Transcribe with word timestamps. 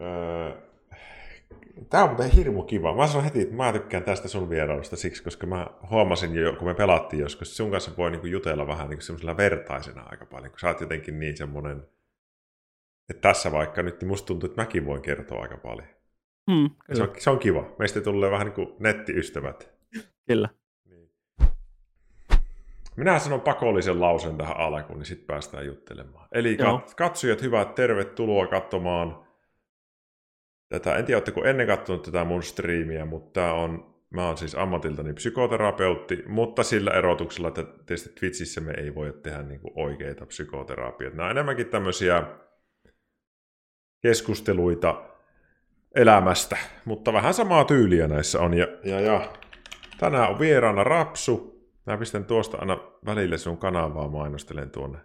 Öö, 0.00 0.52
Tämä 1.90 2.04
on 2.04 2.10
muuten 2.10 2.30
hirmu 2.30 2.62
kiva. 2.62 2.96
Mä 2.96 3.06
sanon 3.06 3.24
heti, 3.24 3.40
että 3.40 3.54
mä 3.54 3.72
tykkään 3.72 4.02
tästä 4.02 4.28
sun 4.28 4.50
vierailusta 4.50 4.96
siksi, 4.96 5.24
koska 5.24 5.46
mä 5.46 5.66
huomasin 5.90 6.34
jo, 6.34 6.52
kun 6.52 6.68
me 6.68 6.74
pelattiin 6.74 7.20
joskus, 7.20 7.56
sun 7.56 7.70
kanssa 7.70 7.90
voi 7.96 8.10
niinku 8.10 8.26
jutella 8.26 8.66
vähän 8.66 8.88
niinku 8.88 9.02
semmoisella 9.02 9.36
vertaisena 9.36 10.02
aika 10.02 10.26
paljon, 10.26 10.50
kun 10.50 10.60
sä 10.60 10.68
oot 10.68 10.80
jotenkin 10.80 11.18
niin 11.18 11.36
semmoinen, 11.36 11.86
että 13.10 13.28
tässä 13.28 13.52
vaikka 13.52 13.82
nyt 13.82 14.00
niin 14.00 14.08
musta 14.08 14.26
tuntuu, 14.26 14.46
että 14.46 14.62
mäkin 14.62 14.86
voin 14.86 15.02
kertoa 15.02 15.42
aika 15.42 15.56
paljon. 15.56 15.88
Mm, 16.50 16.70
se, 16.92 17.02
on, 17.02 17.12
se 17.18 17.30
on 17.30 17.38
kiva. 17.38 17.74
Meistä 17.78 18.00
tulee 18.00 18.30
vähän 18.30 18.46
niin 18.46 18.54
kuin 18.54 18.74
nettiystävät. 18.78 19.70
Kyllä. 20.26 20.48
Niin. 20.84 21.10
Minä 22.96 23.18
sanon 23.18 23.40
pakollisen 23.40 24.00
lauseen 24.00 24.36
tähän 24.36 24.56
alkuun, 24.56 24.98
niin 24.98 25.06
sitten 25.06 25.26
päästään 25.26 25.66
juttelemaan. 25.66 26.28
Eli 26.32 26.56
kat- 26.56 26.94
katsojat, 26.96 27.42
hyvät, 27.42 27.74
tervetuloa 27.74 28.46
katsomaan 28.46 29.24
tätä. 30.68 30.96
En 30.96 31.04
tiedä, 31.04 31.16
oletteko 31.16 31.44
ennen 31.44 31.66
katsonut 31.66 32.02
tätä 32.02 32.24
mun 32.24 32.42
striimiä, 32.42 33.04
mutta 33.04 33.40
tämä 33.40 33.52
on, 33.52 33.94
mä 34.10 34.26
oon 34.26 34.38
siis 34.38 34.54
ammatiltani 34.54 35.12
psykoterapeutti, 35.12 36.22
mutta 36.26 36.62
sillä 36.62 36.90
erotuksella, 36.90 37.48
että 37.48 37.62
tietysti 37.62 38.12
Twitchissä 38.20 38.60
me 38.60 38.72
ei 38.76 38.94
voi 38.94 39.18
tehdä 39.22 39.42
niin 39.42 39.60
kuin 39.60 39.72
oikeita 39.76 40.26
psykoterapioita. 40.26 41.16
Nämä 41.16 41.26
on 41.26 41.30
enemmänkin 41.30 41.66
tämmöisiä 41.66 42.22
keskusteluita 44.02 45.02
elämästä, 45.94 46.56
mutta 46.84 47.12
vähän 47.12 47.34
samaa 47.34 47.64
tyyliä 47.64 48.08
näissä 48.08 48.40
on. 48.40 48.54
Ja, 48.54 48.66
ja, 48.84 49.00
ja 49.00 49.32
tänään 49.98 50.30
on 50.30 50.38
vieraana 50.38 50.84
Rapsu. 50.84 51.54
Mä 51.86 51.96
pistän 51.96 52.24
tuosta 52.24 52.56
aina 52.58 52.78
välille 53.06 53.38
sun 53.38 53.58
kanavaa 53.58 54.08
mainostelen 54.08 54.70
tuonne. 54.70 54.98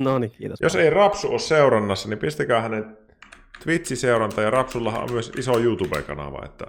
No 0.00 0.18
niin, 0.18 0.30
kiitos. 0.30 0.60
Jos 0.60 0.76
ei 0.76 0.90
Rapsu 0.90 1.30
ole 1.30 1.38
seurannassa, 1.38 2.08
niin 2.08 2.18
pistäkää 2.18 2.60
hänen 2.60 2.98
Twitch-seuranta 3.64 4.42
ja 4.42 4.50
Rapsullahan 4.50 5.02
on 5.02 5.12
myös 5.12 5.32
iso 5.36 5.58
YouTube-kanava, 5.58 6.44
että 6.44 6.66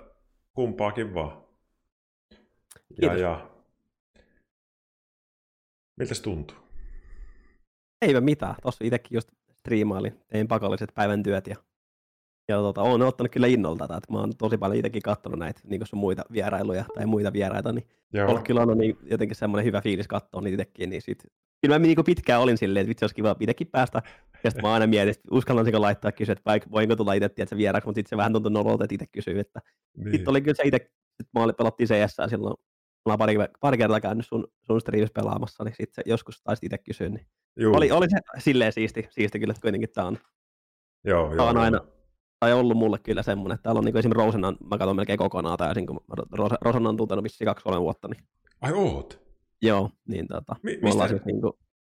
kumpaakin 0.53 1.13
vaan. 1.13 1.43
Ja, 3.01 3.17
ja. 3.17 3.49
Miltä 5.97 6.13
se 6.13 6.21
tuntuu? 6.21 6.57
Eipä 8.01 8.21
mitään. 8.21 8.55
Tuossa 8.61 8.85
itsekin 8.85 9.15
just 9.15 9.29
striimailin, 9.51 10.19
tein 10.27 10.47
pakolliset 10.47 10.91
päivän 10.95 11.23
työt 11.23 11.47
ja 11.47 11.55
ja 12.47 12.57
tota, 12.57 12.81
olen 12.81 13.01
ottanut 13.01 13.31
kyllä 13.31 13.47
innolta 13.47 13.87
tätä, 13.87 13.97
että 13.97 14.13
mä 14.13 14.19
oon 14.19 14.33
tosi 14.37 14.57
paljon 14.57 14.77
itsekin 14.77 15.01
katsonut 15.01 15.39
näitä 15.39 15.61
niin 15.63 15.85
sun 15.85 15.99
muita 15.99 16.23
vierailuja 16.31 16.85
tai 16.95 17.05
muita 17.05 17.33
vieraita, 17.33 17.71
niin 17.71 17.87
Joo. 18.13 18.41
kyllä 18.43 18.61
on 18.61 18.77
niin 18.77 18.97
jotenkin 19.03 19.35
semmoinen 19.35 19.65
hyvä 19.65 19.81
fiilis 19.81 20.07
katsoa 20.07 20.41
niitä 20.41 20.63
itsekin, 20.63 20.89
niin 20.89 21.01
sit, 21.01 21.23
kyllä 21.61 21.79
mä 21.79 21.85
niin 21.85 21.97
pitkään 22.05 22.41
olin 22.41 22.57
silleen, 22.57 22.81
että 22.81 22.89
vitsi 22.89 23.05
olisi 23.05 23.15
kiva 23.15 23.35
itsekin 23.39 23.67
päästä, 23.67 24.01
ja 24.43 24.51
sitten 24.51 24.65
mä 24.65 24.73
aina 24.73 24.87
mietin, 24.87 25.11
että 25.11 25.27
uskallanko 25.31 25.81
laittaa 25.81 26.11
kysyä, 26.11 26.33
että 26.33 26.41
vaikka 26.45 26.71
voinko 26.71 26.95
tulla 26.95 27.13
itse 27.13 27.29
tiedätkö, 27.29 27.57
vieraaksi, 27.57 27.87
mutta 27.87 27.99
sitten 27.99 28.09
se 28.09 28.17
vähän 28.17 28.33
tuntui 28.33 28.51
nololta, 28.51 28.83
että 28.83 28.95
itse 28.95 29.07
kysyy, 29.11 29.39
että 29.39 29.61
niin. 29.97 30.11
sitten 30.11 30.29
oli 30.29 30.41
kyllä 30.41 30.55
se 30.55 30.63
itse, 30.65 30.75
että 31.19 31.31
mä 31.33 31.43
olin, 31.43 31.55
pelattiin 31.55 31.87
CS 31.87 32.15
silloin, 32.29 32.55
mä 33.05 33.13
olen 33.13 33.17
pari, 33.17 33.35
pari 33.59 33.77
kertaa 33.77 34.01
käynyt 34.01 34.25
sun, 34.27 34.47
sun 34.61 34.81
streamissa 34.81 35.21
pelaamassa, 35.21 35.63
niin 35.63 35.75
sitten 35.77 36.03
joskus 36.05 36.41
taisi 36.43 36.65
itse 36.65 36.77
kysyä, 36.77 37.09
niin 37.09 37.27
oli, 37.75 37.91
oli 37.91 38.09
se 38.09 38.17
silleen 38.37 38.73
siisti, 38.73 39.07
siisti 39.09 39.39
kyllä, 39.39 39.51
että 39.51 39.61
kuitenkin 39.61 39.89
tämä 39.89 40.07
on, 40.07 40.17
joo, 41.05 41.35
joo, 41.35 41.47
on 41.47 41.57
aina, 41.57 41.81
tai 42.39 42.53
ollut 42.53 42.77
mulle 42.77 42.99
kyllä 42.99 43.23
semmoinen, 43.23 43.55
että 43.55 43.63
täällä 43.63 43.79
on 43.79 43.85
niin 43.85 43.97
esimerkiksi 43.97 44.25
Rosenan, 44.25 44.57
mä 44.69 44.77
katson 44.77 44.95
melkein 44.95 45.19
kokonaan 45.19 45.57
täysin, 45.57 45.87
kun 45.87 45.99
Rosenan 46.61 46.87
on 46.87 46.97
tuntenut 46.97 47.23
vissiin 47.23 47.45
kaksi 47.45 47.63
kolme 47.63 47.81
vuotta. 47.81 48.07
Niin... 48.07 48.23
Ai 48.61 48.73
oot? 48.73 49.27
Joo, 49.61 49.89
niin 50.07 50.27
tota, 50.27 50.55
Mi- 50.63 50.79
mistä? 50.81 51.07
Siis 51.07 51.25
niin 51.25 51.41
kuin, 51.41 51.53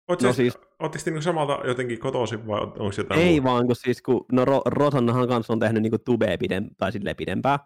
Oletko 0.08 0.26
no 0.26 0.32
siis, 0.32 0.58
siis 0.92 1.06
niin 1.06 1.22
samalta 1.22 1.58
jotenkin 1.66 1.98
kotoisin 1.98 2.46
vai 2.46 2.60
onko 2.60 2.90
jotain 2.98 3.20
Ei 3.20 3.40
muuta? 3.40 3.44
vaan, 3.44 3.66
kun 3.66 3.76
siis 3.76 4.02
kun 4.02 4.24
no 4.32 4.44
Ro- 4.44 4.62
Rosannahan 4.66 5.28
kanssa 5.28 5.52
on 5.52 5.58
tehnyt 5.60 5.82
niin 5.82 5.92
tubea 6.04 6.36
pidem- 6.36 6.74
tai 6.78 6.92
silleen 6.92 7.16
pidempää, 7.16 7.58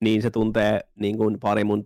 niin 0.00 0.22
se 0.22 0.30
tuntee 0.30 0.80
niin 1.00 1.16
kuin 1.18 1.40
pari 1.40 1.64
mun 1.64 1.84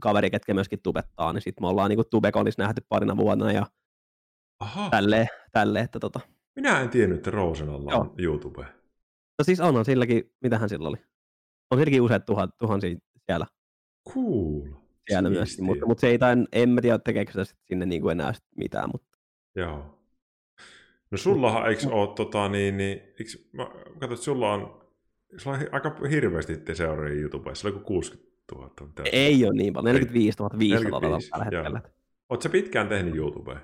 kaveri, 0.00 0.30
ketkä 0.30 0.54
myöskin 0.54 0.82
tubettaa, 0.82 1.32
niin 1.32 1.42
sitten 1.42 1.64
me 1.64 1.68
ollaan 1.68 1.90
niin 1.90 2.00
tubekonissa 2.10 2.62
nähty 2.62 2.82
parina 2.88 3.16
vuonna 3.16 3.52
ja 3.52 3.66
Aha. 4.60 4.90
tälleen, 4.90 5.26
tälle, 5.52 5.80
että 5.80 6.00
tota. 6.00 6.20
Minä 6.56 6.80
en 6.80 6.88
tiennyt, 6.88 7.18
että 7.18 7.30
Rosenalla 7.30 7.94
on 7.94 8.14
YouTube. 8.18 8.66
No 9.40 9.44
siis 9.44 9.60
onhan 9.60 9.84
silläkin, 9.84 10.32
mitähän 10.40 10.68
sillä 10.68 10.88
oli? 10.88 10.96
On 11.70 11.78
silläkin 11.78 12.02
useat 12.02 12.26
tuhat, 12.26 12.50
tuhansia 12.58 12.96
siellä. 13.26 13.46
Cool. 14.08 14.62
Siellä 15.08 15.30
myös, 15.30 15.60
mutta, 15.60 15.86
mutta 15.86 16.00
se 16.00 16.08
ei 16.08 16.18
tain, 16.18 16.48
en 16.52 16.68
mä 16.68 16.80
tiedä 16.80 16.98
tekeekö 16.98 17.32
se 17.32 17.54
sinne 17.64 17.86
niin 17.86 18.02
kuin 18.02 18.12
enää 18.12 18.32
mitään. 18.56 18.90
Mutta... 18.92 19.18
Joo. 19.56 19.98
No 21.10 21.18
sullahan 21.18 21.68
eikö 21.68 21.88
ole, 21.88 22.14
tota, 22.16 22.48
niin, 22.48 22.76
niin, 22.76 22.98
eikö, 22.98 23.30
mä 23.52 23.64
katsoin, 23.64 24.12
että 24.12 24.24
sulla 24.24 24.52
on, 24.52 24.90
sulla 25.36 25.56
on 25.56 25.62
aika 25.72 25.96
hirveästi 26.10 26.56
te 26.56 26.74
seuraajia 26.74 27.20
YouTubessa, 27.20 27.70
se 27.70 27.76
on 27.76 27.84
60 27.84 28.30
000. 28.54 28.70
Mitä 28.86 29.02
ei 29.12 29.44
ole 29.44 29.54
niin 29.54 29.72
paljon, 29.72 29.94
45 29.94 30.38
500 30.58 31.00
tällä 31.00 31.44
hetkellä. 31.44 31.82
Oletko 32.28 32.48
pitkään 32.48 32.88
tehnyt 32.88 33.14
YouTubea? 33.14 33.58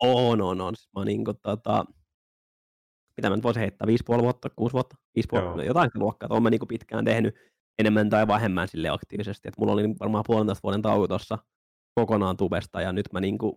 On, 0.00 0.42
on, 0.42 0.60
on. 0.60 0.74
Mä 0.94 1.00
oon 1.00 1.06
niin 1.06 1.24
kuin, 1.24 1.36
tota, 1.42 1.84
mitä 3.16 3.30
mä 3.30 3.36
nyt 3.36 3.44
voisin 3.44 3.60
heittää, 3.60 3.86
5,5 4.16 4.22
vuotta, 4.22 4.50
6 4.56 4.72
vuotta, 4.72 4.96
5 5.16 5.28
vuotta, 5.32 5.64
jotain 5.64 5.90
luokkaa, 5.94 6.26
että 6.26 6.34
olen 6.34 6.42
mä 6.42 6.50
niin 6.50 6.60
pitkään 6.68 7.04
tehnyt 7.04 7.34
enemmän 7.78 8.10
tai 8.10 8.26
vähemmän 8.26 8.68
sille 8.68 8.88
aktiivisesti. 8.88 9.48
Et 9.48 9.58
mulla 9.58 9.72
oli 9.72 9.88
varmaan 10.00 10.24
puolentoista 10.26 10.62
vuoden 10.62 10.82
tauko 10.82 11.08
tuossa 11.08 11.38
kokonaan 11.94 12.36
tubesta, 12.36 12.80
ja 12.80 12.92
nyt 12.92 13.12
mä 13.12 13.20
niin 13.20 13.38
kuin, 13.38 13.56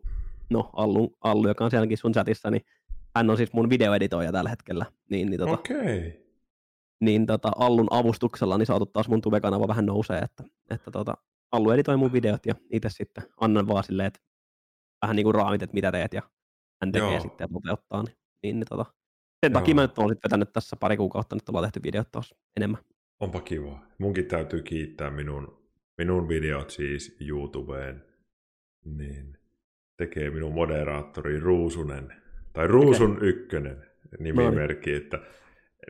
no 0.49 0.69
Allu, 0.73 1.17
Allu, 1.23 1.47
joka 1.47 1.65
on 1.65 1.71
sielläkin 1.71 1.97
sun 1.97 2.13
chatissa, 2.13 2.51
niin 2.51 2.61
hän 3.15 3.29
on 3.29 3.37
siis 3.37 3.53
mun 3.53 3.69
videoeditoija 3.69 4.31
tällä 4.31 4.49
hetkellä. 4.49 4.85
Niin, 5.09 5.29
niin, 5.29 5.39
tota, 5.39 5.51
okay. 5.51 6.11
niin 6.99 7.25
tota, 7.25 7.51
Allun 7.55 7.87
avustuksella 7.89 8.57
niin 8.57 8.65
saatu 8.65 8.85
taas 8.85 9.07
mun 9.07 9.21
tube-kanava 9.21 9.67
vähän 9.67 9.85
nousee, 9.85 10.19
että, 10.19 10.43
että 10.69 10.91
tota, 10.91 11.13
Allu 11.51 11.71
editoi 11.71 11.97
mun 11.97 12.13
videot 12.13 12.45
ja 12.45 12.55
itse 12.71 12.89
sitten 12.89 13.23
annan 13.41 13.67
vaan 13.67 13.83
silleen, 13.83 14.07
että 14.07 14.19
vähän 15.01 15.15
niin 15.15 15.23
kuin 15.23 15.35
raamit, 15.35 15.63
että 15.63 15.73
mitä 15.73 15.91
teet 15.91 16.13
ja 16.13 16.21
hän 16.81 16.91
tekee 16.91 17.11
Joo. 17.11 17.19
sitten 17.19 17.45
ja 17.45 17.47
toteuttaa. 17.53 18.03
Niin, 18.03 18.17
niin, 18.43 18.59
niin 18.59 18.67
tota, 18.69 18.85
sen 19.43 19.51
Joo. 19.51 19.59
takia 19.59 19.75
mä 19.75 19.81
nyt 19.81 19.97
olen 19.97 20.09
sitten 20.09 20.29
vetänyt 20.29 20.53
tässä 20.53 20.75
pari 20.79 20.97
kuukautta, 20.97 21.35
nyt 21.35 21.49
ollaan 21.49 21.65
tehty 21.65 21.79
videot 21.83 22.11
taas 22.11 22.35
enemmän. 22.57 22.81
Onpa 23.19 23.41
kiva. 23.41 23.79
Munkin 23.97 24.25
täytyy 24.25 24.61
kiittää 24.61 25.09
minun, 25.09 25.67
minun 25.97 26.27
videot 26.27 26.69
siis 26.69 27.17
YouTubeen. 27.19 28.03
Niin 28.85 29.37
tekee 29.97 30.29
minun 30.29 30.53
moderaattori 30.53 31.39
Ruusunen, 31.39 32.13
tai 32.53 32.67
Ruusun 32.67 33.11
okay. 33.17 33.29
ykkönen 33.29 33.85
nimimerkki, 34.19 34.91
no. 34.91 34.97
että 34.97 35.19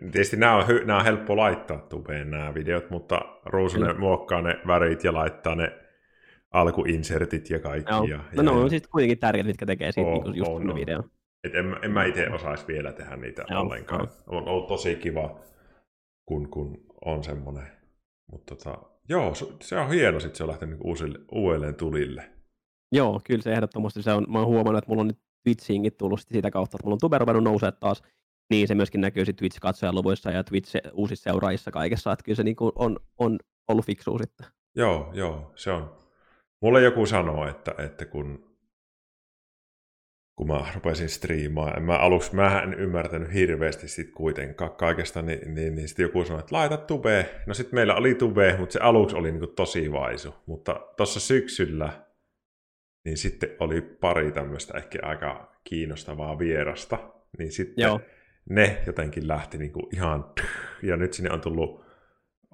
Tietysti 0.01 0.37
nämä 0.37 0.55
on, 0.55 0.65
nämä 0.85 0.99
on 0.99 1.05
helppo 1.05 1.37
laittaa 1.37 1.77
tubeen 1.77 2.31
nämä 2.31 2.53
videot, 2.53 2.89
mutta 2.89 3.21
Ruusunen 3.45 3.87
Kyllä. 3.87 3.99
muokkaa 3.99 4.41
ne 4.41 4.59
värit 4.67 5.03
ja 5.03 5.13
laittaa 5.13 5.55
ne 5.55 5.71
alkuinsertit 6.51 7.49
ja 7.49 7.59
kaikki. 7.59 7.93
Joo. 7.93 8.03
Ja, 8.03 8.17
no, 8.17 8.23
ja, 8.33 8.43
no, 8.43 8.51
no 8.51 8.61
on 8.61 8.69
siis 8.69 8.87
kuitenkin 8.87 9.19
tärkeät, 9.19 9.47
mitkä 9.47 9.65
tekee 9.65 9.91
siitä 9.91 10.09
oh, 10.09 10.23
niin 10.23 10.35
just 10.35 10.51
oh, 10.51 10.63
no. 10.63 10.75
video. 10.75 11.03
Et 11.45 11.55
en, 11.55 11.75
en 11.81 11.91
mä 11.91 12.05
itse 12.05 12.29
osaisi 12.29 12.67
vielä 12.67 12.91
tehdä 12.91 13.15
niitä 13.15 13.45
Joo, 13.49 13.61
ollenkaan. 13.61 14.07
On 14.27 14.47
ollut 14.47 14.67
tosi 14.67 14.95
kiva, 14.95 15.39
kun, 16.25 16.49
kun 16.49 16.85
on 17.05 17.23
semmoinen. 17.23 17.67
Mutta 18.31 18.55
tota, 18.55 18.77
joo, 19.09 19.33
se 19.61 19.77
on 19.77 19.89
hieno, 19.89 20.19
sitten 20.19 20.37
se 20.37 20.43
on 20.43 20.49
lähtenyt 20.49 20.79
uusille, 20.83 21.19
uudelleen 21.31 21.75
tulille. 21.75 22.29
Joo, 22.91 23.21
kyllä 23.23 23.41
se 23.41 23.51
ehdottomasti 23.51 24.01
se 24.01 24.11
on. 24.11 24.25
Mä 24.29 24.39
oon 24.39 24.47
huomannut, 24.47 24.77
että 24.77 24.89
mulla 24.89 25.01
on 25.01 25.07
nyt 25.07 25.19
Twitchiinkin 25.43 25.93
tullut 25.97 26.19
sitä 26.19 26.51
kautta, 26.51 26.77
että 26.77 26.85
mulla 26.85 26.95
on 26.95 26.99
tube 26.99 27.17
ruvennut 27.17 27.43
nousee 27.43 27.71
taas. 27.71 28.03
Niin 28.49 28.67
se 28.67 28.75
myöskin 28.75 29.01
näkyy 29.01 29.25
sitten 29.25 29.45
Twitch-katsojaluvuissa 29.45 30.31
ja 30.31 30.43
Twitch 30.43 30.75
uusissa 30.93 31.23
seuraajissa 31.23 31.71
kaikessa, 31.71 32.11
että 32.11 32.23
kyllä 32.23 32.35
se 32.35 32.43
niin 32.43 32.55
on, 32.75 32.99
on 33.17 33.39
ollut 33.67 33.85
fiksu 33.85 34.17
sitten. 34.17 34.47
Joo, 34.75 35.11
joo, 35.13 35.51
se 35.55 35.71
on. 35.71 35.95
Mulle 36.61 36.81
joku 36.81 37.05
sanoo, 37.05 37.47
että, 37.47 37.75
että 37.77 38.05
kun 38.05 38.54
kun 40.35 40.47
mä 40.47 40.65
rupesin 40.75 41.09
striimaan. 41.09 41.83
Mä 41.83 41.97
aluksi 41.97 42.35
mä 42.35 42.61
en 42.61 42.73
ymmärtänyt 42.73 43.33
hirveästi 43.33 43.87
sit 43.87 44.11
kuitenkaan 44.11 44.75
kaikesta, 44.75 45.21
niin, 45.21 45.55
niin, 45.55 45.75
niin 45.75 45.87
sitten 45.87 46.03
joku 46.03 46.25
sanoi, 46.25 46.39
että 46.39 46.55
laita 46.55 46.77
tube. 46.77 47.29
No 47.45 47.53
sitten 47.53 47.75
meillä 47.75 47.95
oli 47.95 48.15
tube, 48.15 48.55
mutta 48.57 48.73
se 48.73 48.79
aluksi 48.79 49.15
oli 49.15 49.31
niin 49.31 49.55
tosi 49.55 49.91
vaisu. 49.91 50.33
Mutta 50.45 50.79
tuossa 50.97 51.19
syksyllä 51.19 52.05
niin 53.05 53.17
sitten 53.17 53.49
oli 53.59 53.81
pari 53.81 54.31
tämmöistä 54.31 54.77
ehkä 54.77 54.99
aika 55.01 55.55
kiinnostavaa 55.63 56.39
vierasta. 56.39 56.97
Niin 57.37 57.51
sitten 57.51 57.83
Joo. 57.83 57.99
ne 58.49 58.83
jotenkin 58.87 59.27
lähti 59.27 59.57
niin 59.57 59.71
kuin 59.71 59.95
ihan... 59.95 60.33
Ja 60.83 60.97
nyt 60.97 61.13
sinne 61.13 61.31
on 61.31 61.41
tullut, 61.41 61.85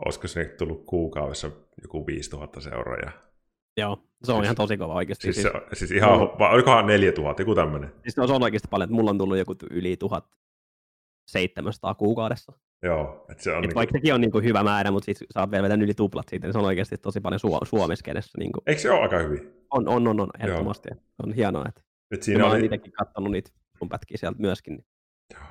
olisiko 0.05 0.27
sinne 0.27 0.45
tullut 0.45 0.85
kuukaudessa 0.85 1.51
joku 1.81 2.07
5000 2.07 2.61
seuraajaa. 2.61 3.30
Joo, 3.77 3.97
se 4.23 4.31
on 4.31 4.37
siis, 4.37 4.43
ihan 4.45 4.55
tosi 4.55 4.77
kova 4.77 4.93
oikeasti. 4.93 5.33
Siis, 5.33 5.47
siis, 5.47 5.53
siis 5.73 5.91
ihan, 5.91 6.19
no, 6.19 6.35
olikohan 6.39 6.85
4000, 6.85 7.41
joku 7.41 7.55
tämmöinen? 7.55 7.91
Siis 8.01 8.15
se 8.15 8.21
on 8.21 8.43
oikeasti 8.43 8.67
paljon, 8.71 8.85
että 8.85 8.95
mulla 8.95 9.09
on 9.09 9.17
tullut 9.17 9.37
joku 9.37 9.55
yli 9.71 9.97
1700 9.97 11.95
kuukaudessa. 11.95 12.53
Joo, 12.83 13.25
että 13.29 13.43
se 13.43 13.51
on... 13.51 13.57
Et 13.57 13.61
niinku... 13.61 13.75
Vaikka 13.75 13.93
sekin 13.93 14.13
on 14.13 14.21
niinku 14.21 14.39
hyvä 14.39 14.63
määrä, 14.63 14.91
mutta 14.91 15.05
sitten 15.05 15.27
oot 15.35 15.51
vielä 15.51 15.63
vetänyt 15.63 15.85
yli 15.85 15.93
tuplat 15.93 16.29
siitä, 16.29 16.47
niin 16.47 16.53
se 16.53 16.59
on 16.59 16.65
oikeasti 16.65 16.97
tosi 16.97 17.21
paljon 17.21 17.39
su- 17.39 17.65
Suomessa 17.65 18.03
kenessä. 18.03 18.37
Niinku... 18.37 18.59
Eikö 18.65 18.81
se 18.81 18.91
ole 18.91 19.01
aika 19.01 19.17
hyvin? 19.17 19.53
On, 19.71 19.87
on, 19.87 20.07
on, 20.07 20.19
on 20.19 20.29
ehdottomasti. 20.39 20.89
Joo. 20.91 21.01
On 21.23 21.33
hienoa, 21.33 21.65
että... 21.69 21.81
Et 22.11 22.23
siinä 22.23 22.39
mä 22.39 22.45
olen 22.45 22.57
oli... 22.57 22.65
itsekin 22.65 22.91
katsonut 22.91 23.31
niitä 23.31 23.51
sun 23.77 23.89
pätkiä 23.89 24.17
sieltä 24.17 24.39
myöskin. 24.39 24.73
Niin 24.73 24.85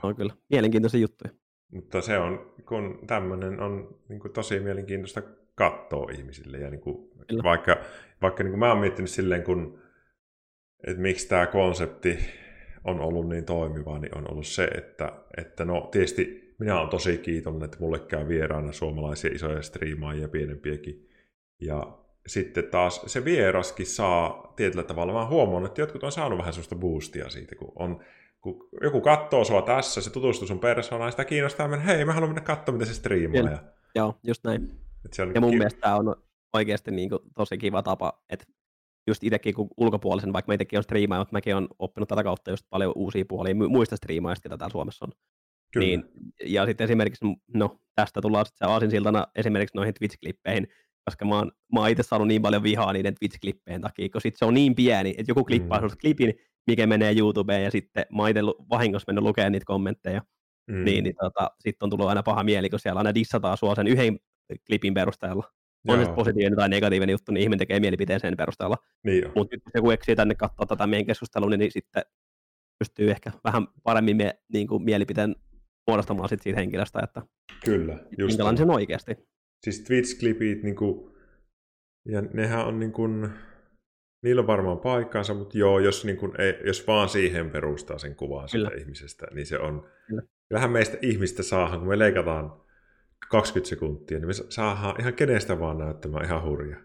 on 0.02 0.16
kyllä 0.16 0.34
mielenkiintoisia 0.50 1.00
juttuja. 1.00 1.32
Mutta 1.72 2.00
se 2.00 2.18
on, 2.18 2.54
kun 2.68 2.98
tämmöinen 3.06 3.60
on 3.60 3.98
niin 4.08 4.20
kuin, 4.20 4.32
tosi 4.32 4.60
mielenkiintoista 4.60 5.22
katsoa 5.60 6.10
ihmisille. 6.10 6.58
Ja 6.58 6.70
niin 6.70 6.80
kuin, 6.80 7.10
vaikka 7.42 7.76
vaikka 8.22 8.42
niin 8.42 8.52
kuin 8.52 8.58
mä 8.58 8.68
oon 8.68 8.78
miettinyt 8.78 9.10
silleen, 9.10 9.42
kun, 9.42 9.78
että 10.86 11.02
miksi 11.02 11.28
tämä 11.28 11.46
konsepti 11.46 12.18
on 12.84 13.00
ollut 13.00 13.28
niin 13.28 13.44
toimiva, 13.44 13.98
niin 13.98 14.18
on 14.18 14.30
ollut 14.30 14.46
se, 14.46 14.64
että, 14.64 15.12
että 15.36 15.64
no 15.64 15.88
tietysti 15.92 16.54
minä 16.58 16.78
olen 16.78 16.90
tosi 16.90 17.18
kiitollinen, 17.18 17.64
että 17.64 17.76
mulle 17.80 17.98
käy 17.98 18.28
vieraana 18.28 18.72
suomalaisia 18.72 19.30
isoja 19.34 19.62
striimaajia 19.62 20.28
pienempiäkin. 20.28 21.08
Ja 21.60 21.98
sitten 22.26 22.64
taas 22.64 23.02
se 23.06 23.24
vieraskin 23.24 23.86
saa 23.86 24.52
tietyllä 24.56 24.82
tavalla, 24.82 25.12
mä 25.12 25.26
huomannut, 25.26 25.70
että 25.70 25.80
jotkut 25.80 26.04
on 26.04 26.12
saanut 26.12 26.38
vähän 26.38 26.52
sellaista 26.52 26.76
boostia 26.76 27.28
siitä, 27.28 27.54
kun 27.54 27.72
on 27.76 28.00
kun 28.40 28.68
joku 28.82 29.00
katsoo 29.00 29.44
sua 29.44 29.62
tässä, 29.62 30.00
se 30.00 30.12
tutustuu 30.12 30.48
sun 30.48 30.58
persoonaan, 30.58 31.10
sitä 31.10 31.24
kiinnostaa 31.24 31.68
mennä, 31.68 31.84
hei, 31.84 32.04
mä 32.04 32.12
haluan 32.12 32.30
mennä 32.30 32.40
katsoa, 32.40 32.72
miten 32.72 32.88
se 32.88 32.94
striimaa. 32.94 33.50
Ja... 33.50 33.58
Joo, 33.94 34.14
just 34.22 34.44
näin. 34.44 34.70
Et 35.04 35.12
se 35.12 35.22
on 35.22 35.34
ja 35.34 35.40
mun 35.40 35.50
ki- 35.50 35.56
mielestä 35.56 35.80
tämä 35.80 35.96
on 35.96 36.16
oikeasti 36.52 36.90
niin 36.90 37.08
kuin 37.08 37.20
tosi 37.36 37.58
kiva 37.58 37.82
tapa, 37.82 38.22
että 38.30 38.44
just 39.06 39.24
itsekin 39.24 39.54
kun 39.54 39.68
ulkopuolisen, 39.76 40.32
vaikka 40.32 40.50
mä 40.50 40.54
itsekin 40.54 40.78
on 40.78 40.82
striimaaja, 40.82 41.20
mutta 41.20 41.32
mäkin 41.32 41.56
on 41.56 41.68
oppinut 41.78 42.08
tätä 42.08 42.22
kautta 42.22 42.50
just 42.50 42.66
paljon 42.70 42.92
uusia 42.96 43.24
puolia 43.28 43.54
muista 43.54 43.96
striimaajista, 43.96 44.48
mitä 44.48 44.58
täällä 44.58 44.72
Suomessa 44.72 45.04
on. 45.04 45.12
Kyllä. 45.72 45.86
Niin, 45.86 46.04
ja 46.44 46.66
sitten 46.66 46.84
esimerkiksi, 46.84 47.24
no 47.54 47.80
tästä 47.94 48.20
tullaan 48.20 48.46
sitten 48.46 48.68
se 48.68 48.72
aasinsiltana 48.72 49.26
esimerkiksi 49.36 49.76
noihin 49.76 49.94
Twitch-klippeihin, 49.94 50.66
koska 51.04 51.24
mä 51.24 51.36
oon, 51.38 51.52
mä 51.72 51.80
oon 51.80 51.90
itse 51.90 52.02
saanut 52.02 52.28
niin 52.28 52.42
paljon 52.42 52.62
vihaa 52.62 52.92
niiden 52.92 53.14
Twitch-klippeen 53.14 53.80
takia, 53.80 54.08
kun 54.08 54.20
sit 54.20 54.36
se 54.36 54.44
on 54.44 54.54
niin 54.54 54.74
pieni, 54.74 55.10
että 55.10 55.30
joku 55.30 55.44
klippaa 55.44 55.80
mm. 55.80 55.88
klipin, 56.00 56.34
mikä 56.66 56.86
menee 56.86 57.14
YouTubeen, 57.18 57.64
ja 57.64 57.70
sitten 57.70 58.06
mä 58.16 58.22
oon 58.22 58.30
itse 58.30 58.40
vahingossa 58.70 59.04
mennyt 59.06 59.24
lukemaan 59.24 59.52
niitä 59.52 59.66
kommentteja, 59.66 60.22
mm. 60.70 60.84
niin, 60.84 61.04
niin 61.04 61.14
tota, 61.20 61.50
sitten 61.60 61.86
on 61.86 61.90
tullut 61.90 62.08
aina 62.08 62.22
paha 62.22 62.44
mieli, 62.44 62.70
kun 62.70 62.78
siellä 62.78 62.98
aina 62.98 63.14
dissataan 63.14 63.56
sua 63.56 63.74
sen 63.74 63.86
yhden 63.86 64.18
klipin 64.66 64.94
perusteella. 64.94 65.44
On 65.88 65.98
Joo. 65.98 66.08
se 66.08 66.12
positiivinen 66.12 66.56
tai 66.56 66.68
negatiivinen 66.68 67.12
juttu, 67.12 67.32
niin 67.32 67.42
ihminen 67.42 67.58
tekee 67.58 67.80
mielipiteen 67.80 68.20
sen 68.20 68.36
perusteella. 68.36 68.76
Niin 69.04 69.24
Mutta 69.34 69.56
nyt 69.56 69.62
jos 69.66 69.72
joku 69.74 69.90
eksii 69.90 70.16
tänne 70.16 70.34
katsoa 70.34 70.66
tätä 70.66 70.86
meidän 70.86 71.06
keskustelua, 71.06 71.50
niin, 71.50 71.72
sitten 71.72 72.02
pystyy 72.78 73.10
ehkä 73.10 73.32
vähän 73.44 73.66
paremmin 73.82 74.16
mie, 74.16 74.34
niin 74.52 74.68
kuin 74.68 74.82
mielipiteen 74.82 75.36
muodostamaan 75.86 76.28
sit 76.28 76.42
siitä 76.42 76.58
henkilöstä, 76.58 77.00
että 77.04 77.22
Kyllä, 77.64 77.98
just 78.18 78.32
minkälainen 78.32 78.56
se 78.56 78.62
on 78.62 78.70
oikeasti. 78.70 79.16
Siis 79.64 79.84
Twitch-klipit, 79.84 80.62
niin 80.62 80.76
kuin, 80.76 81.10
ja 82.08 82.20
nehän 82.20 82.66
on 82.66 82.78
niin 82.78 82.92
kuin, 82.92 83.30
niillä 84.22 84.40
on 84.40 84.46
varmaan 84.46 84.78
paikkaansa, 84.78 85.34
mutta 85.34 85.58
joo, 85.58 85.78
jos, 85.78 86.04
niin 86.04 86.16
kuin, 86.16 86.40
ei, 86.40 86.54
jos 86.66 86.86
vaan 86.86 87.08
siihen 87.08 87.50
perustaa 87.50 87.98
sen 87.98 88.16
kuvaan 88.16 88.48
siitä 88.48 88.70
ihmisestä, 88.78 89.26
niin 89.34 89.46
se 89.46 89.58
on, 89.58 89.86
Kyllä. 90.06 90.22
kyllähän 90.48 90.70
meistä 90.70 90.98
ihmistä 91.02 91.42
saahan, 91.42 91.78
kun 91.78 91.88
me 91.88 91.98
leikataan 91.98 92.60
20 93.28 93.68
sekuntia, 93.68 94.18
niin 94.18 94.26
me 94.26 94.32
saadaan 94.32 95.00
ihan 95.00 95.14
kenestä 95.14 95.58
vaan 95.58 95.78
näyttämään 95.78 96.24
ihan 96.24 96.42
hurja. 96.42 96.76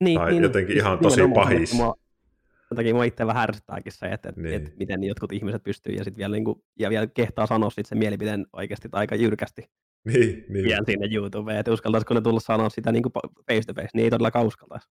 Niin, 0.00 0.18
tai 0.18 0.30
niin, 0.30 0.42
jotenkin 0.42 0.76
ihan 0.76 0.98
tosi 0.98 1.20
pahis. 1.34 1.70
Sen 1.70 2.76
takia 2.76 2.94
mua 2.94 3.04
itse 3.04 3.26
vähän 3.26 3.42
ärsyttääkin 3.42 3.92
se, 3.92 4.06
että, 4.06 4.32
niin. 4.36 4.54
että 4.54 4.70
miten 4.78 5.04
jotkut 5.04 5.32
ihmiset 5.32 5.62
pystyy 5.64 5.94
ja, 5.94 6.04
sit 6.04 6.16
vielä, 6.16 6.32
niin 6.32 6.44
kuin, 6.44 6.62
ja 6.78 6.90
vielä 6.90 7.06
kehtaa 7.06 7.46
sanoa 7.46 7.70
sit 7.70 7.86
sen 7.86 7.98
mielipiteen 7.98 8.46
oikeasti 8.52 8.88
aika 8.92 9.14
jyrkästi. 9.14 9.62
Niin, 10.04 10.44
niin. 10.48 10.64
Vielä 10.64 10.82
sinne 10.86 11.08
YouTubeen, 11.14 11.58
että 11.58 11.72
uskaltaisiko 11.72 12.14
ne 12.14 12.20
tulla 12.20 12.40
sanoa 12.40 12.70
sitä 12.70 12.92
niin 12.92 13.02
kuin 13.02 13.12
face 13.48 13.62
to 13.66 13.74
face, 13.74 13.88
niin 13.94 14.04
ei 14.04 14.10
todellakaan 14.10 14.46
uskaltaisi. 14.46 14.88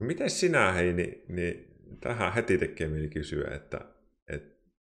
No 0.00 0.06
miten 0.06 0.30
sinä, 0.30 0.72
hei, 0.72 0.92
niin, 0.92 1.22
niin 1.28 1.74
tähän 2.00 2.32
heti 2.32 2.58
tekee 2.58 2.88
mieli 2.88 3.08
kysyä, 3.08 3.54
että, 3.54 3.80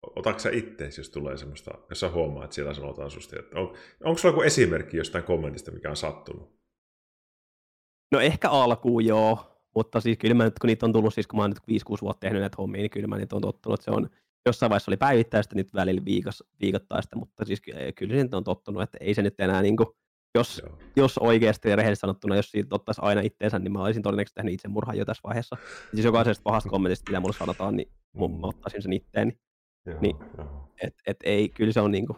että 0.07 0.19
otatko 0.19 0.39
sä 0.39 0.49
ittees, 0.49 0.97
jos 0.97 1.09
tulee 1.09 1.37
semmoista, 1.37 1.71
jos 1.89 1.99
sä 1.99 2.09
huomaat, 2.09 2.43
että 2.43 2.55
siellä 2.55 2.73
sanotaan 2.73 3.11
susta, 3.11 3.39
että 3.39 3.59
on, 3.59 3.73
onko 4.03 4.17
sulla 4.17 4.33
joku 4.33 4.41
esimerkki 4.41 4.97
jostain 4.97 5.23
kommentista, 5.23 5.71
mikä 5.71 5.89
on 5.89 5.97
sattunut? 5.97 6.55
No 8.11 8.19
ehkä 8.19 8.49
alkuun 8.49 9.05
joo, 9.05 9.61
mutta 9.75 10.01
siis 10.01 10.17
kyllä 10.17 10.33
mä 10.33 10.43
nyt, 10.43 10.59
kun 10.59 10.67
niitä 10.67 10.85
on 10.85 10.93
tullut, 10.93 11.13
siis 11.13 11.27
kun 11.27 11.37
mä 11.37 11.43
oon 11.43 11.49
nyt 11.49 11.81
5-6 11.81 12.01
vuotta 12.01 12.19
tehnyt 12.19 12.41
näitä 12.41 12.55
hommia, 12.57 12.81
niin 12.81 12.89
kyllä 12.89 13.07
mä 13.07 13.17
niitä 13.17 13.35
on 13.35 13.41
tottunut, 13.41 13.79
että 13.79 13.85
se 13.85 13.91
on 13.91 14.09
jossain 14.45 14.69
vaiheessa 14.69 14.89
oli 14.89 14.97
päivittäistä, 14.97 15.55
nyt 15.55 15.73
välillä 15.73 16.05
viikos, 16.05 16.43
viikoittaista, 16.61 17.15
mutta 17.15 17.45
siis 17.45 17.61
kyllä 17.95 18.15
se 18.15 18.35
on 18.35 18.43
tottunut, 18.43 18.81
että 18.81 18.97
ei 19.01 19.13
se 19.13 19.21
nyt 19.21 19.39
enää 19.39 19.61
niin 19.61 19.77
kuin, 19.77 19.87
jos, 20.35 20.61
jos 20.95 21.17
oikeasti 21.17 21.69
ja 21.69 21.75
rehellisesti 21.75 22.01
sanottuna, 22.01 22.35
jos 22.35 22.51
siitä 22.51 22.75
ottaisi 22.75 23.01
aina 23.03 23.21
itteensä, 23.21 23.59
niin 23.59 23.71
mä 23.71 23.83
olisin 23.83 24.03
todennäköisesti 24.03 24.35
tehnyt 24.35 24.53
itsemurhan 24.53 24.97
jo 24.97 25.05
tässä 25.05 25.21
vaiheessa. 25.23 25.57
Siis 25.93 26.05
jokaisesta 26.05 26.43
pahasta 26.43 26.69
kommentista, 26.69 27.11
mitä 27.11 27.19
mulle 27.19 27.33
sanotaan, 27.33 27.75
niin 27.75 27.91
mä 28.19 28.27
mm. 28.27 28.43
ottaisin 28.43 28.81
sen 28.81 28.93
itteeni. 28.93 29.39
Joo, 29.85 30.01
niin, 30.01 30.15
joo. 30.37 30.71
Et, 30.81 30.93
et 31.07 31.17
ei, 31.23 31.49
kyllä 31.49 31.71
se 31.71 31.81
on 31.81 31.91
niinku, 31.91 32.17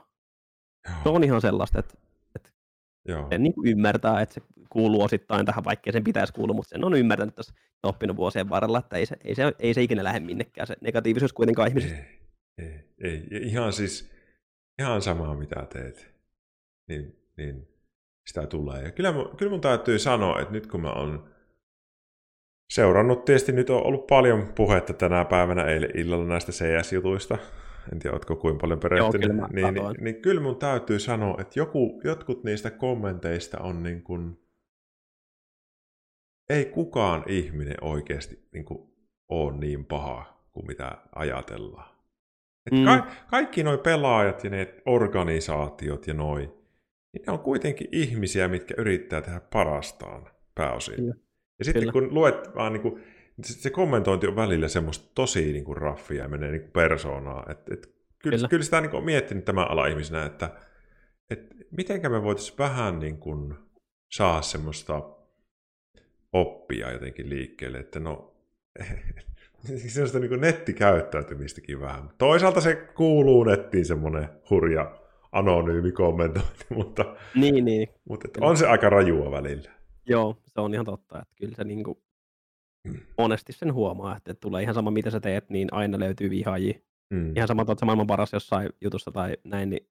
se 1.03 1.09
on 1.09 1.23
ihan 1.23 1.41
sellaista, 1.41 1.79
että 1.79 1.93
et 2.35 2.53
joo. 3.07 3.27
sen 3.29 3.43
niinku 3.43 3.63
ymmärtää, 3.65 4.21
että 4.21 4.33
se 4.35 4.41
kuuluu 4.69 5.03
osittain 5.03 5.45
tähän, 5.45 5.63
vaikkei 5.63 5.93
sen 5.93 6.03
pitäisi 6.03 6.33
kuulua, 6.33 6.55
mutta 6.55 6.69
sen 6.69 6.85
on 6.85 6.93
ymmärtänyt 6.93 7.35
tässä 7.35 7.53
oppinut 7.83 8.17
vuosien 8.17 8.49
varrella, 8.49 8.79
että 8.79 8.97
ei 8.97 9.05
se, 9.05 9.17
ei 9.23 9.35
se, 9.35 9.53
ei 9.59 9.73
se 9.73 9.81
ikinä 9.81 10.03
lähde 10.03 10.19
minnekään, 10.19 10.67
se 10.67 10.75
negatiivisuus 10.81 11.33
kuitenkaan 11.33 11.67
ihmisistä. 11.67 11.97
Ei, 12.57 12.95
ei, 13.03 13.27
ei. 13.31 13.41
Ihan 13.43 13.73
siis, 13.73 14.11
ihan 14.79 15.01
samaa 15.01 15.35
mitä 15.35 15.67
teet, 15.73 16.15
niin, 16.89 17.15
niin 17.37 17.67
sitä 18.27 18.47
tulee. 18.47 18.83
Ja 18.83 18.91
kyllä, 18.91 19.13
kyllä 19.37 19.51
mun 19.51 19.61
täytyy 19.61 19.99
sanoa, 19.99 20.39
että 20.39 20.53
nyt 20.53 20.67
kun 20.67 20.81
mä 20.81 20.93
oon 20.93 21.36
seurannut, 22.69 23.25
tietysti 23.25 23.51
nyt 23.51 23.69
on 23.69 23.85
ollut 23.85 24.07
paljon 24.07 24.53
puhetta 24.55 24.93
tänä 24.93 25.25
päivänä 25.25 25.63
eilen 25.63 25.91
illalla 25.97 26.25
näistä 26.25 26.51
CS-jutuista. 26.51 27.37
En 27.93 27.99
tiedä, 27.99 28.13
oletko 28.13 28.35
kuinka 28.35 28.61
paljon 28.61 28.79
perehtynyt. 28.79 29.37
Joo, 29.37 29.47
kyllä 29.47 29.71
niin, 29.71 29.73
niin, 29.73 29.95
niin, 29.99 30.21
kyllä 30.21 30.41
mun 30.41 30.59
täytyy 30.59 30.99
sanoa, 30.99 31.37
että 31.41 31.59
joku, 31.59 32.01
jotkut 32.03 32.43
niistä 32.43 32.71
kommenteista 32.71 33.59
on 33.59 33.83
niin 33.83 34.03
kuin, 34.03 34.39
ei 36.49 36.65
kukaan 36.65 37.23
ihminen 37.27 37.83
oikeasti 37.83 38.47
niin 38.53 38.65
kuin, 38.65 38.89
ole 39.29 39.57
niin 39.57 39.85
paha 39.85 40.43
kuin 40.51 40.67
mitä 40.67 40.97
ajatellaan. 41.15 41.97
Et 42.65 42.79
mm. 42.79 42.85
ka- 42.85 43.07
kaikki 43.27 43.63
nuo 43.63 43.77
pelaajat 43.77 44.43
ja 44.43 44.49
ne 44.49 44.73
organisaatiot 44.85 46.07
ja 46.07 46.13
noi, 46.13 46.39
niin 47.13 47.23
ne 47.27 47.33
on 47.33 47.39
kuitenkin 47.39 47.87
ihmisiä, 47.91 48.47
mitkä 48.47 48.73
yrittää 48.77 49.21
tehdä 49.21 49.39
parastaan 49.39 50.29
pääosin. 50.55 50.95
Kyllä. 50.95 51.26
Ja 51.59 51.65
sitten 51.65 51.81
Kyllä. 51.81 51.91
kun 51.91 52.13
luet 52.13 52.55
vaan 52.55 52.73
niin 52.73 52.81
kuin, 52.81 53.03
se 53.41 53.69
kommentointi 53.69 54.27
on 54.27 54.35
välillä 54.35 54.67
semmoista 54.67 55.11
tosi 55.15 55.51
niin 55.51 55.63
kuin 55.63 55.77
raffia 55.77 56.23
ja 56.23 56.29
menee 56.29 56.51
niin 56.51 56.61
kuin 56.61 56.71
persoonaa. 56.71 57.45
Et, 57.49 57.59
et, 57.71 57.85
kyllä, 58.19 58.37
kyllä. 58.37 58.47
kyllä 58.47 58.63
sitä 58.63 58.81
niin 58.81 58.89
kuin, 58.89 58.99
on 58.99 59.05
miettinyt 59.05 59.45
tämän 59.45 59.71
ala 59.71 59.87
ihmisenä, 59.87 60.25
että 60.25 60.49
et, 61.29 61.47
mitenkä 61.71 62.09
me 62.09 62.23
voitaisiin 62.23 62.57
vähän 62.57 62.99
niin 62.99 63.17
kuin, 63.17 63.55
saa 64.11 64.41
semmoista 64.41 65.01
oppia 66.33 66.91
jotenkin 66.91 67.29
liikkeelle, 67.29 67.77
että 67.77 67.99
no 67.99 68.35
semmoista 69.87 70.19
niin 70.19 70.41
nettikäyttäytymistäkin 70.41 71.79
vähän. 71.79 72.09
Toisaalta 72.17 72.61
se 72.61 72.75
kuuluu 72.75 73.43
nettiin 73.43 73.85
semmoinen 73.85 74.29
hurja 74.49 74.99
anonyymi 75.31 75.91
kommentointi, 75.91 76.65
mutta, 76.75 77.15
niin, 77.35 77.65
niin. 77.65 77.87
mutta 78.09 78.27
on 78.41 78.57
se 78.57 78.67
aika 78.67 78.89
rajua 78.89 79.31
välillä. 79.31 79.71
Joo, 80.07 80.37
se 80.45 80.61
on 80.61 80.73
ihan 80.73 80.85
totta, 80.85 81.21
että 81.21 81.35
kyllä 81.35 81.55
se 81.55 81.63
niin 81.63 81.83
kuin 81.83 81.97
mm. 82.87 82.99
monesti 83.17 83.53
sen 83.53 83.73
huomaa, 83.73 84.17
että 84.17 84.33
tulee 84.33 84.63
ihan 84.63 84.75
sama 84.75 84.91
mitä 84.91 85.11
sä 85.11 85.19
teet, 85.19 85.49
niin 85.49 85.67
aina 85.71 85.99
löytyy 85.99 86.29
vihaajia. 86.29 86.79
Mm. 87.09 87.35
Ihan 87.35 87.47
sama, 87.47 87.61
että 87.61 87.85
maailman 87.85 88.07
paras 88.07 88.33
jossain 88.33 88.69
jutussa 88.81 89.11
tai 89.11 89.37
näin, 89.43 89.69
niin 89.69 89.89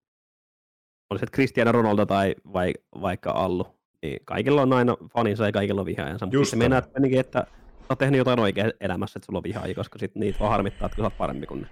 olisi 1.11 1.27
se 1.27 1.33
Cristiano 1.33 1.73
Ronaldo 1.73 2.07
tai 2.07 2.35
vai, 2.53 2.73
vaikka 3.01 3.31
Allu, 3.31 3.67
niin 4.03 4.19
kaikilla 4.25 4.63
on 4.63 4.73
aina 4.73 4.97
faninsa 5.13 5.47
ja 5.47 5.53
kaikilla 5.53 5.81
on 5.81 5.87
vihaajansa, 5.87 6.27
mutta 6.27 6.45
se 6.45 6.57
mennään 6.57 6.83
että, 6.85 7.01
että 7.21 7.47
sä 7.87 7.87
oot 7.89 7.99
tehnyt 7.99 8.19
jotain 8.19 8.41
oikein 8.41 8.73
elämässä, 8.81 9.19
että 9.19 9.27
sulla 9.27 9.39
on 9.39 9.43
vihaajia, 9.43 9.75
koska 9.75 9.99
sit 9.99 10.15
niitä 10.15 10.39
vaan 10.39 10.51
harmittaa, 10.51 10.87
että 10.87 10.97
sä 10.97 11.03
oot 11.03 11.19
parempi 11.19 11.47
kuin 11.47 11.61
ne. 11.61 11.69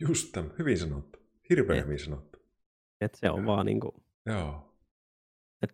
Just 0.00 0.32
tämän, 0.32 0.50
hyvin 0.58 0.78
sanottu. 0.78 1.18
Hirveän 1.50 1.84
hyvin 1.84 1.98
sanottu. 1.98 2.38
Et 3.00 3.14
se 3.14 3.30
on 3.30 3.46
vaan 3.46 3.66
niinku... 3.66 3.94
Joo. 4.26 4.75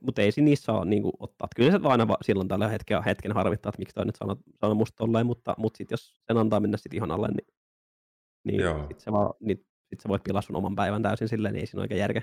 Mutta 0.01 0.23
ei 0.23 0.31
niissä 0.37 0.73
ole 0.73 0.85
niinku 0.85 1.12
ottaa. 1.19 1.47
Et 1.47 1.55
kyllä 1.57 1.71
se 1.71 1.79
aina 1.83 2.09
va, 2.09 2.17
silloin 2.23 2.49
tällä 2.49 2.69
hetken, 2.69 3.05
hetken 3.05 3.33
harvittaa, 3.33 3.71
että 3.71 3.79
miksi 3.79 3.95
toi 3.95 4.07
nyt 4.07 4.17
sanoo, 4.17 4.37
sanoo 4.61 4.75
musta 4.75 4.97
tolleen, 4.97 5.27
mutta, 5.27 5.55
mutta 5.59 5.79
sit 5.79 5.91
jos 5.91 6.23
sen 6.27 6.37
antaa 6.37 6.61
mennä 6.61 6.77
sit 6.77 6.95
ihon 6.95 7.11
alle, 7.11 7.29
niin, 7.29 7.47
niin 8.45 8.61
sit 8.89 9.01
se, 9.01 9.12
vaan, 9.12 9.35
niin, 9.41 9.67
sit 9.89 10.01
se 10.01 10.09
voit 10.09 10.25
pilaa 10.25 10.43
sun 10.43 10.57
oman 10.57 10.75
päivän 10.75 11.03
täysin 11.03 11.29
silleen, 11.29 11.55
niin 11.55 11.61
ei 11.61 11.67
siinä 11.67 11.83
oikein 11.83 12.01
järkeä. 12.01 12.23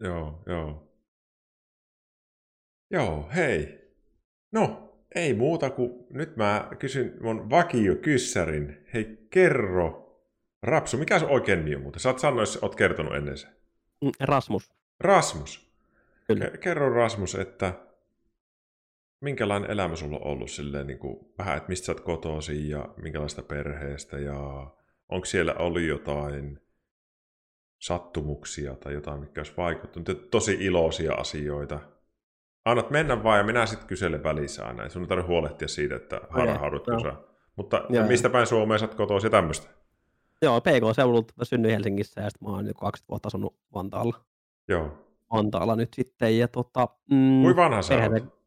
Joo, 0.00 0.42
joo. 0.46 0.88
Joo, 2.90 3.28
hei. 3.34 3.78
No, 4.52 4.94
ei 5.14 5.34
muuta 5.34 5.70
kuin 5.70 6.06
nyt 6.10 6.36
mä 6.36 6.68
kysyn 6.78 7.16
mun 7.22 7.50
vakio 7.50 7.96
kyssärin. 7.96 8.86
Hei, 8.94 9.26
kerro. 9.30 10.04
Rapsu, 10.62 10.96
mikä 10.96 11.18
se 11.18 11.26
oikein 11.26 11.58
nimi 11.58 11.76
on 11.76 11.82
muuten? 11.82 12.00
Sä 12.00 12.08
oot 12.08 12.18
sanonut, 12.18 12.40
jos 12.40 12.58
oot 12.62 12.76
kertonut 12.76 13.14
ennen 13.14 13.38
se. 13.38 13.46
Mm, 14.04 14.10
Rasmus. 14.20 14.72
Rasmus. 15.00 15.67
Kyllä. 16.28 16.50
Kerro 16.60 16.90
Rasmus, 16.90 17.34
että 17.34 17.74
minkälainen 19.20 19.70
elämä 19.70 19.96
sulla 19.96 20.16
on 20.16 20.26
ollut 20.26 20.50
silleen, 20.50 20.86
niin 20.86 20.98
kuin, 20.98 21.18
vähän, 21.38 21.56
että 21.56 21.68
mistä 21.68 21.86
sä 21.86 21.92
oot 21.92 22.00
kotoisin 22.00 22.68
ja 22.68 22.88
minkälaista 23.02 23.42
perheestä 23.42 24.18
ja 24.18 24.70
onko 25.08 25.24
siellä 25.24 25.54
ollut 25.54 25.82
jotain 25.82 26.60
sattumuksia 27.78 28.74
tai 28.74 28.94
jotain, 28.94 29.20
mikä 29.20 29.40
olisi 29.40 29.52
vaikuttanut. 29.56 30.30
Tosi 30.30 30.56
iloisia 30.60 31.14
asioita. 31.14 31.80
Annat 32.64 32.90
mennä 32.90 33.22
vaan 33.22 33.38
ja 33.38 33.44
minä 33.44 33.66
sitten 33.66 33.88
kyselen 33.88 34.22
välissä 34.22 34.66
aina. 34.66 34.82
Ei 34.82 34.90
sun 34.90 35.02
ei 35.02 35.08
tarvitse 35.08 35.28
huolehtia 35.28 35.68
siitä, 35.68 35.96
että 35.96 36.20
harhaudut 36.30 36.86
no. 36.86 37.24
Mutta 37.56 37.86
Joo. 37.88 38.06
mistä 38.06 38.30
päin 38.30 38.46
Suomeen 38.46 38.80
sä 38.80 38.86
oot 38.86 38.94
kotoisin 38.94 39.30
tämmöistä? 39.30 39.68
Joo, 40.42 40.60
PK-seudulta 40.60 41.34
mä 41.36 41.44
synnyin 41.44 41.74
Helsingissä 41.74 42.20
ja 42.20 42.30
sitten 42.30 42.48
mä 42.48 42.54
oon 42.54 42.64
nyt 42.64 42.76
20 42.80 43.08
vuotta 43.08 43.26
asunut 43.26 43.56
Vantaalla. 43.74 44.20
Joo. 44.68 45.07
Vantaalla 45.32 45.76
nyt 45.76 45.94
sitten. 45.94 46.38
Ja 46.38 46.48
tota, 46.48 46.88
mm, 47.10 47.42
Kui 47.42 47.56
vanha 47.56 47.82
sä 47.82 47.94
oot? 47.94 48.38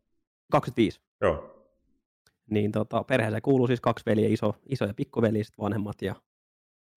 25. 0.51 1.01
Joo. 1.21 1.51
Niin 2.50 2.71
tota, 2.71 3.03
perheeseen 3.03 3.41
kuuluu 3.41 3.67
siis 3.67 3.81
kaksi 3.81 4.05
veliä, 4.05 4.29
iso, 4.29 4.55
iso 4.69 4.85
ja 4.85 4.93
pikkuveli, 4.93 5.43
sit 5.43 5.57
vanhemmat. 5.57 6.01
Ja, 6.01 6.15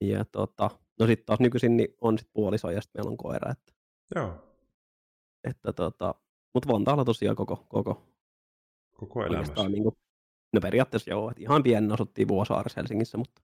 ja 0.00 0.25
tota, 0.25 0.71
no 1.00 1.07
sitten 1.07 1.26
taas 1.26 1.41
nykyisin 1.41 1.76
niin 1.76 1.95
on 2.00 2.19
sit 2.19 2.29
puoliso 2.33 2.71
ja 2.71 2.81
sitten 2.81 3.00
meillä 3.00 3.11
on 3.11 3.17
koira. 3.17 3.50
Että, 3.50 3.73
Joo. 4.14 4.35
Että 5.45 5.73
tota, 5.73 6.14
mutta 6.55 6.73
Vantaalla 6.73 7.05
tosiaan 7.05 7.37
koko, 7.37 7.67
koko, 7.69 8.03
koko 8.93 9.25
elämässä. 9.25 9.69
Niin 9.69 9.83
kuin, 9.83 9.97
no 10.53 10.61
periaatteessa 10.61 11.11
joo, 11.11 11.31
että 11.31 11.43
ihan 11.43 11.62
pienen 11.62 11.93
asuttiin 11.93 12.29
Vuosaaressa 12.29 12.81
Helsingissä, 12.81 13.19
mutta 13.19 13.43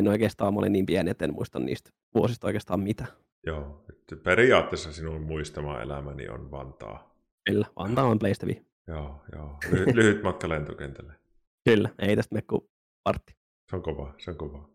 en 0.00 0.08
oikeastaan, 0.08 0.54
mä 0.54 0.58
olin 0.58 0.72
niin 0.72 0.86
pieni, 0.86 1.10
että 1.10 1.24
en 1.24 1.34
muista 1.34 1.58
niistä 1.58 1.90
vuosista 2.14 2.46
oikeastaan 2.46 2.80
mitä. 2.80 3.06
Joo, 3.46 3.84
että 3.90 4.16
periaatteessa 4.16 4.92
sinun 4.92 5.22
muistama 5.22 5.80
elämäni 5.80 6.28
on 6.28 6.50
Vantaa. 6.50 7.16
Kyllä, 7.50 7.66
Vantaa 7.76 8.04
on 8.04 8.18
PlayStation. 8.18 8.64
Joo, 8.86 9.20
joo. 9.32 9.56
Lyhyt, 9.70 9.94
lyhyt 9.94 10.22
matka 10.22 10.48
lentokentälle. 10.48 11.12
Kyllä, 11.64 11.90
ei 11.98 12.16
tästä 12.16 12.34
mene 12.34 12.44
kuin 12.50 12.68
partti. 13.04 13.36
Se 13.70 13.76
on 13.76 13.82
kova, 13.82 14.14
se 14.18 14.30
on 14.30 14.36
kova. 14.36 14.68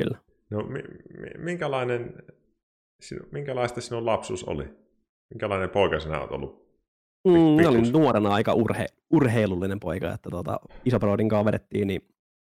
Kyllä. 0.00 0.18
No 0.50 0.58
minkälainen, 1.38 2.14
minkälaista 3.32 3.80
sinun 3.80 4.06
lapsuus 4.06 4.44
oli? 4.44 4.64
Minkälainen 5.34 5.70
poika 5.70 6.00
sinä 6.00 6.20
olet 6.20 6.30
ollut? 6.30 6.62
Mm, 7.28 7.66
olin 7.68 7.92
nuorena 7.92 8.34
aika 8.34 8.54
urhe, 8.54 8.86
urheilullinen 9.10 9.80
poika, 9.80 10.12
että 10.12 10.30
isobroidin 10.84 11.28
kanssa 11.28 11.44
vedettiin, 11.44 11.88
niin 11.88 12.08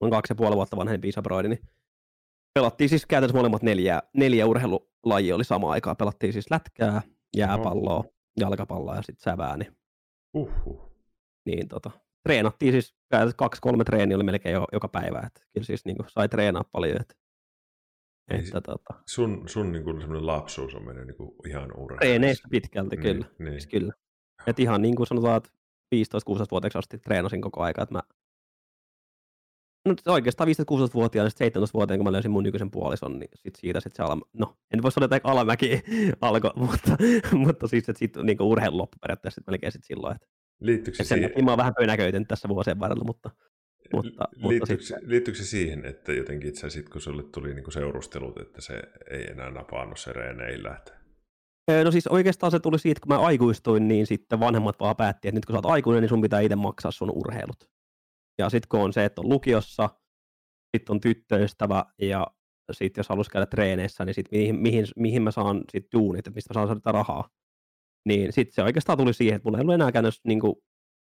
on 0.01 0.11
kaksi 0.11 0.33
ja 0.33 0.37
puoli 0.37 0.57
vuotta 0.57 0.77
vanhempi 0.77 1.09
isobroidi, 1.09 1.49
niin 1.49 1.61
pelattiin 2.55 2.89
siis 2.89 3.07
käytännössä 3.07 3.37
molemmat 3.37 3.63
neljä, 3.63 4.03
neljä 4.15 4.47
urheilulajia 4.47 5.35
oli 5.35 5.45
samaan 5.45 5.73
aikaan. 5.73 5.97
Pelattiin 5.97 6.33
siis 6.33 6.51
lätkää, 6.51 7.03
jääpalloa, 7.37 8.05
jalkapalloa 8.41 8.97
ja 8.97 9.03
sitten 9.03 9.23
sävää. 9.23 9.57
Niin, 9.57 9.77
Uhuh. 10.35 10.93
niin 11.47 11.69
tota, 11.69 11.91
treenattiin 12.23 12.73
siis, 12.73 12.95
kaksi-kolme 13.37 13.85
treeniä 13.85 14.17
oli 14.17 14.25
melkein 14.25 14.53
jo, 14.53 14.65
joka 14.73 14.89
päivä. 14.89 15.23
Että 15.27 15.41
kyllä 15.53 15.65
siis 15.65 15.85
niin 15.85 15.97
kuin, 15.97 16.07
sai 16.09 16.29
treenaa 16.29 16.65
paljon. 16.73 17.01
Että, 17.01 17.15
niin 18.31 18.45
että, 18.45 18.61
tota, 18.61 18.95
sun 19.07 19.49
sun 19.49 19.73
niin 19.73 19.85
kuin, 19.85 20.01
semmoinen 20.01 20.27
lapsuus 20.27 20.75
on 20.75 20.85
mennyt 20.85 21.07
niin 21.07 21.17
kuin, 21.17 21.31
ihan 21.49 21.65
urheilussa. 21.65 21.97
Treeneistä 21.99 22.49
pitkälti, 22.51 22.97
niin, 22.97 23.03
kyllä. 23.03 23.27
Niin. 23.39 23.53
Siis 23.53 23.67
kyllä. 23.67 23.93
Et 24.47 24.59
ihan 24.59 24.83
niin 24.83 24.97
kuin 24.97 25.07
sanotaan, 25.07 25.37
että 25.37 25.51
15-16-vuotiaaksi 25.95 26.79
asti 26.79 26.99
treenasin 26.99 27.41
koko 27.41 27.63
aika, 27.63 27.83
että 27.83 27.95
mä 27.95 28.03
No 29.85 29.95
oikeastaan 30.07 30.49
15-16-vuotiaana, 30.49 31.29
17-vuotiaana, 31.29 31.99
kun 31.99 32.05
mä 32.05 32.13
löysin 32.13 32.31
mun 32.31 32.43
nykyisen 32.43 32.71
puolison, 32.71 33.19
niin 33.19 33.31
sit 33.35 33.55
siitä 33.57 33.81
sit 33.81 33.95
se 33.95 34.03
ala, 34.03 34.19
no 34.33 34.57
en 34.75 34.83
voi 34.83 34.93
sanoa, 34.93 35.05
että 35.05 35.21
alamäki 35.25 35.83
alkoi, 36.21 36.51
mutta, 36.57 36.97
mutta 37.33 37.69
siis 37.69 37.89
että 37.89 37.99
sit 37.99 38.17
niin 38.17 38.43
urheilu 38.43 38.79
loppu 38.79 38.97
periaatteessa 39.01 39.41
sit 39.41 39.47
melkein 39.47 39.73
sit 39.73 39.85
silloin. 39.85 40.17
Että, 40.17 40.27
liittyykö 40.61 41.05
se 41.05 41.15
siihen? 41.15 41.45
Mä 41.45 41.51
oon 41.51 41.59
vähän 41.59 41.75
pönäköitynyt 41.75 42.29
tässä 42.29 42.49
vuosien 42.49 42.81
varrella, 42.81 43.05
mutta, 43.05 43.31
mutta, 43.93 44.29
liittyykö, 44.49 44.83
mutta 44.83 45.11
liittyykö 45.11 45.39
se 45.39 45.45
siihen, 45.45 45.85
että 45.85 46.13
jotenkin 46.13 46.49
itse 46.49 46.71
sit, 46.71 46.89
kun 46.89 47.01
sulle 47.01 47.23
tuli 47.23 47.55
niin 47.55 47.73
seurustelut, 47.73 48.39
että 48.39 48.61
se 48.61 48.83
ei 49.11 49.31
enää 49.31 49.51
napannut 49.51 49.99
se 49.99 50.13
reeneillä, 50.13 50.77
että 50.77 51.03
No 51.85 51.91
siis 51.91 52.07
oikeastaan 52.07 52.51
se 52.51 52.61
tuli 52.61 52.79
siitä, 52.79 53.01
kun 53.01 53.09
mä 53.09 53.19
aikuistuin, 53.19 53.89
niin 53.89 54.07
sitten 54.07 54.41
vanhemmat 54.41 54.81
vaan 54.81 54.97
päätti, 54.97 55.29
että 55.29 55.37
nyt 55.37 55.47
kun 55.47 55.53
sä 55.53 55.59
oot 55.59 55.67
aikuinen, 55.67 56.03
niin 56.03 56.09
sun 56.09 56.21
pitää 56.21 56.41
itse 56.41 56.57
maksaa 56.57 56.91
sun 56.91 57.11
urheilut. 57.11 57.72
Ja 58.43 58.51
sitten 58.51 58.69
kun 58.69 58.81
on 58.81 58.93
se, 58.93 59.05
että 59.05 59.21
on 59.21 59.29
lukiossa, 59.29 59.91
sitten 60.77 60.95
on 60.95 61.01
tyttöystävä 61.01 61.85
ja 61.99 62.27
sitten 62.73 63.01
jos 63.01 63.09
haluaisi 63.09 63.31
käydä 63.31 63.47
treeneissä, 63.47 64.05
niin 64.05 64.15
sitten 64.15 64.39
mihin, 64.39 64.57
mihin, 64.57 64.87
mihin 64.97 65.23
mä 65.23 65.31
saan 65.31 65.65
sitten 65.73 66.01
duunit, 66.01 66.19
että 66.19 66.31
mistä 66.35 66.55
mä 66.55 66.55
saan 66.55 66.69
saada 66.69 66.93
rahaa. 66.93 67.29
Niin 68.09 68.33
sitten 68.33 68.55
se 68.55 68.63
oikeastaan 68.63 68.99
tuli 68.99 69.15
siihen, 69.15 69.37
että 69.37 69.49
mulla 69.49 69.59
ei 69.59 69.63
ollut 69.63 69.75
enää 69.75 69.93
käynyt, 69.93 70.15
niin 70.25 70.41
kuin, 70.41 70.55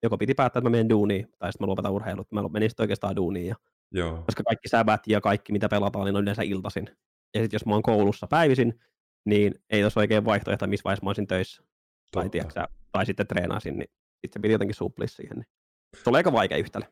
joko 0.03 0.17
piti 0.17 0.33
päättää, 0.33 0.59
että 0.59 0.69
mä 0.69 0.71
menen 0.71 0.89
duuniin, 0.89 1.27
tai 1.39 1.51
sitten 1.51 1.65
mä 1.65 1.69
lopetan 1.69 1.91
urheilut. 1.91 2.31
Mä 2.31 2.49
menin 2.49 2.69
sitten 2.69 2.83
oikeastaan 2.83 3.15
duuniin. 3.15 3.47
Ja, 3.47 3.55
Joo. 3.91 4.23
Koska 4.25 4.43
kaikki 4.43 4.69
säbät 4.69 5.01
ja 5.07 5.21
kaikki, 5.21 5.51
mitä 5.51 5.69
pelataan, 5.69 6.05
niin 6.05 6.15
on 6.15 6.23
yleensä 6.23 6.41
iltasin. 6.41 6.89
Ja 7.33 7.41
sitten 7.41 7.55
jos 7.55 7.65
mä 7.65 7.73
oon 7.73 7.83
koulussa 7.83 8.27
päivisin, 8.27 8.79
niin 9.25 9.55
ei 9.69 9.83
olisi 9.83 9.99
oikein 9.99 10.25
vaihtoehto, 10.25 10.67
missä 10.67 10.83
vaiheessa 10.83 11.03
mä 11.03 11.09
olisin 11.09 11.27
töissä. 11.27 11.63
Tai, 12.11 12.29
tiiäksä, 12.29 12.67
tai 12.91 13.05
sitten 13.05 13.27
treenaisin, 13.27 13.77
niin 13.79 13.89
sitten 14.21 14.33
se 14.33 14.39
piti 14.39 14.51
jotenkin 14.51 14.75
suplia 14.75 15.07
siihen. 15.07 15.37
Niin. 15.37 15.47
Se 16.03 16.09
oli 16.09 16.17
aika 16.17 16.31
vaikea 16.31 16.57
yhtälö. 16.57 16.85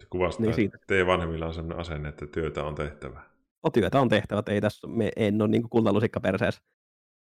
Se 0.00 0.06
kuvastaa, 0.10 0.46
niin 0.46 0.54
siitä. 0.54 0.76
että 0.76 0.86
teidän 0.86 1.06
vanhemmilla 1.06 1.46
on 1.46 1.54
sellainen 1.54 1.78
asenne, 1.78 2.08
että 2.08 2.26
työtä 2.26 2.64
on 2.64 2.74
tehtävä. 2.74 3.22
No, 3.64 3.70
työtä 3.70 4.00
on 4.00 4.08
tehtävä, 4.08 4.42
ei 4.46 4.60
tässä, 4.60 4.86
me 4.86 5.10
en 5.16 5.42
ole 5.42 5.50
niin 5.50 5.68
kultalusikka 5.70 6.20
perseessä 6.20 6.62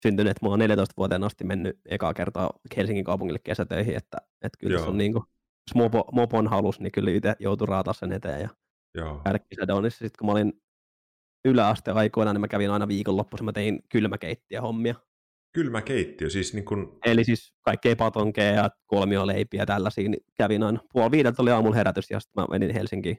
syntynyt. 0.03 0.41
Mä 0.41 0.49
oon 0.49 0.59
14 0.59 0.93
vuoteen 0.97 1.23
asti 1.23 1.43
mennyt 1.43 1.79
ekaa 1.85 2.13
kertaa 2.13 2.53
Helsingin 2.77 3.05
kaupungille 3.05 3.39
kesätöihin, 3.43 3.97
että, 3.97 4.17
että 4.41 4.57
kyllä 4.59 4.73
Joo. 4.73 4.83
se 4.83 4.89
on 4.89 4.97
niin 4.97 5.13
kuin, 5.13 5.23
jos 5.69 5.75
mopo, 5.75 6.09
mopon 6.11 6.47
halus, 6.47 6.79
niin 6.79 6.91
kyllä 6.91 7.11
itse 7.11 7.35
joutui 7.39 7.67
raataa 7.67 7.93
sen 7.93 8.11
eteen 8.11 8.41
ja 8.41 8.49
Joo. 8.95 9.21
käydä 9.23 9.39
Sitten 9.89 10.11
kun 10.19 10.25
mä 10.25 10.31
olin 10.31 10.53
yläaste 11.45 11.91
aikoina, 11.91 12.33
niin 12.33 12.41
mä 12.41 12.47
kävin 12.47 12.71
aina 12.71 12.87
viikonloppuisin, 12.87 13.45
mä 13.45 13.53
tein 13.53 13.83
kylmäkeittiä 13.89 14.61
hommia. 15.51 15.63
Kylmäkeittiö, 15.63 16.29
siis 16.29 16.53
niin 16.53 16.65
kun... 16.65 16.99
Eli 17.05 17.23
siis 17.23 17.53
kaikkea 17.61 17.95
patonkeja 17.95 18.51
ja 18.51 18.69
kolmioleipiä 18.85 19.61
ja 19.61 19.65
tällaisia, 19.65 20.09
niin 20.09 20.23
kävin 20.37 20.63
aina. 20.63 20.79
Puoli 20.93 21.11
viideltä 21.11 21.41
oli 21.41 21.51
aamulla 21.51 21.75
herätys 21.75 22.11
ja 22.11 22.19
sitten 22.19 22.43
mä 22.43 22.47
menin 22.49 22.73
Helsinkiin 22.73 23.17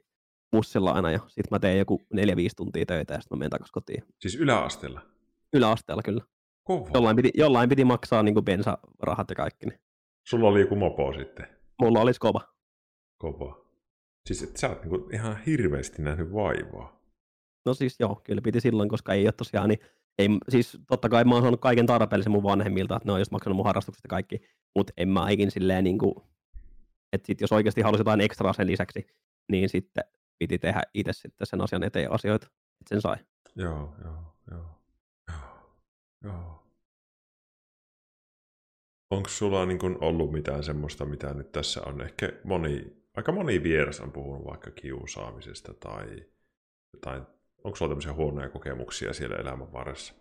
bussilla 0.52 0.90
aina 0.90 1.10
ja 1.10 1.18
sitten 1.18 1.48
mä 1.50 1.58
tein 1.58 1.78
joku 1.78 2.02
neljä 2.12 2.36
viisi 2.36 2.56
tuntia 2.56 2.86
töitä 2.86 3.14
ja 3.14 3.20
sitten 3.20 3.38
mä 3.38 3.40
menin 3.40 3.50
takaisin 3.50 3.72
kotiin. 3.72 4.04
Siis 4.20 4.34
yläasteella? 4.34 5.00
Yläasteella 5.52 6.02
kyllä. 6.02 6.24
Kova. 6.64 6.90
Jollain 6.94 7.16
piti, 7.16 7.30
jollain 7.34 7.68
piti 7.68 7.84
maksaa 7.84 8.22
niin 8.22 8.34
kuin 8.34 8.44
bensarahat 8.44 9.30
ja 9.30 9.34
kaikki. 9.36 9.66
Niin. 9.66 9.80
Sulla 10.26 10.48
oli 10.48 10.60
joku 10.60 10.76
mopo 10.76 11.12
sitten? 11.12 11.46
Mulla 11.82 12.00
olisi 12.00 12.20
kova. 12.20 12.40
Kova. 13.18 13.62
Siis 14.26 14.42
et 14.42 14.56
sä 14.56 14.68
oot 14.68 14.84
niin 14.84 15.14
ihan 15.14 15.42
hirveästi 15.46 16.02
nähnyt 16.02 16.32
vaivaa. 16.32 17.02
No 17.66 17.74
siis 17.74 17.96
joo, 18.00 18.20
kyllä 18.24 18.42
piti 18.42 18.60
silloin, 18.60 18.88
koska 18.88 19.12
ei 19.12 19.26
ole 19.26 19.32
tosiaan, 19.32 19.68
niin 19.68 19.78
ei, 20.18 20.28
siis 20.48 20.78
totta 20.88 21.08
kai 21.08 21.24
mä 21.24 21.34
oon 21.34 21.42
saanut 21.42 21.60
kaiken 21.60 21.86
tarpeellisen 21.86 22.32
mun 22.32 22.42
vanhemmilta, 22.42 22.96
että 22.96 23.08
ne 23.08 23.12
on 23.12 23.18
just 23.18 23.30
maksanut 23.32 23.56
mun 23.56 23.66
harrastukset 23.66 24.04
ja 24.04 24.08
kaikki, 24.08 24.40
mutta 24.76 24.92
en 24.96 25.08
mä 25.08 25.30
ikin 25.30 25.50
silleen 25.50 25.84
niin 25.84 25.98
kuin, 25.98 26.14
että 27.12 27.26
sit 27.26 27.40
jos 27.40 27.52
oikeasti 27.52 27.80
halusi 27.80 28.00
jotain 28.00 28.20
ekstraa 28.20 28.52
sen 28.52 28.66
lisäksi, 28.66 29.06
niin 29.52 29.68
sitten 29.68 30.04
piti 30.38 30.58
tehdä 30.58 30.82
itse 30.94 31.12
sitten 31.12 31.46
sen 31.46 31.60
asian 31.60 31.82
eteen 31.82 32.12
asioita, 32.12 32.46
että 32.46 32.88
sen 32.88 33.00
sai. 33.00 33.16
Joo, 33.56 33.94
joo, 34.04 34.36
joo, 34.50 34.82
joo, 35.28 35.74
joo. 36.24 36.62
Onko 39.10 39.28
sulla 39.28 39.66
niin 39.66 39.78
kun 39.78 39.98
ollut 40.00 40.32
mitään 40.32 40.64
semmoista, 40.64 41.04
mitä 41.04 41.34
nyt 41.34 41.52
tässä 41.52 41.82
on 41.86 42.00
ehkä 42.00 42.32
moni, 42.44 42.96
aika 43.14 43.32
moni 43.32 43.62
vieras 43.62 44.00
on 44.00 44.12
puhunut 44.12 44.46
vaikka 44.46 44.70
kiusaamisesta 44.70 45.74
tai 45.74 46.26
jotain 46.92 47.22
Onko 47.64 47.76
sulla 47.76 47.90
tämmöisiä 47.90 48.12
huonoja 48.12 48.48
kokemuksia 48.48 49.12
siellä 49.12 49.36
elämän 49.36 49.72
varressa? 49.72 50.14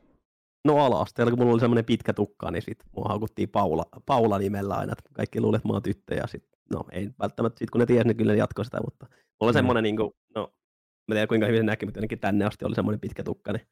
No 0.66 0.86
ala-asteella, 0.86 1.32
kun 1.32 1.40
mulla 1.40 1.52
oli 1.52 1.60
semmoinen 1.60 1.86
pitkä 1.86 2.14
tukka, 2.14 2.52
niin 2.52 2.62
sit 2.62 2.78
mua 2.96 3.06
haukuttiin 3.08 3.50
Paula, 3.50 3.86
Paula 4.06 4.40
nimellä 4.40 4.76
aina, 4.76 4.92
että 4.92 5.10
kaikki 5.14 5.42
luulet, 5.42 5.60
että 5.60 5.68
mä 5.68 5.74
oon 5.74 5.84
tyttö, 5.84 6.16
ja 6.16 6.28
sit, 6.28 6.44
no 6.72 6.84
ei 6.92 7.10
välttämättä, 7.20 7.60
sit 7.60 7.70
kun 7.70 7.80
ne 7.80 7.86
tiesi, 7.86 8.08
niin 8.08 8.18
kyllä 8.18 8.32
ne 8.32 8.38
jatkoi 8.38 8.66
sitä, 8.66 8.80
mutta 8.86 9.06
mulla 9.06 9.22
oli 9.42 9.52
mm. 9.52 9.54
semmoinen, 9.54 9.84
niin 9.84 9.98
kuin, 9.98 10.12
no, 10.36 10.54
mä 11.08 11.16
tiedän 11.16 11.28
kuinka 11.28 11.46
hyvin 11.46 11.60
se 11.60 11.64
näkyy, 11.64 11.88
mutta 11.88 12.00
ainakin 12.00 12.20
tänne 12.20 12.46
asti 12.46 12.66
oli 12.66 12.76
semmoinen 12.76 13.00
pitkä 13.00 13.24
tukka. 13.24 13.54
Niin... 13.54 13.68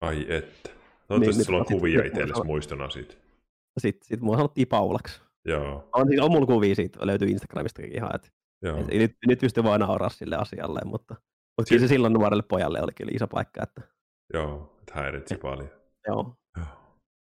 Ai 0.00 0.26
että. 0.28 0.70
Toivottavasti 1.08 1.38
niin, 1.38 1.46
sulla 1.46 1.58
on 1.58 1.66
kuvia 1.66 2.04
itsellesi 2.04 2.44
muistona 2.44 2.90
siitä. 2.90 3.14
Sitten 3.78 4.08
sit 4.08 4.20
mua 4.20 4.36
sanottiin 4.36 4.68
Paulaksi. 4.68 5.20
Joo. 5.44 5.88
On, 5.92 6.08
siis 6.08 6.20
on 6.20 6.30
mulla 6.30 6.46
kuvia 6.46 6.74
siitä, 6.74 7.06
löytyy 7.06 7.28
Instagramistakin 7.28 7.96
ihan, 7.96 8.14
että 8.14 8.28
Joo. 8.62 8.78
Et, 8.78 8.86
nyt, 8.86 9.16
nyt 9.26 9.40
pystyy 9.40 9.64
vaan 9.64 9.80
nauraa 9.80 10.08
sille 10.08 10.36
asialle, 10.36 10.80
mutta 10.84 11.16
mutta 11.56 11.68
kyllä 11.68 11.80
se 11.80 11.88
silloin 11.88 12.12
nuorelle 12.12 12.42
pojalle 12.42 12.82
oli 12.82 12.92
kyllä 12.92 13.12
iso 13.14 13.28
paikka. 13.28 13.62
Että... 13.62 13.80
Joo, 14.34 14.76
että 14.80 14.94
häiritsi 14.94 15.36
paljon. 15.36 15.70
Joo. 16.06 16.36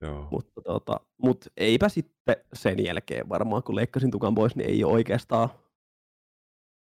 Joo. 0.02 0.28
Mutta 0.30 0.60
tota, 0.62 1.00
mut 1.22 1.44
eipä 1.56 1.88
sitten 1.88 2.36
sen 2.52 2.84
jälkeen 2.84 3.28
varmaan, 3.28 3.62
kun 3.62 3.76
leikkasin 3.76 4.10
tukan 4.10 4.34
pois, 4.34 4.56
niin 4.56 4.70
ei 4.70 4.84
ole 4.84 4.92
oikeastaan 4.92 5.48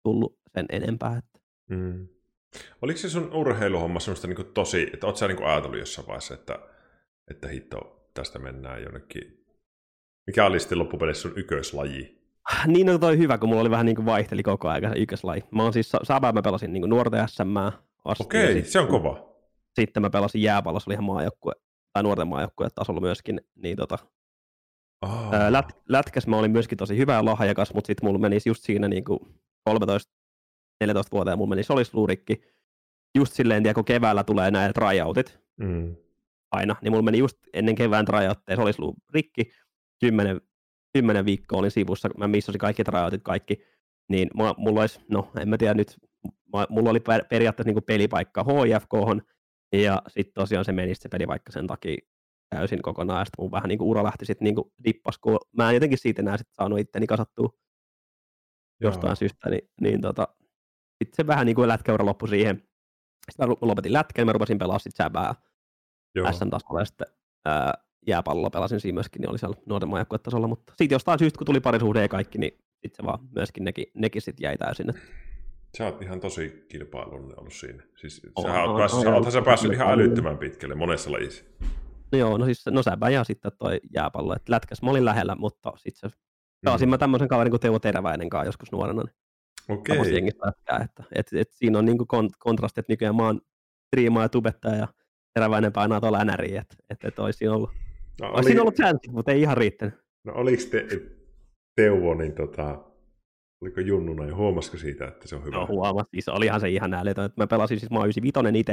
tullut 0.04 0.38
sen 0.54 0.66
enempää. 0.68 1.18
Että... 1.18 1.38
Mm. 1.70 2.08
Oliko 2.82 2.98
se 2.98 3.08
sun 3.08 3.32
urheiluhomma 3.32 4.00
semmoista 4.00 4.26
niin 4.26 4.52
tosi, 4.54 4.90
että 4.92 5.06
oot 5.06 5.16
sä 5.16 5.28
niin 5.28 5.44
ajatellut 5.44 5.78
jossain 5.78 6.06
vaiheessa, 6.06 6.34
että, 6.34 6.58
että 7.30 7.48
hitto, 7.48 8.08
tästä 8.14 8.38
mennään 8.38 8.82
jonnekin. 8.82 9.46
Mikä 10.26 10.46
oli 10.46 10.60
sitten 10.60 10.78
loppupeleissä 10.78 11.22
sun 11.22 11.38
ykköslaji? 11.38 12.21
Niin 12.66 12.88
on 12.88 12.92
no 12.92 12.98
toi 12.98 13.18
hyvä, 13.18 13.38
kun 13.38 13.48
mulla 13.48 13.60
oli 13.60 13.70
vähän 13.70 13.86
niin 13.86 13.96
kuin 13.96 14.06
vaihteli 14.06 14.42
koko 14.42 14.68
ajan 14.68 14.92
se 14.92 14.98
ykköslaji. 14.98 15.44
Mä 15.50 15.62
oon 15.62 15.72
siis, 15.72 15.92
Sabaa 16.02 16.32
mä 16.32 16.42
pelasin 16.42 16.72
niin 16.72 16.88
nuorten 16.90 17.28
SM 17.28 17.56
asti. 18.04 18.24
Okei, 18.24 18.50
okay, 18.50 18.64
se 18.64 18.80
on 18.80 18.88
kova. 18.88 19.28
Sitten 19.80 20.00
mä 20.02 20.10
pelasin 20.10 20.42
jääpallossa, 20.42 20.88
oli 20.88 20.94
ihan 20.94 21.04
maajoukkue 21.04 21.52
tai 21.92 22.02
nuorten 22.02 22.28
maajoukkueen 22.28 22.70
tasolla 22.74 23.00
myöskin, 23.00 23.40
niin 23.56 23.76
tota, 23.76 23.98
Oh. 25.02 25.30
lät, 25.48 25.66
lätkäs 25.88 26.26
mä 26.26 26.36
olin 26.36 26.50
myöskin 26.50 26.78
tosi 26.78 26.96
hyvä 26.96 27.12
ja 27.12 27.24
lahjakas, 27.24 27.74
mutta 27.74 27.86
sitten 27.86 28.08
mulla 28.08 28.18
menisi 28.18 28.48
just 28.48 28.62
siinä 28.64 28.88
niin 28.88 29.04
13-14 29.08 29.14
vuoteen 31.12 31.38
mulla 31.38 31.48
meni 31.48 31.62
solisluurikki. 31.62 32.42
Just 33.18 33.32
silleen, 33.32 33.62
tiedä, 33.62 33.74
kun 33.74 33.84
keväällä 33.84 34.24
tulee 34.24 34.50
nämä 34.50 34.72
tryoutit 34.72 35.40
Mm. 35.56 35.96
aina, 36.52 36.76
niin 36.82 36.92
mulla 36.92 37.02
meni 37.02 37.18
just 37.18 37.38
ennen 37.52 37.74
kevään 37.74 38.04
tryoutteja 38.04 38.56
solisluu 38.56 38.94
rikki, 39.14 39.50
10, 40.00 40.40
10 40.94 41.24
viikkoa 41.24 41.58
olin 41.58 41.70
sivussa, 41.70 42.08
mä 42.18 42.28
missasin 42.28 42.58
kaikki 42.58 42.84
tryoutit, 42.84 43.22
kaikki, 43.22 43.64
niin 44.08 44.28
mulla, 44.34 44.54
mulla 44.58 44.80
olisi, 44.80 45.00
no 45.10 45.30
en 45.40 45.48
mä 45.48 45.58
tiedä 45.58 45.74
nyt, 45.74 45.96
mä- 46.52 46.66
mulla 46.68 46.90
oli 46.90 47.00
per, 47.00 47.24
periaatteessa 47.30 47.72
niin 47.72 47.84
pelipaikka 47.84 48.44
HIFK, 48.44 49.24
ja 49.72 50.02
sitten 50.08 50.34
tosiaan 50.34 50.64
se 50.64 50.72
meni 50.72 50.94
se 50.94 51.08
pelipaikka 51.08 51.52
sen 51.52 51.66
takia 51.66 51.96
täysin 52.50 52.82
kokonaan, 52.82 53.20
ja 53.20 53.24
sitten 53.24 53.42
mun 53.44 53.50
vähän 53.50 53.68
niin 53.68 53.78
kuin 53.78 53.88
ura 53.88 54.04
lähti 54.04 54.26
sitten 54.26 54.44
niin 54.44 54.54
kuin 54.54 54.72
dippas, 54.84 55.18
kun 55.18 55.38
mä 55.56 55.68
en 55.68 55.74
jotenkin 55.74 55.98
siitä 55.98 56.22
enää 56.22 56.36
sit 56.36 56.48
saanut 56.52 56.78
itteni 56.78 57.06
kasattua 57.06 57.48
jostain 58.80 59.08
Joo. 59.08 59.16
syystä, 59.16 59.50
niin, 59.50 59.68
niin 59.80 60.00
tota, 60.00 60.28
sitten 61.04 61.16
se 61.16 61.26
vähän 61.26 61.46
niin 61.46 61.56
kuin 61.56 61.68
lätkäura 61.68 62.06
loppui 62.06 62.28
siihen. 62.28 62.56
Sitten 63.30 63.48
mä 63.48 63.54
lopetin 63.60 63.92
lätkän, 63.92 64.26
mä 64.26 64.32
rupesin 64.32 64.58
pelaamaan 64.58 64.80
sitten 64.80 65.04
säbää 65.04 65.34
Joo. 66.14 66.32
SM-tasolla 66.32 66.80
ja 66.80 66.84
sitten 66.84 67.06
ää, 67.44 67.74
jääpallolla 68.06 68.50
pelasin 68.50 68.80
siinä 68.80 68.94
myöskin, 68.94 69.20
niin 69.20 69.30
oli 69.30 69.38
siellä 69.38 69.56
nuorten 69.66 69.88
maajoukkuetasolla, 69.88 70.48
mutta 70.48 70.72
sitten 70.78 70.94
jostain 70.94 71.18
syystä, 71.18 71.38
kun 71.38 71.46
tuli 71.46 71.60
parisuhde 71.60 72.02
ja 72.02 72.08
kaikki, 72.08 72.38
niin 72.38 72.52
sitten 72.72 72.96
se 72.96 73.02
vaan 73.02 73.18
myöskin 73.34 73.64
nekin, 73.64 73.86
nekin 73.94 74.22
sitten 74.22 74.44
jäi 74.44 74.58
täysin. 74.58 74.90
Et, 74.90 74.96
Sä 75.78 75.84
oot 75.84 76.02
ihan 76.02 76.20
tosi 76.20 76.66
kilpailullinen 76.68 77.40
ollut 77.40 77.52
siinä. 77.52 77.82
Siis 77.96 78.22
On, 78.36 78.44
sähän 78.44 78.62
on, 78.64 78.68
oot 78.70 78.78
päässyt, 78.78 79.06
on, 79.06 79.32
sä 79.32 79.38
on, 79.38 79.44
päässyt 79.44 79.68
on, 79.68 79.74
ihan 79.74 79.92
älyttömän 79.92 80.38
pitkälle 80.38 80.74
monessa 80.74 81.12
lajissa. 81.12 81.44
no 82.12 82.18
joo, 82.18 82.38
no 82.38 82.44
siis 82.44 82.66
no 82.70 82.82
säbä 82.82 83.10
ja 83.10 83.24
sitten 83.24 83.52
toi 83.58 83.80
jääpallo, 83.94 84.34
että 84.36 84.52
lätkäs 84.52 84.82
mä 84.82 84.90
olin 84.90 85.04
lähellä, 85.04 85.34
mutta 85.34 85.72
sitten 85.76 86.10
se 86.10 86.16
pelasin 86.64 86.88
Mm. 86.88 86.90
mä 86.90 86.98
tämmöisen 86.98 87.28
kaverin 87.28 87.50
kuin 87.50 87.60
Teuvo 87.60 87.78
Teräväinen 87.78 88.30
kanssa 88.30 88.48
joskus 88.48 88.72
nuorena, 88.72 89.02
niin 89.02 89.14
Okei. 89.78 89.98
okay. 89.98 90.12
jengistä 90.12 90.46
lätkää, 90.46 90.80
että 90.84 91.04
et, 91.14 91.26
et, 91.32 91.50
siinä 91.52 91.78
on 91.78 91.84
niinku 91.84 92.04
kont- 92.04 92.36
kontrasti, 92.38 92.80
että 92.80 92.92
nykyään 92.92 93.16
mä 93.16 93.22
oon 93.26 93.40
striimaa 93.86 94.22
ja 94.22 94.28
tubettaja 94.28 94.76
ja 94.76 94.88
Teräväinen 95.34 95.72
painaa 95.72 96.00
tuolla 96.00 96.24
NRiin, 96.24 96.56
että 96.56 96.76
et, 96.90 97.04
et 97.04 97.18
olisi 97.18 97.36
siinä 97.38 97.54
ollut, 97.54 97.70
No, 98.20 98.28
olisi 98.28 98.46
siinä 98.46 98.60
ollut 98.60 98.74
chanssit, 98.74 99.12
mutta 99.12 99.32
ei 99.32 99.40
ihan 99.40 99.56
riittänyt. 99.56 99.94
no 100.24 100.32
oliko 100.34 100.62
te, 100.70 100.86
Teuvo, 101.76 102.14
niin 102.14 102.32
tota, 102.32 102.84
oliko 103.62 103.80
junnuna 103.80 104.26
ja 104.26 104.34
huomasiko 104.34 104.76
siitä, 104.76 105.08
että 105.08 105.28
se 105.28 105.36
on 105.36 105.44
hyvä? 105.44 105.56
No 105.56 105.66
huomas, 105.66 106.06
siis 106.10 106.28
olihan 106.28 106.60
se 106.60 106.68
ihan 106.68 106.94
älytön. 106.94 107.24
että 107.24 107.42
Mä 107.42 107.46
pelasin, 107.46 107.80
siis 107.80 107.90
mä 107.90 107.98
oon 107.98 108.06
95 108.06 108.60
itse, 108.60 108.72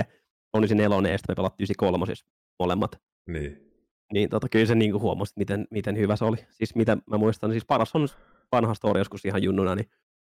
on 0.54 0.64
94 0.64 1.12
ja 1.12 1.18
sitten 1.18 1.34
me 1.34 1.36
pelattiin 1.36 1.66
93 1.66 2.14
molemmat. 2.60 3.02
Niin. 3.28 3.70
Niin 4.14 4.30
tota, 4.30 4.50
kyllä 4.50 4.66
se 4.66 4.76
niinku 4.76 5.00
huomasi, 5.00 5.34
miten, 5.36 5.68
miten 5.72 5.98
hyvä 5.98 6.16
se 6.16 6.26
oli. 6.26 6.38
Siis 6.50 6.76
mitä 6.76 6.98
mä 7.10 7.18
muistan, 7.18 7.52
siis 7.52 7.66
paras 7.66 7.96
on 7.96 8.08
vanha 8.52 8.74
story 8.74 9.00
joskus 9.00 9.26
ihan 9.26 9.44
junnuna, 9.44 9.76
niin 9.76 9.90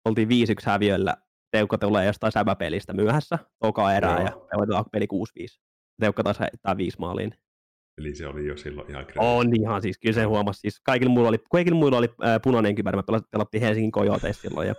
oltiin 0.04 0.28
5-1 0.28 0.30
häviöllä. 0.66 1.16
Teukka 1.50 1.78
tulee 1.78 2.06
jostain 2.06 2.32
säbäpelistä 2.32 2.92
myöhässä, 2.92 3.38
toka 3.58 3.92
erää 3.94 4.18
Joo. 4.18 4.26
ja 4.26 4.46
pelataan 4.50 4.84
peli 4.92 5.06
6-5. 5.40 5.60
Teukka 6.00 6.22
taas 6.22 6.40
heittää 6.40 6.76
viisi 6.76 6.96
maaliin. 7.00 7.34
Eli 7.98 8.14
se 8.14 8.26
oli 8.26 8.46
jo 8.46 8.56
silloin 8.56 8.90
ihan 8.90 9.06
On 9.18 9.56
ihan 9.60 9.82
siis, 9.82 9.98
kyllä 9.98 10.14
se 10.14 10.24
huomasi. 10.24 10.60
Siis 10.60 10.80
kaikilla 10.80 11.12
muilla 11.12 11.28
oli, 11.28 11.38
kaikilla 11.50 11.78
muilla 11.78 11.98
oli 11.98 12.08
äh, 12.24 12.40
punainen 12.42 12.74
kypärä, 12.74 12.96
me 12.96 13.02
pelat- 13.12 13.28
pelattiin 13.30 13.60
Helsingin 13.60 13.92
Kojoteissa 13.92 14.42
silloin 14.48 14.68
ja 14.68 14.74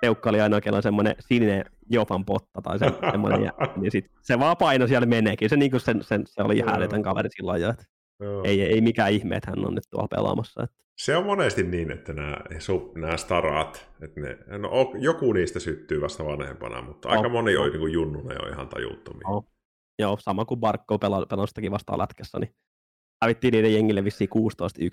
Teukka 0.00 0.30
oli 0.30 0.40
ainoa, 0.40 0.60
kello 0.60 0.82
semmoinen 0.82 1.14
sininen 1.20 1.64
Jopan 1.90 2.24
potta 2.24 2.62
tai 2.62 2.78
se, 2.78 2.86
semmoinen, 3.10 3.42
ja, 3.42 3.52
niin 3.76 3.90
sit 3.90 4.10
se 4.22 4.38
vaan 4.38 4.56
paino 4.56 4.86
siellä 4.86 5.06
meneekin. 5.06 5.50
Se, 5.50 5.56
niinku 5.56 5.78
sen, 5.78 6.02
sen, 6.02 6.22
se 6.26 6.42
oli 6.42 6.56
ihan 6.56 6.76
älytön 6.76 7.02
kaveri 7.02 7.28
silloin 7.30 7.62
jo, 7.62 7.70
että 7.70 7.84
Joo. 8.20 8.42
ei, 8.44 8.62
ei 8.62 8.80
mikään 8.80 9.12
ihme, 9.12 9.36
että 9.36 9.50
hän 9.50 9.66
on 9.66 9.74
nyt 9.74 9.84
tuolla 9.90 10.08
pelaamassa. 10.08 10.62
Että. 10.62 10.76
Se 10.96 11.16
on 11.16 11.26
monesti 11.26 11.62
niin, 11.62 11.90
että 11.90 12.12
nämä, 12.12 12.36
sup- 12.58 13.00
nämä 13.00 13.16
starat, 13.16 13.90
että 14.02 14.20
ne, 14.20 14.38
no, 14.58 14.70
joku 14.98 15.32
niistä 15.32 15.60
syttyy 15.60 16.00
vasta 16.00 16.24
vanhempana, 16.24 16.82
mutta 16.82 17.08
aika 17.08 17.26
Oh, 17.26 17.32
moni 17.32 17.56
on 17.56 17.70
niin 17.72 17.92
junnuna 17.92 18.34
jo 18.34 18.48
ihan 18.52 18.68
tajuttomia. 18.68 19.28
Oh. 19.28 19.46
Joo, 20.00 20.16
sama 20.20 20.44
kuin 20.44 20.60
Barkko 20.60 20.98
pela, 20.98 21.26
pelasistakin 21.26 21.72
vastaan 21.72 21.98
lätkässä, 21.98 22.38
niin 22.38 22.54
hävittiin 23.22 23.52
niiden 23.52 23.74
jengille 23.74 24.04
vissiin 24.04 24.30
16-1, 24.30 24.32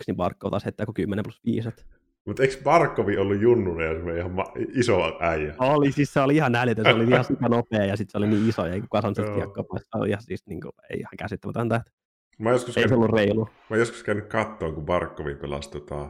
niin 0.08 0.16
Barkko 0.18 0.50
taas 0.50 0.66
heittää 0.66 0.86
kuin 0.86 0.96
10 0.96 1.24
plus 1.24 1.42
5. 1.46 1.70
Että. 1.70 1.84
Mutta 2.26 2.44
eikö 2.44 2.56
Barkovi 2.64 3.18
ollut 3.18 3.42
junnuna 3.42 3.84
ja 3.84 4.04
se 4.04 4.18
ihan 4.18 4.32
ma- 4.32 4.54
iso 4.74 5.18
äijä? 5.20 5.56
Oli, 5.60 5.92
siis 5.92 6.14
se 6.14 6.20
oli 6.20 6.36
ihan 6.36 6.56
älytön, 6.56 6.86
se 6.86 6.94
oli 6.94 7.04
ihan 7.14 7.24
super 7.24 7.50
nopea 7.50 7.86
ja 7.86 7.98
sitten 7.98 8.12
se 8.12 8.18
oli 8.18 8.28
niin 8.28 8.50
iso 8.50 8.66
ja 8.66 8.76
Joo. 8.76 9.36
kiekkoa 9.36 9.64
pois, 9.64 9.82
se 9.82 9.98
oli 9.98 10.10
ihan 10.10 10.22
siis 10.22 10.46
niin 10.46 10.62
kuin, 10.62 10.72
ei 10.90 11.00
ihan 11.00 11.18
käsittämätöntä, 11.18 11.76
että 11.76 11.92
Mä 12.40 12.52
joskus, 12.52 12.78
ei 12.78 12.84
se 12.84 12.90
käynyt, 12.90 13.04
ollut 13.06 13.20
reilu. 13.20 13.50
mä 13.70 13.78
joskus 13.78 14.04
käynyt 14.04 14.26
kattoon, 14.26 14.74
kun 14.74 14.86
Barkovi 14.86 15.36
pelasi 15.36 15.72
tota, 15.72 16.10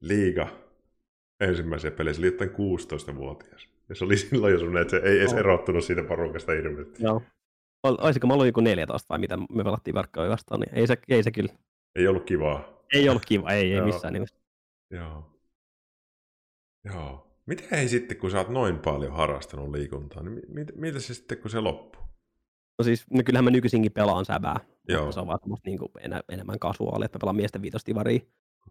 liiga 0.00 0.48
ensimmäisiä 1.40 1.90
pelejä. 1.90 2.14
Se 2.14 2.20
oli 2.20 2.26
jotain 2.26 2.50
16-vuotias. 2.50 3.68
Ja 3.88 3.94
se 3.94 4.04
oli 4.04 4.16
silloin 4.28 4.52
jo 4.52 4.58
semmoinen, 4.58 4.82
että 4.82 4.90
se 5.00 5.02
ei 5.06 5.18
edes 5.18 5.32
erottunut 5.32 5.84
siitä 5.84 6.02
porukasta 6.02 6.52
hirveästi. 6.52 7.02
Joo. 7.02 7.22
Ol- 7.86 7.96
Olisiko 8.00 8.26
mä 8.26 8.32
ollut 8.32 8.46
joku 8.46 8.60
14 8.60 9.06
vai 9.08 9.18
mitä 9.18 9.36
me 9.36 9.64
pelattiin 9.64 9.94
verkkoja 9.94 10.30
vastaan, 10.30 10.60
niin 10.60 10.74
ei 10.74 10.86
se, 10.86 10.96
ei 11.08 11.22
se 11.22 11.30
kyllä, 11.30 11.52
Ei 11.94 12.08
ollut 12.08 12.24
kivaa. 12.24 12.64
ei 12.94 13.08
ollut 13.08 13.24
kiva, 13.26 13.50
ei, 13.50 13.74
ei 13.74 13.80
missään 13.80 14.12
nimessä. 14.14 14.36
Joo. 14.90 15.30
Joo. 16.84 17.26
Miten 17.46 17.78
ei 17.78 17.88
sitten, 17.88 18.16
kun 18.16 18.30
sä 18.30 18.38
oot 18.38 18.48
noin 18.48 18.78
paljon 18.78 19.12
harrastanut 19.12 19.70
liikuntaa, 19.70 20.22
niin 20.22 20.32
mi- 20.34 20.42
mit, 20.48 20.76
miltä 20.76 21.00
se 21.00 21.14
sitten, 21.14 21.38
kun 21.38 21.50
se 21.50 21.60
loppuu? 21.60 22.02
No 22.78 22.84
siis, 22.84 23.04
no 23.10 23.22
kyllähän 23.24 23.44
mä 23.44 23.50
nykyisinkin 23.50 23.92
pelaan 23.92 24.24
säbää, 24.24 24.60
Joo. 24.88 25.12
se 25.12 25.20
on 25.20 25.26
vaan 25.26 25.38
semmoista 25.42 25.68
niin 25.68 25.78
kuin 25.78 25.90
enä, 26.00 26.20
enemmän 26.28 26.58
kasuaalia, 26.58 27.04
että 27.06 27.16
mä 27.18 27.20
pelaan 27.20 27.36
miesten 27.36 27.62
viitostivaria. 27.62 28.20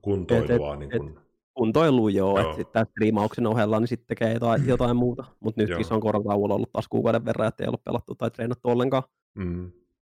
Kuntoilua, 0.01 0.75
niin 0.75 0.91
kun... 0.91 1.21
Kuntoilu 1.53 2.07
joo, 2.09 2.39
Joo. 2.39 2.49
että 2.49 2.55
sitten 2.61 2.85
striimauksen 2.85 3.47
ohella 3.47 3.79
niin 3.79 3.87
sitten 3.87 4.07
tekee 4.07 4.33
jotain, 4.33 4.67
jotain 4.67 4.95
muuta. 4.97 5.23
Mutta 5.39 5.61
nytkin 5.61 5.73
Joo. 5.75 5.83
se 5.83 5.93
on 5.93 6.01
koronatauolla 6.01 6.55
ollut 6.55 6.71
taas 6.71 6.87
kuukauden 6.87 7.25
verran, 7.25 7.47
että 7.47 7.63
ei 7.63 7.67
ollut 7.67 7.83
pelattu 7.83 8.15
tai 8.15 8.31
treenattu 8.31 8.69
ollenkaan. 8.69 9.03
Mm. 9.35 9.71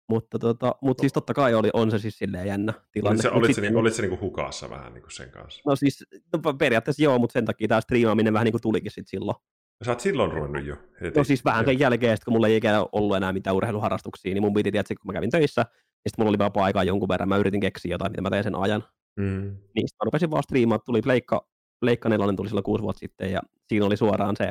Mutta, 0.08 0.38
tota, 0.38 0.74
mutta 0.82 1.00
siis 1.00 1.12
totta 1.12 1.34
kai 1.34 1.54
oli, 1.54 1.70
on 1.72 1.90
se 1.90 1.98
siis 1.98 2.18
silleen 2.18 2.46
jännä 2.46 2.72
tilanne. 2.92 3.10
Olit 3.14 3.22
se, 3.22 3.28
Mut 3.28 3.38
olit, 3.38 3.46
se, 3.46 3.52
sitten- 3.54 3.72
niin, 3.72 3.80
olit 3.80 3.94
se 3.94 4.02
niin 4.02 4.20
hukassa 4.20 4.70
vähän 4.70 4.94
niin 4.94 5.02
kuin 5.02 5.12
sen 5.12 5.30
kanssa? 5.30 5.62
No 5.66 5.76
siis 5.76 6.04
no 6.32 6.54
periaatteessa 6.54 7.02
joo, 7.02 7.18
mutta 7.18 7.32
sen 7.32 7.44
takia 7.44 7.68
tämä 7.68 7.80
striimaaminen 7.80 8.32
vähän 8.32 8.44
niin 8.44 8.52
kuin 8.52 8.62
tulikin 8.62 8.90
sitten 8.90 9.10
silloin. 9.10 9.36
Sä 9.84 9.90
oot 9.90 10.00
silloin 10.00 10.32
ruvennut 10.32 10.64
jo 10.64 10.76
heti. 11.00 11.18
No 11.18 11.24
siis 11.24 11.44
vähän 11.44 11.64
sen 11.64 11.78
jälkeen, 11.78 12.16
sit 12.16 12.24
kun 12.24 12.32
mulla 12.32 12.48
ei 12.48 12.56
ikinä 12.56 12.86
ollut 12.92 13.16
enää 13.16 13.32
mitään 13.32 13.56
urheiluharrastuksia, 13.56 14.34
niin 14.34 14.42
mun 14.42 14.54
piti 14.54 14.72
tietysti, 14.72 14.94
kun 14.94 15.06
mä 15.06 15.12
kävin 15.12 15.30
töissä, 15.30 15.60
ja 15.60 15.66
sitten 16.10 16.14
mulla 16.18 16.28
oli 16.28 16.38
vapaa 16.38 16.64
aikaa 16.64 16.84
jonkun 16.84 17.08
verran, 17.08 17.28
mä 17.28 17.36
yritin 17.36 17.60
keksiä 17.60 17.90
jotain, 17.94 18.12
mitä 18.12 18.22
mä 18.22 18.30
tein 18.30 18.44
sen 18.44 18.54
ajan. 18.54 18.84
Mm. 19.16 19.56
Niin 19.74 19.86
mä 19.92 20.04
rupesin 20.04 20.30
vaan 20.30 20.42
striimaan, 20.42 20.80
tuli 20.86 21.02
Pleikka, 21.02 21.48
Pleikka 21.80 22.08
4 22.08 22.26
tuli 22.36 22.48
silloin 22.48 22.64
kuusi 22.64 22.82
vuotta 22.82 23.00
sitten, 23.00 23.32
ja 23.32 23.40
siinä 23.68 23.86
oli 23.86 23.96
suoraan 23.96 24.36
se 24.36 24.50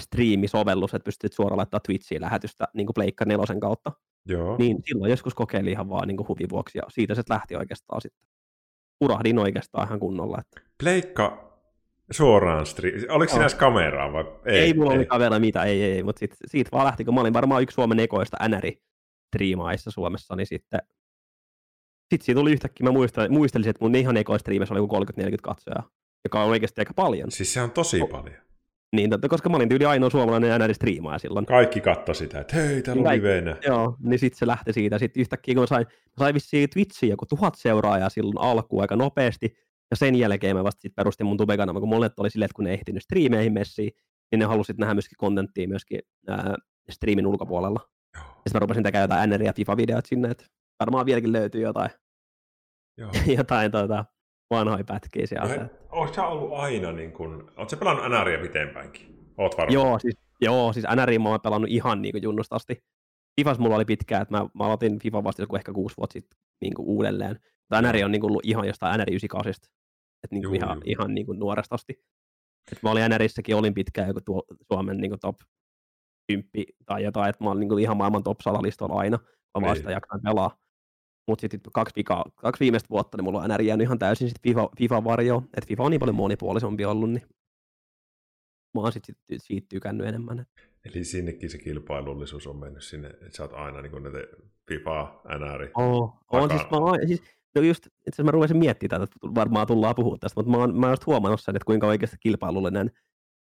striimisovellus, 0.00 0.94
että 0.94 1.04
pystyt 1.04 1.32
suoraan 1.32 1.56
laittaa 1.56 1.80
Twitchiin 1.80 2.20
lähetystä 2.20 2.68
niin 2.74 2.86
kuin 2.86 2.94
Pleikka 2.94 3.24
4 3.24 3.60
kautta. 3.60 3.92
Joo. 4.28 4.56
Niin 4.56 4.76
silloin 4.84 5.10
joskus 5.10 5.34
kokeilin 5.34 5.72
ihan 5.72 5.88
vaan 5.88 6.08
niin 6.08 6.16
kuin 6.16 6.28
huvin 6.28 6.50
vuoksi, 6.50 6.78
ja 6.78 6.82
siitä 6.88 7.14
se 7.14 7.22
lähti 7.28 7.56
oikeastaan 7.56 8.00
sitten. 8.00 8.28
Urahdin 9.00 9.38
oikeastaan 9.38 9.86
ihan 9.88 10.00
kunnolla. 10.00 10.38
Että 10.40 10.70
Pleikka 10.82 11.46
suoraan 12.10 12.66
stri... 12.66 13.06
Oliko 13.08 13.32
Joo. 13.32 13.40
edes 13.40 13.54
kameraa 13.54 14.12
vai? 14.12 14.24
ei, 14.44 14.58
ei 14.58 14.74
mulla 14.74 14.92
ollut 14.92 15.08
kavera 15.08 15.38
mitä, 15.38 15.62
ei, 15.62 15.82
ei, 15.82 15.92
ei 15.92 16.02
mutta 16.02 16.26
siitä 16.46 16.70
vaan 16.72 16.86
lähti, 16.86 17.04
kun 17.04 17.14
mä 17.14 17.20
olin 17.20 17.32
varmaan 17.32 17.62
yksi 17.62 17.74
Suomen 17.74 18.00
ekoista 18.00 18.48
NRI 18.48 18.82
striimaissa 19.26 19.90
Suomessa, 19.90 20.36
niin 20.36 20.46
sitten 20.46 20.80
sit 22.10 22.22
siitä 22.22 22.38
tuli 22.38 22.52
yhtäkkiä, 22.52 22.84
mä 22.84 22.90
muistelin, 22.92 23.32
muistelin 23.32 23.68
että 23.68 23.84
mun 23.84 23.94
ihan 23.94 24.16
ekoista 24.16 24.42
striimissä 24.42 24.74
oli 24.74 24.80
joku 24.80 24.96
30-40 24.96 25.36
katsojaa, 25.42 25.90
joka 26.24 26.42
on 26.42 26.50
oikeasti 26.50 26.80
aika 26.80 26.94
paljon. 26.94 27.30
Siis 27.30 27.52
se 27.52 27.62
on 27.62 27.70
tosi 27.70 28.00
paljon. 28.10 28.36
Niin, 28.96 29.10
totta, 29.10 29.28
koska 29.28 29.48
mä 29.48 29.56
olin 29.56 29.68
tyyli 29.68 29.84
ainoa 29.84 30.10
suomalainen 30.10 30.60
NR-striimaaja 30.60 31.18
silloin. 31.18 31.46
Kaikki 31.46 31.80
katto 31.80 32.14
sitä, 32.14 32.40
että 32.40 32.56
hei, 32.56 32.82
täällä 32.82 33.00
on 33.00 33.04
Kaikki. 33.04 33.26
livenä. 33.26 33.56
Joo, 33.66 33.96
niin 34.02 34.18
sitten 34.18 34.38
se 34.38 34.46
lähti 34.46 34.72
siitä. 34.72 34.98
Sitten 34.98 35.20
yhtäkkiä, 35.20 35.54
kun 35.54 35.62
mä 35.62 35.66
sain, 35.66 35.86
mä 35.86 36.18
sain 36.18 36.34
vissiin 36.34 36.70
Twitchiin 36.70 37.10
joku 37.10 37.26
tuhat 37.26 37.54
seuraajaa 37.56 38.08
silloin 38.08 38.38
alkuun 38.38 38.82
aika 38.82 38.96
nopeasti, 38.96 39.54
ja 39.90 39.96
sen 39.96 40.14
jälkeen 40.14 40.56
mä 40.56 40.64
vasta 40.64 40.80
sit 40.80 40.94
perustin 40.94 41.26
mun 41.26 41.36
tubekanavan, 41.36 41.82
kun 41.82 41.88
monet 41.88 42.12
oli 42.18 42.30
silleen, 42.30 42.46
että 42.46 42.54
kun 42.56 42.64
ne 42.64 42.72
ehtinyt 42.72 43.02
striimeihin 43.02 43.52
messiin, 43.52 43.90
niin 44.30 44.38
ne 44.38 44.44
halusit 44.44 44.78
nähdä 44.78 44.94
myöskin 44.94 45.16
kontenttia 45.18 45.68
myöskin 45.68 46.00
ää, 46.28 46.54
striimin 46.90 47.26
ulkopuolella. 47.26 47.80
Joo. 48.14 48.24
Ja 48.24 48.30
sitten 48.34 48.52
mä 48.54 48.60
rupesin 48.60 48.82
tekemään 48.82 49.04
jotain 49.04 49.30
NR- 49.30 49.44
ja 49.44 49.52
FIFA-videoita 49.52 50.08
sinne, 50.08 50.28
että 50.28 50.44
varmaan 50.80 51.06
vieläkin 51.06 51.32
löytyy 51.32 51.60
jotain, 51.62 51.90
Joo. 52.98 53.10
jotain 53.38 53.72
tuota, 53.72 54.04
vanhoja 54.50 54.84
pätkiä 54.84 55.26
sieltä. 55.26 55.56
No, 55.56 55.68
Oletko 55.90 56.14
sä 56.14 56.26
ollut 56.26 56.52
aina 56.52 56.92
niin 56.92 57.12
kuin... 57.12 57.32
Oletko 57.34 57.68
sä 57.68 57.76
pelannut 57.76 58.04
NRiä 58.10 58.38
pitempäänkin? 58.38 59.32
Oot 59.38 59.56
varmaan. 59.58 59.72
Joo, 59.74 59.98
siis, 59.98 60.14
joo, 60.40 60.72
siis 60.72 60.86
NRI 60.96 61.18
mä 61.18 61.28
oon 61.28 61.40
pelannut 61.40 61.70
ihan 61.70 62.02
niin 62.02 62.12
kuin 62.12 62.22
junnusta 62.22 62.56
asti. 62.56 62.84
Fifas 63.40 63.58
mulla 63.58 63.76
oli 63.76 63.84
pitkään, 63.84 64.22
että 64.22 64.36
mä, 64.36 64.46
mä 64.54 64.64
aloitin 64.64 64.98
FIFA 64.98 65.24
vasta 65.24 65.42
joku 65.42 65.56
ehkä 65.56 65.72
kuusi 65.72 65.96
vuotta 65.96 66.12
sitten 66.12 66.38
niin 66.60 66.74
kuin 66.74 66.86
uudelleen. 66.88 67.40
Mutta 67.42 67.82
NRI 67.82 68.04
on 68.04 68.12
niin 68.12 68.20
kuin 68.20 68.30
ollut 68.30 68.44
ihan 68.44 68.66
jostain 68.66 69.00
NRI 69.00 69.12
98. 69.12 69.52
Että 70.24 70.34
niin 70.34 70.42
kuin 70.42 70.54
Juu, 70.54 70.54
ihan, 70.54 70.76
juu. 70.76 70.82
ihan 70.86 71.14
niin 71.14 71.26
kuin 71.26 71.38
nuoresta 71.38 71.74
asti. 71.74 71.92
Et 72.72 72.82
mä 72.82 72.90
olin 72.90 73.10
NRissäkin, 73.10 73.56
olin 73.56 73.74
pitkään 73.74 74.08
joku 74.08 74.20
tuo, 74.20 74.42
Suomen 74.72 74.96
niin 74.96 75.10
kuin 75.10 75.20
top 75.20 75.36
10 76.28 76.50
tai 76.86 77.02
jotain, 77.04 77.30
että 77.30 77.44
mä 77.44 77.50
olin 77.50 77.60
niin 77.60 77.68
kuin 77.68 77.82
ihan 77.82 77.96
maailman 77.96 78.22
top 78.22 78.40
100 78.40 78.62
listoilla 78.62 78.94
aina. 78.94 79.18
Mä 79.58 79.66
vaan 79.66 79.76
Niin. 79.76 79.90
jaksan 79.90 80.20
pelaa. 80.24 80.58
Mutta 81.26 81.40
sitten 81.40 81.60
kaksi, 81.72 81.92
vika, 81.96 82.24
kaksi 82.34 82.60
viimeistä 82.60 82.88
vuotta, 82.90 83.16
niin 83.16 83.24
mulla 83.24 83.38
on 83.38 83.44
enää 83.44 83.58
jäänyt 83.60 83.84
ihan 83.84 83.98
täysin 83.98 84.28
sit 84.28 84.42
FIFA, 84.42 84.68
FIFA 84.78 85.04
varjo, 85.04 85.42
että 85.56 85.68
FIFA 85.68 85.82
on 85.82 85.90
niin 85.90 86.00
paljon 86.00 86.16
monipuolisempi 86.16 86.84
ollut, 86.84 87.10
niin 87.10 87.26
mä 88.74 88.80
oon 88.80 88.92
sit, 88.92 89.04
sit, 89.04 89.18
siitä 89.38 89.66
tykännyt 89.68 90.06
enemmän. 90.06 90.46
Eli 90.84 91.04
sinnekin 91.04 91.50
se 91.50 91.58
kilpailullisuus 91.58 92.46
on 92.46 92.56
mennyt 92.56 92.84
sinne, 92.84 93.08
että 93.08 93.36
sä 93.36 93.42
oot 93.42 93.52
aina 93.52 93.82
niin 93.82 94.02
näitä 94.02 94.18
FIFA, 94.68 95.20
NR. 95.38 95.68
Oh, 95.74 96.18
on, 96.32 96.50
siis, 96.50 96.62
mä 96.70 96.76
oon, 96.76 96.98
siis, 97.06 97.22
no 97.54 97.62
just, 97.62 97.86
itse 98.06 98.22
mä 98.22 98.30
rupesin 98.30 98.56
miettimään 98.56 99.00
tätä, 99.00 99.12
että 99.16 99.34
varmaan 99.34 99.66
tullaan 99.66 99.94
puhua 99.94 100.16
tästä, 100.20 100.40
mutta 100.40 100.50
mä 100.50 100.56
oon, 100.56 100.78
mä 100.78 100.86
oon 100.86 100.92
just 100.92 101.06
huomannut 101.06 101.40
sen, 101.40 101.56
että 101.56 101.66
kuinka 101.66 101.86
oikeasti 101.86 102.16
kilpailullinen 102.20 102.90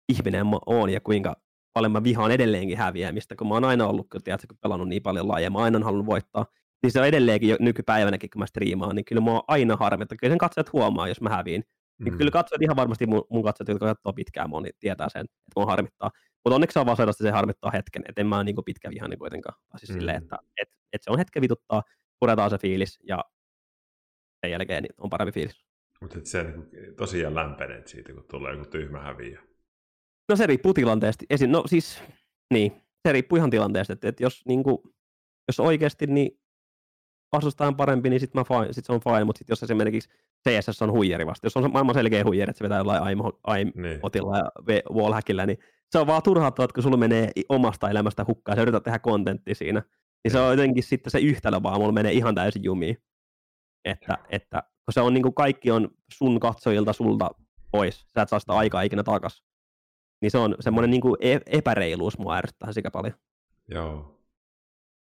ihminen 0.10 0.48
mä 0.48 0.60
oon 0.66 0.90
ja 0.90 1.02
kuinka 1.02 1.36
paljon 1.74 1.92
mä 1.92 2.04
vihaan 2.04 2.32
edelleenkin 2.32 2.78
häviämistä, 2.78 3.36
kun 3.36 3.48
mä 3.48 3.54
oon 3.54 3.64
aina 3.64 3.88
ollut, 3.88 4.10
kun, 4.10 4.24
tiedätkö, 4.24 4.48
kun 4.48 4.58
pelannut 4.62 4.90
niin 4.90 5.02
paljon 5.02 5.28
laajaa, 5.28 5.50
mä 5.50 5.60
aina 5.60 5.80
halunnut 5.80 6.06
voittaa, 6.06 6.46
niin 6.84 6.92
se 6.92 7.00
on 7.00 7.08
edelleenkin 7.08 7.50
jo 7.50 7.58
nykypäivänäkin, 7.60 8.30
kun 8.30 8.40
mä 8.40 8.46
striimaan, 8.46 8.96
niin 8.96 9.06
kyllä 9.06 9.22
mä 9.22 9.32
oon 9.32 9.44
aina 9.48 9.76
harmittaa. 9.76 10.18
Kyllä 10.18 10.32
sen 10.32 10.38
katsojat 10.38 10.74
huomaa, 10.74 11.08
jos 11.08 11.22
mä 11.22 11.30
häviin. 11.30 11.64
Niin 12.00 12.14
mm. 12.14 12.18
Kyllä 12.18 12.32
katsojat 12.32 12.62
ihan 12.62 12.76
varmasti 12.76 13.06
mun, 13.06 13.26
mun 13.30 13.44
katsojat, 13.44 13.68
jotka 13.70 13.86
katsoo 13.86 14.14
pitkään 14.14 14.50
mua, 14.50 14.62
niin 14.62 14.74
tietää 14.80 15.10
sen, 15.10 15.26
että 15.26 15.60
mä 15.60 15.66
harmittaa. 15.66 16.12
Mutta 16.46 16.56
onneksi 16.56 16.74
se 16.74 16.80
on 16.80 16.86
vaan 16.86 16.98
se 17.12 17.32
harmittaa 17.32 17.72
hetken, 17.72 18.04
että 18.10 18.22
en 18.22 18.28
mä 18.28 18.44
niin 18.44 18.56
pitkä 18.66 18.90
vihani 18.90 19.18
kuitenkaan. 19.18 19.56
Siis 19.78 19.90
mm. 19.90 19.94
silleen, 19.94 20.24
että 20.24 20.38
et, 20.62 20.70
et 20.94 21.04
se 21.04 21.12
on 21.12 21.18
hetken 21.18 21.42
vituttaa, 21.42 21.84
puretaan 22.20 22.50
se 22.50 22.58
fiilis 22.58 23.00
ja 23.04 23.24
sen 24.42 24.52
jälkeen 24.52 24.84
niin 24.84 24.94
on 24.98 25.10
parempi 25.10 25.32
fiilis. 25.32 25.66
Mutta 26.02 26.20
se 26.24 26.44
niin 26.44 26.96
tosiaan 26.96 27.36
lämpenee 27.36 27.88
siitä, 27.88 28.14
kun 28.14 28.26
tulee 28.32 28.54
joku 28.54 28.66
tyhmä 28.66 29.00
häviä. 29.00 29.42
No 30.30 30.36
se 30.36 30.48
riippuu 30.48 30.74
tilanteesta. 30.74 31.26
Esim, 31.30 31.50
no 31.50 31.64
siis, 31.66 32.04
niin, 32.54 32.72
se 33.08 33.12
riippuu 33.12 33.38
ihan 33.38 33.50
tilanteesta, 33.50 33.94
että, 33.94 34.08
että 34.08 34.24
jos, 34.24 34.42
niin 34.48 34.64
kuin, 34.64 34.78
jos 35.48 35.60
oikeasti 35.60 36.08
niin 36.08 36.40
vastustajan 37.32 37.76
parempi, 37.76 38.10
niin 38.10 38.20
sitten 38.20 38.44
sit 38.72 38.86
se 38.86 38.94
on 38.94 39.02
fine, 39.02 39.24
mutta 39.24 39.40
sit 39.40 39.50
jos 39.50 39.64
esimerkiksi 39.64 40.10
CSS 40.48 40.82
on 40.82 40.92
huijari 40.92 41.26
vasta, 41.26 41.46
jos 41.46 41.58
on 41.58 41.72
maailman 41.72 41.96
selkeä 41.96 42.24
huijari, 42.24 42.50
että 42.50 42.58
se 42.58 42.64
vetää 42.64 42.78
jollain 42.78 43.04
AIM-otilla 43.44 44.34
niin. 44.34 44.76
ja 44.76 44.82
wallhackilla, 44.94 45.46
niin 45.46 45.58
se 45.92 46.00
on 46.00 46.08
vaan 46.08 46.24
turhauttavaa, 46.24 46.66
että 46.66 46.74
kun 46.74 46.84
sulla 46.84 46.98
menee 46.98 47.32
omasta 47.50 47.90
elämästä 47.90 48.26
hukkaan, 48.28 48.58
ja 48.58 48.62
yrität 48.62 48.84
tehdä 48.84 49.00
kontenttia 49.00 49.56
siinä, 49.56 49.84
niin 50.24 50.32
se 50.32 50.40
on 50.40 50.52
jotenkin 50.52 50.84
sitten 50.84 51.12
se 51.12 51.20
yhtälö 51.20 51.64
vaan, 51.64 51.80
mulla 51.80 51.92
menee 51.92 52.12
ihan 52.12 52.36
täysin 52.36 52.64
jumiin. 52.64 52.98
Että, 53.86 54.18
että 54.30 54.64
kun 54.86 54.94
se 54.94 55.02
on 55.02 55.14
niin 55.14 55.24
kuin 55.24 55.34
kaikki 55.34 55.72
on 55.72 55.90
sun 56.14 56.40
katsojilta 56.40 56.94
sulta 56.94 57.32
pois, 57.72 58.06
sä 58.16 58.22
et 58.22 58.30
saa 58.30 58.40
sitä 58.40 58.54
aikaa 58.54 58.82
ikinä 58.82 59.04
takas. 59.04 59.44
Niin 60.22 60.32
se 60.32 60.38
on 60.38 60.56
semmoinen 60.60 60.92
niin 60.92 61.02
kuin 61.02 61.16
e-, 61.20 61.40
epäreiluus 61.46 62.18
mua 62.18 62.36
ärsyttää 62.36 62.74
sikä 62.74 62.92
paljon. 62.92 63.14
Joo. 63.68 64.20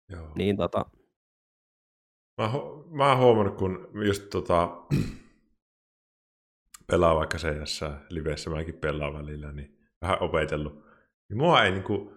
Joo. 0.08 0.32
Niin 0.34 0.56
tota... 0.56 0.84
Mä, 2.38 2.50
mä 2.90 3.08
oon 3.08 3.18
huomannut, 3.18 3.56
kun 3.56 3.88
just 4.06 4.30
tota, 4.30 4.76
pelaa 6.90 7.16
vaikka 7.16 7.38
CS 7.38 7.80
livessä, 8.08 8.50
mäkin 8.50 8.74
pelaan 8.74 9.14
välillä, 9.14 9.52
niin 9.52 9.78
vähän 10.00 10.22
opetellut. 10.22 10.84
Niin 11.28 11.38
mua 11.38 11.64
ei 11.64 11.70
niinku, 11.70 12.12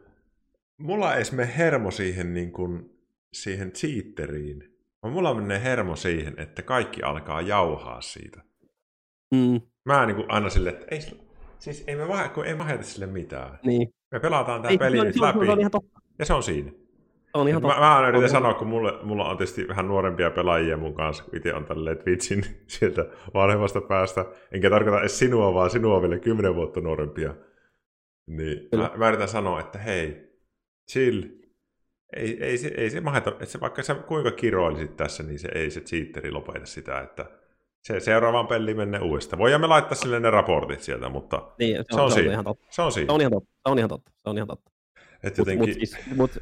mulla 0.78 1.16
ei 1.16 1.24
mene 1.32 1.54
hermo 1.58 1.92
siihen, 1.92 2.34
niinku, 2.34 2.70
siihen 3.34 3.72
cheateriin, 3.72 4.76
vaan 5.04 5.14
mulla 5.14 5.34
menee 5.34 5.64
hermo 5.64 5.96
siihen, 5.96 6.34
että 6.38 6.62
kaikki 6.62 7.04
alkaa 7.04 7.42
jauhaa 7.42 8.02
siitä. 8.02 8.42
Mm. 9.36 9.62
Mä 9.86 10.06
niinku 10.06 10.26
aina 10.28 10.50
silleen, 10.50 10.76
että 10.76 10.88
ei, 10.96 11.02
siis 11.60 11.84
ei 11.88 11.96
me, 11.96 12.04
kun 12.34 12.46
ei 12.46 12.56
mä 12.56 12.78
sille 12.82 13.08
mitään. 13.08 13.60
Niin. 13.64 13.94
Me 14.12 14.20
pelataan 14.20 14.62
tämä 14.62 14.78
peli 14.78 15.04
nyt 15.04 15.16
läpi. 15.16 15.46
Se 15.46 15.52
on 15.52 15.60
ihan 15.60 15.72
totta. 15.72 16.00
Ja 16.20 16.26
se 16.26 16.34
on 16.34 16.44
siinä. 16.44 16.72
On 17.36 17.48
ihan 17.48 17.62
totta. 17.62 17.80
Mä, 17.80 18.02
mä 18.02 18.08
yritän 18.10 18.30
sanoa, 18.30 18.54
kun 18.54 18.68
mulle, 18.68 18.94
mulla 19.04 19.30
on 19.30 19.38
tietysti 19.38 19.68
vähän 19.68 19.88
nuorempia 19.88 20.32
pelaajia 20.32 20.78
mun 20.78 20.94
kanssa, 20.94 21.24
kun 21.24 21.38
itse 21.38 21.54
on 21.54 21.66
tälleen 21.66 21.98
Twitchin 21.98 22.46
sieltä 22.68 23.06
vanhemmasta 23.34 23.82
päästä. 23.82 24.26
Enkä 24.52 24.70
tarkoita 24.70 25.00
edes 25.00 25.20
sinua, 25.20 25.54
vaan 25.54 25.70
sinua 25.70 26.02
vielä 26.02 26.20
kymmenen 26.20 26.56
vuotta 26.56 26.82
nuorempia. 26.82 27.36
Niin 28.28 28.70
mä, 28.76 28.92
mä, 28.96 29.08
yritän 29.10 29.28
sanoa, 29.28 29.60
että 29.60 29.80
hei, 29.80 30.34
chill. 30.92 31.24
Ei, 32.16 32.44
ei, 32.44 32.58
se, 32.58 32.68
ei 32.78 32.90
se 32.90 33.02
maheta, 33.02 33.30
että 33.30 33.46
se, 33.46 33.60
vaikka 33.60 33.84
sä 33.84 33.96
kuinka 33.96 34.32
kiroilisit 34.32 34.98
tässä, 34.98 35.24
niin 35.24 35.40
se 35.40 35.50
ei 35.56 35.72
se 35.72 35.82
cheateri 35.82 36.32
lopeta 36.32 36.66
sitä, 36.66 37.00
että 37.00 37.26
se 37.82 38.00
seuraavaan 38.00 38.48
peliin 38.48 38.78
menne 38.78 39.00
uudestaan. 39.00 39.40
Voidaan 39.40 39.62
me 39.62 39.68
laittaa 39.68 39.96
sille 39.96 40.20
ne 40.20 40.30
raportit 40.30 40.82
sieltä, 40.82 41.10
mutta 41.10 41.52
niin, 41.60 41.76
se, 41.76 41.82
on, 41.82 41.98
se, 41.98 42.02
on, 42.02 42.12
se, 42.12 42.20
on 42.20 42.32
ihan 42.32 42.46
totta. 42.46 42.66
se 42.70 42.82
on 42.82 42.92
siinä. 42.92 43.08
Se 43.08 43.14
on 43.14 43.22
ihan 43.22 43.32
totta. 43.32 43.52
Se 43.64 43.70
on 43.72 43.78
ihan 43.78 43.90
totta. 43.90 44.12
Se 44.24 44.30
on 44.30 44.38
ihan 44.38 44.48
totta. 44.48 44.72
Et 45.24 45.38
jotenkin... 45.38 45.70
mut, 45.70 45.74
siis, 45.74 45.98
mut, 46.16 46.38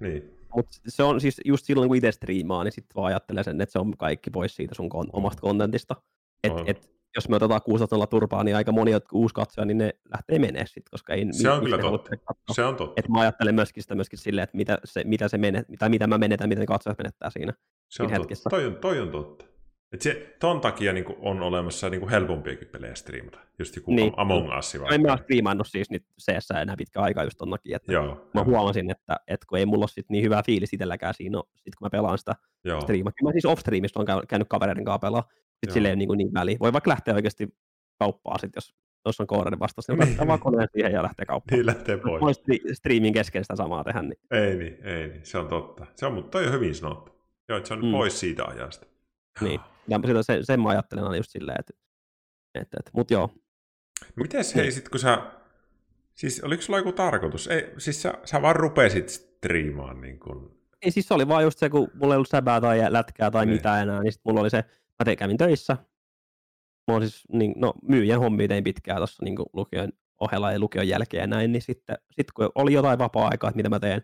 niin. 0.00 0.33
Mut 0.54 0.66
se 0.88 1.02
on 1.02 1.20
siis 1.20 1.40
just 1.44 1.66
silloin, 1.66 1.88
kun 1.88 1.96
itse 1.96 2.12
striimaa, 2.12 2.64
niin 2.64 2.72
sitten 2.72 2.94
vaan 2.94 3.06
ajattelee 3.06 3.44
sen, 3.44 3.60
että 3.60 3.72
se 3.72 3.78
on 3.78 3.96
kaikki 3.96 4.30
pois 4.30 4.56
siitä 4.56 4.74
sun 4.74 4.90
kon- 4.94 5.10
omasta 5.12 5.40
kontentista. 5.40 5.96
Et, 6.44 6.52
et, 6.66 6.94
jos 7.16 7.28
me 7.28 7.36
otetaan 7.36 7.62
16 7.62 8.06
turpaa, 8.06 8.44
niin 8.44 8.56
aika 8.56 8.72
moni 8.72 8.90
uusi 9.12 9.34
katsoja, 9.34 9.64
niin 9.64 9.78
ne 9.78 9.94
lähtee 10.12 10.38
menee 10.38 10.66
sitten, 10.66 10.90
koska 10.90 11.14
ei... 11.14 11.26
Se 11.30 11.50
on 11.50 11.60
kyllä 11.60 11.78
totta. 11.78 12.16
Se 12.52 12.64
on 12.64 12.76
totta. 12.76 13.00
Et 13.00 13.08
mä 13.08 13.20
ajattelen 13.20 13.54
myöskin 13.54 13.82
sitä 13.82 13.94
myöskin 13.94 14.18
silleen, 14.18 14.42
että 14.42 14.56
mitä, 14.56 14.78
se, 14.84 15.04
mitä, 15.04 15.28
se 15.28 15.38
menet, 15.38 15.66
tai 15.78 15.88
mitä 15.88 16.06
mä 16.06 16.18
menetän, 16.18 16.48
mitä 16.48 16.60
ne 16.60 16.66
katsojat 16.66 16.98
menettää 16.98 17.30
siinä, 17.30 17.52
se 17.90 18.02
on 18.02 18.10
hetkessä. 18.10 18.50
Totta. 18.50 18.56
Toi, 18.56 18.66
on, 18.66 18.76
toi 18.76 19.00
on 19.00 19.10
totta. 19.10 19.53
Et 19.94 20.02
se, 20.02 20.36
ton 20.40 20.60
takia 20.60 20.92
niin 20.92 21.04
kuin, 21.04 21.16
on 21.20 21.42
olemassa 21.42 21.90
niin 21.90 22.00
kuin 22.00 22.10
helpompiakin 22.10 22.68
pelejä 22.68 22.94
striimata. 22.94 23.38
Just 23.58 23.76
joku 23.76 23.94
niin. 23.94 24.12
Among 24.16 24.58
Us. 24.58 24.76
En 24.90 25.02
mä 25.02 25.16
striimannut 25.16 25.66
siis 25.66 25.90
nyt 25.90 26.04
CS 26.22 26.50
enää 26.50 26.76
pitkä 26.78 27.00
aika 27.00 27.24
just 27.24 27.38
ton 27.38 27.50
takia. 27.50 27.76
Että 27.76 27.92
Joo, 27.92 28.30
mä 28.34 28.40
jo. 28.40 28.44
huomasin, 28.44 28.90
että, 28.90 29.16
että 29.28 29.46
kun 29.48 29.58
ei 29.58 29.66
mulla 29.66 29.82
ole 29.82 29.88
sit 29.88 30.06
niin 30.08 30.24
hyvää 30.24 30.42
fiilis 30.42 30.72
itselläkään 30.72 31.14
siinä, 31.14 31.38
sit 31.56 31.74
kun 31.74 31.84
mä 31.86 31.90
pelaan 31.90 32.18
sitä 32.18 32.34
striimaa. 32.82 33.12
Mä 33.22 33.32
siis 33.32 33.46
off-streamista 33.46 34.00
on 34.00 34.26
käynyt 34.28 34.48
kavereiden 34.48 34.84
kanssa 34.84 34.98
pelaa. 34.98 35.28
Sitten 35.30 35.72
sille 35.72 35.88
ei 35.88 35.96
niin, 35.96 36.08
niin 36.16 36.34
väliä. 36.34 36.56
Voi 36.60 36.72
vaikka 36.72 36.90
lähteä 36.90 37.14
oikeasti 37.14 37.48
kauppaa 37.98 38.38
sit, 38.38 38.50
jos, 38.56 38.74
jos 39.06 39.20
on 39.20 39.26
koorerin 39.26 39.60
vastaus, 39.60 39.88
niin 39.88 39.98
laittaa 39.98 40.26
vaan 40.26 40.40
koneen 40.40 40.68
siihen 40.72 40.92
ja 40.92 41.02
lähtee 41.02 41.26
kauppaan. 41.26 41.58
Niin 41.58 41.66
lähtee 41.66 41.96
pois. 41.96 42.20
Voi 42.20 42.32
striimin 42.72 43.12
kesken 43.12 43.44
sitä 43.44 43.56
samaa 43.56 43.84
tehdä. 43.84 44.02
Niin. 44.02 44.18
Ei 44.30 44.56
niin, 44.56 44.78
ei 44.82 45.08
niin, 45.08 45.26
se 45.26 45.38
on 45.38 45.48
totta. 45.48 45.86
Se 45.96 46.06
on, 46.06 46.14
mutta 46.14 46.30
toi 46.30 46.46
on 46.46 46.52
hyvin 46.52 46.74
sanottu. 46.74 47.12
Joo, 47.48 47.58
että 47.58 47.68
se 47.68 47.74
on 47.74 47.84
mm. 47.84 47.92
pois 47.92 48.20
siitä 48.20 48.44
ajasta. 48.44 48.86
Niin, 49.40 49.60
ja 49.88 50.00
sitä, 50.06 50.22
sen, 50.22 50.46
sen 50.46 50.60
mä 50.60 50.68
ajattelen 50.68 51.04
aina 51.04 51.16
just 51.16 51.30
silleen, 51.30 51.56
että, 51.60 51.74
että, 52.54 52.76
että 52.80 52.90
mut 52.94 53.10
joo. 53.10 53.30
Mites 54.16 54.54
hei 54.54 54.72
sit 54.72 54.88
kun 54.88 55.00
sä, 55.00 55.22
siis 56.14 56.44
oliko 56.44 56.62
sulla 56.62 56.78
joku 56.78 56.92
tarkoitus? 56.92 57.46
Ei, 57.46 57.74
siis 57.78 58.02
sä, 58.02 58.14
sä 58.24 58.42
vaan 58.42 58.56
rupesit 58.56 59.08
striimaan 59.08 60.00
niin 60.00 60.20
kun... 60.20 60.54
Ei, 60.82 60.90
siis 60.90 61.08
se 61.08 61.14
oli 61.14 61.28
vaan 61.28 61.42
just 61.42 61.58
se, 61.58 61.70
kun 61.70 61.90
mulla 61.94 62.14
ei 62.14 62.16
ollut 62.16 62.28
säbää 62.28 62.60
tai 62.60 62.92
lätkää 62.92 63.30
tai 63.30 63.46
niin. 63.46 63.56
mitään 63.56 63.82
enää, 63.82 64.02
niin 64.02 64.12
sit 64.12 64.24
mulla 64.24 64.40
oli 64.40 64.50
se, 64.50 64.64
mä 64.98 65.04
tein, 65.04 65.18
kävin 65.18 65.36
töissä, 65.36 65.76
mä 66.92 67.00
siis, 67.00 67.24
niin, 67.32 67.52
no 67.56 67.72
myyjän 67.82 68.20
hommia 68.20 68.48
tein 68.48 68.64
pitkään 68.64 68.98
tuossa 68.98 69.24
niin 69.24 69.36
lukion 69.52 69.92
ohella 70.20 70.52
ja 70.52 70.58
lukion 70.58 70.88
jälkeen 70.88 71.20
ja 71.20 71.26
näin, 71.26 71.52
niin 71.52 71.62
sitten 71.62 71.98
sit 72.10 72.32
kun 72.32 72.50
oli 72.54 72.72
jotain 72.72 72.98
vapaa-aikaa, 72.98 73.50
että 73.50 73.56
mitä 73.56 73.68
mä 73.68 73.80
teen, 73.80 74.02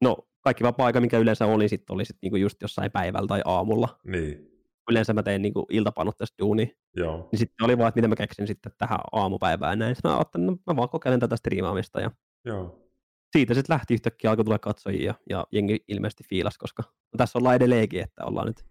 no 0.00 0.28
kaikki 0.40 0.64
vapaa-aika, 0.64 1.00
mikä 1.00 1.18
yleensä 1.18 1.46
oli, 1.46 1.68
sitten 1.68 1.94
oli 1.94 2.04
sit 2.04 2.16
niinku 2.22 2.36
just 2.36 2.62
jossain 2.62 2.90
päivällä 2.90 3.26
tai 3.26 3.42
aamulla. 3.44 4.00
Niin. 4.04 4.55
Yleensä 4.90 5.12
mä 5.12 5.22
tein 5.22 5.42
niinku 5.42 5.66
iltapanotteista 5.70 6.34
duuni. 6.42 6.76
Joo. 6.96 7.28
Niin 7.32 7.38
sitten 7.38 7.64
oli 7.64 7.78
vaan, 7.78 7.88
että 7.88 7.98
mitä 7.98 8.08
mä 8.08 8.16
keksin 8.16 8.46
sitten 8.46 8.72
tähän 8.78 8.98
aamupäivään 9.12 9.72
ja 9.72 9.76
näin. 9.76 9.94
Sitten 9.94 10.10
mä 10.10 10.16
ajattelin, 10.16 10.46
no, 10.46 10.56
mä 10.66 10.76
vaan 10.76 10.88
kokeilen 10.88 11.20
tätä 11.20 11.36
striimaamista 11.36 12.00
ja 12.00 12.10
Joo. 12.44 12.88
siitä 13.32 13.54
sitten 13.54 13.74
lähti 13.74 13.94
yhtäkkiä, 13.94 14.30
alkoi 14.30 14.44
tulla 14.44 14.58
katsojia 14.58 15.14
ja 15.30 15.46
jengi 15.52 15.84
ilmeisesti 15.88 16.24
fiilas, 16.24 16.58
koska 16.58 16.82
no, 16.86 17.16
tässä 17.16 17.38
ollaan 17.38 17.56
edelleenkin, 17.56 18.02
että 18.02 18.24
ollaan 18.24 18.46
nyt 18.46 18.64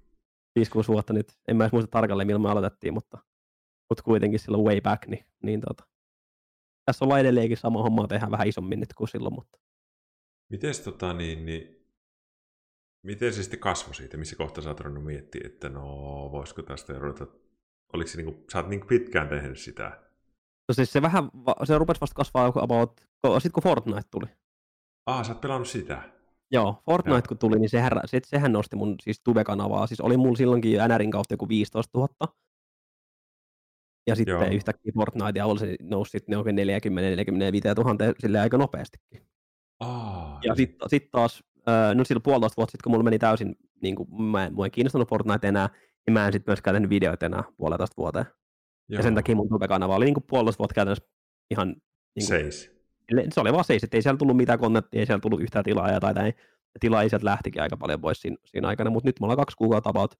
5-6 0.59 0.87
vuotta 0.87 1.13
nyt, 1.13 1.27
en 1.47 1.57
mä 1.57 1.63
edes 1.63 1.71
muista 1.71 1.91
tarkalleen, 1.91 2.27
milloin 2.27 2.41
me 2.41 2.49
aloitettiin, 2.49 2.93
mutta 2.93 3.17
mutta 3.89 4.03
kuitenkin 4.03 4.39
silloin 4.39 4.63
way 4.63 4.81
back, 4.81 5.07
niin, 5.07 5.25
niin 5.43 5.61
tota, 5.61 5.83
tässä 6.85 7.05
ollaan 7.05 7.21
edelleenkin 7.21 7.57
sama 7.57 7.83
homma, 7.83 8.07
tehdään 8.07 8.31
vähän 8.31 8.47
isommin 8.47 8.79
nyt 8.79 8.93
kuin 8.93 9.07
silloin, 9.07 9.35
mutta... 9.35 9.59
Mites 10.49 10.79
tota 10.79 11.13
niin, 11.13 11.45
niin 11.45 11.74
miten 13.05 13.33
se 13.33 13.43
sitten 13.43 13.59
kasvoi 13.59 13.95
siitä, 13.95 14.17
missä 14.17 14.35
kohtaa 14.35 14.63
sä 14.63 14.69
oot 14.69 15.03
miettiä, 15.03 15.41
että 15.45 15.69
no 15.69 15.85
voisiko 16.31 16.61
tästä 16.61 16.99
ruveta, 16.99 17.27
oliko 17.93 18.07
se 18.07 18.17
niinku, 18.17 18.45
sä 18.51 18.59
oot 18.59 18.67
niinku 18.67 18.87
pitkään 18.87 19.29
tehnyt 19.29 19.59
sitä? 19.59 20.01
No 20.67 20.73
siis 20.73 20.93
se 20.93 21.01
vähän, 21.01 21.29
se 21.63 21.77
rupesi 21.77 22.01
vasta 22.01 22.15
kasvaa 22.15 22.51
about, 22.55 23.01
sit 23.39 23.51
kun 23.51 23.63
Fortnite 23.63 24.01
tuli. 24.11 24.25
Ah, 25.05 25.25
sä 25.25 25.31
oot 25.31 25.41
pelannut 25.41 25.67
sitä? 25.67 26.01
Joo, 26.51 26.81
Fortnite 26.85 27.17
Joo. 27.17 27.27
kun 27.27 27.37
tuli, 27.37 27.59
niin 27.59 27.69
sehän, 27.69 27.91
sehän 28.23 28.51
nosti 28.51 28.75
mun 28.75 28.95
siis 29.01 29.21
Tube-kanavaa. 29.23 29.87
Siis 29.87 30.01
oli 30.01 30.17
mulla 30.17 30.35
silloinkin 30.35 30.79
NRin 30.87 31.11
kautta 31.11 31.33
joku 31.33 31.49
15 31.49 31.97
000. 31.97 32.33
Ja 34.07 34.15
sitten 34.15 34.33
Joo. 34.33 34.45
yhtäkkiä 34.51 34.91
Fortnite 34.95 35.39
ja 35.39 35.45
se 35.59 35.75
nousi 35.81 36.11
sitten 36.11 36.39
40-45 36.39 36.41
000 37.83 38.13
sille 38.19 38.39
aika 38.39 38.57
nopeastikin. 38.57 39.27
Oh, 39.79 40.39
ja 40.43 40.55
sitten 40.55 40.89
sit 40.89 41.11
taas, 41.11 41.43
äh, 41.69 41.95
no 41.95 42.03
silloin 42.03 42.23
puolitoista 42.23 42.57
vuotta 42.57 42.71
sitten, 42.71 42.83
kun 42.83 42.91
mulla 42.91 43.03
meni 43.03 43.19
täysin, 43.19 43.55
niin 43.81 43.95
kuin, 43.95 44.23
mä, 44.23 44.45
en, 44.45 44.55
mä 44.55 44.65
en 44.65 44.71
kiinnostanut 44.71 45.09
Fortnite 45.09 45.47
enää, 45.47 45.69
niin 46.07 46.13
mä 46.13 46.25
en 46.27 46.33
sitten 46.33 46.51
myöskään 46.51 46.75
tehnyt 46.75 46.89
videoita 46.89 47.25
enää 47.25 47.43
puolitoista 47.57 47.93
vuoteen. 47.97 48.25
Joo. 48.89 48.99
Ja 48.99 49.03
sen 49.03 49.15
takia 49.15 49.35
mun 49.35 49.49
Tube-kanava 49.49 49.95
oli 49.95 50.05
niin 50.05 50.13
kuin 50.13 50.25
puolitoista 50.29 50.59
vuotta 50.59 50.73
käytännössä 50.73 51.09
ihan... 51.51 51.67
Niin 51.67 51.77
kuin, 52.15 52.27
seis. 52.27 52.75
Se 53.33 53.39
oli 53.39 53.53
vaan 53.53 53.65
seis, 53.65 53.83
että 53.83 53.97
ei 53.97 54.01
siellä 54.01 54.17
tullut 54.17 54.37
mitään 54.37 54.59
kontenttia, 54.59 54.99
ei 54.99 55.05
siellä 55.05 55.21
tullut 55.21 55.41
yhtään 55.41 55.65
tilaa 55.65 55.99
tai 55.99 56.13
näin. 56.13 56.33
ja 56.73 56.79
tilaa 56.79 57.09
sieltä 57.09 57.25
lähtikin 57.25 57.61
aika 57.61 57.77
paljon 57.77 58.01
pois 58.01 58.21
siinä, 58.21 58.37
siinä 58.45 58.67
aikana, 58.67 58.89
mutta 58.89 59.09
nyt 59.09 59.19
me 59.19 59.25
ollaan 59.25 59.37
kaksi 59.37 59.57
kuukautta 59.57 59.89
about, 59.89 60.15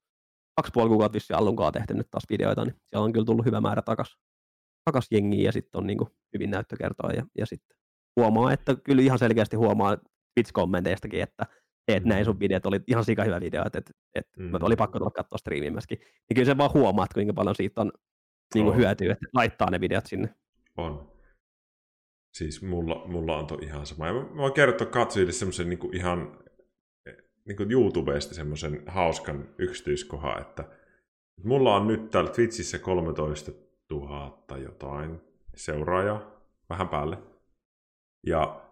kaksi 0.56 0.72
puoli 0.74 0.88
kuukautta 0.88 1.14
vissiin 1.14 1.36
Allunkaan 1.36 1.72
tehty 1.72 1.94
nyt 1.94 2.10
taas 2.10 2.24
videoita, 2.30 2.64
niin 2.64 2.74
siellä 2.86 3.04
on 3.04 3.12
kyllä 3.12 3.26
tullut 3.26 3.46
hyvä 3.46 3.60
määrä 3.60 3.82
takas, 3.82 4.18
takas 4.84 5.06
jengiä 5.10 5.44
ja 5.44 5.52
sitten 5.52 5.78
on 5.78 5.86
niin 5.86 5.98
kuin 5.98 6.10
hyvin 6.34 6.50
näyttökertoa 6.50 7.10
ja, 7.10 7.26
ja 7.38 7.46
sitten 7.46 7.76
huomaa, 8.16 8.52
että 8.52 8.76
kyllä 8.84 9.02
ihan 9.02 9.18
selkeästi 9.18 9.56
huomaa 9.56 9.96
Twitch-kommenteistakin, 10.36 11.22
että 11.22 11.46
et 11.88 12.04
näin 12.04 12.24
sun 12.24 12.40
videot 12.40 12.66
oli 12.66 12.80
ihan 12.86 13.04
sika 13.04 13.24
hyvä 13.24 13.40
video, 13.40 13.62
että 13.66 13.78
et, 13.78 13.90
et 14.14 14.26
mm. 14.38 14.54
oli 14.62 14.76
pakko 14.76 14.98
tulla 14.98 15.10
katsoa 15.10 15.38
striimiin 15.38 15.72
myöskin. 15.72 15.98
Ja 16.00 16.34
kyllä 16.34 16.46
se 16.46 16.58
vaan 16.58 16.72
huomaa, 16.74 17.04
että 17.04 17.14
kuinka 17.14 17.34
paljon 17.34 17.54
siitä 17.54 17.80
on 17.80 17.92
niin 18.54 18.64
kuin 18.64 18.76
hyötyä, 18.76 19.12
että 19.12 19.26
laittaa 19.34 19.70
ne 19.70 19.80
videot 19.80 20.06
sinne. 20.06 20.34
On. 20.76 21.12
Siis 22.34 22.62
mulla, 22.62 23.06
mulla 23.06 23.38
on 23.38 23.46
to 23.46 23.58
ihan 23.62 23.86
sama. 23.86 24.06
Ja 24.06 24.12
mä 24.12 24.36
voin 24.36 24.52
kertoa 24.52 24.86
katsojille 24.86 25.32
semmoisen 25.32 25.70
niin 25.70 25.94
ihan 25.94 26.38
niin 27.44 27.56
kuin 27.56 27.72
YouTubesta 27.72 28.34
semmoisen 28.34 28.82
hauskan 28.86 29.48
yksityiskohan, 29.58 30.40
että 30.40 30.64
mulla 31.44 31.76
on 31.76 31.86
nyt 31.86 32.10
täällä 32.10 32.30
Twitchissä 32.30 32.78
13 32.78 33.52
000 33.90 34.58
jotain 34.58 35.20
seuraajaa, 35.54 36.40
vähän 36.70 36.88
päälle. 36.88 37.18
Ja 38.26 38.65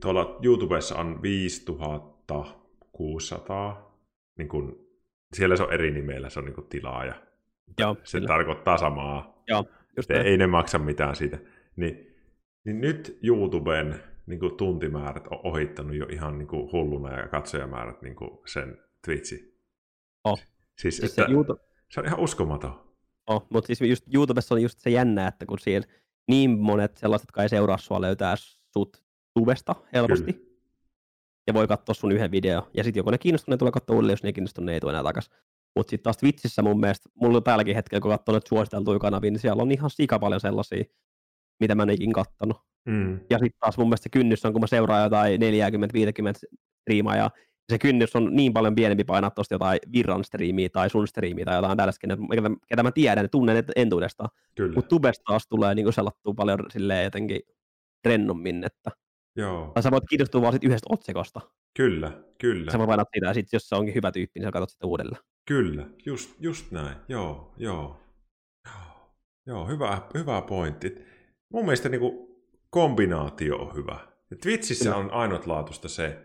tuolla 0.00 0.38
YouTubessa 0.42 0.96
on 0.96 1.22
5600, 1.22 3.96
niin 4.38 4.48
kun, 4.48 4.86
siellä 5.32 5.56
se 5.56 5.62
on 5.62 5.72
eri 5.72 5.90
nimellä, 5.90 6.30
se 6.30 6.38
on 6.38 6.44
niin 6.44 6.66
tilaaja. 6.68 7.14
Joo, 7.78 7.96
se 8.04 8.18
kyllä. 8.18 8.28
tarkoittaa 8.28 8.78
samaa. 8.78 9.42
Joo, 9.48 9.64
just 9.96 10.10
ei 10.10 10.36
ne 10.36 10.46
maksa 10.46 10.78
mitään 10.78 11.16
siitä. 11.16 11.38
Niin, 11.76 12.16
niin 12.64 12.80
nyt 12.80 13.18
YouTuben 13.22 14.02
niin 14.26 14.40
kuin 14.40 14.56
tuntimäärät 14.56 15.26
on 15.26 15.40
ohittanut 15.44 15.96
jo 15.96 16.06
ihan 16.06 16.38
niin 16.38 16.48
kuin 16.48 16.72
hulluna 16.72 17.18
ja 17.18 17.28
katsojamäärät 17.28 18.02
niin 18.02 18.16
kuin 18.16 18.30
sen 18.46 18.78
Twitchi. 19.04 19.56
Oh. 20.24 20.38
Siis, 20.38 20.96
siis 20.96 21.10
että, 21.10 21.26
se, 21.26 21.32
YouTube... 21.32 21.60
se 21.90 22.00
on 22.00 22.06
ihan 22.06 22.20
uskomaton. 22.20 22.86
Oh, 23.26 23.46
mutta 23.50 23.66
siis 23.66 23.90
just 23.90 24.14
YouTubessa 24.14 24.54
on 24.54 24.62
just 24.62 24.78
se 24.78 24.90
jännä, 24.90 25.28
että 25.28 25.46
kun 25.46 25.58
siellä 25.58 25.88
niin 26.28 26.50
monet 26.50 26.96
sellaiset, 26.96 27.26
jotka 27.26 27.42
ei 27.42 27.48
seuraa 27.48 27.78
sua, 27.78 28.00
löytää 28.00 28.34
sut 28.72 29.05
tubesta 29.38 29.74
helposti. 29.92 30.32
Kyllä. 30.32 30.56
Ja 31.46 31.54
voi 31.54 31.66
katsoa 31.66 31.94
sun 31.94 32.12
yhden 32.12 32.30
video. 32.30 32.70
Ja 32.76 32.84
sitten 32.84 33.00
joko 33.00 33.10
ne 33.10 33.18
kiinnostuu, 33.18 33.52
ne 33.52 33.56
tulee 33.56 33.72
katsoa 33.72 33.94
uudelleen, 33.94 34.12
jos 34.12 34.22
ne 34.22 34.32
kiinnostuu, 34.32 34.64
ne 34.64 34.74
ei 34.74 34.80
tule 34.80 34.92
enää 34.92 35.02
takaisin. 35.02 35.34
Mutta 35.76 35.90
sitten 35.90 36.02
taas 36.04 36.16
Twitchissä 36.16 36.62
mun 36.62 36.80
mielestä, 36.80 37.08
mulla 37.14 37.36
on 37.36 37.42
tälläkin 37.42 37.74
hetkellä, 37.74 38.00
kun 38.00 38.10
katsoo 38.10 38.34
nyt 38.34 38.46
suositeltuja 38.46 38.98
kanavia, 38.98 39.30
niin 39.30 39.40
siellä 39.40 39.62
on 39.62 39.72
ihan 39.72 39.90
sika 39.90 40.18
paljon 40.18 40.40
sellaisia, 40.40 40.84
mitä 41.60 41.74
mä 41.74 41.82
en 41.82 41.90
ikin 41.90 42.12
kattonut. 42.12 42.56
Mm. 42.88 43.12
Ja 43.30 43.38
sitten 43.38 43.60
taas 43.60 43.78
mun 43.78 43.86
mielestä 43.86 44.02
se 44.02 44.08
kynnys 44.08 44.44
on, 44.44 44.52
kun 44.52 44.60
mä 44.60 44.66
seuraan 44.66 45.02
jotain 45.02 45.40
40-50 45.40 45.44
striimaa, 46.80 47.16
ja 47.16 47.30
se 47.72 47.78
kynnys 47.78 48.16
on 48.16 48.36
niin 48.36 48.52
paljon 48.52 48.74
pienempi 48.74 49.04
painaa 49.04 49.30
tuosta 49.30 49.54
jotain 49.54 49.78
virran 49.92 50.24
striimiä 50.24 50.68
tai 50.68 50.90
sun 50.90 51.08
striimiä 51.08 51.44
tai 51.44 51.56
jotain 51.56 51.76
tällaista, 51.76 52.00
ketä, 52.00 52.16
ketä 52.68 52.82
mä 52.82 52.92
tiedän 52.92 53.24
ja 53.24 53.28
tunnen 53.28 53.64
entuudestaan. 53.76 54.30
Mutta 54.74 54.88
tubesta 54.88 55.24
taas 55.26 55.46
tulee 55.48 55.74
niin 55.74 55.92
selattua 55.92 56.34
paljon 56.36 56.58
silleen 56.72 57.04
jotenkin 57.04 57.40
rennommin, 58.04 58.64
että 58.64 58.90
Joo. 59.36 59.70
Tai 59.74 59.82
sä 59.82 59.90
voit 59.90 60.04
kiinnostua 60.08 60.42
vaan 60.42 60.58
yhdestä 60.62 60.86
otsikosta. 60.90 61.40
Kyllä, 61.76 62.12
kyllä. 62.38 62.72
Sä 62.72 62.78
voit 62.78 62.88
painaa 62.88 63.06
sitä, 63.14 63.26
ja 63.26 63.34
sit, 63.34 63.52
jos 63.52 63.68
se 63.68 63.74
onkin 63.74 63.94
hyvä 63.94 64.12
tyyppi, 64.12 64.40
niin 64.40 64.46
sä 64.46 64.52
katsot 64.52 64.70
sitä 64.70 64.86
uudelleen. 64.86 65.22
Kyllä, 65.48 65.86
just, 66.06 66.30
just 66.40 66.70
näin. 66.70 66.96
Joo, 67.08 67.54
joo. 67.56 68.00
Joo, 69.46 69.66
hyvä, 69.66 70.02
hyvä 70.14 70.42
pointti. 70.42 70.94
Mun 71.48 71.64
mielestä 71.64 71.88
niin 71.88 72.00
kuin, 72.00 72.28
kombinaatio 72.70 73.56
on 73.56 73.74
hyvä. 73.74 73.98
Ja 74.30 74.36
Twitchissä 74.36 74.84
kyllä. 74.84 74.96
on 74.96 75.10
ainutlaatuista 75.10 75.88
se, 75.88 76.18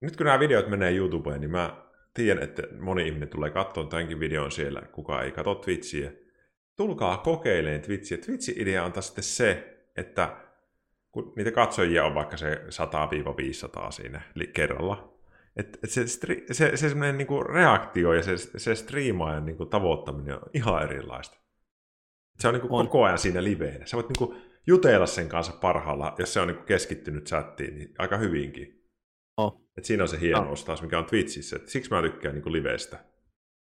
nyt 0.00 0.16
kun 0.16 0.26
nämä 0.26 0.40
videot 0.40 0.68
menee 0.68 0.96
YouTubeen, 0.96 1.40
niin 1.40 1.50
mä 1.50 1.86
tiedän, 2.14 2.42
että 2.42 2.62
moni 2.80 3.06
ihminen 3.06 3.28
tulee 3.28 3.50
katsoa 3.50 3.84
tämänkin 3.84 4.20
videon 4.20 4.52
siellä, 4.52 4.80
kuka 4.80 5.22
ei 5.22 5.32
katso 5.32 5.54
Twitchiä. 5.54 6.12
Tulkaa 6.76 7.16
kokeilemaan 7.16 7.82
Twitchiä. 7.82 8.18
Twitchin 8.18 8.62
idea 8.62 8.84
on 8.84 8.92
taas 8.92 9.06
sitten 9.06 9.24
se, 9.24 9.78
että 9.96 10.36
kun 11.12 11.32
niitä 11.36 11.52
katsojia 11.52 12.04
on 12.04 12.14
vaikka 12.14 12.36
se 12.36 12.54
100-500 13.88 13.92
siinä 13.92 14.22
kerralla, 14.52 15.20
et, 15.56 15.78
et 15.84 15.90
se, 15.90 16.06
stri, 16.06 16.46
se, 16.52 16.76
se 16.76 16.88
semmoinen 16.88 17.18
niinku 17.18 17.42
reaktio 17.42 18.12
ja 18.12 18.22
se, 18.22 18.36
se 18.36 18.74
striimaajan 18.74 19.46
niinku 19.46 19.66
tavoittaminen 19.66 20.34
on 20.34 20.42
ihan 20.54 20.82
erilaista. 20.82 21.40
Se 22.38 22.48
on, 22.48 22.54
niinku 22.54 22.76
on. 22.76 22.86
koko 22.86 23.04
ajan 23.04 23.18
siinä 23.18 23.44
liveenä. 23.44 23.86
Sä 23.86 23.96
voit 23.96 24.08
niinku 24.08 24.34
jutella 24.66 25.06
sen 25.06 25.28
kanssa 25.28 25.52
parhaalla, 25.52 26.14
jos 26.18 26.32
se 26.32 26.40
on 26.40 26.48
niinku 26.48 26.64
keskittynyt 26.64 27.24
chattiin, 27.24 27.74
niin 27.74 27.94
aika 27.98 28.16
hyvinkin. 28.16 28.84
Oh. 29.36 29.70
Et 29.76 29.84
siinä 29.84 30.02
on 30.02 30.08
se 30.08 30.20
hienous 30.20 30.64
taas, 30.64 30.82
mikä 30.82 30.98
on 30.98 31.04
Twitchissä. 31.04 31.56
Et 31.56 31.68
siksi 31.68 31.90
mä 31.90 32.02
tykkään 32.02 32.34
niinku 32.34 32.52
livestä. 32.52 33.04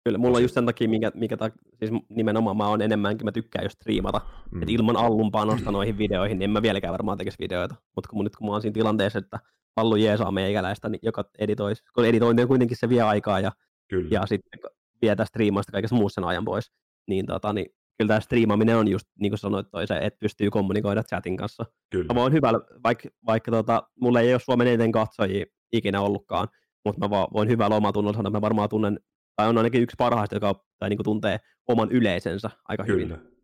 Kyllä, 0.07 0.19
mulla 0.19 0.37
on 0.37 0.42
just 0.42 0.55
sen 0.55 0.66
takia, 0.66 0.88
minkä, 0.88 1.12
minkä 1.14 1.37
ta, 1.37 1.51
siis 1.79 1.90
nimenomaan 2.09 2.57
mä 2.57 2.69
oon 2.69 2.83
enemmänkin, 2.83 3.25
mä 3.25 3.33
tykkään 3.33 3.64
just 3.64 3.75
striimata. 3.75 4.21
Mm. 4.51 4.62
Et 4.62 4.71
ilman 4.71 4.97
allun 4.97 5.31
panosta 5.31 5.73
noihin 5.73 5.99
videoihin, 5.99 6.38
niin 6.38 6.45
en 6.45 6.51
mä 6.51 6.62
vieläkään 6.62 6.92
varmaan 6.92 7.19
tekisi 7.19 7.38
videoita. 7.40 7.75
Mutta 7.97 8.09
kun 8.11 8.25
nyt 8.25 8.37
kun 8.37 8.47
mä 8.47 8.53
oon 8.53 8.62
siinä 8.62 8.73
tilanteessa, 8.73 9.19
että 9.19 9.38
Allu 9.77 9.97
jeesaa 9.97 10.31
meikäläistä, 10.31 10.88
niin 10.88 10.99
joka 11.03 11.25
editoisi, 11.38 11.83
kun 11.95 12.05
editointi 12.05 12.42
on 12.42 12.49
kuitenkin 12.49 12.77
se 12.77 12.88
vie 12.88 13.03
aikaa 13.03 13.40
ja, 13.40 13.53
Kyllä. 13.88 14.09
ja 14.11 14.27
sitten 14.27 14.61
vie 15.03 15.16
tästä 15.16 15.29
striimasta 15.29 15.73
kaikessa 15.73 15.97
muussa 15.97 16.21
sen 16.21 16.29
ajan 16.29 16.45
pois, 16.45 16.73
niin, 17.09 17.27
tota, 17.27 17.53
niin 17.53 17.66
kyllä 17.99 18.09
tämä 18.09 18.21
striimaaminen 18.21 18.77
on 18.77 18.88
just, 18.88 19.07
niin 19.21 19.31
kuin 19.31 19.38
sanoit, 19.38 19.71
toi 19.71 19.87
se, 19.87 19.99
että 19.99 20.19
pystyy 20.21 20.51
kommunikoida 20.51 21.03
chatin 21.03 21.37
kanssa. 21.37 21.64
Kyllä. 21.90 22.14
Mä 22.14 22.21
voin 22.21 22.33
hyvä, 22.33 22.53
vaikka, 22.85 23.09
vaikka 23.27 23.51
tota, 23.51 23.83
mulla 24.01 24.21
ei 24.21 24.35
ole 24.35 24.40
Suomen 24.40 24.66
eniten 24.66 24.92
katsojia 24.92 25.45
ikinä 25.73 26.01
ollutkaan, 26.01 26.49
mutta 26.85 27.09
mä 27.09 27.27
voin 27.33 27.49
hyvällä 27.49 27.77
omatunnolla 27.77 28.16
sanoa, 28.16 28.29
että 28.29 28.37
mä 28.37 28.42
varmaan 28.42 28.69
tunnen 28.69 29.01
tai 29.37 29.49
on 29.49 29.59
ainakin 29.59 29.83
yksi 29.83 29.94
parhaista, 29.99 30.37
joka 30.37 30.64
tai 30.79 30.88
niin 30.88 30.96
kuin 30.96 31.05
tuntee 31.05 31.40
oman 31.68 31.92
yleisensä 31.92 32.51
aika 32.68 32.85
Kyllä. 32.85 33.16
hyvin. 33.16 33.37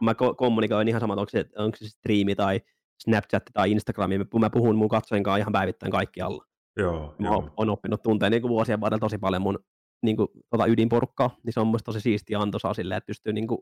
Mä 0.00 0.12
ko- 0.12 0.34
kommunikoin 0.36 0.88
ihan 0.88 1.00
samat, 1.00 1.18
onko 1.18 1.30
se, 1.30 1.44
onko 1.56 1.76
se 1.76 1.88
striimi 1.88 2.34
tai 2.34 2.60
Snapchat 3.04 3.42
tai 3.52 3.70
Instagrami, 3.70 4.18
mä 4.18 4.50
puhun 4.50 4.76
mun 4.76 4.88
katsojien 4.88 5.22
kanssa 5.22 5.36
ihan 5.36 5.52
päivittäin 5.52 5.92
kaikkialla. 5.92 6.44
Joo, 6.76 7.14
mä 7.18 7.28
joo. 7.28 7.50
on 7.56 7.70
oppinut 7.70 8.02
tuntea 8.02 8.30
niin 8.30 8.42
kuin 8.42 8.50
vuosien 8.50 8.80
varrella 8.80 9.00
tosi 9.00 9.18
paljon 9.18 9.42
mun 9.42 9.58
niin 10.02 10.16
kuin, 10.16 10.28
tota 10.50 10.66
ydinporukkaa, 10.66 11.36
niin 11.44 11.52
se 11.52 11.60
on 11.60 11.66
mun 11.66 11.78
tosi 11.84 12.00
siistiä 12.00 12.38
antoisaa 12.38 12.74
silleen, 12.74 12.98
että 12.98 13.06
pystyy 13.06 13.32
niin 13.32 13.46
kuin, 13.46 13.58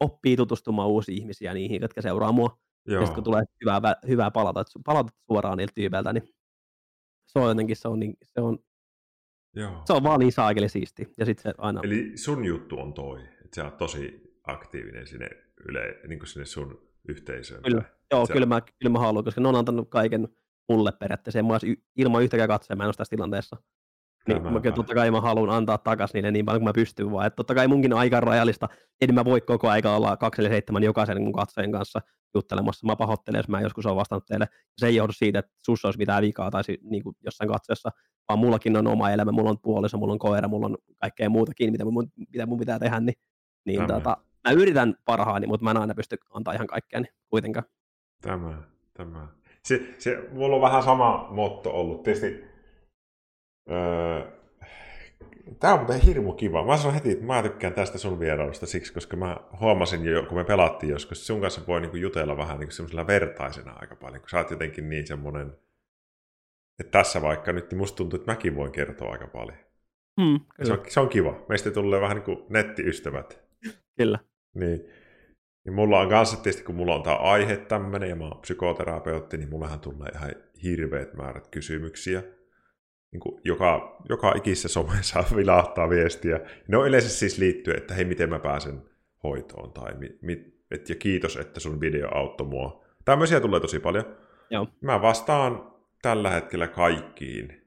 oppii 0.00 0.36
tutustumaan 0.36 0.88
uusiin 0.88 1.18
ihmisiä 1.18 1.54
niihin, 1.54 1.82
jotka 1.82 2.02
seuraa 2.02 2.32
mua. 2.32 2.58
Joo. 2.86 3.00
Ja 3.00 3.06
sitten 3.06 3.14
kun 3.14 3.24
tulee 3.24 3.44
hyvää, 3.60 3.96
hyvää 4.08 4.30
palata, 4.30 4.64
palata 4.84 5.12
suoraan 5.26 5.58
niiltä 5.58 5.72
tyypeiltä, 5.74 6.12
niin 6.12 6.28
se 7.26 7.38
on 7.38 7.48
jotenkin, 7.48 7.76
se 7.76 7.88
on, 7.88 8.00
niin, 8.00 8.16
se 8.22 8.40
on 8.40 8.58
Joo. 9.54 9.82
Se 9.84 9.92
on 9.92 10.02
vaan 10.02 10.20
niin 10.20 10.32
saakeli 10.32 10.68
siisti. 10.68 11.12
Ja 11.18 11.26
sit 11.26 11.38
se 11.38 11.54
aina... 11.58 11.80
Eli 11.84 12.12
sun 12.16 12.44
juttu 12.44 12.78
on 12.78 12.94
toi, 12.94 13.20
että 13.20 13.56
sä 13.56 13.64
oot 13.64 13.76
tosi 13.76 14.32
aktiivinen 14.44 15.06
sinne, 15.06 15.28
yle, 15.68 16.00
niin 16.08 16.26
sinne 16.26 16.44
sun 16.44 16.88
yhteisöön. 17.08 17.62
Kyllä, 17.62 17.82
joo, 18.12 18.26
kyllä, 18.26 18.46
mä, 18.46 18.60
kyllä 18.60 18.92
mä 18.92 18.98
haluan, 18.98 19.24
koska 19.24 19.40
ne 19.40 19.48
on 19.48 19.56
antanut 19.56 19.88
kaiken 19.90 20.28
mulle 20.68 20.92
periaatteessa. 20.92 21.42
Mä 21.42 21.58
ilman 21.96 22.22
yhtäkään 22.22 22.48
katsoja, 22.48 22.76
mä 22.76 22.82
en 22.82 22.88
ole 22.88 22.94
tässä 22.94 23.10
tilanteessa. 23.10 23.56
Niin 24.28 24.52
mä 24.52 24.60
kyllä 24.60 24.76
totta 24.76 24.94
kai 24.94 25.10
mä 25.10 25.20
haluan 25.20 25.50
antaa 25.50 25.78
takaisin 25.78 26.14
niille 26.14 26.30
niin 26.30 26.44
paljon 26.44 26.60
kuin 26.60 26.68
mä 26.68 26.72
pystyn 26.72 27.12
vaan. 27.12 27.26
Että 27.26 27.36
totta 27.36 27.54
kai 27.54 27.68
munkin 27.68 27.92
on 27.92 27.98
aika 27.98 28.20
rajallista. 28.20 28.68
En 29.00 29.14
mä 29.14 29.24
voi 29.24 29.40
koko 29.40 29.68
aika 29.68 29.96
olla 29.96 30.16
27 30.16 30.82
jokaisen 30.82 31.22
mun 31.22 31.32
katsojen 31.32 31.72
kanssa 31.72 32.00
juttelemassa. 32.34 32.86
Mä 32.86 32.96
pahoittelen, 32.96 33.38
jos 33.38 33.48
mä 33.48 33.60
joskus 33.60 33.86
olen 33.86 33.96
vastannut 33.96 34.26
teille. 34.26 34.48
Se 34.76 34.86
ei 34.86 34.96
johdu 34.96 35.12
siitä, 35.12 35.38
että 35.38 35.52
sussa 35.64 35.88
olisi 35.88 35.98
mitään 35.98 36.22
vikaa 36.22 36.50
tai 36.50 36.62
niin 36.82 37.02
kuin 37.02 37.16
jossain 37.24 37.50
katsojassa, 37.50 37.90
vaan 38.28 38.38
mullakin 38.38 38.76
on 38.76 38.86
oma 38.86 39.10
elämä, 39.10 39.32
mulla 39.32 39.50
on 39.50 39.58
puoliso, 39.62 39.98
mulla 39.98 40.12
on 40.12 40.18
koira, 40.18 40.48
mulla 40.48 40.66
on 40.66 40.76
kaikkea 41.00 41.30
muutakin, 41.30 41.72
mitä 41.72 41.84
mun, 41.84 42.12
mitä 42.32 42.46
mun 42.46 42.58
pitää 42.58 42.78
tehdä, 42.78 43.00
niin, 43.00 43.16
niin 43.66 43.86
tota, 43.86 44.16
mä 44.48 44.52
yritän 44.52 44.94
parhaani, 45.04 45.46
mutta 45.46 45.64
mä 45.64 45.70
en 45.70 45.76
aina 45.76 45.94
pysty 45.94 46.16
antaa 46.34 46.54
ihan 46.54 46.66
kaikkea 46.66 47.00
niin 47.00 47.12
kuitenkaan. 47.30 47.66
Tämä, 48.22 48.62
tämä. 48.94 49.28
Se, 49.64 49.94
se, 49.98 50.28
mulla 50.32 50.56
on 50.56 50.62
vähän 50.62 50.82
sama 50.82 51.28
motto 51.30 51.70
ollut. 51.70 52.02
Tietysti, 52.02 52.44
öö, 53.70 54.38
Tämä 55.60 55.74
on 55.74 55.80
muuten 55.80 56.00
hirmu 56.00 56.32
kiva. 56.32 56.66
Mä 56.66 56.76
sanon 56.76 56.94
heti, 56.94 57.10
että 57.10 57.24
mä 57.24 57.42
tykkään 57.42 57.72
tästä 57.72 57.98
sun 57.98 58.20
vierailusta 58.20 58.66
siksi, 58.66 58.92
koska 58.92 59.16
mä 59.16 59.36
huomasin 59.60 60.04
jo, 60.04 60.22
kun 60.22 60.38
me 60.38 60.44
pelattiin 60.44 60.90
joskus, 60.90 61.26
sun 61.26 61.40
kanssa 61.40 61.60
voi 61.66 61.80
niinku 61.80 61.96
jutella 61.96 62.36
vähän 62.36 62.58
niinku 62.58 62.72
semmoisella 62.72 63.06
vertaisena 63.06 63.72
aika 63.72 63.96
paljon, 63.96 64.20
kun 64.20 64.30
sä 64.30 64.38
oot 64.38 64.50
jotenkin 64.50 64.88
niin 64.88 65.06
semmoinen 65.06 65.52
että 66.78 66.90
tässä 66.90 67.22
vaikka 67.22 67.52
nyt 67.52 67.70
niin 67.70 67.78
musta 67.78 67.96
tuntuu, 67.96 68.16
että 68.18 68.32
mäkin 68.32 68.56
voin 68.56 68.72
kertoa 68.72 69.12
aika 69.12 69.26
paljon. 69.26 69.58
Mm, 70.20 70.40
se, 70.62 70.72
on, 70.72 70.82
se 70.88 71.00
on 71.00 71.08
kiva. 71.08 71.44
Meistä 71.48 71.70
tulee 71.70 72.00
vähän 72.00 72.16
niin 72.16 72.24
kuin 72.24 72.44
nettiystävät. 72.48 73.40
Kyllä. 73.96 74.18
Niin, 74.54 74.84
niin 75.64 75.74
mulla 75.74 76.00
on 76.00 76.08
kanssa 76.08 76.36
tietysti, 76.36 76.62
kun 76.62 76.74
mulla 76.74 76.94
on 76.94 77.02
tämä 77.02 77.16
aihe 77.16 77.56
tämmöinen 77.56 78.08
ja 78.08 78.16
mä 78.16 78.24
oon 78.24 78.40
psykoterapeutti, 78.40 79.36
niin 79.36 79.50
mullahan 79.50 79.80
tulee 79.80 80.08
ihan 80.14 80.30
hirveät 80.62 81.14
määrät 81.14 81.48
kysymyksiä. 81.48 82.22
Niin 83.12 83.20
kuin 83.20 83.40
joka, 83.44 84.02
joka 84.08 84.32
ikisessä 84.36 84.68
somessa 84.68 85.24
vilahtaa 85.36 85.90
viestiä. 85.90 86.40
Ne 86.68 86.76
on 86.76 86.88
yleensä 86.88 87.08
siis 87.08 87.38
liittyen, 87.38 87.76
että 87.76 87.94
hei, 87.94 88.04
miten 88.04 88.30
mä 88.30 88.38
pääsen 88.38 88.82
hoitoon, 89.24 89.72
tai 89.72 89.94
mi, 89.94 90.18
mi, 90.22 90.52
et, 90.70 90.88
ja 90.88 90.94
kiitos, 90.94 91.36
että 91.36 91.60
sun 91.60 91.80
video 91.80 92.08
auttoi 92.14 92.46
mua. 92.46 92.84
Tämmöisiä 93.04 93.40
tulee 93.40 93.60
tosi 93.60 93.80
paljon. 93.80 94.16
Joo. 94.50 94.66
Mä 94.80 95.02
vastaan 95.02 95.72
tällä 96.02 96.30
hetkellä 96.30 96.66
kaikkiin 96.68 97.62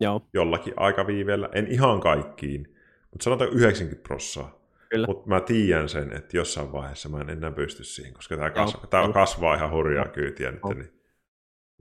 Joo, 0.00 0.22
jollakin 0.34 0.74
aikaviiveellä, 0.76 1.48
en 1.52 1.66
ihan 1.66 2.00
kaikkiin, 2.00 2.76
mutta 3.10 3.24
sanotaan 3.24 3.50
90 3.52 4.08
prossaa. 4.08 4.66
Kyllä. 4.90 5.06
Mutta 5.06 5.28
mä 5.28 5.40
tiedän 5.40 5.88
sen, 5.88 6.12
että 6.12 6.36
jossain 6.36 6.72
vaiheessa 6.72 7.08
mä 7.08 7.20
en 7.20 7.30
enää 7.30 7.50
pysty 7.50 7.84
siihen, 7.84 8.14
koska 8.14 8.36
tämä, 8.36 8.50
kas- 8.50 8.74
Joo, 8.74 8.86
tää 8.86 9.02
joo. 9.02 9.12
kasvaa 9.12 9.54
ihan 9.54 9.70
hurjaa 9.70 10.08
kyytiä 10.08 10.50
nyt. 10.50 10.60
Niin. 10.64 10.92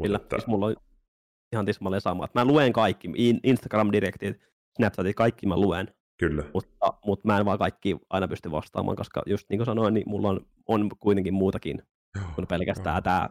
kyllä. 0.04 0.18
Mutta, 0.18 0.36
Siis 0.38 0.48
mulla 0.48 0.66
on 0.66 0.76
ihan 1.54 1.66
tismalleen 1.66 2.02
sama. 2.02 2.26
että 2.26 2.40
Mä 2.40 2.46
luen 2.46 2.74
kaikki, 2.74 3.10
In- 3.16 3.40
Instagram-direktit, 3.44 4.40
Snapchatit, 4.78 5.16
kaikki 5.16 5.48
mä 5.48 5.58
luen, 5.58 5.88
kyllä. 6.18 6.44
mutta, 6.54 6.94
mutta 7.06 7.28
mä 7.28 7.38
en 7.38 7.46
vaan 7.46 7.58
kaikki 7.60 7.98
aina 8.10 8.28
pysty 8.28 8.52
vastaamaan, 8.52 8.98
koska 8.98 9.24
just 9.26 9.50
niin 9.50 9.58
kuin 9.60 9.66
sanoin, 9.66 9.94
niin 9.94 10.10
mulla 10.10 10.30
on, 10.30 10.46
on 10.68 10.90
kuitenkin 11.00 11.34
muutakin 11.34 11.82
Joo, 12.16 12.26
kuin 12.36 12.48
pelkästään 12.48 12.96
joo. 12.96 13.02
tämä. 13.02 13.30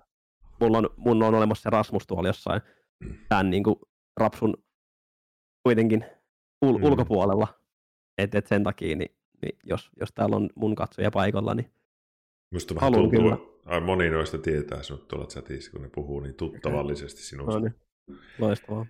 Mulla 0.61 0.79
on, 0.79 0.88
mun 0.96 1.22
on 1.22 1.35
olemassa 1.35 1.62
se 1.62 1.70
Rasmus 1.70 2.07
tuolla 2.07 2.29
jossain 2.29 2.61
Mm. 3.00 3.14
tämän 3.29 3.50
niin 3.50 3.62
kuin 3.64 3.77
rapsun 4.16 4.57
kuitenkin 5.62 6.05
ul- 6.64 6.79
Mm. 6.79 6.85
ulkopuolella. 6.85 7.48
Et, 8.18 8.35
et 8.35 8.46
sen 8.46 8.64
takia, 8.64 8.96
niin, 8.96 9.16
niin 9.42 9.59
jos, 9.64 9.90
jos 10.00 10.09
täällä 10.14 10.37
on 10.37 10.50
mun 10.55 10.74
katsoja 10.74 11.11
paikalla, 11.11 11.55
niin 11.55 11.70
Musta 12.53 12.74
vähän 12.74 12.92
tuntuu, 12.92 13.61
ai 13.66 13.81
moni 13.81 14.11
noista 14.11 14.38
tietää 14.38 14.83
sinut 14.83 15.09
tuolla 15.09 15.27
chatissa, 15.27 15.70
kun 15.72 15.83
ne 15.83 15.88
puhuu 15.88 16.20
niin 16.20 16.35
tuttavallisesti 16.35 17.22
sinusta. 17.22 17.53
no 17.53 17.59
niin, 17.59 17.74
loistavaa. 18.38 18.87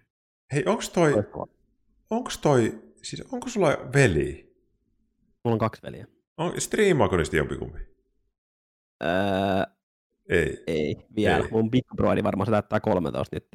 Hei, 0.53 0.63
onks 0.67 0.91
toi, 0.91 1.13
loistavaa. 1.13 1.47
onks 2.11 2.39
toi, 2.39 2.83
siis 3.03 3.23
onko 3.33 3.49
sulla 3.49 3.69
veli? 3.95 4.55
Mulla 5.45 5.55
on 5.55 5.59
kaksi 5.59 5.83
veliä. 5.83 6.07
On, 6.37 6.61
striimaako 6.61 7.17
niistä 7.17 7.37
jompikumpi? 7.37 7.79
Öö, 9.05 9.11
Ei. 10.29 10.63
ei, 10.67 10.97
vielä. 11.17 11.45
Ei. 11.45 11.51
Mun 11.51 11.71
Big 11.71 11.85
Broidi 11.97 12.23
varmaan 12.23 12.47
se 12.47 12.51
täyttää 12.51 12.81
13 12.81 13.37
nyt 13.37 13.47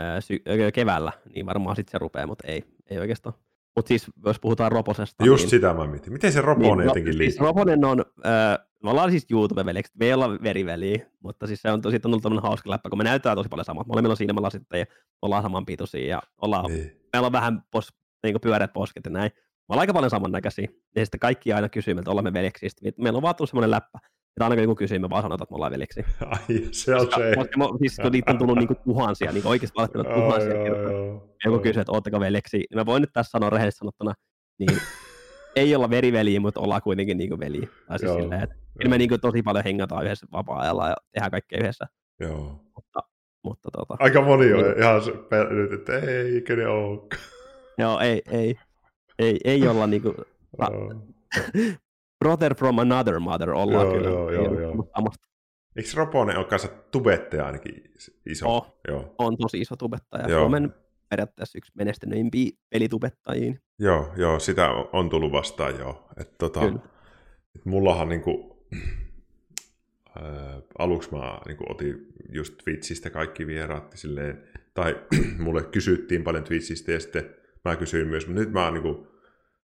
öö, 0.00 0.20
sy- 0.20 0.42
öö, 0.48 0.70
keväällä, 0.72 1.12
niin 1.34 1.46
varmaan 1.46 1.76
sitten 1.76 1.92
se 1.92 1.98
rupeaa, 1.98 2.26
mutta 2.26 2.48
ei, 2.48 2.64
ei 2.90 2.98
oikeastaan. 2.98 3.34
Mutta 3.76 3.88
siis 3.88 4.06
jos 4.26 4.40
puhutaan 4.40 4.72
Roposesta, 4.72 5.24
Just 5.24 5.42
niin, 5.42 5.50
sitä 5.50 5.74
mä 5.74 5.86
mietin. 5.86 6.12
Miten 6.12 6.32
se 6.32 6.40
Roponen 6.40 6.78
no, 6.78 6.84
jotenkin 6.84 7.12
siis 7.12 7.18
liittyy? 7.18 7.40
Roponen 7.46 7.84
on, 7.84 8.00
öö, 8.00 8.66
me 8.84 8.90
ollaan 8.90 9.10
siis 9.10 9.26
YouTube-veljeksi, 9.30 9.92
me 9.98 10.06
ei 10.06 10.12
olla 10.14 10.30
veriveliä, 10.42 11.06
mutta 11.22 11.46
siis 11.46 11.62
se 11.62 11.70
on, 11.70 11.80
tosi 11.82 11.96
on 11.96 12.00
ollut 12.06 12.22
tämmöinen 12.22 12.42
hauska 12.42 12.70
läppä, 12.70 12.88
kun 12.88 12.98
me 12.98 13.04
näytetään 13.04 13.36
tosi 13.36 13.48
paljon 13.48 13.64
samat. 13.64 13.86
Molemmilla 13.86 14.12
on 14.12 14.16
silmälasit 14.16 14.62
ja 14.72 14.84
ollaan 15.22 15.42
samanpituisia 15.42 16.08
ja 16.08 16.22
ollaan, 16.42 16.64
Niin. 16.70 17.00
meillä 17.12 17.26
on 17.26 17.32
vähän 17.32 17.62
pos, 17.70 17.88
niin 18.22 18.40
pyöreät 18.42 18.72
posket 18.72 19.04
ja 19.04 19.10
näin. 19.10 19.30
Me 19.34 19.64
ollaan 19.68 19.80
aika 19.80 19.92
paljon 19.92 20.10
samannäköisiä. 20.10 20.68
Ja 20.96 21.04
sitten 21.06 21.20
kaikki 21.20 21.52
aina 21.52 21.68
kysyy, 21.68 21.94
että 21.98 22.10
olemme 22.10 22.32
veljeksi. 22.32 22.68
Sitten 22.68 22.92
meillä 22.98 23.16
on 23.16 23.22
vaan 23.22 23.36
tullut 23.36 23.50
semmoinen 23.50 23.70
läppä, 23.70 23.98
että 24.04 24.44
aina 24.44 24.54
kun 24.56 24.62
joku 24.62 24.74
kysyy, 24.74 24.98
me 24.98 25.10
vaan 25.10 25.22
sanotaan, 25.22 25.44
että 25.44 25.52
me 25.52 25.56
ollaan 25.56 25.72
veljeksi. 25.72 26.04
Ai, 26.30 26.68
se 26.70 26.94
on 26.94 27.00
Koska, 27.06 27.20
se. 27.20 27.32
koska 27.36 27.58
me, 27.58 27.64
siis 27.78 27.96
kun 28.02 28.12
niitä 28.12 28.30
on 28.30 28.38
tullut 28.38 28.58
niinku 28.58 28.74
tuhansia, 28.84 29.32
niin 29.32 29.46
oikeasti 29.46 29.78
Joo, 29.94 30.04
tuhansia 30.14 30.54
joo, 30.54 30.64
kertaa. 30.64 30.92
joo. 30.92 31.28
Joku 31.44 31.58
kysyy, 31.58 31.80
että 31.80 31.92
ootteko 31.92 32.20
veljeksi, 32.20 32.56
niin 32.56 32.66
mä 32.74 32.86
voin 32.86 33.00
nyt 33.00 33.10
tässä 33.12 33.30
sanoa 33.30 33.50
rehellisesti 33.50 33.78
sanottuna, 33.78 34.14
niin 34.58 34.78
ei 35.56 35.74
olla 35.74 35.90
veriveliä, 35.90 36.40
mutta 36.40 36.60
ollaan 36.60 36.82
kuitenkin 36.82 37.16
niinku 37.18 37.38
veliä. 37.38 37.68
Tai 37.88 37.98
siis 37.98 38.08
Joo, 38.10 38.20
silleen, 38.20 38.42
että 38.42 38.54
joo. 38.56 38.64
kyllä 38.78 38.90
me 38.90 38.98
niinku 38.98 39.18
tosi 39.18 39.42
paljon 39.42 39.64
hengataan 39.64 40.04
yhdessä 40.04 40.26
vapaa-ajalla 40.32 40.88
ja 40.88 40.96
tehdään 41.12 41.30
kaikkea 41.30 41.58
yhdessä. 41.60 41.86
Joo. 42.20 42.60
Mutta, 42.74 43.00
mutta 43.44 43.70
tota, 43.72 43.96
Aika 43.98 44.20
moni 44.22 44.52
on 44.52 44.62
Niin. 44.64 44.78
ihan 44.78 45.00
nyt, 45.50 45.72
että 45.72 45.92
eikö 45.98 46.56
ne 46.56 46.66
ole. 46.68 47.00
joo, 47.78 48.00
ei, 48.00 48.22
ei, 48.30 48.54
ei, 49.18 49.40
ei 49.44 49.68
olla 49.68 49.86
niinku, 49.86 50.14
Ah. 50.58 50.70
brother 52.24 52.54
from 52.54 52.78
another 52.78 53.18
mother 53.20 53.50
ollaan 53.50 53.86
Joo, 53.86 53.94
kyllä. 53.94 54.08
joo, 54.08 54.28
Ei 54.28 54.34
joo, 54.36 54.48
olla 54.48 54.60
joo. 54.60 54.88
Samasta. 54.96 55.28
Eikö 55.76 55.88
Roponen 55.94 56.36
ole 56.38 56.44
kanssa 56.44 56.68
tubettaja 56.90 57.46
ainakin 57.46 57.92
iso? 58.26 58.48
Oh. 58.56 58.80
Joo. 58.88 59.14
On 59.18 59.36
tosi 59.36 59.60
iso 59.60 59.76
tubettaja. 59.76 60.28
Joo. 60.28 60.40
Suomen 60.40 60.74
periaatteessa 61.14 61.58
yksi 61.58 61.72
menestyneimpiä 61.74 62.50
pelitubettajiin. 62.70 63.60
Joo, 63.78 64.12
joo, 64.16 64.38
sitä 64.38 64.70
on- 64.92 65.10
tullut 65.10 65.32
vastaan 65.32 65.78
joo. 65.78 66.08
Et, 66.20 66.38
tota, 66.38 66.60
et 67.56 67.64
mullahan 67.64 68.08
niinku, 68.08 68.66
ää, 70.16 70.62
aluksi 70.78 71.10
mä 71.12 71.40
niinku 71.46 71.64
otin 71.68 72.06
just 72.32 72.54
Twitchistä 72.64 73.10
kaikki 73.10 73.46
vieraat 73.46 73.92
silleen, 73.94 74.48
tai 74.74 74.96
mulle 75.44 75.62
kysyttiin 75.62 76.24
paljon 76.24 76.44
Twitchistä 76.44 76.92
ja 76.92 77.00
sitten 77.00 77.34
mä 77.64 77.76
kysyin 77.76 78.08
myös, 78.08 78.26
mutta 78.26 78.40
nyt 78.40 78.52
mä 78.52 78.64
oon 78.64 78.74
niinku 78.74 79.06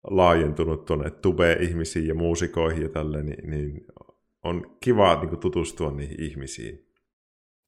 laajentunut 0.03 0.85
tuonne 0.85 1.09
tube-ihmisiin 1.09 2.07
ja 2.07 2.15
muusikoihin 2.15 2.83
ja 2.83 2.89
tälleen, 2.89 3.25
niin, 3.25 3.49
niin 3.49 3.85
on 4.43 4.77
kiva 4.83 5.19
niinku 5.19 5.37
tutustua 5.37 5.91
niihin 5.91 6.21
ihmisiin. 6.21 6.87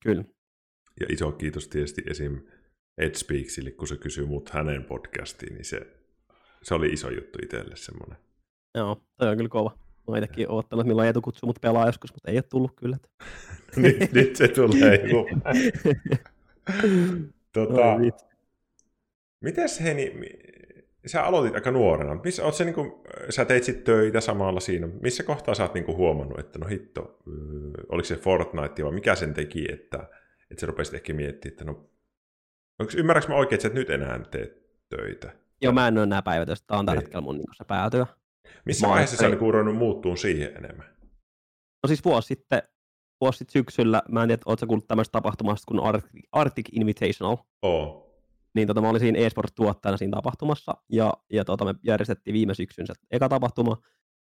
Kyllä. 0.03 0.23
Ja 0.99 1.05
iso 1.09 1.31
kiitos 1.31 1.67
tietysti 1.67 2.01
esim. 2.09 2.41
Ed 2.97 3.15
Speaksille, 3.15 3.71
kun 3.71 3.88
se 3.88 3.97
kysyi 3.97 4.25
mut 4.25 4.49
hänen 4.49 4.84
podcastiin, 4.84 5.53
niin 5.53 5.65
se, 5.65 5.88
se 6.62 6.73
oli 6.73 6.88
iso 6.88 7.10
juttu 7.10 7.39
itselle 7.43 7.75
semmoinen. 7.75 8.17
Joo, 8.75 9.01
toi 9.17 9.29
on 9.29 9.38
kyllä 9.38 9.49
kova. 9.49 9.77
Mä 10.12 10.17
itsekin 10.17 10.51
oottanut, 10.51 10.82
että 10.82 10.88
milloin 10.88 11.08
Eetu 11.08 11.21
kutsuu 11.21 11.47
mut 11.47 11.62
pelaa 11.62 11.86
joskus, 11.86 12.13
mutta 12.13 12.32
ei 12.32 12.38
ole 12.38 12.43
tullut 12.43 12.71
kyllä. 12.75 12.97
nyt, 13.75 14.12
nyt 14.12 14.36
se 14.36 14.47
tulee. 14.47 15.03
Tota, 17.53 17.99
vitsi. 17.99 18.25
mites 19.41 19.82
Heni, 19.82 20.13
sä 21.06 21.23
aloitit 21.23 21.56
aika 21.56 21.71
nuorena. 21.71 22.19
Missä, 22.23 22.43
oot 22.45 22.56
sä, 22.56 22.65
niinku, 22.65 23.03
sä 23.29 23.45
teit 23.45 23.63
sit 23.63 23.84
töitä 23.84 24.21
samalla 24.21 24.60
siinä. 24.60 24.88
Missä 25.01 25.23
kohtaa 25.23 25.56
sä 25.56 25.63
oot 25.63 25.73
niinku 25.73 25.95
huomannut, 25.95 26.39
että 26.39 26.60
no 26.60 26.67
hitto, 26.67 27.19
öö, 27.27 27.34
oliko 27.89 28.06
se 28.06 28.15
Fortnite 28.15 28.84
vai 28.84 28.91
mikä 28.91 29.15
sen 29.15 29.34
teki, 29.34 29.65
että, 29.71 30.10
että 30.51 30.62
sä 30.62 30.67
rupesit 30.67 30.93
ehkä 30.93 31.13
miettimään, 31.13 31.53
että 31.53 31.63
no, 31.63 31.89
onko, 32.79 32.93
ymmärrätkö 32.97 33.31
mä 33.31 33.38
oikein, 33.38 33.57
että 33.57 33.67
et 33.67 33.73
nyt 33.73 33.89
enää 33.89 34.19
tee 34.19 34.57
töitä? 34.89 35.31
Joo, 35.62 35.73
mä 35.73 35.88
en 35.88 35.97
ole 35.97 36.03
enää 36.03 36.21
päivitöstä. 36.21 36.67
Tää 36.67 36.77
on 36.79 36.86
tällä 36.86 36.99
Niin. 36.99 37.05
hetkellä 37.05 37.21
mun 37.21 37.38
niin 37.38 37.47
se 37.57 37.63
päätyö. 37.63 38.05
Missä 38.65 38.88
Mä 38.88 38.91
vaiheessa 38.91 39.17
sä 39.17 39.25
ei. 39.25 39.29
niinku 39.29 39.51
ruvennut 39.51 39.75
muuttuun 39.77 40.17
siihen 40.17 40.57
enemmän? 40.57 40.86
No 41.83 41.88
siis 41.88 42.05
vuosi 42.05 42.27
sitten, 42.27 42.62
vuosi 43.21 43.38
sitten 43.38 43.53
syksyllä, 43.53 44.01
mä 44.09 44.21
en 44.23 44.29
tiedä, 44.29 44.41
ootko 44.45 44.67
kuullut 44.67 44.88
tämmöistä 44.88 45.12
tapahtumasta 45.12 45.63
kuin 45.67 45.79
Arctic, 45.83 46.21
Arctic 46.31 46.69
Invitational. 46.71 47.38
Oo. 47.62 47.99
Niin 48.55 48.67
tota, 48.67 48.81
mä 48.81 48.89
olin 48.89 48.99
siinä 48.99 49.19
eSports-tuottajana 49.19 49.97
siinä 49.97 50.15
tapahtumassa, 50.15 50.73
ja, 50.89 51.13
ja 51.33 51.45
tota, 51.45 51.65
me 51.65 51.75
järjestettiin 51.83 52.33
viime 52.33 52.53
syksyn 52.53 52.88
se 52.88 52.93
eka 53.12 53.29
tapahtuma, 53.29 53.77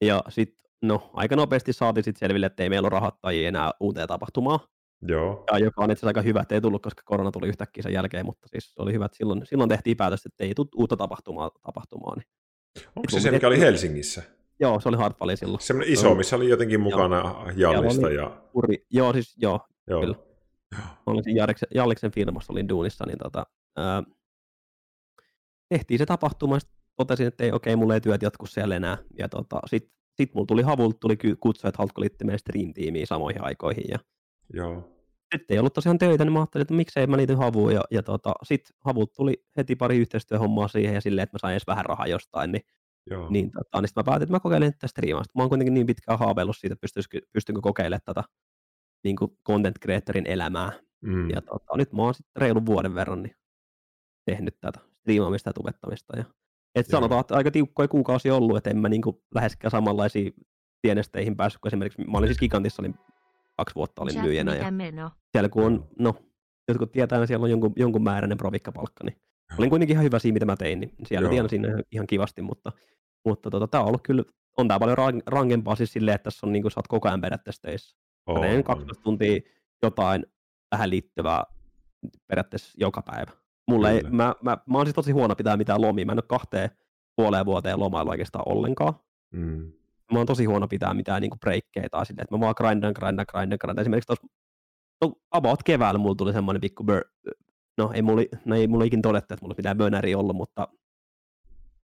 ja 0.05 0.23
sitten 0.29 0.65
no, 0.83 1.11
aika 1.13 1.37
nopeasti 1.37 1.73
saatiin 1.73 2.05
sitten 2.05 2.19
selville, 2.19 2.47
että 2.47 2.63
ei 2.63 2.69
meillä 2.69 2.87
ole 2.87 2.93
rahoittajia 2.93 3.49
enää 3.49 3.71
uuteen 3.81 4.09
tapahtumaan, 4.09 4.61
Joo. 5.03 5.45
ja 5.53 5.59
joka 5.59 5.83
on 5.83 5.91
itse 5.91 5.99
asiassa 5.99 6.07
aika 6.07 6.23
hyvä, 6.23 6.41
että 6.41 6.55
ei 6.55 6.61
tullut, 6.61 6.83
koska 6.83 7.03
korona 7.05 7.31
tuli 7.31 7.49
yhtäkkiä 7.49 7.83
sen 7.83 7.93
jälkeen, 7.93 8.27
mutta 8.27 8.49
siis 8.49 8.75
oli 8.79 8.93
hyvä, 8.93 9.05
että 9.05 9.17
silloin, 9.17 9.47
silloin 9.47 9.69
tehtiin 9.69 9.97
päätös, 9.97 10.27
että 10.27 10.45
ei 10.45 10.55
tule 10.55 10.67
uutta 10.77 10.97
tapahtumaa 10.97 11.51
tapahtumaan. 11.63 12.19
Niin. 12.19 12.29
Onko 12.97 13.11
se 13.11 13.21
se, 13.21 13.31
mikä 13.31 13.47
oli 13.47 13.61
Helsingissä? 13.61 14.23
Joo, 14.61 14.81
se 14.81 14.89
oli 14.89 14.97
Hardfalli 14.97 15.37
silloin. 15.37 15.61
Semmoinen 15.61 15.93
iso, 15.93 16.15
missä 16.15 16.37
oli 16.37 16.49
jotenkin 16.49 16.81
mukana 16.81 17.47
Jallista 17.57 18.07
oli- 18.07 18.15
ja... 18.15 18.43
Uri, 18.55 18.87
joo, 18.91 19.13
siis 19.13 19.35
joo, 19.37 19.61
Joo. 19.87 20.01
kyllä. 20.01 20.17
Joo. 20.73 20.87
olin 21.07 21.37
Jariksen, 21.37 21.69
Jalliksen 21.75 22.11
firmassa 22.11 22.53
olin 22.53 22.69
duunissa, 22.69 23.07
niin 23.07 23.19
tota, 23.19 23.47
ää, 23.77 24.03
tehtiin 25.69 25.99
se 25.99 26.07
tapahtuma, 26.07 26.55
ja 26.55 26.61
totesin, 26.97 27.27
että 27.27 27.45
ei, 27.45 27.53
okei, 27.53 27.77
mulla 27.77 27.95
ei 27.95 28.01
työt 28.01 28.23
jatku 28.23 28.47
siellä 28.47 28.77
enää. 28.77 28.99
Ja 29.19 29.29
tota, 29.29 29.61
sitten 29.67 29.93
sit 30.15 30.35
mulla 30.35 30.47
tuli 30.47 30.63
havulta 30.63 30.99
tuli 31.01 31.17
kutsu, 31.41 31.69
että 31.69 31.79
haluatko 31.79 32.01
liittyä 32.01 32.27
meidän 32.27 32.39
stream-tiimiin 32.39 33.07
samoihin 33.07 33.45
aikoihin. 33.45 33.85
Ja 33.89 33.99
Joo. 34.53 34.99
nyt 35.33 35.51
ei 35.51 35.59
ollut 35.59 35.73
tosiaan 35.73 35.99
töitä, 35.99 36.25
niin 36.25 36.33
mä 36.33 36.39
ajattelin, 36.39 36.63
että 36.63 36.75
miksei 36.75 37.07
mä 37.07 37.17
liity 37.17 37.35
havuun. 37.35 37.75
Ja, 37.75 37.81
ja 37.91 38.03
tota, 38.03 38.35
sitten 38.43 38.77
havulta 38.85 39.15
tuli 39.17 39.45
heti 39.57 39.77
pari 39.77 39.99
yhteistyöhommaa 39.99 40.69
siihen 40.69 40.95
ja 40.95 41.01
silleen, 41.01 41.23
että 41.23 41.35
mä 41.35 41.39
sain 41.39 41.53
edes 41.53 41.67
vähän 41.67 41.85
rahaa 41.85 42.07
jostain. 42.07 42.53
Niin, 42.53 42.63
Joo. 43.11 43.31
niin, 43.31 43.51
tota, 43.51 43.81
niin 43.81 43.89
sit 43.89 43.97
mä 43.97 44.05
päätin, 44.05 44.23
että 44.23 44.33
mä 44.33 44.41
kokeilen 44.41 44.73
tästä 44.73 44.87
striimasta. 44.87 45.33
Mä 45.37 45.43
oon 45.43 45.49
kuitenkin 45.49 45.75
niin 45.75 45.87
pitkään 45.87 46.19
haaveillut 46.19 46.57
siitä, 46.57 46.73
että 46.73 46.81
pystyisikö, 46.81 47.21
pystynkö 47.33 47.61
kokeilemaan 47.61 48.01
tätä 48.05 48.25
niin 49.05 49.17
kuin 49.17 49.31
content 49.47 49.79
creatorin 49.79 50.27
elämää. 50.27 50.73
Mm. 51.01 51.31
Ja 51.31 51.43
tota, 51.43 51.77
nyt 51.77 51.93
mä 51.93 52.03
oon 52.03 52.15
sitten 52.15 52.41
reilun 52.41 52.67
vuoden 52.67 52.95
verran 52.95 53.23
niin 53.23 53.37
tehnyt 54.25 54.61
tätä 54.61 54.81
striimaamista 55.01 55.49
ja 55.49 55.55
tubettamista. 55.55 56.17
Ja, 56.17 56.25
et 56.75 56.87
Joo. 56.89 56.97
sanotaan, 56.99 57.21
että 57.21 57.37
aika 57.37 57.51
tiukkoja 57.51 57.89
kuukausia 57.89 58.35
ollut, 58.35 58.57
että 58.57 58.71
en 58.71 58.79
mä 58.79 58.89
niinku 58.89 59.23
läheskään 59.35 59.71
samanlaisiin 59.71 60.33
tienesteihin 60.83 61.37
päässyt, 61.37 61.61
kun 61.61 61.69
esimerkiksi 61.69 62.05
mä 62.05 62.19
olin 62.19 62.29
siis 62.29 62.39
Gigantissa, 62.39 62.83
olin 62.83 62.95
kaksi 63.59 63.75
vuotta 63.75 64.03
olin 64.03 64.21
myyjänä, 64.21 64.55
ja 64.55 64.71
meno? 64.71 65.11
siellä 65.33 65.49
kun 65.49 65.65
on, 65.65 65.89
no, 65.99 66.15
jotkut 66.69 66.93
tietää, 66.93 67.17
että 67.17 67.27
siellä 67.27 67.45
on 67.45 67.51
jonkun, 67.51 67.73
jonkun 67.77 68.03
määräinen 68.03 68.39
provikkapalkka, 68.39 69.05
niin 69.05 69.17
olin 69.59 69.71
kuitenkin 69.71 69.95
ihan 69.95 70.05
hyvä 70.05 70.19
siinä, 70.19 70.35
mitä 70.35 70.47
mä 70.47 70.57
tein, 70.57 70.81
niin 70.81 70.93
siellä 71.07 71.27
Joo. 71.27 71.33
tienasin 71.33 71.65
ihan, 71.65 71.83
ihan 71.93 72.07
kivasti, 72.07 72.43
mutta, 72.43 72.73
mutta 73.25 73.51
tota, 73.51 73.69
tämä 73.69 73.83
on 73.83 73.89
ollut 73.89 74.03
kyllä, 74.03 74.25
on 74.57 74.69
tää 74.69 74.79
paljon 74.79 74.99
rang- 74.99 75.23
rankempaa 75.27 75.77
siis 75.77 75.93
silleen, 75.93 76.15
että 76.15 76.25
tässä 76.25 76.47
on 76.47 76.53
niinku, 76.53 76.71
sä 76.71 76.79
oot 76.81 76.89
koko 76.89 77.09
ajan 77.09 77.21
periaatteessa 77.21 77.63
töissä. 77.63 77.99
On, 78.27 78.41
teen 78.41 78.57
on. 78.57 78.65
12 78.65 79.03
tuntia 79.03 79.41
jotain 79.83 80.27
tähän 80.71 80.91
liittyvää 80.91 81.45
periaatteessa 82.27 82.73
joka 82.77 83.03
päivä. 83.03 83.33
Mulle 83.71 83.93
ei, 83.93 84.03
mä, 84.03 84.35
mä, 84.43 84.59
mä 84.67 84.79
oon 84.79 84.87
siis 84.87 84.95
tosi 84.95 85.13
huono 85.13 85.35
pitää 85.35 85.57
mitään 85.57 85.81
lomia. 85.81 86.07
Mä 86.07 86.13
en 86.13 86.19
ole 86.19 86.25
kahteen 86.29 86.71
puoleen 87.17 87.47
vuoteen 87.47 87.81
lomailu 87.81 88.11
oikeastaan 88.11 88.49
ollenkaan. 88.49 88.95
Mm. 89.33 89.73
Mä 90.13 90.19
oon 90.19 90.27
tosi 90.27 90.45
huono 90.45 90.69
pitää 90.69 90.95
mitään 90.95 91.23
niinku 91.23 91.37
breikkejä 91.37 91.89
tai 91.91 92.07
silleen, 92.07 92.23
että 92.23 92.35
mä 92.35 92.41
vaan 92.41 92.55
grindan, 92.57 92.93
grindan, 92.93 93.27
grindan, 93.29 93.59
grindan. 93.61 93.83
Esimerkiksi 93.83 94.07
tuossa 94.07 94.27
no, 95.05 95.13
about 95.31 95.63
keväällä 95.63 95.99
mulla 95.99 96.15
tuli 96.15 96.33
semmoinen 96.33 96.61
pikku 96.61 96.83
bur- 96.85 97.33
no 97.79 97.91
ei 97.95 98.03
mulla, 98.03 98.23
no 98.45 98.57
ei 98.57 98.67
mulla 98.67 98.85
ikin 98.85 99.03
todettu, 99.03 99.35
että 99.35 99.45
mulla 99.45 99.55
mitään 99.59 99.79
bönäriä 99.79 100.19
ollut, 100.19 100.37
mutta, 100.37 100.69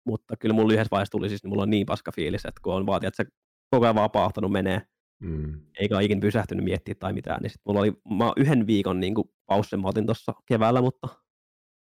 mutta 0.06 0.36
kyllä 0.36 0.54
mulla 0.54 0.72
yhdessä 0.72 0.90
vaiheessa 0.90 1.10
tuli 1.10 1.28
siis, 1.28 1.42
niin 1.42 1.48
mulla 1.48 1.62
on 1.62 1.70
niin 1.70 1.86
paska 1.86 2.12
fiilis, 2.12 2.44
että 2.44 2.60
kun 2.64 2.74
on 2.74 2.86
vaatia, 2.86 3.08
että 3.08 3.24
se 3.24 3.30
koko 3.70 3.86
ajan 3.86 3.94
vapaahtanut 3.94 4.52
menee, 4.52 4.82
mm. 5.22 5.60
eikä 5.80 5.96
ole 5.96 6.04
ikin 6.04 6.20
pysähtynyt 6.20 6.64
miettiä 6.64 6.94
tai 6.94 7.12
mitään, 7.12 7.42
niin 7.42 7.50
sit 7.50 7.60
mulla 7.66 7.80
oli 7.80 7.92
mä 8.18 8.32
yhden 8.36 8.66
viikon 8.66 9.00
niin 9.00 9.14
paussin 9.46 9.80
mä 9.80 9.88
otin 9.88 10.06
tuossa 10.06 10.32
keväällä, 10.46 10.80
mutta 10.80 11.08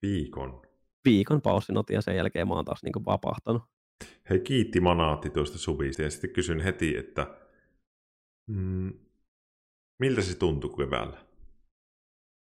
Viikon? 0.02 0.62
Viikon 1.04 1.42
paussin 1.42 1.78
otin 1.78 1.94
ja 1.94 2.02
sen 2.02 2.16
jälkeen 2.16 2.48
mä 2.48 2.54
oon 2.54 2.64
taas 2.64 2.82
niin 2.82 3.04
vapaahtanut. 3.06 3.62
Hei, 4.30 4.40
kiitti 4.40 4.80
Manaatti 4.80 5.30
tuosta 5.30 5.58
suvista 5.58 6.02
ja 6.02 6.10
sitten 6.10 6.30
kysyn 6.30 6.60
heti, 6.60 6.96
että 6.96 7.26
mm, 8.50 8.92
miltä 9.98 10.22
se 10.22 10.38
tuntui 10.38 10.76
keväällä? 10.76 11.18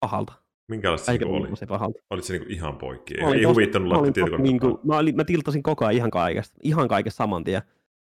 Pahalta. 0.01 0.33
Minkälaista 0.71 1.13
se 1.13 1.25
oli? 1.25 1.57
Se 1.57 1.67
pahalta. 1.67 2.01
Olit 2.11 2.25
se 2.25 2.33
niinku 2.33 2.53
ihan 2.53 2.79
poikki? 2.79 3.15
Ei, 3.15 3.39
ei 3.39 3.45
huvittanut 3.45 3.89
laittaa 3.89 4.13
tietokoneen 4.13 4.43
niinku, 4.43 4.81
mä, 4.85 4.99
olin, 4.99 5.17
mä 5.17 5.25
tiltasin 5.25 5.63
koko 5.63 5.85
ajan 5.85 5.97
ihan 5.97 6.11
kaikesta, 6.11 6.59
ihan 6.63 6.89
kaikesta 6.89 7.17
saman 7.17 7.45
tien. 7.45 7.63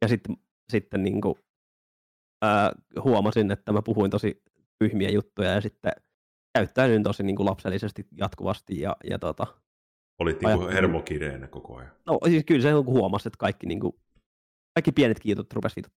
Ja 0.03 0.09
sitten, 0.09 0.36
sitten 0.72 1.03
niinku, 1.03 1.38
ää, 2.43 2.72
huomasin, 3.05 3.51
että 3.51 3.72
mä 3.72 3.82
puhuin 3.82 4.11
tosi 4.11 4.43
tyhmiä 4.78 5.11
juttuja 5.11 5.51
ja 5.51 5.61
sitten 5.61 5.93
käyttäydyin 6.59 7.03
tosi 7.03 7.22
niin 7.22 7.36
kuin 7.36 7.47
lapsellisesti 7.47 8.07
jatkuvasti. 8.16 8.80
Ja, 8.80 8.97
ja 9.11 9.18
tota, 9.18 9.47
Olit 10.21 10.43
niin 10.43 10.59
kuin 10.59 10.73
hermokireenä 10.73 11.49
koko 11.49 11.77
ajan. 11.77 11.93
No 12.07 12.18
siis 12.25 12.45
kyllä 12.47 12.62
se 12.62 12.73
huomasi, 12.73 13.29
että 13.29 13.39
kaikki, 13.39 13.66
niin 13.66 13.81
kuin, 13.81 13.93
kaikki 14.75 14.93
pienet 14.93 15.21
kiitot 15.21 15.53
rupesivat 15.53 15.93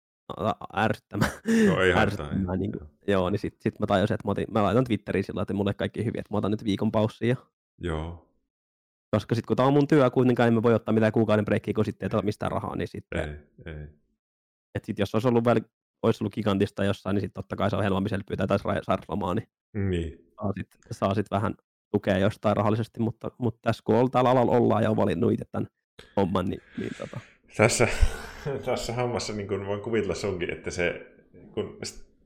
ärsyttämään. 0.77 1.31
Joo, 1.67 1.81
ei 1.81 1.93
ärsyttämään. 1.93 2.59
Niin 2.59 2.73
kuin, 2.73 2.89
joo, 3.07 3.31
niin 3.31 3.39
sitten 3.39 3.63
sit 3.63 3.79
mä 3.79 3.87
tajusin, 3.87 4.15
että 4.15 4.29
mä, 4.29 4.31
otin, 4.31 4.47
mä 4.51 4.63
laitan 4.63 4.85
Twitteriin 4.85 5.25
sillä 5.25 5.43
että 5.43 5.55
mulle 5.55 5.75
kaikki 5.75 6.05
hyviä, 6.05 6.21
että 6.21 6.35
mä 6.35 6.39
otan 6.39 6.51
nyt 6.51 6.65
viikon 6.65 6.93
paussia. 6.93 7.37
Joo. 7.79 8.27
Koska 9.11 9.35
sitten 9.35 9.47
kun 9.47 9.57
tämä 9.57 9.67
on 9.67 9.73
mun 9.73 9.89
työ, 9.89 10.11
kuitenkaan 10.11 10.49
emme 10.49 10.63
voi 10.63 10.75
ottaa 10.75 10.95
mitään 10.95 11.13
kuukauden 11.13 11.45
breikkiä, 11.45 11.75
kun 11.75 11.85
sitten 11.85 12.11
ei 12.13 12.17
ole 12.17 12.25
mistään 12.25 12.53
rahaa, 12.53 12.77
niin 12.77 12.89
sitten... 12.89 13.29
Ei, 13.29 13.73
ei. 13.73 13.83
Että 14.75 14.87
sitten 14.87 15.03
jos 15.03 15.15
olisi 15.15 15.29
ollut, 15.29 15.45
väl, 15.45 15.61
olisi 16.03 16.25
ollut 16.25 16.35
gigantista 16.35 16.85
jossain, 16.85 17.15
niin 17.15 17.21
sitten 17.21 17.43
totta 17.43 17.57
kai 17.57 17.71
se 17.71 17.77
on 17.77 17.83
helpompi 17.83 18.11
pyytää 18.27 18.47
tai 18.47 18.59
sairauslomaa, 18.59 19.35
niin, 19.35 19.49
niin. 19.75 20.33
saa 20.41 20.53
sitten 20.57 20.81
saa 20.91 21.15
sit 21.15 21.31
vähän 21.31 21.55
tukea 21.91 22.19
jostain 22.19 22.57
rahallisesti, 22.57 23.01
mutta, 23.01 23.31
mutta 23.39 23.61
tässä 23.63 23.83
kun 23.85 23.95
on, 23.95 24.11
täällä 24.11 24.31
alalla 24.31 24.53
ollaan 24.53 24.83
ja 24.83 24.91
on 24.91 24.97
valinnut 24.97 25.33
itse 25.33 25.45
tämän 25.53 25.69
homman, 26.17 26.47
niin, 26.47 26.63
niin 26.79 26.91
tota. 26.99 27.21
Tässä, 27.57 27.89
tässä 28.67 28.93
hommassa 28.93 29.33
niin 29.33 29.49
kun 29.49 29.67
voin 29.67 29.81
kuvitella 29.81 30.15
sunkin, 30.15 30.51
että 30.53 30.71
se, 30.71 31.07
kun 31.55 31.79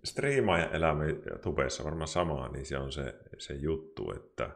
striimaajan 0.04 0.74
elämä 0.74 1.04
tubeessa 1.42 1.82
on 1.82 1.84
varmaan 1.84 2.08
samaa, 2.08 2.48
niin 2.48 2.66
se 2.66 2.78
on 2.78 2.92
se, 2.92 3.14
se 3.38 3.54
juttu, 3.54 4.12
että 4.16 4.50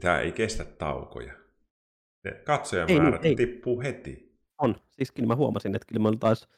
tämä 0.00 0.20
ei 0.20 0.32
kestä 0.32 0.64
taukoja. 0.64 1.32
Katsojamäärät 2.44 3.24
ei, 3.24 3.34
niin, 3.34 3.36
tippuu 3.36 3.80
heti. 3.80 4.38
On. 4.58 4.74
Siis 4.90 5.12
kyllä 5.12 5.26
mä 5.26 5.36
huomasin, 5.36 5.74
että 5.74 5.86
kyllä 5.86 6.10
mä 6.10 6.16
taas 6.20 6.48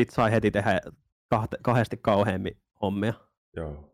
sit 0.00 0.10
sai 0.10 0.30
heti 0.30 0.50
tehdä 0.50 0.80
kahte, 1.28 1.56
kahdesti 1.62 1.96
kauheammin 1.96 2.56
hommia. 2.82 3.14
Joo 3.56 3.90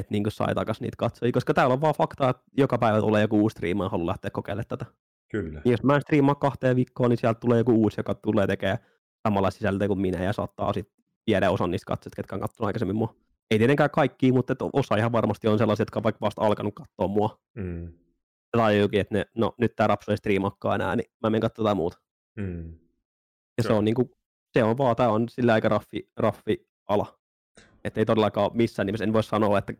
että 0.00 0.12
niin 0.14 0.24
sai 0.28 0.54
takaisin 0.54 0.84
niitä 0.84 0.96
katsojia, 0.98 1.32
koska 1.32 1.54
täällä 1.54 1.72
on 1.72 1.80
vaan 1.80 1.94
faktaa, 1.94 2.30
että 2.30 2.42
joka 2.56 2.78
päivä 2.78 3.00
tulee 3.00 3.22
joku 3.22 3.40
uusi 3.40 3.54
striima 3.54 3.84
ja 3.84 3.88
haluaa 3.88 4.06
lähteä 4.06 4.30
kokeilemaan 4.30 4.66
tätä. 4.68 4.86
Kyllä. 5.30 5.62
Ja 5.64 5.70
jos 5.70 5.82
mä 5.82 6.00
striimaan 6.00 6.36
kahteen 6.36 6.76
viikkoon, 6.76 7.10
niin 7.10 7.18
sieltä 7.18 7.40
tulee 7.40 7.58
joku 7.58 7.72
uusi, 7.72 8.00
joka 8.00 8.14
tulee 8.14 8.46
tekemään 8.46 8.78
samalla 9.22 9.50
sisältöä 9.50 9.88
kuin 9.88 10.00
minä 10.00 10.24
ja 10.24 10.32
saattaa 10.32 10.72
sitten 10.72 11.04
viedä 11.26 11.50
osan 11.50 11.70
niistä 11.70 11.86
katsojista, 11.86 12.16
ketkä 12.16 12.34
on 12.34 12.40
katsonut 12.40 12.66
aikaisemmin 12.66 12.96
mua. 12.96 13.14
Ei 13.50 13.58
tietenkään 13.58 13.90
kaikki, 13.90 14.32
mutta 14.32 14.54
osa 14.72 14.96
ihan 14.96 15.12
varmasti 15.12 15.48
on 15.48 15.58
sellaisia, 15.58 15.82
jotka 15.82 15.98
on 15.98 16.04
vaikka 16.04 16.20
vasta 16.20 16.42
alkanut 16.42 16.74
katsoa 16.74 17.08
mua. 17.08 17.40
Mm. 17.54 17.92
Tai 18.52 18.78
jokin, 18.78 19.00
että 19.00 19.14
ne, 19.14 19.24
no 19.36 19.54
nyt 19.58 19.76
tämä 19.76 19.86
rapsu 19.86 20.10
ei 20.10 20.16
striimakkaan 20.16 20.80
enää, 20.80 20.96
niin 20.96 21.10
mä 21.22 21.30
menen 21.30 21.40
katsomaan 21.40 21.76
muuta. 21.76 21.98
Mm. 22.36 22.72
Ja 23.58 23.62
se, 23.62 23.66
se 23.66 23.72
on, 23.72 23.84
niinku, 23.84 24.10
se 24.52 24.64
on 24.64 24.78
vaan, 24.78 24.96
tämä 24.96 25.08
on 25.08 25.28
sillä 25.28 25.52
aika 25.52 25.68
raffi, 25.68 26.10
raffi 26.16 26.68
ala. 26.88 27.19
Että 27.84 28.00
ei 28.00 28.06
todellakaan 28.06 28.50
missään 28.54 28.86
nimessä, 28.86 29.04
en 29.04 29.12
voi 29.12 29.22
sanoa, 29.22 29.58
että 29.58 29.72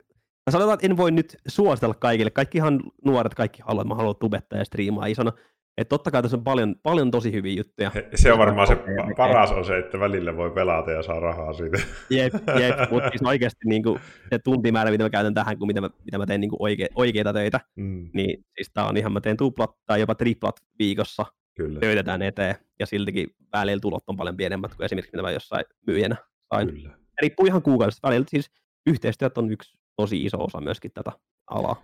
Mä 0.47 0.51
sanotaan, 0.51 0.75
että 0.75 0.87
en 0.87 0.97
voi 0.97 1.11
nyt 1.11 1.37
suositella 1.49 1.95
kaikille. 1.95 2.31
Kaikki 2.31 2.59
ihan 2.59 2.81
nuoret, 3.05 3.35
kaikki 3.35 3.63
haluaa, 3.67 3.83
että 3.83 3.89
mä 3.89 3.95
haluan 3.95 4.17
tubettaa 4.17 4.59
ja 4.59 4.65
striimaa 4.65 5.07
isona. 5.07 5.33
Että 5.79 5.89
totta 5.89 6.11
kai 6.11 6.23
tässä 6.23 6.37
on 6.37 6.45
paljon, 6.45 6.75
paljon 6.83 7.11
tosi 7.11 7.33
hyviä 7.33 7.53
juttuja. 7.53 7.91
Se 8.15 8.33
on 8.33 8.39
varmaan 8.39 8.67
se 8.67 8.77
paras 9.17 9.51
on 9.53 9.65
se, 9.65 9.79
että 9.79 10.01
välillä 10.01 10.37
voi 10.37 10.51
pelata 10.51 10.91
ja 10.91 11.03
saa 11.03 11.21
rahaa 11.21 11.53
siitä. 11.53 11.79
Jep, 12.11 12.35
jep 12.61 12.79
mutta 12.91 13.09
siis 13.09 13.23
oikeasti 13.23 13.69
niin 13.69 13.83
kuin, 13.83 14.01
se 14.31 14.39
tuntimäärä, 14.39 14.91
mitä 14.91 15.05
mä 15.05 15.11
käytän 15.11 15.35
tähän, 15.35 15.59
kun 15.59 15.67
mitä 15.67 15.81
mä, 15.81 15.91
mitä 16.05 16.19
mä 16.19 16.27
teen 16.27 16.41
niin 16.41 16.51
kuin 16.51 16.63
oike, 16.63 16.89
oikeita 16.95 17.33
töitä, 17.33 17.61
mm. 17.77 18.11
niin 18.15 18.45
siis 18.55 18.71
tää 18.75 18.87
on 18.87 18.97
ihan, 18.97 19.13
mä 19.13 19.21
teen 19.21 19.37
tuplat 19.37 19.71
tai 19.87 20.01
jopa 20.01 20.15
triplat 20.15 20.57
viikossa 20.79 21.27
Kyllä. 21.57 21.81
töitä 21.81 22.03
tämän 22.03 22.23
eteen, 22.23 22.55
ja 22.81 22.87
siltikin 22.87 23.27
välillä 23.53 23.81
tulot 23.81 24.05
on 24.07 24.17
paljon 24.17 24.37
pienemmät 24.37 24.75
kuin 24.75 24.85
esimerkiksi 24.85 25.13
mitä 25.13 25.23
mä 25.23 25.31
jossain 25.31 25.65
myyjänä 25.87 26.17
sain. 26.55 26.69
Kyllä. 26.69 27.00
Riippuu 27.21 27.47
ihan 27.47 27.63
kuukaudesta 27.63 28.09
välillä, 28.09 28.27
siis 28.29 28.51
yhteistyöt 28.87 29.39
on 29.39 29.51
yksi 29.51 29.79
tosi 29.97 30.25
iso 30.25 30.45
osa 30.45 30.61
myöskin 30.61 30.91
tätä 30.95 31.13
alaa. 31.51 31.83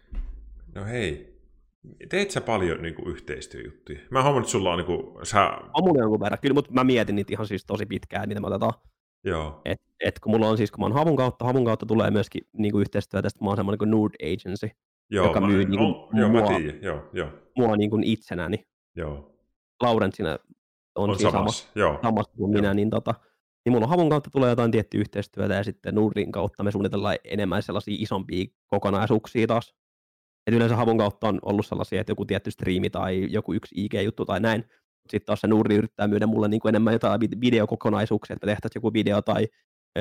No 0.74 0.84
hei, 0.84 1.36
teet 2.08 2.30
sä 2.30 2.40
paljon 2.40 2.82
niin 2.82 2.94
kuin, 2.94 3.08
yhteistyöjuttuja? 3.08 3.98
Mä 4.10 4.22
huomannut, 4.22 4.44
että 4.44 4.52
sulla 4.52 4.72
on 4.72 4.78
niin 4.78 4.86
kuin, 4.86 5.26
sä... 5.26 5.50
On 5.74 5.84
mun 5.84 5.98
jonkun 5.98 6.20
verran, 6.20 6.38
kyllä, 6.42 6.54
mutta 6.54 6.72
mä 6.72 6.84
mietin 6.84 7.16
niitä 7.16 7.32
ihan 7.32 7.46
siis 7.46 7.64
tosi 7.66 7.86
pitkään, 7.86 8.28
mitä 8.28 8.40
me 8.40 8.46
otetaan. 8.46 8.72
Joo. 9.24 9.60
Et, 9.64 9.80
et 10.00 10.20
kun 10.20 10.32
mulla 10.32 10.48
on 10.48 10.56
siis, 10.56 10.70
kun 10.70 10.80
mä 10.80 10.84
oon 10.84 10.92
havun 10.92 11.16
kautta, 11.16 11.44
havun 11.44 11.64
kautta 11.64 11.86
tulee 11.86 12.10
myöskin 12.10 12.42
niin 12.52 12.72
kuin 12.72 12.80
yhteistyötä, 12.80 13.28
että 13.28 13.44
mä 13.44 13.50
oon 13.50 13.56
semmoinen 13.56 13.78
kuin 13.78 13.90
Nord 13.90 14.14
Agency, 14.22 14.68
joo, 15.10 15.26
joka 15.26 15.40
mä, 15.40 15.46
myy 15.46 15.64
niin 15.64 15.78
kuin, 15.78 15.94
on, 15.94 16.18
joo, 16.18 16.28
mua, 16.28 16.40
mä 16.40 16.46
tiedän, 16.46 16.82
joo, 16.82 17.10
joo. 17.12 17.28
mua 17.56 17.76
niin 17.76 17.90
kuin 17.90 18.04
itsenäni. 18.04 18.66
Joo. 18.96 19.32
Laurentsina 19.82 20.38
on, 20.94 21.10
on 21.10 21.18
siis 21.18 21.32
samassa, 21.32 21.68
joo. 21.74 21.98
samassa 22.02 22.32
kuin 22.36 22.52
joo. 22.52 22.60
minä, 22.60 22.74
niin 22.74 22.90
tota, 22.90 23.14
niin 23.66 23.72
mulla 23.72 23.86
havun 23.86 24.10
kautta 24.10 24.30
tulee 24.30 24.50
jotain 24.50 24.70
tiettyä 24.70 25.00
yhteistyötä 25.00 25.54
ja 25.54 25.64
sitten 25.64 25.94
Nurdin 25.94 26.32
kautta 26.32 26.62
me 26.62 26.72
suunnitellaan 26.72 27.16
enemmän 27.24 27.62
sellaisia 27.62 27.96
isompia 27.98 28.44
kokonaisuuksia 28.66 29.46
taas. 29.46 29.74
Et 30.46 30.54
yleensä 30.54 30.76
havun 30.76 30.98
kautta 30.98 31.28
on 31.28 31.38
ollut 31.42 31.66
sellaisia, 31.66 32.00
että 32.00 32.10
joku 32.10 32.24
tietty 32.24 32.50
striimi 32.50 32.90
tai 32.90 33.26
joku 33.30 33.52
yksi 33.52 33.74
IG-juttu 33.84 34.24
tai 34.24 34.40
näin. 34.40 34.64
Sitten 35.10 35.26
taas 35.26 35.40
se 35.40 35.46
Nurdi 35.46 35.74
yrittää 35.74 36.08
myydä 36.08 36.26
mulle 36.26 36.48
niin 36.48 36.60
kuin 36.60 36.68
enemmän 36.68 36.92
jotain 36.92 37.20
videokokonaisuuksia, 37.20 38.34
että 38.34 38.46
me 38.46 38.52
tehtäisiin 38.52 38.80
joku 38.80 38.92
video 38.92 39.22
tai 39.22 39.46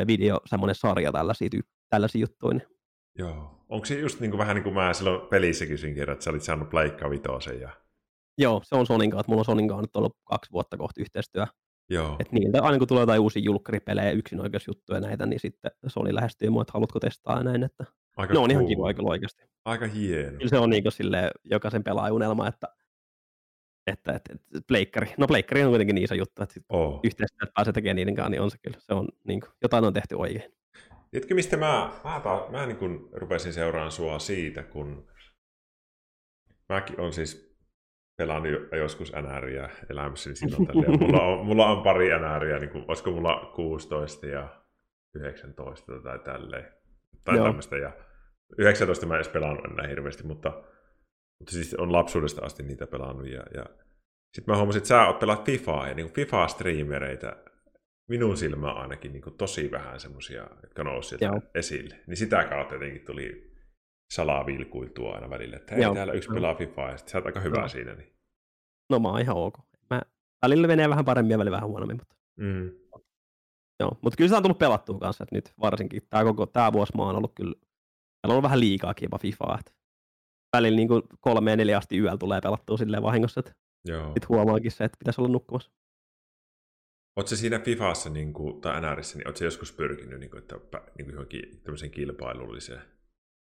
video, 0.07 0.39
semmoinen 0.45 0.75
sarja 0.75 1.11
tällaisia, 1.11 1.49
tällaisia 1.89 2.21
juttuja. 2.21 2.53
Niin. 2.53 2.67
Joo. 3.17 3.65
Onko 3.69 3.85
se 3.85 3.99
just 3.99 4.19
niin 4.19 4.31
kuin, 4.31 4.39
vähän 4.39 4.55
niin 4.55 4.63
kuin 4.63 4.75
mä 4.75 4.93
silloin 4.93 5.27
pelissä 5.29 5.65
kysyin 5.65 5.95
kerran, 5.95 6.13
että 6.13 6.23
sä 6.23 6.29
olit 6.29 6.43
saanut 6.43 6.69
Pleikka 6.69 7.09
vitosen 7.09 7.61
ja... 7.61 7.69
Joo, 8.37 8.61
se 8.63 8.75
on 8.75 8.85
Sonin 8.85 9.11
kanssa. 9.11 9.29
Mulla 9.29 9.41
on 9.41 9.45
Sonin 9.45 9.67
kanssa 9.67 9.81
nyt 9.81 9.95
ollut 9.95 10.17
kaksi 10.23 10.51
vuotta 10.51 10.77
kohta 10.77 11.01
yhteistyö. 11.01 11.45
Joo. 11.89 12.15
Et 12.19 12.31
niiltä 12.31 12.63
aina 12.63 12.77
kun 12.77 12.87
tulee 12.87 13.01
jotain 13.01 13.21
uusia 13.21 13.41
julkkaripelejä, 13.45 14.11
yksinoikeusjuttuja 14.11 14.99
näitä, 14.99 15.25
niin 15.25 15.39
sitten 15.39 15.71
Sony 15.87 16.15
lähestyy 16.15 16.49
mua, 16.49 16.61
että 16.61 16.73
haluatko 16.73 16.99
testaa 16.99 17.43
näin, 17.43 17.63
että 17.63 17.85
Aika 18.17 18.33
ne 18.33 18.39
on 18.39 18.43
cool. 18.43 18.51
ihan 18.51 18.67
kiva 18.67 18.93
kyllä 18.93 19.09
oikeasti. 19.09 19.43
Aika 19.65 19.87
hieno. 19.87 20.37
Kyllä 20.37 20.49
se 20.49 20.57
on 20.57 20.69
niin 20.69 20.83
sille 20.89 21.31
jokaisen 21.43 21.83
pelaajunnelma, 21.83 22.47
että 22.47 22.67
että, 23.87 24.11
että, 24.11 24.33
että 24.33 24.67
pleikkari, 24.67 25.13
no 25.17 25.27
pleikkari 25.27 25.63
on 25.63 25.69
kuitenkin 25.69 25.95
niin 25.95 26.03
iso 26.03 26.15
juttu, 26.15 26.43
että 26.43 26.59
oh. 26.69 26.99
yhteistyöt 27.03 27.53
pääsee 27.55 27.73
tekemään 27.73 27.95
niiden 27.95 28.15
kanssa, 28.15 28.29
niin 28.29 28.41
on 28.41 28.51
se 28.51 28.57
kyllä, 28.57 28.77
se 28.79 28.93
on 28.93 29.07
niin 29.27 29.39
kuin, 29.39 29.51
jotain 29.61 29.85
on 29.85 29.93
tehty 29.93 30.15
oikein. 30.15 30.53
Tiedätkö, 31.11 31.35
mistä 31.35 31.57
mä, 31.57 31.91
mä, 32.03 32.19
taas, 32.19 32.49
mä 32.49 32.65
niin 32.65 32.77
kuin 32.77 33.09
rupesin 33.11 33.53
seuraamaan 33.53 33.91
sua 33.91 34.19
siitä, 34.19 34.63
kun 34.63 35.07
mäkin 36.69 36.99
on 36.99 37.13
siis 37.13 37.54
pelannut 38.17 38.51
joskus 38.71 39.11
NRiä 39.13 39.69
elämässäni 39.89 40.35
silloin 40.35 40.67
tälle. 40.67 40.97
Mulla 40.97 41.21
on, 41.21 41.45
mulla 41.45 41.67
on 41.67 41.83
pari 41.83 42.07
NRiä, 42.07 42.59
niin 42.59 42.69
kuin, 42.69 42.85
olisiko 42.87 43.11
mulla 43.11 43.51
16 43.55 44.27
ja 44.27 44.61
19 45.15 45.99
tai 46.03 46.19
tälleen. 46.19 46.73
Tai 47.23 47.35
Joo. 47.35 47.45
tämmöistä. 47.45 47.77
Ja 47.77 47.91
19 48.57 49.05
mä 49.05 49.13
en 49.13 49.17
edes 49.17 49.29
pelannut 49.29 49.65
enää 49.65 49.87
hirveästi, 49.87 50.23
mutta, 50.23 50.63
mutta 51.39 51.53
siis 51.53 51.73
on 51.73 51.91
lapsuudesta 51.91 52.45
asti 52.45 52.63
niitä 52.63 52.87
pelannut. 52.87 53.27
Ja, 53.27 53.43
ja 53.53 53.65
sitten 54.33 54.51
mä 54.53 54.57
huomasin, 54.57 54.77
että 54.77 54.87
sä 54.87 55.05
oot 55.05 55.19
pelaat 55.19 55.45
FIFAa 55.45 55.87
ja 55.87 55.93
niin 55.93 56.13
FIFA-striimereitä 56.13 57.35
minun 58.07 58.37
silmään 58.37 58.77
ainakin 58.77 59.11
niin 59.13 59.21
kuin 59.21 59.37
tosi 59.37 59.71
vähän 59.71 59.99
semmoisia, 59.99 60.47
jotka 60.63 60.83
nousi 60.83 61.09
sieltä 61.09 61.25
Joo. 61.25 61.41
esille. 61.55 61.95
Niin 62.07 62.17
sitä 62.17 62.43
kautta 62.43 62.75
jotenkin 62.75 63.05
tuli 63.05 63.54
salaa 64.13 64.45
vilkuiltua 64.45 65.15
aina 65.15 65.29
välillä, 65.29 65.57
että 65.57 65.75
hei, 65.75 65.83
Joo. 65.83 65.93
täällä 65.93 66.13
yksi 66.13 66.29
pelaa 66.33 66.55
FIFAa, 66.55 66.91
ja 66.91 66.97
sä 66.97 67.17
oot 67.17 67.25
aika 67.25 67.39
hyvä 67.39 67.57
Joo. 67.57 67.67
siinä. 67.67 67.93
Niin. 67.93 68.15
No 68.89 68.99
mä 68.99 69.07
oon 69.07 69.21
ihan 69.21 69.37
ok. 69.37 69.57
Mä, 69.89 70.01
välillä 70.41 70.67
menee 70.67 70.89
vähän 70.89 71.05
paremmin 71.05 71.31
ja 71.31 71.37
välillä 71.37 71.55
vähän 71.55 71.69
huonommin, 71.69 71.97
mutta... 71.97 72.15
Mm. 72.39 72.71
Joo, 73.79 73.97
mutta 74.01 74.17
kyllä 74.17 74.29
se 74.29 74.35
on 74.35 74.43
tullut 74.43 74.57
pelattua 74.57 74.99
kanssa, 74.99 75.23
että 75.23 75.35
nyt 75.35 75.53
varsinkin 75.61 76.01
tämä 76.09 76.23
koko 76.23 76.45
tämä 76.45 76.73
vuosi 76.73 76.93
mä 76.97 77.03
oon 77.03 77.15
ollut 77.15 77.33
kyllä, 77.35 77.53
täällä 77.55 77.71
on 78.23 78.31
ollut 78.31 78.43
vähän 78.43 78.59
liikaakin 78.59 79.05
jopa 79.05 79.17
FIFAa, 79.17 79.57
että 79.59 79.71
välillä 80.55 80.75
niin 80.75 80.89
kolme 81.19 81.51
ja 81.51 81.57
neljä 81.57 81.77
asti 81.77 81.97
yöllä 81.97 82.17
tulee 82.17 82.41
pelattua 82.41 82.77
silleen 82.77 83.03
vahingossa, 83.03 83.39
että 83.39 83.55
Joo. 83.85 84.13
sit 84.13 84.29
huomaakin 84.29 84.71
se, 84.71 84.83
että 84.83 84.97
pitäisi 84.97 85.21
olla 85.21 85.31
nukkumassa. 85.31 85.71
Oletko 87.15 87.35
siinä 87.35 87.59
FIFAssa 87.59 88.09
niin 88.09 88.33
kuin, 88.33 88.61
tai 88.61 88.81
NRissä, 88.81 89.17
niin 89.17 89.27
oletko 89.27 89.43
joskus 89.43 89.71
pyrkinyt 89.71 90.19
niin 90.19 90.29
kuin, 90.29 90.41
että, 90.41 90.55
niin 90.97 91.05
kuin 91.05 91.13
johonkin 91.13 91.61
tämmöiseen 91.63 91.91
kilpailulliseen? 91.91 92.81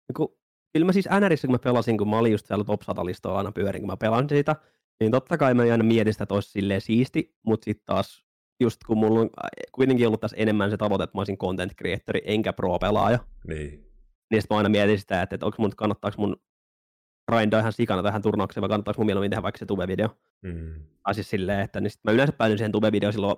Niin 0.08 0.14
kuin, 0.16 0.28
kyllä 0.74 0.86
mä 0.86 0.92
siis 0.92 1.08
NRissä, 1.20 1.46
kun 1.48 1.54
mä 1.54 1.58
pelasin, 1.58 1.98
kun 1.98 2.10
mä 2.10 2.18
olin 2.18 2.32
just 2.32 2.46
siellä 2.46 2.64
top 2.64 2.82
100 2.82 3.04
listoilla 3.04 3.38
aina 3.38 3.52
pyörin, 3.52 3.82
kun 3.82 3.90
mä 3.90 3.96
pelasin 3.96 4.28
sitä, 4.28 4.56
niin 5.00 5.12
totta 5.12 5.38
kai 5.38 5.54
mä 5.54 5.62
aina 5.62 5.84
mietin 5.84 6.12
sitä, 6.12 6.22
että 6.22 6.34
olisi 6.34 6.50
silleen 6.50 6.80
siisti, 6.80 7.36
mutta 7.46 7.64
sitten 7.64 7.84
taas 7.86 8.24
just 8.60 8.80
kun 8.86 8.98
mulla 8.98 9.20
on 9.20 9.30
kuitenkin 9.72 10.06
ollut 10.06 10.20
tässä 10.20 10.36
enemmän 10.36 10.70
se 10.70 10.76
tavoite, 10.76 11.04
että 11.04 11.16
mä 11.16 11.20
olisin 11.20 11.38
content 11.38 11.72
creatori 11.74 12.20
enkä 12.24 12.52
pro-pelaaja, 12.52 13.18
Niin. 13.48 13.70
niin 14.30 14.42
sitten 14.42 14.54
mä 14.54 14.56
aina 14.58 14.68
mietin 14.68 14.98
sitä, 14.98 15.22
että, 15.22 15.34
että 15.36 15.46
onko 15.46 15.56
mun, 15.58 15.70
kannattaako 15.76 16.22
mun 16.22 16.36
grindaa 17.32 17.60
ihan 17.60 17.72
sikana 17.72 18.02
tähän 18.02 18.22
turnaukseen, 18.22 18.62
vai 18.62 18.68
kannattaako 18.68 19.00
mun 19.02 19.06
mieluummin 19.06 19.30
tehdä 19.30 19.42
vaikka 19.42 19.58
se 19.58 19.64
tube-video. 19.66 20.08
Mm. 20.42 20.82
Tai 21.02 21.14
siis 21.14 21.30
silleen, 21.30 21.60
että 21.60 21.80
niin 21.80 21.90
sit 21.90 22.00
mä 22.04 22.12
yleensä 22.12 22.32
päädyin 22.32 22.58
siihen 22.58 22.72
tube-videoon 22.72 23.12
silloin, 23.12 23.36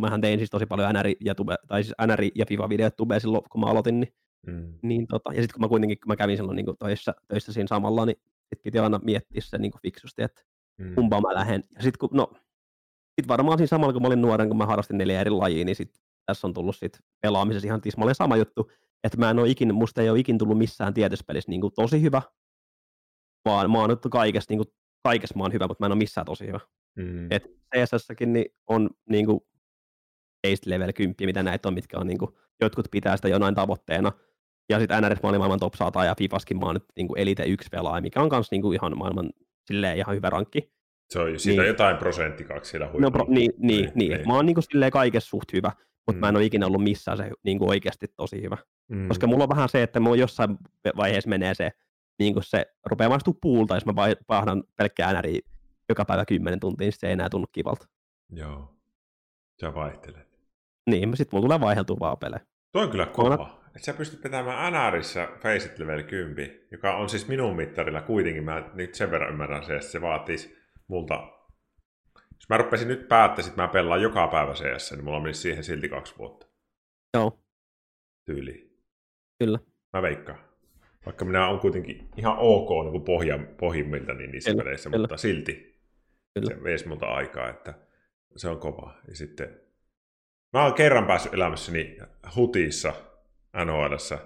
mähän 0.00 0.20
tein 0.20 0.38
siis 0.38 0.50
tosi 0.50 0.66
paljon 0.66 0.94
NR 0.94 1.06
ja, 1.20 1.34
tube, 1.34 1.56
tai 1.68 1.84
siis 1.84 1.94
NR 2.06 2.22
ja 2.34 2.46
FIFA-videot 2.46 2.96
tubeen 2.96 3.20
silloin, 3.20 3.44
kun 3.50 3.60
mä 3.60 3.66
aloitin, 3.66 4.00
niin, 4.00 4.14
Mm. 4.46 4.74
niin 4.82 5.06
tota, 5.06 5.32
ja 5.32 5.42
sitten 5.42 5.54
kun 5.54 5.60
mä 5.60 5.68
kuitenkin, 5.68 5.98
kun 6.00 6.08
mä 6.08 6.16
kävin 6.16 6.36
silloin 6.36 6.56
niin 6.56 6.66
töissä, 6.78 7.14
töissä 7.28 7.52
siinä 7.52 7.66
samalla, 7.66 8.06
niin 8.06 8.16
sit 8.48 8.62
piti 8.62 8.78
aina 8.78 9.00
miettiä 9.04 9.40
se 9.40 9.58
niin 9.58 9.72
fiksusti, 9.82 10.22
että 10.22 10.42
Mm. 10.78 10.94
kumpaan 10.94 11.22
mä 11.22 11.34
lähden. 11.34 11.62
Ja 11.76 11.82
sitten 11.82 11.98
kun, 11.98 12.08
no, 12.12 12.32
sit 13.20 13.28
varmaan 13.28 13.58
siinä 13.58 13.66
samalla, 13.66 13.92
kun 13.92 14.02
mä 14.02 14.08
olin 14.08 14.22
nuoren, 14.22 14.48
kun 14.48 14.56
mä 14.56 14.66
harrastin 14.66 14.98
neljä 14.98 15.20
eri 15.20 15.30
lajia, 15.30 15.64
niin 15.64 15.76
sit 15.76 16.02
tässä 16.26 16.46
on 16.46 16.54
tullut 16.54 16.76
sit 16.76 16.98
pelaamisessa 17.22 17.66
ihan 17.66 17.80
tismalleen 17.80 18.14
sama 18.14 18.36
juttu, 18.36 18.70
että 19.04 19.18
mä 19.18 19.30
en 19.30 19.38
ole 19.38 19.48
ikin, 19.48 19.74
musta 19.74 20.02
ei 20.02 20.10
ole 20.10 20.18
ikin 20.18 20.38
tullut 20.38 20.58
missään 20.58 20.94
tietyspelissä 20.94 21.50
niin 21.50 21.60
tosi 21.74 22.02
hyvä, 22.02 22.22
vaan 23.44 23.70
mä 23.70 23.78
oon 23.78 23.90
nyt 23.90 23.98
kaikessa, 24.10 24.50
niin 24.50 24.58
kuin, 24.58 24.68
kaikessa 25.02 25.34
mä 25.38 25.44
oon 25.44 25.52
hyvä, 25.52 25.68
mutta 25.68 25.82
mä 25.82 25.86
en 25.86 25.92
ole 25.92 25.98
missään 25.98 26.24
tosi 26.24 26.46
hyvä. 26.46 26.60
Mm. 26.96 27.32
Et 27.32 27.44
CSS-säkin 27.74 28.32
niin 28.32 28.46
on 28.66 28.90
niin 29.08 29.26
kuin, 29.26 29.40
taste 30.42 30.70
level 30.70 30.92
10, 30.92 31.14
mitä 31.20 31.42
näitä 31.42 31.68
on, 31.68 31.74
mitkä 31.74 31.98
on 31.98 32.06
niin 32.06 32.18
kuin, 32.18 32.30
jotkut 32.60 32.88
pitää 32.90 33.16
sitä 33.16 33.28
jonain 33.28 33.54
tavoitteena. 33.54 34.12
Ja 34.68 34.78
sitten 34.78 35.02
NRS 35.02 35.22
mä 35.22 35.28
olin 35.28 35.40
maailman 35.40 35.60
top 35.60 35.74
100 35.74 36.04
ja 36.04 36.14
Fifaskin 36.18 36.58
mä 36.58 36.66
oon 36.66 36.74
nyt 36.74 36.84
niin 36.96 37.08
kuin 37.08 37.18
Elite 37.20 37.44
1 37.44 37.68
pelaaja, 37.70 38.00
mikä 38.02 38.22
on 38.22 38.28
kans 38.28 38.50
niin 38.50 38.62
kuin 38.62 38.74
ihan 38.74 38.98
maailman 38.98 39.30
silleen 39.66 39.98
ihan 39.98 40.16
hyvä 40.16 40.30
rankki. 40.30 40.72
Se 41.10 41.18
on, 41.20 41.38
siitä 41.40 41.62
Niin. 41.62 41.68
jotain 41.68 41.96
prosentti 41.96 42.44
kaksi 42.44 42.70
siellä 42.70 42.86
No, 42.86 42.92
huipulla. 42.92 43.10
pro, 43.10 43.24
niin, 43.28 43.52
niin, 43.58 43.84
Niin, 43.84 43.92
niin, 43.94 44.10
niin. 44.12 44.28
Mä 44.28 44.34
oon 44.34 44.46
niin 44.46 44.54
kuin 44.54 44.64
silleen 44.70 44.92
kaikessa 44.92 45.28
suht 45.28 45.52
hyvä, 45.52 45.72
mutta 46.06 46.20
mä 46.20 46.28
en 46.28 46.34
Mm. 46.34 46.36
ole 46.36 46.44
ikinä 46.44 46.66
ollut 46.66 46.82
missään 46.82 47.16
se 47.18 47.30
niin 47.44 47.58
kuin 47.58 47.68
oikeasti 47.68 48.06
tosi 48.16 48.42
hyvä. 48.42 48.56
Mm. 48.88 49.08
Koska 49.08 49.26
mulla 49.26 49.42
on 49.44 49.48
vähän 49.50 49.68
se, 49.68 49.82
että 49.82 50.00
mulla 50.00 50.16
jossain 50.16 50.58
vaiheessa 50.96 51.30
menee 51.30 51.54
se, 51.54 51.70
niin 52.18 52.32
kuin 52.34 52.44
se 52.44 52.66
rupeaa 52.86 53.08
maistua 53.10 53.34
puulta, 53.40 53.74
jos 53.74 53.86
mä 53.86 53.94
vaihdan 54.28 54.62
pelkkää 54.76 55.12
NRI 55.12 55.40
joka 55.88 56.04
päivä 56.04 56.24
10 56.24 56.60
tuntia, 56.60 56.84
niin 56.84 56.92
se 56.92 57.06
ei 57.06 57.12
enää 57.12 57.28
tunnu 57.28 57.46
kivalta. 57.52 57.86
Joo. 58.30 58.74
Sä 59.60 59.74
vaihtelet. 59.74 60.28
Niin, 60.90 61.16
sit 61.16 61.32
mulla 61.32 61.44
tulee 61.44 61.60
vaihdeltua 61.60 61.96
vaan 62.00 62.18
pelejä. 62.18 62.40
Tuo 62.72 62.82
on 62.82 62.90
kyllä 62.90 63.06
kova. 63.06 63.63
Että 63.76 63.86
sä 63.86 63.92
pystyt 63.92 64.22
pitämään 64.22 64.72
NRissä 64.72 65.28
Face 65.40 65.66
It 65.66 65.78
Level 65.78 66.02
10, 66.02 66.60
joka 66.70 66.96
on 66.96 67.08
siis 67.08 67.28
minun 67.28 67.56
mittarilla 67.56 68.00
kuitenkin. 68.00 68.44
Mä 68.44 68.70
nyt 68.74 68.94
sen 68.94 69.10
verran 69.10 69.30
ymmärrän 69.30 69.64
se, 69.64 69.76
että 69.76 69.88
se 69.88 70.00
vaatisi 70.00 70.56
multa... 70.88 71.30
Jos 72.14 72.48
mä 72.48 72.56
rupesin 72.56 72.88
nyt 72.88 73.08
päättäisin, 73.08 73.50
että 73.50 73.62
mä 73.62 73.68
pelaan 73.68 74.02
joka 74.02 74.28
päivä 74.28 74.52
CS, 74.52 74.92
niin 74.92 75.04
mulla 75.04 75.20
menisi 75.20 75.40
siihen 75.40 75.64
silti 75.64 75.88
kaksi 75.88 76.14
vuotta 76.18 76.46
Joo, 77.14 77.40
tyyliin. 78.24 78.80
kyllä. 79.38 79.58
Mä 79.92 80.02
veikkaan. 80.02 80.38
Vaikka 81.06 81.24
minä 81.24 81.48
on 81.48 81.60
kuitenkin 81.60 82.08
ihan 82.16 82.36
ok 82.38 82.68
niin 82.82 82.92
kuin 82.92 83.04
pohja, 83.04 83.38
pohjimmilta 83.60 84.14
niin 84.14 84.30
niissä 84.30 84.50
Kyllä, 84.50 84.64
peleissä, 84.64 84.90
kyllä. 84.90 85.02
mutta 85.02 85.16
silti 85.16 85.80
Kyllä. 86.34 86.54
se 86.54 86.62
veisi 86.62 86.88
multa 86.88 87.06
aikaa, 87.06 87.48
että 87.48 87.74
se 88.36 88.48
on 88.48 88.58
kova. 88.58 88.94
Ja 89.08 89.16
sitten 89.16 89.60
mä 90.52 90.64
oon 90.64 90.74
kerran 90.74 91.06
päässyt 91.06 91.34
elämässäni 91.34 91.98
hutissa 92.36 92.92
NHLssä 93.64 94.18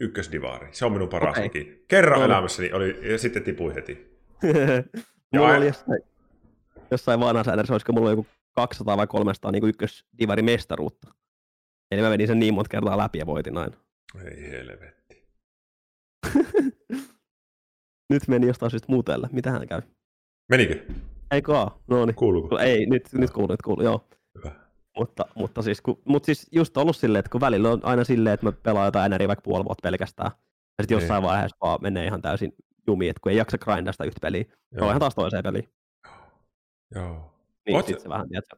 ykkösdivaari. 0.00 0.68
Se 0.72 0.84
on 0.84 0.92
minun 0.92 1.08
paras 1.08 1.38
okay. 1.38 1.64
Kerran 1.88 2.18
No. 2.20 2.26
elämässäni 2.26 2.72
oli, 2.72 3.12
ja 3.12 3.18
sitten 3.18 3.42
tipuin 3.42 3.74
heti. 3.74 4.18
mulla 5.34 5.48
ai- 5.48 5.56
oli 5.56 5.66
jossain, 5.66 6.02
jossain 6.90 7.20
vanhassa 7.20 7.56
NRS, 7.56 7.70
olisiko 7.70 7.92
mulla 7.92 8.10
joku 8.10 8.26
200 8.54 8.96
vai 8.96 9.06
300 9.06 9.52
niin 9.52 9.64
ykkösdivari 9.68 10.42
mestaruutta. 10.42 11.14
Eli 11.90 12.00
mä 12.02 12.08
menin 12.10 12.26
sen 12.26 12.38
niin 12.38 12.54
monta 12.54 12.68
kertaa 12.68 12.98
läpi 12.98 13.18
ja 13.18 13.26
voitin 13.26 13.56
aina. 13.56 13.76
Ei 14.24 14.50
helvetti. 14.50 15.28
Nyt 18.12 18.28
meni 18.28 18.46
jostain 18.46 18.70
syystä 18.70 18.92
mutelle. 18.92 19.28
Mitähän 19.32 19.68
käy? 19.68 19.82
Menikö? 20.48 20.86
Eikö 21.30 21.58
oo? 21.58 21.82
No 21.88 22.06
niin. 22.06 22.14
Kuuluuko? 22.14 22.58
Ei, 22.58 22.86
nyt, 22.86 23.08
nyt 23.12 23.30
kuuluu, 23.30 23.52
nyt 23.52 23.62
kuuluu, 23.62 23.84
joo. 23.84 24.08
Hyvä. 24.38 24.52
Mutta, 24.98 25.24
mutta, 25.34 25.62
siis, 25.62 25.80
kun, 25.80 26.02
mutta 26.04 26.26
siis 26.26 26.48
just 26.52 26.76
ollut 26.76 26.96
silleen, 26.96 27.18
että 27.20 27.30
kun 27.30 27.40
välillä 27.40 27.70
on 27.70 27.80
aina 27.82 28.04
silleen, 28.04 28.34
että 28.34 28.46
mä 28.46 28.52
pelaan 28.52 28.84
jotain 28.86 29.10
NRiä 29.10 29.28
vaikka 29.28 29.42
puoli 29.42 29.64
vuotta 29.64 29.82
pelkästään. 29.82 30.30
Ja 30.34 30.82
sitten 30.82 30.96
Niin. 30.96 31.02
jossain 31.02 31.22
vaiheessa 31.22 31.56
vaan 31.60 31.78
menee 31.82 32.06
ihan 32.06 32.22
täysin 32.22 32.52
jumiin, 32.86 33.10
että 33.10 33.20
kun 33.22 33.32
ei 33.32 33.38
jaksa 33.38 33.58
grindaa 33.58 33.92
sitä 33.92 34.04
yhtä 34.04 34.18
peliä. 34.22 34.44
Se 34.74 34.80
on 34.80 34.88
ihan 34.88 35.00
taas 35.00 35.14
toiseen 35.14 35.42
peliin. 35.42 35.68
Joo. 36.94 37.34
Niin 37.66 37.80
Oot- 37.80 38.00
se 38.02 38.08
vähän, 38.08 38.28
tiedätkö? 38.28 38.56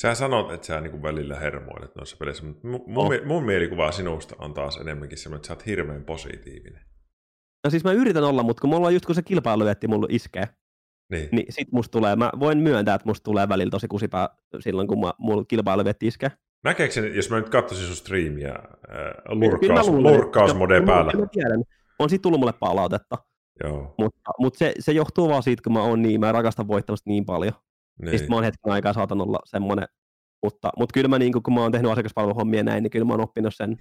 Sä 0.00 0.14
sanot, 0.14 0.52
että 0.52 0.66
sä 0.66 0.80
niinku 0.80 1.02
välillä 1.02 1.36
hermoilet 1.36 1.94
noissa 1.96 2.16
peleissä, 2.16 2.44
mutta 2.44 2.68
mun, 2.68 2.84
mun, 2.86 3.06
Oh. 3.06 3.26
mun 3.26 3.44
mielikuva 3.44 3.92
sinusta 3.92 4.36
on 4.38 4.54
taas 4.54 4.76
enemmänkin 4.76 5.18
semmoinen, 5.18 5.38
että 5.38 5.46
sä 5.48 5.52
oot 5.54 5.66
hirveän 5.66 6.04
positiivinen. 6.04 6.84
No 7.64 7.70
siis 7.70 7.84
mä 7.84 7.92
yritän 7.92 8.24
olla, 8.24 8.42
mutta 8.42 8.60
kun 8.60 8.70
mulla 8.70 8.86
on 8.86 8.94
just 8.94 9.06
kun 9.06 9.14
se 9.14 9.22
kilpailuvetti 9.22 9.88
mulla 9.88 10.06
iskee, 10.10 10.48
Niin. 11.10 11.28
niin 11.32 11.46
sit 11.52 11.72
musta 11.72 11.92
tulee, 11.92 12.16
mä 12.16 12.30
voin 12.40 12.58
myöntää, 12.58 12.94
että 12.94 13.08
musta 13.08 13.24
tulee 13.24 13.48
välillä 13.48 13.70
tosi 13.70 13.88
kusipää 13.88 14.28
silloin, 14.60 14.88
kun 14.88 15.00
mä, 15.00 15.12
mulla 15.18 15.44
kilpailuvetti 15.44 16.06
iskee. 16.06 16.30
Näkeekö 16.64 16.94
sen, 16.94 17.14
jos 17.14 17.30
mä 17.30 17.36
nyt 17.36 17.48
katsoisin 17.48 17.86
sun 17.86 17.96
striimiä, 17.96 18.50
äh, 18.50 18.58
lurkkaus, 19.28 19.88
luulen, 19.88 20.30
kyllä 20.30 20.80
mä- 20.80 20.86
päällä? 20.86 21.12
Mä 21.12 21.26
tiedän. 21.26 21.62
On 21.98 22.10
siitä 22.10 22.22
tullut 22.22 22.40
mulle 22.40 22.52
palautetta, 22.52 23.18
Joo, 23.64 23.94
mutta, 23.98 24.30
mutta 24.38 24.58
se, 24.58 24.74
se, 24.78 24.92
johtuu 24.92 25.28
vaan 25.28 25.42
siitä, 25.42 25.62
kun 25.62 25.72
mä 25.72 25.82
oon 25.82 26.02
niin, 26.02 26.20
mä 26.20 26.32
rakastan 26.32 26.68
voittamista 26.68 27.10
niin 27.10 27.24
paljon. 27.24 27.52
Niin. 27.52 28.04
niin. 28.04 28.18
Sitten 28.18 28.30
mä 28.30 28.36
oon 28.36 28.44
hetken 28.44 28.72
aikaa 28.72 28.92
saatan 28.92 29.20
olla 29.20 29.38
semmoinen, 29.44 29.88
mutta, 30.42 30.70
mutta 30.78 30.92
kyllä 30.92 31.08
mä 31.08 31.18
niin 31.18 31.32
kun 31.42 31.54
mä 31.54 31.60
oon 31.60 31.72
tehnyt 31.72 31.90
asiakaspalveluhommia 31.90 32.62
näin, 32.62 32.82
niin 32.82 32.90
kyllä 32.90 33.04
mä 33.04 33.12
oon 33.12 33.20
oppinut 33.20 33.54
sen, 33.54 33.76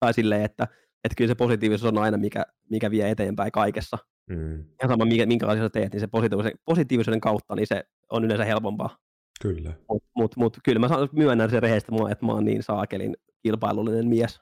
tai 0.00 0.14
silleen, 0.14 0.44
että, 0.44 0.64
että 1.04 1.14
kyllä 1.16 1.28
se 1.28 1.34
positiivisuus 1.34 1.92
on 1.92 1.98
aina 1.98 2.16
mikä, 2.16 2.44
mikä 2.70 2.90
vie 2.90 3.10
eteenpäin 3.10 3.52
kaikessa. 3.52 3.98
Mm, 4.28 4.54
Ihan 4.58 4.88
sama, 4.88 5.04
minkä, 5.04 5.26
minkälaisia 5.26 5.64
sä 5.64 5.70
teet, 5.70 5.92
niin 5.92 6.00
se 6.00 6.06
positiivisuuden, 6.06 6.58
positiivisuuden 6.64 7.20
kautta, 7.20 7.54
niin 7.54 7.66
se 7.66 7.84
on 8.10 8.24
yleensä 8.24 8.44
helpompaa. 8.44 8.98
kyllä. 9.42 9.72
Mutta 9.88 10.08
mut, 10.16 10.36
mut, 10.36 10.56
kyllä 10.64 10.78
mä 10.78 10.88
myönnän 11.12 11.50
sen 11.50 11.62
rehellisesti, 11.62 11.92
että 11.94 12.04
mä- 12.04 12.10
että 12.12 12.26
oon 12.26 12.44
niin 12.44 12.62
saakelin 12.62 13.16
kilpailullinen 13.42 14.08
mies 14.08 14.40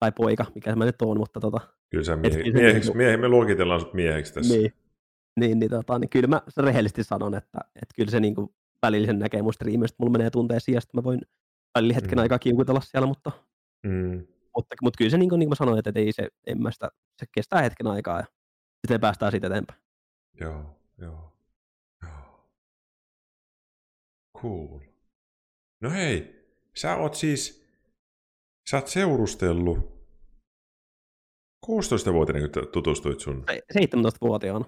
tai 0.00 0.12
poika, 0.12 0.46
mikä 0.54 0.76
mä 0.76 0.84
nyt 0.84 1.02
oon, 1.02 1.18
mutta 1.18 1.40
tota, 1.40 1.60
Kyllä 1.90 2.04
sä 2.04 2.12
Et 2.12 2.20
miehi, 2.20 2.36
se 2.52 2.58
mieheksi, 2.58 2.80
niinku- 2.88 2.96
miehi, 2.98 3.16
me 3.16 3.28
luokitellaan 3.28 3.80
sut 3.80 3.94
mieheksi 3.94 4.34
tässä. 4.34 4.54
niin, 4.54 4.72
niin, 5.40 5.58
niin, 5.58 5.70
tota, 5.70 5.98
niin 5.98 6.08
kyllä 6.08 6.26
mä 6.26 6.42
rehellisesti 6.56 7.04
sanon, 7.04 7.34
että, 7.34 7.58
että 7.74 7.94
kyllä 7.96 8.10
se 8.10 8.20
niin 8.20 8.34
kuin 8.34 8.48
välillä 8.82 9.06
sen 9.06 9.18
näkee 9.18 9.42
mun 9.42 9.52
striimistä, 9.54 9.96
mulla 9.98 10.12
menee 10.12 10.30
tunteisiin 10.30 10.74
ja 10.74 10.80
sitten 10.80 10.98
mä 10.98 11.04
voin 11.04 11.20
välillä 11.74 11.94
hetken 11.94 12.18
Mm. 12.18 12.22
aikaa 12.22 12.38
kiukutella 12.38 12.80
siellä, 12.80 13.06
mutta, 13.06 13.32
Mm, 13.86 14.26
mutta, 14.56 14.74
mutta 14.82 14.98
kyllä 14.98 15.10
se 15.10 15.18
niin 15.18 15.28
kuin, 15.28 15.38
niin 15.38 15.46
kuin 15.46 15.52
mä 15.52 15.54
sanoin, 15.54 15.78
että 15.78 15.92
ei 16.00 16.12
se, 16.12 16.28
en 16.46 16.62
mä 16.62 16.70
sitä, 16.70 16.88
se 17.18 17.26
kestää 17.34 17.62
hetken 17.62 17.86
aikaa 17.86 18.18
ja 18.18 18.24
sitten 18.86 19.00
päästään 19.00 19.32
siitä 19.32 19.46
eteenpäin. 19.46 19.80
joo, 20.40 20.76
joo, 20.98 21.32
joo. 22.02 22.48
Cool. 24.38 24.78
No 25.80 25.90
hei, 25.90 26.44
sä 26.76 26.96
oot 26.96 27.14
siis, 27.14 27.66
sä 28.70 28.76
oot 28.76 28.88
seurustellut 28.88 29.92
16-vuotiaana, 31.66 32.48
kun 32.48 32.68
tutustuit 32.72 33.20
sun. 33.20 33.44
Se- 33.50 33.62
17-vuotiaana, 33.80 34.64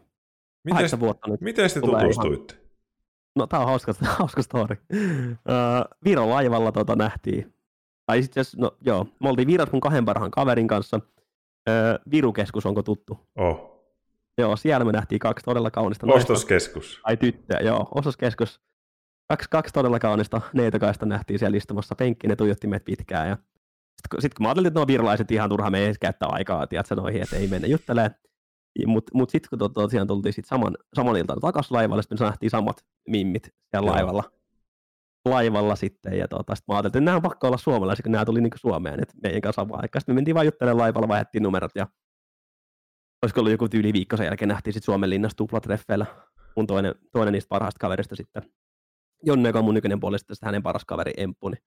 Miten, 0.65 0.79
8 0.79 1.01
vuotta 1.01 1.31
nyt. 1.31 1.41
miten 1.41 1.71
te 1.75 1.81
tulee 1.81 2.01
ihan- 2.03 2.11
tutustuitte? 2.15 2.65
No 3.37 3.47
tää 3.47 3.61
on 3.61 3.67
hauska, 3.67 3.93
hauska 4.19 4.43
story. 4.43 4.77
Öö, 4.95 5.55
Viron 6.05 6.31
laivalla 6.31 6.73
tota 6.73 6.97
nähtiin. 6.97 7.55
Tai 8.07 8.19
itse 8.19 8.41
no 8.57 8.77
joo, 8.81 9.05
me 9.21 9.29
oltiin 9.29 9.49
Virossa 9.49 9.73
mun 9.73 9.81
kahden 9.81 10.05
parhaan 10.05 10.31
kaverin 10.31 10.69
kanssa. 10.69 11.01
Öö, 11.69 11.99
Virukeskus, 12.11 12.67
onko 12.67 12.83
tuttu? 12.83 13.19
Oh, 13.39 13.74
Joo, 14.39 14.57
siellä 14.57 14.85
me 14.85 14.93
nähtiin 14.93 15.19
kaksi 15.19 15.45
todella 15.45 15.71
kaunista 15.71 16.07
naista. 16.07 16.33
ostoskeskus. 16.33 17.01
Tai 17.03 17.17
tyttöä, 17.17 17.61
joo, 17.61 17.89
osaskeskus. 17.95 18.61
Kaksi, 19.29 19.49
kaksi 19.51 19.75
todella 19.75 19.99
kaunista 19.99 20.41
neitokaista 20.53 21.07
nähtiin 21.07 21.39
siellä 21.39 21.57
istumassa 21.57 21.95
penkkiin, 21.95 22.29
ne 22.29 22.37
tuijotti 22.37 22.67
meitä 22.67 22.85
pitkään. 22.85 23.29
Ja 23.29 23.35
sitten 23.37 24.09
kun, 24.11 24.23
sit 24.23 24.35
kun 24.35 24.45
mä 24.45 24.49
ajattelin, 24.49 24.67
että 24.67 24.81
nuo 24.81 24.87
virolaiset 24.87 25.31
ihan 25.31 25.51
turha 25.51 25.71
me 25.71 25.87
ei 25.87 25.95
käyttää 26.01 26.29
aikaa, 26.33 26.67
tiedätkö, 26.67 26.95
noihin, 26.95 27.23
että 27.23 27.37
ei 27.37 27.49
mennä 27.49 27.69
juttelemaan. 27.69 28.15
Mutta 28.87 29.11
mut 29.15 29.31
sitten 29.31 29.51
kun 29.51 29.59
to- 29.59 29.69
tosiaan 29.69 30.07
tultiin 30.07 30.33
sit 30.33 30.45
saman, 30.45 30.77
saman 30.95 31.17
iltaan 31.17 31.41
takaisin 31.41 31.77
laivalle, 31.77 32.03
sitten 32.03 32.19
me 32.21 32.27
nähtiin 32.27 32.51
samat 32.51 32.85
mimmit 33.09 33.43
siellä 33.71 33.87
Joo. 33.87 33.95
laivalla. 33.95 34.25
laivalla 35.29 35.77
sitten, 35.77 36.19
ja 36.19 36.29
tota, 36.29 36.55
sitten 36.55 36.73
mä 36.73 36.77
ajattelin, 36.77 36.91
että 36.91 37.01
nämä 37.01 37.17
on 37.17 37.23
pakko 37.23 37.47
olla 37.47 37.57
suomalaisia, 37.57 38.03
kun 38.03 38.13
nämä 38.13 38.25
tuli 38.25 38.41
niin 38.41 38.51
Suomeen, 38.57 39.03
että 39.03 39.15
meidän 39.23 39.41
kanssa 39.41 39.63
samaan 39.63 39.81
aikaan. 39.83 40.01
Sitten 40.01 40.15
me 40.15 40.17
mentiin 40.17 40.35
vaan 40.35 40.47
juttelemaan 40.47 40.79
laivalla, 40.79 41.09
vaihdettiin 41.09 41.43
numerot, 41.43 41.71
ja 41.75 41.87
olisiko 43.25 43.41
ollut 43.41 43.53
joku 43.53 43.69
tyyli 43.69 43.93
viikko 43.93 44.17
sen 44.17 44.25
jälkeen 44.25 44.49
nähtiin 44.49 44.75
sitten 44.75 44.85
Suomen 44.85 45.11
linnassa 45.11 45.37
tuplatreffeillä 45.37 46.07
mun 46.57 46.67
toinen, 46.67 46.95
toinen 47.13 47.33
niistä 47.33 47.49
parhaista 47.49 47.79
kaverista 47.79 48.17
sitten. 48.17 48.43
Jonne, 49.23 49.49
joka 49.49 49.59
on 49.59 49.65
mun 49.65 49.75
nykyinen 49.75 50.01
puoli, 50.01 50.19
sitten 50.19 50.37
hänen 50.43 50.63
paras 50.63 50.85
kaveri 50.85 51.13
Emppu, 51.17 51.49
niin 51.49 51.63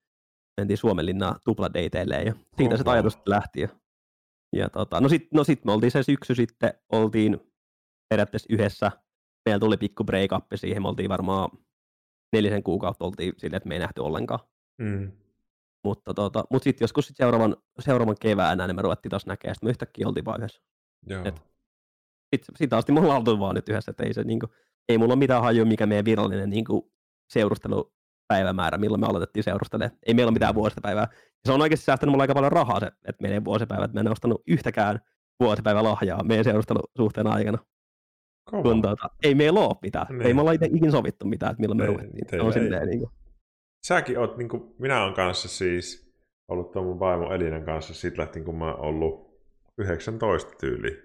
mentiin 0.58 0.78
Suomen 0.78 1.05
linnaa 1.05 1.39
tupladeiteille 1.43 2.16
ja 2.16 2.34
siitä 2.58 2.78
se 2.78 2.84
ajatus 2.86 3.18
lähti. 3.26 3.62
Ja, 3.62 3.68
Ja 4.55 4.70
tota, 4.70 5.01
no 5.01 5.10
sitten 5.10 5.38
no 5.38 5.43
sit 5.43 5.66
me 5.66 5.72
oltiin 5.72 5.91
se 5.91 6.03
syksy 6.03 6.36
sitten, 6.36 6.74
oltiin 6.91 7.39
periaatteessa 8.10 8.47
yhdessä. 8.49 8.91
Meillä 9.45 9.60
tuli 9.60 9.78
pikku 9.78 10.03
break 10.03 10.32
up 10.32 10.45
siihen, 10.55 10.82
me 10.82 10.88
oltiin 10.88 11.10
varmaan 11.10 11.49
nelisen 12.34 12.64
kuukautta 12.64 13.05
oltiin 13.05 13.34
silleen, 13.38 13.58
että 13.58 13.70
me 13.70 13.76
ei 13.76 13.80
nähty 13.80 14.01
ollenkaan. 14.01 14.39
Mm. 14.82 15.12
Mutta, 15.84 16.14
tota, 16.14 16.43
mutta 16.51 16.64
sitten 16.64 16.84
joskus 16.84 17.08
sit 17.08 17.18
seuraavan, 17.18 17.58
seuraavan 17.80 18.16
keväänä 18.20 18.68
niin 18.68 18.76
me 18.76 18.82
ruvettiin 18.82 19.10
taas 19.10 19.26
näkemään, 19.26 19.55
sitten 19.55 19.68
me 19.68 19.70
yhtäkkiä 19.70 20.08
oltiin 20.08 20.26
vaan 20.26 20.39
yhdessä. 20.41 20.62
Joo. 21.06 21.26
Et- 21.26 21.41
siitä 22.56 22.78
asti 22.78 22.91
me 22.91 23.00
ollaan 23.00 23.18
oltu 23.18 23.39
vaan 23.39 23.56
nyt 23.56 23.70
yhdessä, 23.70 23.91
että 23.91 24.04
ei, 24.04 24.14
se, 24.14 24.24
niinku, 24.24 24.48
ei 24.89 24.98
mulla 24.98 25.14
ole 25.14 25.20
mitään 25.20 25.41
hajua, 25.41 25.66
mikä 25.66 25.86
meidän 25.86 26.06
virallinen 26.06 26.50
niinku, 26.50 26.91
seurustelupäivämäärä, 27.34 28.78
milloin 28.78 29.02
me 29.02 29.08
aloitettiin 29.08 29.43
seurustelemaan. 29.43 29.98
Ei 30.08 30.14
meillä 30.14 30.30
ole 30.30 30.34
mitään 30.34 30.56
vuosipäivää. 30.56 31.08
Ja 31.12 31.18
se 31.45 31.52
on 31.52 31.62
oikeasti 31.62 31.86
säästänyt 31.86 32.12
mulla 32.12 32.24
aika 32.24 32.34
paljon 32.34 32.52
rahaa 32.52 32.80
se, 32.80 32.86
että 32.86 33.22
menee 33.22 33.45
vuosipäivä, 33.45 33.86
että 33.86 33.98
mä 33.98 34.02
en 34.02 34.12
ostanut 34.12 34.41
yhtäkään 34.48 35.00
vuosipäivälahjaa 35.39 36.24
meidän 36.24 36.43
seurustelusuhteen 36.43 37.28
aikana. 37.28 37.58
Kova. 38.50 38.64
Kun, 38.64 38.82
tuota, 38.82 39.10
ei 39.24 39.36
meillä 39.36 39.60
ole 39.60 39.76
mitään. 39.82 40.08
Niin. 40.10 40.22
Ei 40.22 40.34
me 40.34 40.41
olla 40.41 40.54
ite- 40.54 40.78
ikin 40.78 40.91
sovittu 40.91 41.26
mitään, 41.26 41.52
että 41.52 41.62
milloin 41.62 41.78
me 41.78 41.86
ruvettiin. 41.86 42.26
Se 42.26 42.30
teillä 42.30 42.48
on 42.48 42.54
silleen, 42.54 42.88
niin 42.88 43.00
kuin, 43.00 43.12
Säkin 43.88 44.20
oot, 44.20 44.38
niin 44.38 44.50
kuin, 44.50 44.76
minä 44.80 45.04
olen 45.04 45.14
kanssa 45.14 45.48
siis 45.48 46.14
ollut 46.48 46.72
tuon 46.72 46.86
mun 46.86 47.00
vaimo 47.00 47.34
Elinan 47.34 47.64
kanssa 47.64 47.93
sit 47.93 48.18
lähtien, 48.18 48.45
kun 48.45 48.56
mä 48.56 48.66
oon 48.66 48.80
ollut 48.80 49.26
19 49.78 50.51
tyyli. 50.59 51.03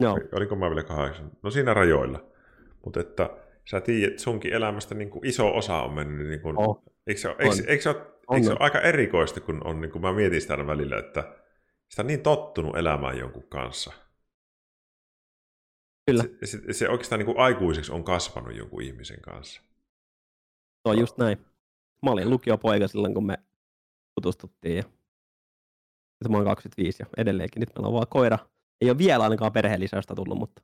joo, 0.00 0.18
Olinko 0.32 0.56
mä 0.56 0.68
vielä 0.68 0.82
8? 0.82 1.30
No 1.42 1.50
siinä 1.50 1.74
rajoilla. 1.74 2.30
Mutta 2.84 3.00
että 3.00 3.30
sä 3.70 3.80
tiedät, 3.80 4.18
sunkin 4.18 4.52
elämästä 4.52 4.94
niin 4.94 5.10
kuin 5.10 5.26
iso 5.26 5.56
osa 5.56 5.82
on 5.82 5.92
mennyt. 5.92 6.28
Niin 6.28 6.40
kuin, 6.40 6.58
Oh. 6.58 6.82
Eikö 7.06 7.20
se, 7.20 7.28
eikö, 7.28 7.44
eikö, 7.44 7.82
se 7.82 7.90
eikö 8.32 8.46
se 8.46 8.50
ole 8.50 8.58
aika 8.60 8.80
erikoista, 8.80 9.40
kun 9.40 9.66
on, 9.66 9.80
niin 9.80 9.90
kuin 9.92 10.02
mä 10.02 10.12
mietin 10.12 10.40
sitä 10.40 10.54
aina 10.54 10.66
välillä, 10.66 10.98
että 10.98 11.36
sitä 11.88 12.02
on 12.02 12.06
niin 12.06 12.22
tottunut 12.22 12.76
elämään 12.76 13.18
jonkun 13.18 13.48
kanssa. 13.48 13.92
Kyllä. 16.06 16.22
Se, 16.22 16.46
se, 16.46 16.72
se 16.72 16.88
oikeastaan 16.88 17.18
niin 17.18 17.26
kuin 17.26 17.38
aikuiseksi 17.38 17.92
on 17.92 18.04
kasvanut 18.04 18.56
jonkun 18.56 18.82
ihmisen 18.82 19.20
kanssa. 19.20 19.62
se 20.82 20.88
on 20.88 20.98
just 20.98 21.18
näin. 21.18 21.38
Mä 22.02 22.10
olin 22.10 22.30
lukiopoika 22.30 22.88
silloin, 22.88 23.14
kun 23.14 23.26
me 23.26 23.38
tutustuttiin. 24.14 24.76
Ja... 24.76 24.82
Nyt 26.24 26.30
mä 26.30 26.36
oon 26.36 26.46
25 26.46 27.02
ja 27.02 27.06
edelleenkin. 27.16 27.60
Nyt 27.60 27.68
meillä 27.74 27.86
on 27.88 27.94
vaan 27.94 28.06
koira. 28.10 28.38
Ei 28.80 28.90
ole 28.90 28.98
vielä 28.98 29.24
ainakaan 29.24 29.52
perheellisäystä 29.52 30.14
tullut, 30.14 30.38
mutta, 30.38 30.62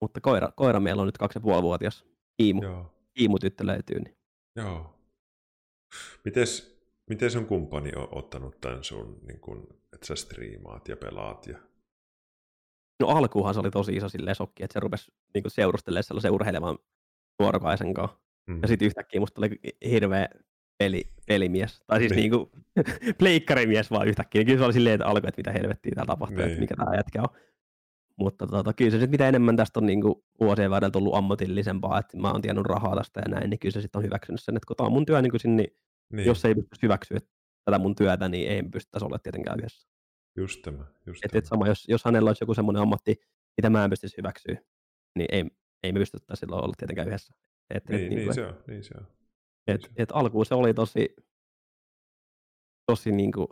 mutta 0.00 0.20
koira, 0.20 0.52
koira 0.56 0.80
meillä 0.80 1.00
on 1.00 1.08
nyt 1.08 1.18
kaksi 1.18 1.36
ja 1.36 1.40
puoli 1.40 1.62
vuotias. 1.62 2.04
Iimu, 2.42 2.62
Joo. 2.62 2.94
Iimu 3.20 3.38
tyttö 3.38 3.66
löytyy. 3.66 4.00
Niin. 4.00 4.16
Joo. 4.56 4.94
Mites, 6.24 6.80
miten 7.10 7.30
sun 7.30 7.46
kumppani 7.46 7.92
on 7.96 8.08
ottanut 8.12 8.60
tämän 8.60 8.84
sun, 8.84 9.18
niin 9.26 9.40
kun, 9.40 9.66
että 9.92 10.06
sä 10.06 10.16
striimaat 10.16 10.88
ja 10.88 10.96
pelaat? 10.96 11.46
Ja... 11.46 11.58
No 13.00 13.08
alkuunhan 13.08 13.54
se 13.54 13.60
oli 13.60 13.70
tosi 13.70 13.96
iso 13.96 14.08
silleen 14.08 14.36
shokki, 14.36 14.64
että 14.64 14.72
se 14.72 14.80
rupesi 14.80 15.12
niin 15.34 15.44
seurustelemaan 15.48 16.04
sellaisen 16.04 16.32
urheilevan 16.32 16.78
nuorokaisen 17.40 17.94
kanssa. 17.94 18.18
Mm. 18.46 18.58
Ja 18.62 18.68
sitten 18.68 18.86
yhtäkkiä 18.86 19.20
musta 19.20 19.34
tuli 19.34 19.60
hirveä 19.84 20.28
peli, 20.78 21.04
pelimies. 21.26 21.82
Tai 21.86 21.98
siis 21.98 22.10
Niin. 22.12 22.16
niin. 22.16 22.30
niinku 22.30 22.50
pleikkarimies 23.18 23.90
vaan 23.90 24.08
yhtäkkiä. 24.08 24.44
Kyllä 24.44 24.58
se 24.58 24.64
oli 24.64 24.72
silleen, 24.72 24.94
että 24.94 25.06
alkoi, 25.06 25.28
että 25.28 25.38
mitä 25.38 25.52
helvettiä 25.52 25.92
täällä 25.94 26.06
tapahtuu, 26.12 26.36
Niin. 26.38 26.48
että 26.48 26.60
mikä 26.60 26.74
tämä 26.76 26.94
jätkä 26.96 27.22
on. 27.22 27.28
Mutta 28.18 28.46
tota, 28.46 28.72
kyllä 28.72 28.90
se 28.90 28.94
sitten 28.96 29.10
mitä 29.10 29.28
enemmän 29.28 29.56
tästä 29.56 29.80
on 29.80 29.86
niinku 29.86 30.24
vuosien 30.40 30.70
varrella 30.70 30.90
tullut 30.90 31.14
ammatillisempaa, 31.14 31.98
että 31.98 32.16
mä 32.16 32.30
oon 32.30 32.42
tiennyt 32.42 32.66
rahaa 32.66 32.96
tästä 32.96 33.20
ja 33.20 33.28
näin, 33.28 33.50
niin 33.50 33.58
kyllä 33.58 33.72
se 33.72 33.80
sitten 33.80 33.98
on 33.98 34.04
hyväksynyt 34.04 34.42
sen, 34.42 34.56
että 34.56 34.66
kun 34.66 34.76
tämä 34.76 34.86
on 34.86 34.92
mun 34.92 35.06
työ 35.06 35.22
niin 35.22 35.40
sinne, 35.40 35.62
niin 35.62 35.76
niin, 36.12 36.26
jos 36.26 36.44
ei 36.44 36.54
pystyisi 36.54 36.82
hyväksyä 36.82 37.18
tätä 37.64 37.78
mun 37.78 37.94
työtä, 37.94 38.28
niin 38.28 38.48
ei 38.48 38.62
pystyttäisi 38.62 39.04
olla 39.04 39.18
tietenkään 39.18 39.58
yhdessä. 39.58 39.88
just 40.36 40.62
tämä. 40.62 40.84
Just 41.06 41.24
Et, 41.24 41.30
tämä. 41.30 41.38
et 41.38 41.46
sama, 41.46 41.66
jos, 41.68 41.84
jos 41.88 42.04
hänellä 42.04 42.28
olisi 42.28 42.42
joku 42.42 42.54
semmoinen 42.54 42.82
ammatti, 42.82 43.16
mitä 43.56 43.70
mä 43.70 43.84
en 43.84 43.90
pystyisi 43.90 44.16
hyväksyä, 44.16 44.56
niin 45.18 45.28
ei, 45.32 45.44
ei 45.82 45.92
me 45.92 45.98
pystyttäisi 45.98 46.40
silloin 46.40 46.64
olla 46.64 46.74
tietenkään 46.78 47.08
yhdessä. 47.08 47.34
Et, 47.70 47.76
et, 47.76 47.88
niin, 47.88 48.00
niinku, 48.00 48.14
niin, 48.16 48.28
et- 48.28 48.34
se 48.34 48.46
on, 48.46 48.54
niin 48.66 48.84
se 48.84 48.94
on. 48.98 49.06
Et, 49.66 49.90
et 49.96 50.08
alkuun 50.12 50.46
se 50.46 50.54
oli 50.54 50.74
tosi, 50.74 51.16
tosi 52.86 53.12
niinku, 53.12 53.48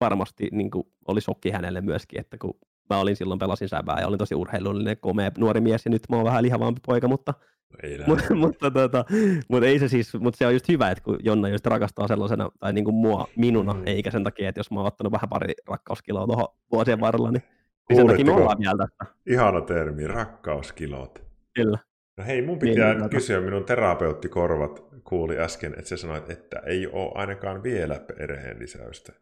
varmasti 0.00 0.48
niinku, 0.52 0.92
oli 1.08 1.20
shokki 1.20 1.50
hänelle 1.50 1.80
myöskin, 1.80 2.20
että 2.20 2.38
kun 2.38 2.54
mä 2.90 2.98
olin 3.00 3.16
silloin 3.16 3.38
pelasin 3.38 3.68
säbää 3.68 4.00
ja 4.00 4.06
olin 4.08 4.18
tosi 4.18 4.34
urheilullinen, 4.34 4.96
komea 5.00 5.30
nuori 5.38 5.60
mies 5.60 5.84
ja 5.84 5.90
nyt 5.90 6.02
mä 6.08 6.16
oon 6.16 6.24
vähän 6.24 6.42
lihavampi 6.42 6.80
poika, 6.86 7.08
mutta, 7.08 7.34
Ei 7.82 7.98
mutta, 8.06 8.22
lähde. 8.22 8.34
mutta, 8.46 8.70
tota, 8.70 9.04
mutta 9.48 9.66
ei 9.66 9.78
se 9.78 9.88
siis, 9.88 10.14
mutta 10.14 10.38
se 10.38 10.46
on 10.46 10.52
just 10.52 10.68
hyvä, 10.68 10.90
että 10.90 11.04
kun 11.04 11.18
Jonna 11.22 11.48
just 11.48 11.66
rakastaa 11.66 12.08
sellaisena, 12.08 12.50
tai 12.60 12.72
niinku 12.72 12.92
mua 12.92 13.28
minuna, 13.36 13.72
Mm. 13.74 13.82
eikä 13.86 14.10
sen 14.10 14.24
takia, 14.24 14.48
että 14.48 14.58
jos 14.58 14.70
mä 14.70 14.80
oon 14.80 14.86
ottanut 14.86 15.12
vähän 15.12 15.28
pari 15.28 15.54
rakkauskiloa 15.68 16.26
tuohon 16.26 16.48
vuosien 16.72 17.00
varrella, 17.00 17.30
niin, 17.30 17.42
niin 17.88 17.96
sen 17.96 18.06
takia 18.06 18.24
me 18.24 18.32
ollaan 18.32 18.58
vielä 18.58 18.86
tässä. 18.88 19.14
Ihana 19.26 19.60
termi, 19.60 20.06
rakkauskilot. 20.06 21.22
Kyllä. 21.54 21.78
No 22.18 22.24
hei, 22.24 22.42
mun 22.42 22.58
Niin, 22.58 22.74
pitää 22.74 22.92
niin, 22.94 23.02
nyt 23.02 23.10
kysyä, 23.10 23.40
minun 23.40 23.64
terapeuttikorvat 23.64 24.84
kuuli 25.04 25.38
äsken, 25.38 25.72
että 25.78 25.88
sä 25.88 25.96
sanoit, 25.96 26.30
että 26.30 26.58
ei 26.66 26.86
ole 26.86 27.12
ainakaan 27.14 27.62
vielä 27.62 28.00
perheen 28.18 28.58
lisäystä. 28.58 29.12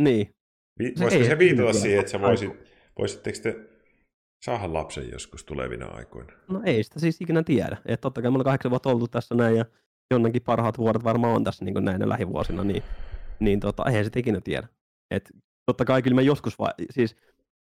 Niin. 0.00 0.34
Vi- 0.78 0.92
Se 0.96 1.02
voisiko 1.04 1.22
ei 1.22 1.28
se 1.28 1.38
viitata 1.38 1.62
vielä 1.62 1.72
siihen, 1.72 2.00
että 2.00 2.12
sä 2.12 2.20
voisit, 2.20 2.50
voisitteko 2.98 3.38
te 3.42 3.56
saada 4.44 4.72
lapsen 4.72 5.10
joskus 5.12 5.44
tulevina 5.44 5.86
aikoina? 5.86 6.32
No 6.48 6.62
ei 6.64 6.82
sitä 6.82 7.00
siis 7.00 7.20
ikinä 7.20 7.42
tiedä. 7.42 7.76
Et 7.86 8.00
totta 8.00 8.22
kai 8.22 8.30
me 8.30 8.34
ollaan 8.34 8.44
kahdeksan 8.44 8.70
vuotta 8.70 8.90
oltu 8.90 9.08
tässä 9.08 9.34
näin 9.34 9.56
ja 9.56 9.64
jonnekin 10.10 10.42
parhaat 10.42 10.78
vuodet 10.78 11.04
varmaan 11.04 11.34
on 11.34 11.44
tässä 11.44 11.64
niin 11.64 11.84
näinä 11.84 12.08
lähivuosina, 12.08 12.64
niin, 12.64 12.82
niin 13.40 13.60
tota, 13.60 13.84
eihän 13.88 14.04
sitä 14.04 14.18
ikinä 14.18 14.40
tiedä. 14.44 14.68
Et 15.10 15.30
totta 15.66 15.84
kai 15.84 16.02
kyllä 16.02 16.14
mä 16.14 16.22
joskus 16.22 16.58
vaan, 16.58 16.74
siis 16.90 17.16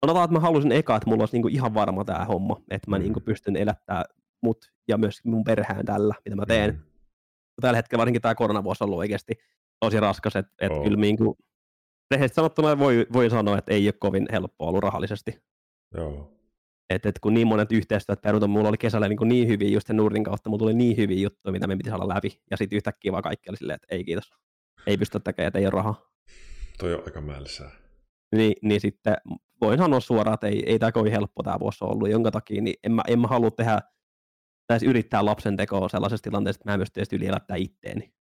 sanotaan, 0.05 0.23
että 0.25 0.33
mä 0.33 0.39
halusin 0.39 0.71
eka, 0.71 0.95
että 0.95 1.09
mulla 1.09 1.21
olisi 1.21 1.39
niin 1.39 1.49
ihan 1.55 1.73
varma 1.73 2.05
tämä 2.05 2.25
homma, 2.25 2.61
että 2.71 2.89
mä 2.89 2.97
Mm. 2.97 3.03
niin 3.03 3.13
pystyn 3.25 3.55
elättää 3.55 4.03
mut 4.41 4.71
ja 4.87 4.97
myös 4.97 5.25
mun 5.25 5.43
perheen 5.43 5.85
tällä, 5.85 6.15
mitä 6.25 6.35
mä 6.35 6.45
teen. 6.45 6.73
Mm. 6.73 6.81
Tällä 7.61 7.75
hetkellä 7.77 7.99
varsinkin 7.99 8.21
tämä 8.21 8.35
koronavuosi 8.35 8.83
on 8.83 8.85
ollut 8.85 8.99
oikeasti 8.99 9.33
tosi 9.79 9.99
raskas, 9.99 10.35
että 10.35 10.53
et 10.61 10.71
On. 10.71 10.83
kyllä 10.83 10.97
niin 10.97 11.17
kuin, 11.17 11.37
rehellisesti 12.11 12.35
sanottuna 12.35 12.79
voi, 12.79 13.05
voi 13.13 13.29
sanoa, 13.29 13.57
että 13.57 13.73
ei 13.73 13.87
ole 13.87 13.93
kovin 13.99 14.25
helppoa 14.31 14.69
ollut 14.69 14.83
rahallisesti. 14.83 15.43
Joo. 15.95 16.37
Et, 16.89 17.05
et 17.05 17.19
kun 17.19 17.33
niin 17.33 17.47
monet 17.47 17.71
yhteistyöt 17.71 18.21
peruutu, 18.21 18.47
mulla 18.47 18.69
oli 18.69 18.77
kesällä 18.77 19.07
niin, 19.07 19.17
niin 19.23 19.47
hyviä 19.47 19.69
just 19.69 19.87
sen 19.87 19.97
Nurdin 19.97 20.23
kautta, 20.23 20.49
mulla 20.49 20.59
tuli 20.59 20.73
niin 20.73 20.97
hyviä 20.97 21.21
juttuja, 21.21 21.51
mitä 21.51 21.67
me 21.67 21.77
piti 21.77 21.89
saada 21.89 22.07
läpi. 22.07 22.41
Ja 22.51 22.57
sitten 22.57 22.77
yhtäkkiä 22.77 23.11
vaan 23.11 23.23
kaikki 23.23 23.49
oli 23.49 23.57
silleen, 23.57 23.75
että 23.75 23.95
ei 23.95 24.03
kiitos. 24.03 24.31
Ei 24.87 24.97
pysty 24.97 25.19
tekemään, 25.19 25.47
että 25.47 25.59
ei 25.59 25.65
ole 25.65 25.71
rahaa. 25.71 26.11
Toi 26.79 26.93
on 26.93 27.03
aika 27.05 27.21
mälsää. 27.21 27.71
Niin, 28.35 28.53
niin 28.61 28.81
sitten 28.81 29.15
voin 29.61 29.77
sanoa 29.77 29.99
suoraan, 29.99 30.33
että 30.33 30.47
ei, 30.47 30.63
ei 30.65 30.79
tämä 30.79 30.91
kovin 30.91 31.11
helppo 31.11 31.43
tämä 31.43 31.59
vuosi 31.59 31.83
ollut, 31.83 32.09
jonka 32.09 32.31
takia 32.31 32.61
niin 32.61 32.75
en, 32.83 32.91
mä, 32.91 33.01
en 33.07 33.19
mä 33.19 33.27
halua 33.27 33.51
tehdä 33.51 33.81
edes 34.73 34.83
yrittää 34.83 35.25
lapsen 35.25 35.57
tekoa 35.57 35.89
sellaisessa 35.89 36.23
tilanteessa, 36.23 36.57
että 36.59 36.69
mä 36.69 36.73
en 36.73 36.79
pysty 36.79 36.99
edes 36.99 37.13
yli 37.13 37.27
elättää 37.27 37.57
itteeni. 37.57 38.13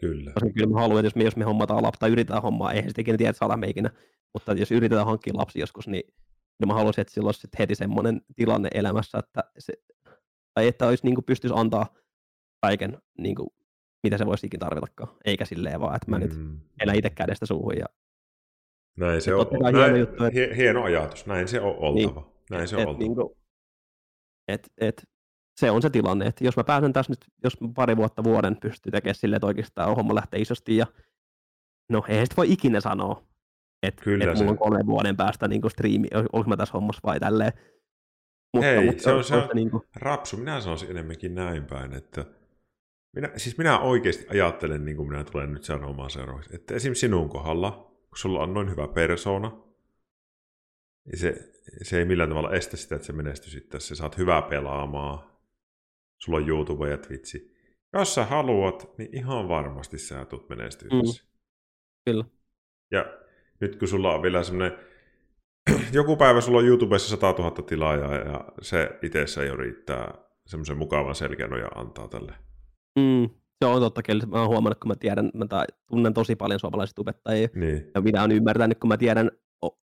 Kyllä. 0.00 0.32
Koska 0.32 0.50
kyllä 0.50 0.74
mä 0.74 0.80
haluan, 0.80 0.98
että 0.98 1.06
jos 1.06 1.16
me, 1.16 1.24
jos 1.24 1.36
me 1.36 1.44
hommataan 1.44 1.82
lapsi 1.82 1.98
tai 1.98 2.10
yritetään 2.10 2.42
hommaa, 2.42 2.72
eihän 2.72 2.90
sitä 2.90 3.00
ikinä 3.00 3.18
tiedä, 3.18 3.30
että 3.30 3.38
saadaan 3.38 3.60
me 3.60 3.66
ikinä. 3.66 3.90
Mutta 4.34 4.52
jos 4.52 4.72
yritetään 4.72 5.06
hankkia 5.06 5.32
lapsi 5.36 5.60
joskus, 5.60 5.88
niin 5.88 6.02
kyllä 6.58 6.66
mä 6.66 6.74
haluaisin, 6.74 7.02
että 7.02 7.14
sillä 7.14 7.26
olisi 7.26 7.48
heti 7.58 7.74
semmoinen 7.74 8.20
tilanne 8.36 8.68
elämässä, 8.74 9.18
että, 9.18 9.44
se, 9.58 9.72
tai 10.54 10.66
että 10.66 10.86
olisi, 10.86 11.04
niin 11.04 11.14
kuin 11.14 11.24
pystyisi 11.24 11.54
antaa 11.58 11.94
kaiken, 12.62 12.98
niin 13.18 13.34
kuin, 13.34 13.48
mitä 14.02 14.18
se 14.18 14.26
voisi 14.26 14.46
ikinä 14.46 14.58
tarvitakaan. 14.60 15.16
Eikä 15.24 15.44
silleen 15.44 15.80
vaan, 15.80 15.96
että 15.96 16.10
mä 16.10 16.18
mm. 16.18 16.22
nyt 16.22 16.60
elän 16.82 16.96
itse 16.96 17.10
kädestä 17.10 17.46
suuhun. 17.46 17.76
Ja, 17.78 17.86
Näin 18.96 19.22
se 19.22 19.34
on. 19.34 19.46
Näin, 19.62 19.76
hieno 19.76 19.96
juttu, 19.96 20.24
että- 20.24 20.40
hie- 20.40 20.56
hieno 20.56 20.82
ajatus. 20.82 21.26
Näin 21.26 21.48
se 21.48 21.60
on 21.60 21.76
oltava. 21.76 22.30
Näin 22.50 22.68
se 22.68 22.76
on 22.76 22.82
et, 22.82 22.88
oltava. 22.88 23.02
niin 23.02 23.14
kuin, 23.14 23.36
et, 24.48 24.72
et, 24.80 25.08
se 25.56 25.70
on 25.70 25.82
se 25.82 25.90
tilanne, 25.90 26.26
että 26.26 26.44
jos 26.44 26.56
mä 26.56 26.64
pääsen 26.64 26.92
tässä 26.92 27.12
nyt, 27.12 27.24
jos 27.44 27.56
pari 27.74 27.96
vuotta 27.96 28.24
vuoden 28.24 28.56
pystyy 28.56 28.92
tekemään 28.92 29.14
silleen, 29.14 29.36
että 29.36 29.46
oikeastaan 29.46 29.96
homma 29.96 30.14
lähtee 30.14 30.40
isosti 30.40 30.76
ja 30.76 30.86
no 31.90 32.04
eihän 32.08 32.26
sitä 32.26 32.36
voi 32.36 32.52
ikinä 32.52 32.80
sanoa, 32.80 33.22
että 33.82 34.04
Kyllä 34.04 34.24
et 34.24 34.38
mulla 34.38 34.50
on 34.50 34.58
kolmen 34.58 34.86
vuoden 34.86 35.16
päästä 35.16 35.48
niin 35.48 35.70
striimi, 35.70 36.08
onko 36.32 36.48
mä 36.48 36.56
tässä 36.56 36.72
hommassa 36.72 37.00
vai 37.04 37.20
tälleen. 37.20 37.52
Mutta, 38.54 38.66
Hei, 38.66 38.86
mutta 38.86 39.02
se 39.02 39.12
on 39.12 39.24
se- 39.24 39.48
niin 39.54 39.70
kuin, 39.70 39.82
Rapsu, 39.96 40.36
minä 40.36 40.60
sanoisin 40.60 40.90
enemmänkin 40.90 41.34
näin 41.34 41.64
päin, 41.64 41.92
että 41.92 42.24
minä, 43.16 43.30
siis 43.36 43.58
minä 43.58 43.78
oikeasti 43.78 44.26
ajattelen, 44.28 44.84
niin 44.84 44.96
kuin 44.96 45.08
minä 45.08 45.24
tulen 45.24 45.52
nyt 45.52 45.64
sanomaan 45.64 46.10
seuraavaksi, 46.10 46.56
että 46.56 46.74
esimerkiksi 46.74 47.00
sinun 47.00 47.28
kohdalla, 47.28 47.70
kun 48.08 48.18
sulla 48.18 48.42
on 48.42 48.54
noin 48.54 48.70
hyvä 48.70 48.88
persona, 48.88 49.52
niin 51.06 51.18
se, 51.18 51.52
se 51.82 51.98
ei 51.98 52.04
millään 52.04 52.28
tavalla 52.28 52.52
estä 52.52 52.76
sitä, 52.76 52.94
että 52.94 53.06
se 53.06 53.12
menestyisit 53.12 53.68
tässä. 53.68 53.88
Sä 53.88 53.94
saat 53.94 54.18
hyvää 54.18 54.42
pelaamaan, 54.42 55.35
sulla 56.26 56.38
on 56.38 56.48
YouTube 56.48 56.90
ja 56.90 56.98
Twitchi. 56.98 57.56
Jos 57.92 58.14
sä 58.14 58.24
haluat, 58.24 58.98
niin 58.98 59.16
ihan 59.16 59.48
varmasti 59.48 59.98
sä 59.98 60.24
tulet 60.24 60.48
menestyä 60.48 60.88
Mm. 60.92 61.26
kyllä. 62.04 62.24
Ja 62.90 63.04
nyt 63.60 63.76
kun 63.76 63.88
sulla 63.88 64.14
on 64.14 64.22
vielä 64.22 64.42
semmoinen, 64.42 64.78
joku 65.92 66.16
päivä 66.16 66.40
sulla 66.40 66.58
on 66.58 66.66
YouTubessa 66.66 67.08
100 67.08 67.34
000 67.42 67.50
tilaajaa 67.50 68.14
ja 68.14 68.44
se 68.62 68.98
itsessä 69.02 69.44
jo 69.44 69.56
riittää 69.56 70.14
semmoisen 70.46 70.76
mukavan 70.78 71.14
selkänojan 71.14 71.70
antaa 71.78 72.08
tälle. 72.08 72.32
Mm, 72.98 73.28
se 73.64 73.66
on 73.66 73.80
totta 73.80 74.02
kyllä. 74.02 74.26
Mä 74.26 74.40
oon 74.40 74.48
huomannut, 74.48 74.78
kun 74.80 74.88
mä 74.88 74.94
tiedän, 74.96 75.30
mä 75.34 75.46
tunnen 75.88 76.14
tosi 76.14 76.36
paljon 76.36 76.60
suomalaisia 76.60 76.94
tubettajia, 76.94 77.48
Niin, 77.54 77.90
ja 77.94 78.00
minä 78.00 78.22
olen 78.22 78.36
ymmärtänyt, 78.36 78.78
kun 78.78 78.88
mä 78.88 78.96
tiedän 78.96 79.30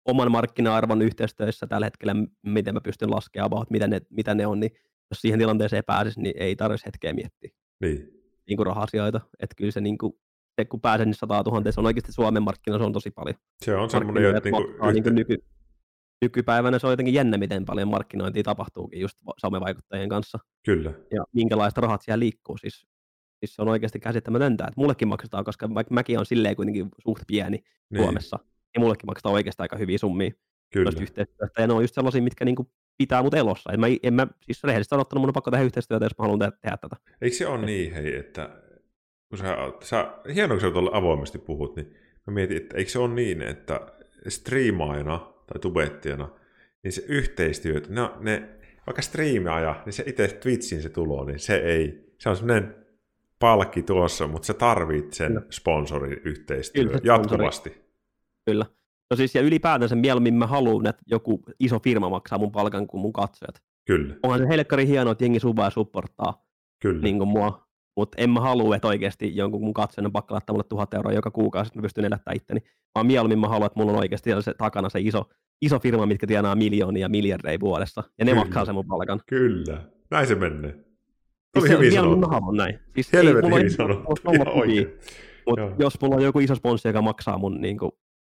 oman 0.06 0.32
markkina-arvon 0.32 1.02
yhteistyössä 1.02 1.68
tällä 1.68 1.86
hetkellä, 1.86 2.16
miten 2.46 2.74
mä 2.74 2.82
pystyn 2.82 3.12
laskemaan 3.12 3.46
about, 3.46 3.70
mitä 3.70 3.88
ne, 3.88 4.02
mitä 4.10 4.36
ne 4.36 4.48
on, 4.48 4.60
niin 4.60 4.72
jos 5.12 5.22
siihen 5.22 5.40
tilanteeseen 5.40 5.84
pääsisi, 5.88 6.22
niin 6.22 6.36
ei 6.38 6.56
tarvitsisi 6.56 6.86
hetkeä 6.86 7.14
miettiä. 7.14 7.50
Niin. 7.82 8.10
Niin 8.48 8.58
kuin 8.58 8.66
raha-asioita. 8.66 9.22
Että 9.40 9.56
kyllä 9.58 9.72
se, 9.72 9.82
niin 9.82 9.98
kuin, 9.98 10.14
se 10.62 10.66
kun 10.66 10.82
pääsee 10.82 11.06
niin 11.06 11.14
100 11.14 11.44
000, 11.46 11.72
se 11.72 11.80
on 11.80 11.86
oikeasti 11.86 12.12
Suomen 12.12 12.44
markkina, 12.44 12.78
se 12.78 12.84
on 12.84 12.94
tosi 12.94 13.12
paljon. 13.12 13.36
Se 13.66 13.76
on 13.76 13.90
semmoinen, 13.90 14.36
että 14.36 14.50
niin 14.50 14.64
kuin, 14.64 14.74
yhtä... 14.74 14.92
niin 14.92 15.04
kuin 15.04 15.16
nyky, 15.16 15.38
nykypäivänä 16.22 16.80
se 16.80 16.88
on 16.88 16.94
jotenkin 16.94 17.14
jännä, 17.14 17.38
miten 17.38 17.66
paljon 17.66 17.88
markkinointia 17.88 18.44
tapahtuukin 18.44 19.02
just 19.02 19.18
somevaikuttajien 19.38 20.10
kanssa. 20.10 20.40
Kyllä. 20.66 20.94
Ja 21.14 21.24
minkälaista 21.34 21.82
rahat 21.82 22.02
siellä 22.02 22.20
liikkuu. 22.20 22.58
Siis, 22.58 22.86
siis 23.40 23.56
se 23.56 23.62
on 23.62 23.68
oikeasti 23.68 24.00
käsittämätöntä, 24.00 24.64
että 24.64 24.82
mullekin 24.82 25.08
maksetaan, 25.08 25.44
koska 25.44 25.74
vaikka 25.74 25.94
mäkin 25.94 26.20
on 26.20 26.26
silleen 26.26 26.56
kuitenkin 26.56 26.90
suht 27.04 27.24
pieni 27.28 27.58
niin. 27.90 28.04
Suomessa, 28.04 28.40
niin 28.44 28.82
mullekin 28.82 29.06
maksetaan 29.08 29.34
oikeastaan 29.34 29.66
aika 29.66 29.78
hyviä 29.78 29.98
summia 29.98 30.32
Kyllä. 30.74 30.92
yhteistyöstä. 31.02 31.62
Ja 31.62 31.68
ne 31.68 31.74
on 31.74 31.84
just 31.84 31.96
sellaisia, 31.96 32.22
mitkä 32.22 32.46
niinku 32.46 32.72
pitää 33.02 33.24
mut 33.24 33.34
elossa. 33.34 33.74
En 33.74 33.80
mä, 33.80 33.88
en 34.04 34.14
mä 34.14 34.28
siis 34.42 34.64
rehellisesti 34.64 34.90
sanottuna 34.90 35.20
mun 35.20 35.30
on 35.30 35.34
pakko 35.34 35.52
tehdä 35.52 35.66
yhteistyötä, 35.66 36.06
jos 36.06 36.18
mä 36.18 36.24
haluan 36.24 36.40
tehdä, 36.40 36.58
tehdä 36.62 36.78
tätä. 36.78 36.96
Eikö 37.22 37.36
se 37.36 37.48
ole 37.48 37.66
niin, 37.66 37.94
hei, 37.94 38.16
että 38.16 38.50
kun 39.30 39.38
sä, 39.38 39.58
sä 39.82 40.14
hienoa, 40.36 40.58
kun 40.58 40.62
sä 40.62 40.72
tuolla 40.72 40.92
avoimesti 40.94 41.40
puhut, 41.40 41.76
niin 41.76 41.94
mä 42.28 42.34
mietin, 42.34 42.58
että 42.58 42.78
eikö 42.78 42.92
se 42.92 43.00
ole 43.00 43.14
niin, 43.14 43.42
että 43.42 43.80
striimaajana 44.28 45.18
tai 45.18 45.60
tubettiana, 45.62 46.30
niin 46.84 46.92
se 46.92 47.04
yhteistyö, 47.08 47.82
no, 47.90 48.18
ne, 48.20 48.50
vaikka 48.88 49.02
striimaaja, 49.02 49.82
niin 49.86 49.94
se 49.94 50.04
itse 50.08 50.28
Twitchin 50.28 50.82
se 50.82 50.90
tulo, 50.90 51.26
niin 51.26 51.40
se 51.40 51.56
ei, 51.56 52.14
se 52.18 52.30
on 52.30 52.36
semmoinen 52.36 52.76
palkki 53.40 53.84
tuossa, 53.84 54.28
mutta 54.28 54.46
sä 54.46 54.54
tarvit 54.54 55.14
sen 55.14 55.46
sponsorin 55.50 56.22
yhteistyö 56.26 56.84
Kyllä, 56.84 57.00
jatkuvasti. 57.04 57.70
Sponsori. 57.70 57.92
Kyllä. 58.46 58.66
No 59.12 59.18
siis 59.18 59.36
ja 59.36 59.42
ylipäätänsä 59.42 59.96
mieluummin 59.96 60.34
mä 60.34 60.48
haluan, 60.48 60.88
että 60.88 61.02
joku 61.08 61.44
iso 61.60 61.80
firma 61.80 62.10
maksaa 62.10 62.40
mun 62.40 62.52
palkan 62.52 62.88
kuin 62.88 63.02
mun 63.02 63.14
katsojat. 63.14 63.62
Kyllä. 63.86 64.16
Onhan 64.24 64.40
se 64.40 64.48
helkkari 64.48 64.88
hienoa, 64.88 65.12
että 65.12 65.24
jengi 65.24 65.40
subaa 65.40 65.66
ja 65.66 65.70
supporttaa 65.70 66.46
Kyllä. 66.82 67.02
Niin 67.02 67.18
kuin 67.18 67.28
mua. 67.28 67.68
Mutta 67.98 68.22
en 68.22 68.30
mä 68.30 68.40
halua, 68.40 68.76
että 68.76 68.88
oikeasti 68.88 69.36
jonkun 69.36 69.62
mun 69.62 69.74
katsojan 69.74 70.06
on 70.06 70.12
pakko 70.12 70.34
laittaa 70.34 70.54
mulle 70.54 70.64
tuhat 70.70 70.94
euroa 70.94 71.14
joka 71.14 71.32
kuukausi, 71.32 71.68
että 71.68 71.80
mä 71.80 71.82
pystyn 71.82 72.06
elättämään 72.06 72.38
itteni. 72.38 72.60
Vaan 72.96 73.06
mieluummin 73.06 73.40
mä 73.40 73.48
haluan, 73.48 73.66
että 73.66 73.80
mulla 73.80 73.92
on 73.92 74.00
oikeasti 74.00 74.30
se, 74.42 74.54
takana 74.54 74.90
se 74.90 75.00
iso, 75.00 75.30
iso 75.62 75.80
firma, 75.80 76.06
mitkä 76.06 76.28
tienaa 76.28 76.56
miljoonia 76.56 77.10
miljardeja 77.10 77.60
vuodessa. 77.60 78.04
Ja 78.20 78.26
ne 78.26 78.32
Kyllä. 78.32 78.44
maksaa 78.44 78.66
sen 78.66 78.76
mun 78.76 78.88
palkan. 78.88 79.20
Kyllä. 79.28 79.84
Näin 80.12 80.28
se 80.28 80.36
menee. 80.36 80.76
Oli 81.56 81.68
siis 81.68 81.80
hyvin 81.80 81.94
sanottu. 81.94 82.18
Mä 82.18 82.28
haluan 82.28 82.58
näin. 82.58 82.80
Siis 82.94 83.14
Helvetin 83.14 83.54
hyvin 83.54 83.72
sanottu. 83.72 84.16
Mutta 85.46 85.62
jos 85.80 86.02
mulla 86.02 86.16
on 86.16 86.24
joku 86.24 86.40
iso 86.40 86.56
sponssi, 86.56 86.88
joka 86.88 87.02
maksaa 87.02 87.38
mun 87.38 87.62
niin 87.62 87.78
kuin, 87.78 87.92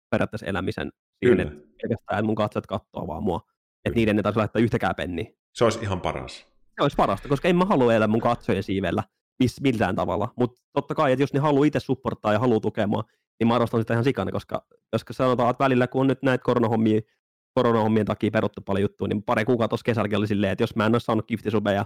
periaatteessa 0.09 0.45
elämisen 0.45 0.91
siihen, 1.25 1.39
että 1.39 1.53
pelkästään 1.81 2.25
mun 2.25 2.35
katsojat 2.35 2.67
katsoo 2.67 3.07
vaan 3.07 3.23
mua. 3.23 3.41
Että 3.85 3.95
niiden 3.95 4.17
ei 4.17 4.23
tarvitse 4.23 4.39
laittaa 4.39 4.61
yhtäkään 4.61 4.95
penniä. 4.95 5.31
Se 5.53 5.63
olisi 5.63 5.79
ihan 5.81 6.01
paras. 6.01 6.37
Se 6.77 6.81
olisi 6.81 6.95
parasta, 6.95 7.29
koska 7.29 7.47
en 7.47 7.55
mä 7.55 7.65
halua 7.65 7.93
elää 7.93 8.07
mun 8.07 8.21
katsojen 8.21 8.63
siivellä 8.63 9.03
miss, 9.39 9.61
millään 9.61 9.95
tavalla. 9.95 10.33
Mutta 10.35 10.61
totta 10.73 10.95
kai, 10.95 11.11
että 11.11 11.23
jos 11.23 11.33
ne 11.33 11.39
haluaa 11.39 11.65
itse 11.65 11.79
supporttaa 11.79 12.33
ja 12.33 12.39
haluaa 12.39 12.59
tukemaan, 12.59 13.03
niin 13.39 13.47
mä 13.47 13.55
arvostan 13.55 13.81
sitä 13.81 13.93
ihan 13.93 14.03
sikana, 14.03 14.31
koska, 14.31 14.65
koska 14.91 15.13
sanotaan, 15.13 15.49
että 15.49 15.63
välillä 15.63 15.87
kun 15.87 16.01
on 16.01 16.07
nyt 16.07 16.23
näitä 16.23 16.43
koronahommia, 16.43 17.01
koronahommien 17.53 18.05
takia 18.05 18.31
peruttu 18.31 18.61
paljon 18.61 18.81
juttuja, 18.81 19.07
niin 19.07 19.23
pari 19.23 19.45
kuukautta 19.45 19.69
tuossa 19.69 19.83
kesälläkin 19.83 20.17
oli 20.17 20.27
silleen, 20.27 20.51
että 20.51 20.63
jos 20.63 20.75
mä 20.75 20.85
en 20.85 20.95
olisi 20.95 21.05
saanut 21.05 21.27
giftisubeja 21.27 21.85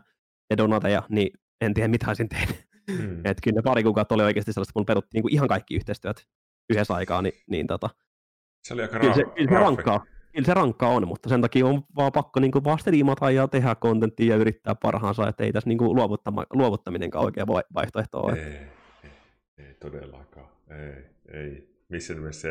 ja 0.49 0.57
donateja, 0.57 1.03
niin 1.09 1.39
en 1.61 1.73
tiedä 1.73 1.87
mitä 1.87 2.05
olisin 2.07 2.29
tehnyt. 2.29 2.65
Mm. 2.89 3.19
että 3.25 3.41
kyllä 3.43 3.55
ne 3.55 3.61
pari 3.61 3.83
kuukautta 3.83 4.15
oli 4.15 4.23
oikeasti 4.23 4.53
sellaista, 4.53 4.73
kun 4.73 4.85
peruttiin 4.85 5.17
niin 5.17 5.23
kuin 5.23 5.33
ihan 5.33 5.47
kaikki 5.47 5.75
yhteistyöt 5.75 6.27
yhdessä 6.69 6.93
aikaa, 6.93 7.21
niin, 7.21 7.33
niin 7.49 7.67
tota, 7.67 7.89
se 8.63 8.73
oli 8.73 8.81
aika 8.81 8.99
kyllä 8.99 9.13
se, 9.13 9.23
kyllä 9.23 9.49
se 9.49 9.59
rankkaa. 9.59 10.05
Kyllä 10.31 10.45
se 10.45 10.53
rankkaa 10.53 10.89
on, 10.89 11.07
mutta 11.07 11.29
sen 11.29 11.41
takia 11.41 11.65
on 11.65 11.83
vaan 11.95 12.11
pakko 12.11 12.39
niin 12.39 12.51
kuin 12.51 12.63
vaan 12.63 12.79
striimata 12.79 13.31
ja 13.31 13.47
tehdä 13.47 13.75
kontenttia 13.75 14.35
ja 14.35 14.41
yrittää 14.41 14.75
parhaansa, 14.75 15.27
että 15.27 15.43
ei 15.43 15.53
tässä 15.53 15.69
niin 15.69 15.77
kuin 15.77 15.95
luovuttaminenkaan 16.53 17.25
oikea 17.25 17.47
vaihtoehto 17.47 18.19
ole. 18.19 18.33
Ei, 18.33 18.53
ei, 19.03 19.11
ei 19.57 19.73
todellakaan. 19.73 20.49
Ei, 20.69 21.05
ei. 21.39 21.71
Missä 21.89 22.13
nimessä 22.13 22.41
se... 22.41 22.49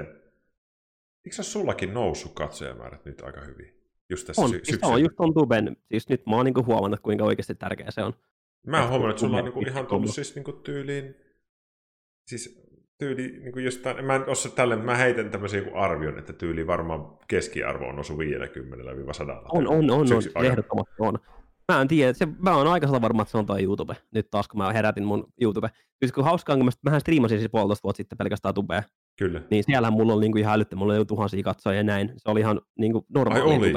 Eikö 1.24 1.36
se 1.36 1.40
ole 1.40 1.44
sullakin 1.44 1.94
noussut 1.94 2.32
katsojamäärät 2.32 3.04
nyt 3.04 3.22
aika 3.22 3.40
hyvin? 3.40 3.80
Just 4.10 4.26
tässä 4.26 4.42
on, 4.42 4.50
sy- 4.50 4.60
siis 4.62 4.78
on 4.82 5.02
just 5.02 5.20
on 5.20 5.34
tuben. 5.34 5.76
Siis 5.90 6.08
nyt 6.08 6.26
mä 6.26 6.36
oon 6.36 6.44
niin 6.44 6.54
kuin 6.54 6.66
huomannut, 6.66 7.00
kuinka 7.00 7.24
oikeasti 7.24 7.54
tärkeä 7.54 7.90
se 7.90 8.02
on. 8.02 8.12
Mä 8.66 8.80
oon 8.80 8.88
huomannut, 8.88 9.10
että 9.10 9.20
sulla 9.20 9.36
on 9.38 9.44
niin 9.44 9.52
kuin 9.52 9.68
ihan 9.68 9.86
tullut 9.86 10.10
siis 10.10 10.34
niin 10.34 10.44
kuin 10.44 10.56
tyyliin... 10.56 11.14
Siis 12.26 12.59
tyyli, 13.00 13.40
niin 13.40 13.52
kuin 13.52 13.64
jostain, 13.64 14.04
mä 14.04 14.14
en 14.14 14.28
osaa 14.28 14.52
tälle, 14.52 14.76
mä 14.76 14.96
heitän 14.96 15.30
tämmöisen 15.30 15.64
joku 15.64 15.78
arvion, 15.78 16.18
että 16.18 16.32
tyyli 16.32 16.66
varmaan 16.66 17.18
keskiarvo 17.28 17.84
on 17.88 17.98
osu 17.98 18.16
50-100. 18.16 18.16
On, 19.52 19.68
on, 19.68 19.90
on, 19.90 20.06
on, 20.34 20.44
ehdottomasti 20.44 20.94
on. 20.98 21.18
Mä 21.72 21.80
en 21.80 21.88
tiedä, 21.88 22.12
se, 22.12 22.28
mä 22.38 22.56
oon 22.56 22.66
aika 22.66 23.00
varma, 23.00 23.22
että 23.22 23.32
se 23.32 23.38
on 23.38 23.46
toi 23.46 23.62
YouTube. 23.62 23.96
Nyt 24.14 24.30
taas 24.30 24.48
kun 24.48 24.58
mä 24.58 24.72
herätin 24.72 25.04
mun 25.04 25.32
YouTube. 25.40 25.68
Siis 25.98 26.12
kun 26.12 26.24
hauskaa, 26.24 26.56
kun 26.56 26.64
mä, 26.64 26.70
mähän 26.82 27.00
striimasin 27.00 27.38
siis 27.38 27.50
puolitoista 27.50 27.82
vuotta 27.82 27.96
sitten 27.96 28.18
pelkästään 28.18 28.54
tubea. 28.54 28.82
Kyllä. 29.18 29.42
Niin 29.50 29.64
siellähän 29.64 29.92
mulla 29.92 30.12
oli 30.12 30.20
niin 30.20 30.32
kuin 30.32 30.40
ihan 30.40 30.54
älyttä, 30.54 30.76
mulla 30.76 30.94
oli 30.94 31.04
tuhansia 31.04 31.42
katsoja 31.42 31.76
ja 31.76 31.82
näin. 31.82 32.12
Se 32.16 32.30
oli 32.30 32.40
ihan 32.40 32.60
niin 32.78 32.92
kuin 32.92 33.04
normaali 33.08 33.50
Ai 33.50 33.56
oli? 33.56 33.72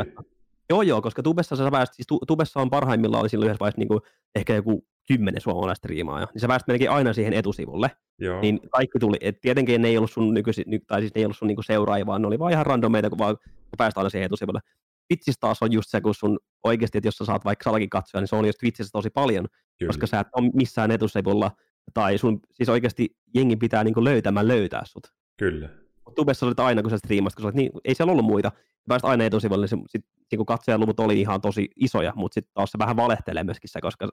Joo, 0.69 0.81
joo, 0.81 1.01
koska 1.01 1.23
tubessa 1.23 1.55
sä 1.55 1.71
pääst, 1.71 1.93
siis 1.93 2.07
tubessa 2.27 2.59
on 2.59 2.69
parhaimmillaan 2.69 3.21
oli 3.21 3.29
silloin 3.29 3.47
yhdessä 3.47 3.59
vaiheessa 3.59 3.79
niin 3.79 3.87
kuin 3.87 3.99
ehkä 4.35 4.55
joku 4.55 4.85
kymmenen 5.07 5.41
suomalaista 5.41 5.79
striimaajaa, 5.79 6.29
niin 6.33 6.41
sä 6.41 6.47
pääsit 6.47 6.67
melkein 6.67 6.91
aina 6.91 7.13
siihen 7.13 7.33
etusivulle. 7.33 7.91
Joo. 8.19 8.41
Niin 8.41 8.59
kaikki 8.71 8.99
tuli, 8.99 9.17
et 9.21 9.41
tietenkin 9.41 9.81
ne 9.81 9.87
ei 9.87 9.97
ollut 9.97 10.11
sun 10.11 10.33
nykyisi, 10.33 10.63
tai 10.87 11.01
siis 11.01 11.15
ne 11.15 11.21
ei 11.21 11.25
ollut 11.25 11.37
sun 11.37 11.47
niinku 11.47 11.61
seuraajia, 11.61 12.05
vaan 12.05 12.21
ne 12.21 12.27
oli 12.27 12.39
vaan 12.39 12.51
ihan 12.51 12.65
randomeita, 12.65 13.09
kun 13.09 13.19
vaan 13.19 13.37
pääsit 13.77 13.97
aina 13.97 14.09
siihen 14.09 14.25
etusivulle. 14.25 14.59
Twitchissä 15.07 15.39
taas 15.39 15.61
on 15.61 15.71
just 15.71 15.89
se, 15.89 16.01
kun 16.01 16.15
sun 16.15 16.39
oikeasti, 16.63 16.97
että 16.97 17.07
jos 17.07 17.17
sä 17.17 17.25
saat 17.25 17.45
vaikka 17.45 17.63
salakin 17.63 17.89
katsoa, 17.89 18.21
niin 18.21 18.27
se 18.27 18.35
on 18.35 18.45
just 18.45 18.59
Twitchissä 18.59 18.91
tosi 18.91 19.09
paljon, 19.09 19.47
Kyllä. 19.79 19.89
koska 19.89 20.07
sä 20.07 20.19
et 20.19 20.27
ole 20.35 20.51
missään 20.53 20.91
etusivulla, 20.91 21.51
tai 21.93 22.17
sun, 22.17 22.39
siis 22.51 22.69
oikeasti 22.69 23.15
jengi 23.35 23.55
pitää 23.55 23.83
niinku 23.83 24.03
löytämään 24.03 24.47
löytää 24.47 24.81
sut. 24.85 25.07
Kyllä. 25.37 25.69
Tubessa 26.15 26.45
olit 26.45 26.59
aina, 26.59 26.81
kun 26.81 26.91
sä 26.91 26.97
striimasit, 26.97 27.35
kun 27.35 27.43
sä 27.43 27.47
olit, 27.47 27.55
niin, 27.55 27.71
ei 27.83 27.95
siellä 27.95 28.11
ollut 28.11 28.25
muita. 28.25 28.51
Pääsit 28.87 29.05
aina 29.05 29.25
etusivulle, 29.25 29.67
sit, 29.67 30.05
niin 30.31 30.45
katsojaluvut 30.45 30.99
oli 30.99 31.21
ihan 31.21 31.41
tosi 31.41 31.69
isoja, 31.75 32.13
mutta 32.15 32.33
sitten 32.33 32.53
taas 32.53 32.71
se 32.71 32.77
vähän 32.77 32.95
valehtelee 32.95 33.43
myöskin 33.43 33.69
se, 33.69 33.81
koska 33.81 34.09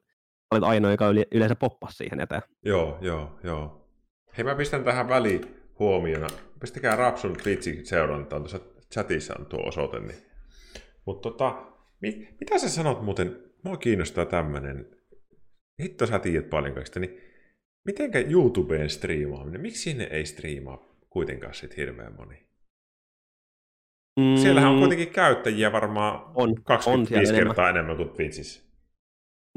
olet 0.51 0.65
ainoa, 0.65 0.91
joka 0.91 1.07
yleensä 1.33 1.55
poppasi 1.55 1.97
siihen 1.97 2.21
eteen. 2.21 2.43
Joo, 2.65 2.99
joo, 3.01 3.39
joo. 3.45 3.89
Hei, 4.37 4.45
mä 4.45 4.55
pistän 4.55 4.85
tähän 4.85 5.09
väliin 5.09 5.57
huomiona. 5.79 6.27
Pistäkää 6.61 6.97
Rapsun 6.97 7.37
Twitchin 7.43 7.87
seurantaan, 7.87 8.43
tuossa 8.43 8.61
chatissa 8.93 9.35
on 9.39 9.47
tuo 9.47 9.69
osoite. 9.69 10.01
Niin. 10.01 10.23
Mutta 11.07 11.31
tota, 11.31 11.67
mit, 12.01 12.41
mitä 12.41 12.59
sä 12.59 12.69
sanot 12.69 13.03
muuten, 13.03 13.37
mua 13.63 13.77
kiinnostaa 13.77 14.27
tämmönen, 14.27 14.97
hitto 15.83 16.07
sä 16.07 16.19
tiedät 16.19 16.51
paljon 16.51 16.75
kaikista, 16.75 17.01
niin 17.01 17.21
mitenkä 17.85 18.19
YouTubeen 18.19 18.91
striimaaminen, 18.91 19.61
miksi 19.61 19.83
sinne 19.83 20.05
ei 20.05 20.27
striimaa 20.27 20.79
kuitenkaan 21.11 21.55
sit 21.55 21.77
hirveän 21.77 22.17
moni? 22.17 22.50
Mm. 24.21 24.37
Siellähän 24.37 24.71
on 24.71 24.79
kuitenkin 24.79 25.11
käyttäjiä 25.11 25.73
varmaan 25.73 26.21
on, 26.35 26.55
25 26.63 27.33
on 27.33 27.39
kertaa 27.39 27.69
enemmän. 27.69 27.87
enemmän 27.87 27.97
kuin 27.97 28.17
Twitchissä. 28.17 28.63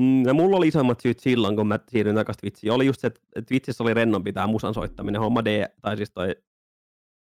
Mm, 0.02 0.26
ja 0.26 0.34
mulla 0.34 0.58
oli 0.58 0.68
isommat 0.68 1.00
syyt 1.00 1.20
silloin, 1.20 1.56
kun 1.56 1.68
mä 1.68 1.80
siirryin 1.88 2.16
takaisin 2.16 2.42
Twitchiin. 2.42 2.74
Oli 2.74 2.86
just 2.86 3.02
se, 3.02 3.08
että 3.08 3.22
Twitchissä 3.48 3.84
oli 3.84 3.94
rennompi 3.94 4.34
tämä 4.34 4.48
musan 4.48 4.74
soittaminen, 4.74 5.22
homma 5.22 5.46
D, 5.46 5.66
tai 5.82 5.98
siis 5.98 6.12
toi 6.12 6.36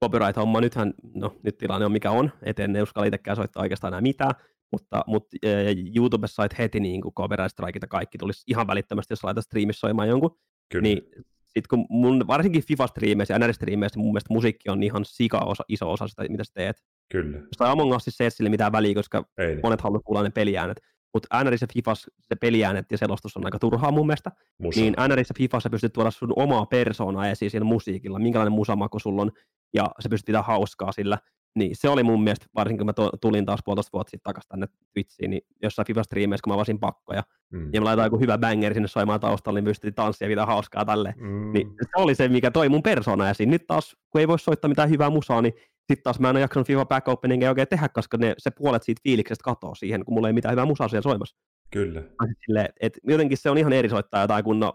copyright-homma. 0.05 0.61
Nythän, 0.61 0.95
no 1.15 1.37
nyt 1.43 1.59
tilanne 1.59 1.87
on 1.87 1.93
mikä 1.93 2.11
on, 2.11 2.31
et 2.43 2.59
en 2.59 2.83
uskalla 2.83 3.07
itsekään 3.07 3.37
soittaa 3.37 3.63
oikeastaan 3.63 3.91
enää 3.91 4.01
mitään, 4.01 4.35
mutta, 4.73 5.05
mutta 5.07 5.37
äh, 5.47 5.97
YouTubessa 5.97 6.35
sait 6.35 6.59
heti 6.59 6.81
niin 6.81 7.01
kuin 7.01 7.15
copyright 7.15 7.51
strike 7.51 7.81
kaikki 7.89 8.19
tulisi 8.19 8.45
ihan 8.47 8.67
välittömästi, 8.67 9.13
jos 9.13 9.25
laitat 9.25 9.45
striimissä 9.45 9.81
soimaan 9.81 10.09
jonkun. 10.09 10.39
Kyllä. 10.69 10.83
Niin 10.83 11.03
sit 11.47 11.67
kun 11.67 11.87
mun, 11.89 12.27
varsinkin 12.27 12.63
FIFA-striimeissä 12.63 13.35
ja 13.35 13.39
NR-striimeissä 13.39 13.99
mun 13.99 14.13
mielestä 14.13 14.35
musiikki 14.35 14.71
on 14.71 14.83
ihan 14.83 15.05
sika 15.05 15.39
osa, 15.39 15.65
iso 15.69 15.93
osa 15.93 16.09
sitä, 16.09 16.23
mitä 16.29 16.45
sä 16.45 16.53
teet. 16.55 16.83
Kyllä. 17.13 17.39
Jos 17.39 17.71
Among 17.71 17.95
Us 17.95 18.05
se 18.09 18.25
ei 18.25 18.31
sille 18.31 18.51
mitään 18.51 18.73
väliä, 18.73 18.95
koska 18.95 19.25
ei. 19.39 19.61
monet 19.63 19.81
haluaa 19.81 20.01
kuulla 20.05 20.23
ne 20.23 20.31
peliäänet. 20.31 20.81
Mutta 21.15 21.45
NRissä 21.45 21.67
Fifas 21.75 22.07
se 22.21 22.37
peliäänet 22.37 22.87
ja 22.93 22.99
selostus 22.99 23.37
on 23.37 23.45
aika 23.45 23.59
turhaa 23.59 23.91
mun 23.91 24.07
mielestä. 24.07 24.31
Musa. 24.59 24.81
Niin 24.81 24.95
NRissä 25.09 25.35
Fifassa 25.39 25.71
pystyt 25.71 25.93
tuoda 25.93 26.11
sun 26.11 26.33
omaa 26.37 26.67
persoonaa 26.67 27.29
esiin 27.29 27.51
siellä 27.51 27.65
musiikilla, 27.65 28.19
minkälainen 28.19 28.53
musamaku 28.53 28.99
sulla 28.99 29.23
on, 29.23 29.31
ja 29.75 29.91
se 30.01 30.09
pystyt 30.09 30.27
pitää 30.27 30.43
hauskaa 30.43 30.93
sillä. 30.93 31.19
Niin 31.55 31.77
se 31.77 31.89
oli 31.89 32.03
mun 32.03 32.25
mielestä, 32.25 32.47
varsinkin 32.55 32.87
kun 32.87 32.87
mä 33.03 33.19
tulin 33.21 33.47
taas 33.47 33.61
puolitoista 33.65 33.91
vuotta 33.93 34.11
sitten 34.11 34.25
takaisin 34.25 34.49
tänne 34.49 34.67
Twitchiin, 34.93 35.31
niin 35.31 35.43
jossain 35.63 35.87
FIFA-striimeissä, 35.87 36.43
kun 36.45 36.51
mä 36.51 36.55
avasin 36.55 36.81
pakkoja, 36.81 37.23
mm. 37.53 37.71
ja 37.73 37.81
mä 37.81 37.85
laitoin 37.85 38.07
joku 38.07 38.19
hyvä 38.19 38.39
banger 38.39 38.75
sinne 38.75 38.89
soimaan 38.89 39.21
taustalle, 39.21 39.61
niin 39.61 39.65
pystytin 39.65 39.95
tanssia 39.95 40.27
ja 40.27 40.31
pitää 40.31 40.47
hauskaa 40.47 40.85
tälle. 40.85 41.15
Mm. 41.17 41.53
Niin 41.53 41.69
se 41.69 42.03
oli 42.03 42.15
se, 42.15 42.29
mikä 42.29 42.51
toi 42.51 42.69
mun 42.69 42.83
persoona 42.83 43.31
esiin. 43.31 43.51
Nyt 43.51 43.67
taas, 43.67 43.97
kun 44.11 44.21
ei 44.21 44.29
voi 44.29 44.39
soittaa 44.39 44.69
mitään 44.69 44.91
hyvää 44.91 45.11
musaa, 45.11 45.43
niin 45.43 45.55
sitten 45.95 46.05
taas 46.05 46.21
mä 46.21 46.31
en 46.31 46.37
ole 46.37 46.41
jaksanut 46.41 46.67
FIFA 46.67 46.87
back 46.87 47.09
openingia 47.09 47.49
oikein 47.49 47.69
tehdä, 47.69 47.89
koska 47.89 48.17
ne, 48.17 48.35
se 48.39 48.51
puolet 48.51 48.83
siitä 48.83 49.01
fiiliksestä 49.05 49.45
katoaa 49.45 49.75
siihen, 49.75 50.05
kun 50.05 50.15
mulla 50.15 50.29
ei 50.29 50.33
mitään 50.33 50.53
hyvää 50.53 50.65
musaa 50.65 50.89
siellä 50.89 51.03
soimassa. 51.03 51.37
Kyllä. 51.71 52.03
Sille, 52.47 52.69
et 52.81 52.99
jotenkin 53.05 53.39
se 53.39 53.51
on 53.51 53.59
ihan 53.59 53.73
eri 53.73 53.89
soittaa 53.89 54.21
jotain 54.21 54.45
kunnon 54.45 54.73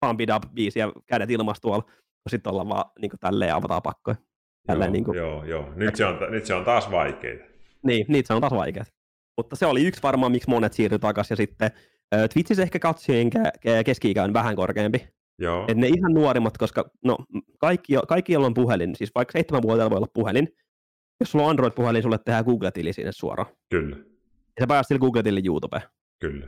pump 0.00 0.20
it 0.20 0.30
up 0.30 0.42
biisi 0.54 0.78
ja 0.78 0.92
kädet 1.06 1.30
ilmassa 1.30 1.60
tuolla, 1.60 1.82
kun 1.82 2.30
sitten 2.30 2.50
ollaan 2.50 2.68
vaan 2.68 2.84
niin 3.00 3.10
tälleen 3.20 3.54
avataan 3.54 3.82
pakkoja. 3.82 4.16
Joo, 4.68 4.90
niin 4.90 5.04
kuin, 5.04 5.18
joo, 5.18 5.44
joo. 5.44 5.72
Nyt, 5.76 5.96
se 5.96 6.04
on, 6.04 6.18
nyt 6.30 6.46
se 6.46 6.54
on 6.54 6.64
taas 6.64 6.90
vaikeita. 6.90 7.44
Niin, 7.82 8.06
niitä 8.08 8.26
se 8.26 8.34
on 8.34 8.40
taas 8.40 8.52
vaikeita. 8.52 8.92
Mutta 9.36 9.56
se 9.56 9.66
oli 9.66 9.86
yksi 9.86 10.02
varmaan, 10.02 10.32
miksi 10.32 10.50
monet 10.50 10.72
siirtyi 10.72 10.98
takaisin. 10.98 11.32
Ja 11.32 11.36
sitten 11.36 11.70
Twitchissä 12.32 12.62
ehkä 12.62 12.78
katsojien 12.78 13.30
keski-ikä 13.84 14.24
on 14.24 14.32
vähän 14.32 14.56
korkeampi. 14.56 15.08
Joo. 15.38 15.64
Et 15.68 15.76
ne 15.76 15.88
ihan 15.88 16.14
nuorimmat, 16.14 16.58
koska 16.58 16.90
no, 17.04 17.16
kaikki, 17.58 17.92
kaikki, 18.08 18.32
joilla 18.32 18.46
on 18.46 18.54
puhelin, 18.54 18.96
siis 18.96 19.10
vaikka 19.14 19.32
seitsemän 19.32 19.62
vuotiaalla 19.62 19.90
voi 19.90 19.96
olla 19.96 20.10
puhelin, 20.14 20.48
jos 21.20 21.30
sulla 21.30 21.44
on 21.44 21.50
Android-puhelin, 21.50 22.02
sulle 22.02 22.18
tehdään 22.18 22.44
Google-tili 22.44 22.92
sinne 22.92 23.12
suoraan. 23.12 23.50
Kyllä. 23.70 23.96
Ja 23.96 24.60
sä 24.60 24.66
pääset 24.66 24.88
sille 24.88 24.98
Google-tilin 24.98 25.46
YouTubeen. 25.46 25.82
Kyllä. 26.20 26.46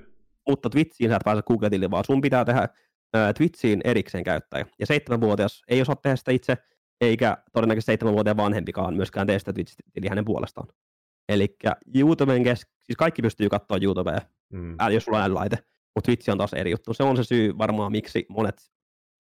Mutta 0.49 0.71
Twitchiin 0.71 1.11
sä 1.11 1.17
et 1.17 1.23
pääse 1.25 1.43
Google-tilin, 1.43 1.91
vaan 1.91 2.05
sun 2.05 2.21
pitää 2.21 2.45
tehdä 2.45 2.69
ää, 3.15 3.33
Twitchiin 3.33 3.81
erikseen 3.85 4.25
käyttäjä. 4.25 4.67
Ja 4.79 4.87
seitsemänvuotias 4.87 5.63
ei 5.69 5.81
osaa 5.81 5.97
tehdä 5.97 6.17
sitä 6.17 6.33
itse, 6.33 6.57
eikä 7.01 7.37
todennäköisesti 7.53 7.91
seitsemänvuotiaan 7.91 8.37
vanhempikaan 8.37 8.97
myöskään 8.97 9.27
tee 9.27 9.39
sitä 9.39 9.53
Twitch-tiliä 9.53 10.09
hänen 10.09 10.25
puolestaan. 10.25 10.69
Eli 11.29 11.57
YouTuben 11.95 12.45
kes- 12.45 12.67
siis 12.83 12.97
kaikki 12.97 13.23
pystyy 13.23 13.49
katsoa 13.49 13.79
YouTubea, 13.83 14.21
mm. 14.53 14.77
ää, 14.79 14.91
jos 14.91 15.05
sulla 15.05 15.19
on 15.19 15.25
älylaite, 15.25 15.57
mutta 15.95 16.07
Twitch 16.07 16.31
on 16.31 16.39
taas 16.39 16.53
eri 16.53 16.71
juttu. 16.71 16.95
Se 16.95 17.03
on 17.03 17.17
se 17.17 17.25
syy 17.25 17.59
varmaan, 17.59 17.93
miksi 17.93 18.27
monet 18.29 18.71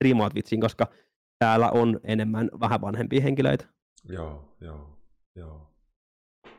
striimaat 0.00 0.32
Twitchiin, 0.32 0.60
koska 0.60 0.86
täällä 1.38 1.70
on 1.70 2.00
enemmän 2.04 2.50
vähän 2.60 2.80
vanhempia 2.80 3.20
henkilöitä. 3.20 3.64
Joo, 4.08 4.56
joo, 4.60 4.98
joo. 5.36 5.70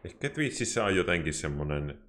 Ehkä 0.04 0.30
Twitchissä 0.30 0.86
on 0.86 0.96
jotenkin 0.96 1.34
semmoinen... 1.34 2.04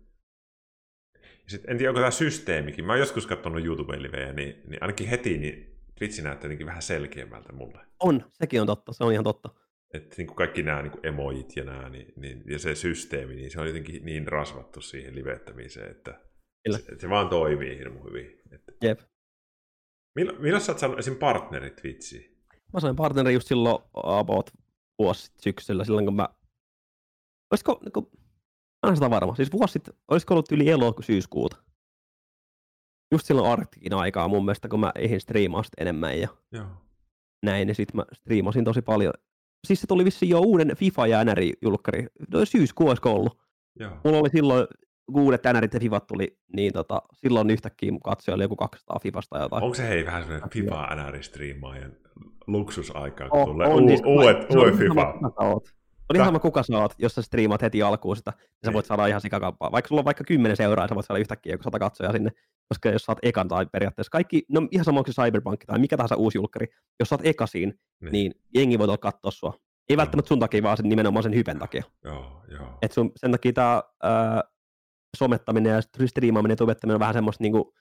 Sitten, 1.47 1.71
en 1.71 1.79
tiedä, 1.79 1.91
onko 1.91 2.01
tämä 2.01 2.11
systeemikin. 2.11 2.85
Mä 2.85 2.93
oon 2.93 3.01
joskus 3.01 3.27
katsonut 3.27 3.65
YouTube-livejä, 3.65 4.33
niin, 4.33 4.63
niin 4.67 4.83
ainakin 4.83 5.09
heti 5.09 5.39
niin 5.39 5.77
Twitch 5.99 6.23
näyttää 6.23 6.47
jotenkin 6.47 6.67
vähän 6.67 6.83
selkeämmältä 6.83 7.53
mulle. 7.53 7.79
On, 8.01 8.25
sekin 8.33 8.61
on 8.61 8.67
totta, 8.67 8.93
se 8.93 9.05
on 9.05 9.13
ihan 9.13 9.25
totta. 9.25 9.49
Että 9.95 10.15
niin 10.19 10.27
kuin 10.27 10.37
kaikki 10.37 10.63
nämä 10.63 10.83
niin 10.83 10.93
kuin 10.93 11.07
emojit 11.07 11.57
ja 11.57 11.65
nämä, 11.65 11.89
niin, 11.89 12.13
niin, 12.17 12.43
ja 12.47 12.59
se 12.59 12.75
systeemi, 12.75 13.35
niin 13.35 13.51
se 13.51 13.61
on 13.61 13.67
jotenkin 13.67 14.05
niin 14.05 14.29
rasvattu 14.29 14.81
siihen 14.81 15.15
livettämiseen, 15.15 15.91
että 15.91 16.21
se, 16.71 16.79
että 16.79 16.99
se 16.99 17.09
vaan 17.09 17.29
toimii 17.29 17.79
hirmu 17.79 18.05
hyvin. 18.05 18.41
Että... 18.53 18.73
Jep. 18.83 19.01
Milloin, 20.15 20.43
milloin 20.43 20.63
sä 20.65 20.73
oot 20.73 20.79
saanut 20.79 20.99
esim. 20.99 21.17
partnerit 21.17 21.77
Twitchiin? 21.77 22.37
Mä 22.73 22.81
sain 22.81 22.97
partnerin 22.97 23.35
just 23.35 23.49
silloin 23.49 23.79
about 23.95 24.51
vuosi 24.99 25.33
syksyllä, 25.41 25.85
silloin 25.85 26.05
kun 26.05 26.17
mä... 26.17 26.29
Olisiko, 27.51 27.79
niin 27.85 27.93
kuin... 27.93 28.07
mä 28.83 28.91
en 28.91 28.97
sitä 28.97 29.11
varma, 29.11 29.35
siis 29.35 29.53
vuosi 29.53 29.73
sitten, 29.73 29.95
olisiko 30.09 30.35
ollut 30.35 30.53
yli 30.53 30.71
elosyyskuuta? 30.71 31.57
Just 33.13 33.27
silloin 33.27 33.51
Arktikin 33.51 33.95
aikaa 33.95 34.29
mun 34.29 34.45
mielestä, 34.45 34.69
kun 34.69 34.81
mä 34.81 34.93
eihin 34.95 35.21
striimaa 35.21 35.63
enemmän 35.79 36.21
ja 36.21 36.29
Joo. 36.53 36.67
näin, 37.43 37.67
niin 37.67 37.75
sitten 37.75 37.97
mä 37.97 38.05
striimasin 38.13 38.65
tosi 38.65 38.83
paljon. 38.83 39.13
Siis 39.67 39.81
se 39.81 39.87
tuli 39.87 40.05
vissiin 40.05 40.31
jo 40.31 40.41
uuden 40.41 40.77
FIFA 40.77 41.07
ja 41.07 41.25
NR-julkkari, 41.25 42.07
no 42.33 42.45
syyskuu 42.45 42.89
olisiko 42.89 43.13
ollut. 43.13 43.39
Joo. 43.81 43.97
Mulla 44.05 44.19
oli 44.19 44.31
silloin 44.31 44.67
uudet 45.21 45.43
NRit 45.53 45.75
ja 45.75 45.81
Fifat 45.81 46.07
tuli, 46.07 46.39
niin 46.57 46.73
tota, 46.73 47.03
silloin 47.15 47.51
yhtäkkiä 47.51 47.93
katsoja 48.05 48.35
oli 48.35 48.43
joku 48.43 48.57
200 48.57 48.99
Fifasta 49.03 49.39
jotain. 49.39 49.63
Onko 49.63 49.75
se 49.75 49.89
hei 49.89 50.07
vähän 50.07 50.23
semmoinen 50.23 50.51
FIFA 50.51 50.87
NR-striimaajan 50.95 51.93
luksusaikaa, 52.47 53.29
kun 53.29 53.41
oh, 53.41 53.47
tulee 53.47 53.69
on, 53.69 53.85
u- 53.85 53.89
siis, 53.89 54.03
uudet, 54.05 54.55
uudet 54.55 54.75
FIFA? 54.75 55.15
On 56.11 56.17
ihan 56.17 56.29
sama 56.29 56.39
kuka 56.39 56.63
sä 56.63 56.79
oot, 56.79 56.95
jos 56.99 57.15
sä 57.15 57.23
striimaat 57.23 57.63
heti 57.63 57.83
alkuun 57.83 58.17
sitä, 58.17 58.33
niin 58.39 58.51
sä 58.65 58.73
voit 58.73 58.87
saada 58.87 59.07
ihan 59.07 59.21
sikakappaa. 59.21 59.73
Vaikka 59.73 59.89
sulla 59.89 60.01
on 60.01 60.05
vaikka 60.05 60.25
10 60.25 60.57
seuraa, 60.57 60.89
sä 60.89 60.95
voit 60.95 61.07
saada 61.07 61.21
yhtäkkiä 61.21 61.53
joku 61.53 61.63
sata 61.63 61.79
katsoja 61.79 62.13
sinne, 62.13 62.31
koska 62.69 62.89
jos 62.89 63.03
sä 63.03 63.13
oot 63.13 63.19
ekan 63.23 63.49
tai 63.49 63.67
periaatteessa 63.67 64.11
kaikki, 64.11 64.43
no 64.49 64.69
ihan 64.71 64.85
sama 64.85 65.05
kuin 65.05 65.15
Cyberpunk 65.15 65.65
tai 65.67 65.79
mikä 65.79 65.97
tahansa 65.97 66.17
uusi 66.17 66.39
julkkari, 66.39 66.67
jos 67.01 67.09
sä 67.09 67.15
oot 67.15 67.27
ekasiin, 67.27 67.75
niin, 68.01 68.13
niin 68.13 68.33
jengi 68.55 68.79
voi 68.79 68.99
katsoa 69.01 69.31
sua. 69.31 69.55
Ei 69.89 69.97
välttämättä 69.97 70.29
sun 70.29 70.39
takia, 70.39 70.63
vaan 70.63 70.77
sen 70.77 70.89
nimenomaan 70.89 71.23
sen 71.23 71.35
hypen 71.35 71.59
takia. 71.59 71.83
Joo, 72.05 72.43
joo. 72.49 72.79
Et 72.83 72.93
sun, 72.93 73.13
sen 73.17 73.31
takia 73.31 73.53
tää 73.53 73.83
ää, 74.03 74.43
somettaminen 75.17 75.73
ja 75.73 76.07
striimaaminen 76.07 76.53
ja 76.53 76.57
tubettaminen 76.57 76.95
on 76.95 77.01
vähän 77.01 77.15
semmoista 77.15 77.43
niinku, 77.43 77.75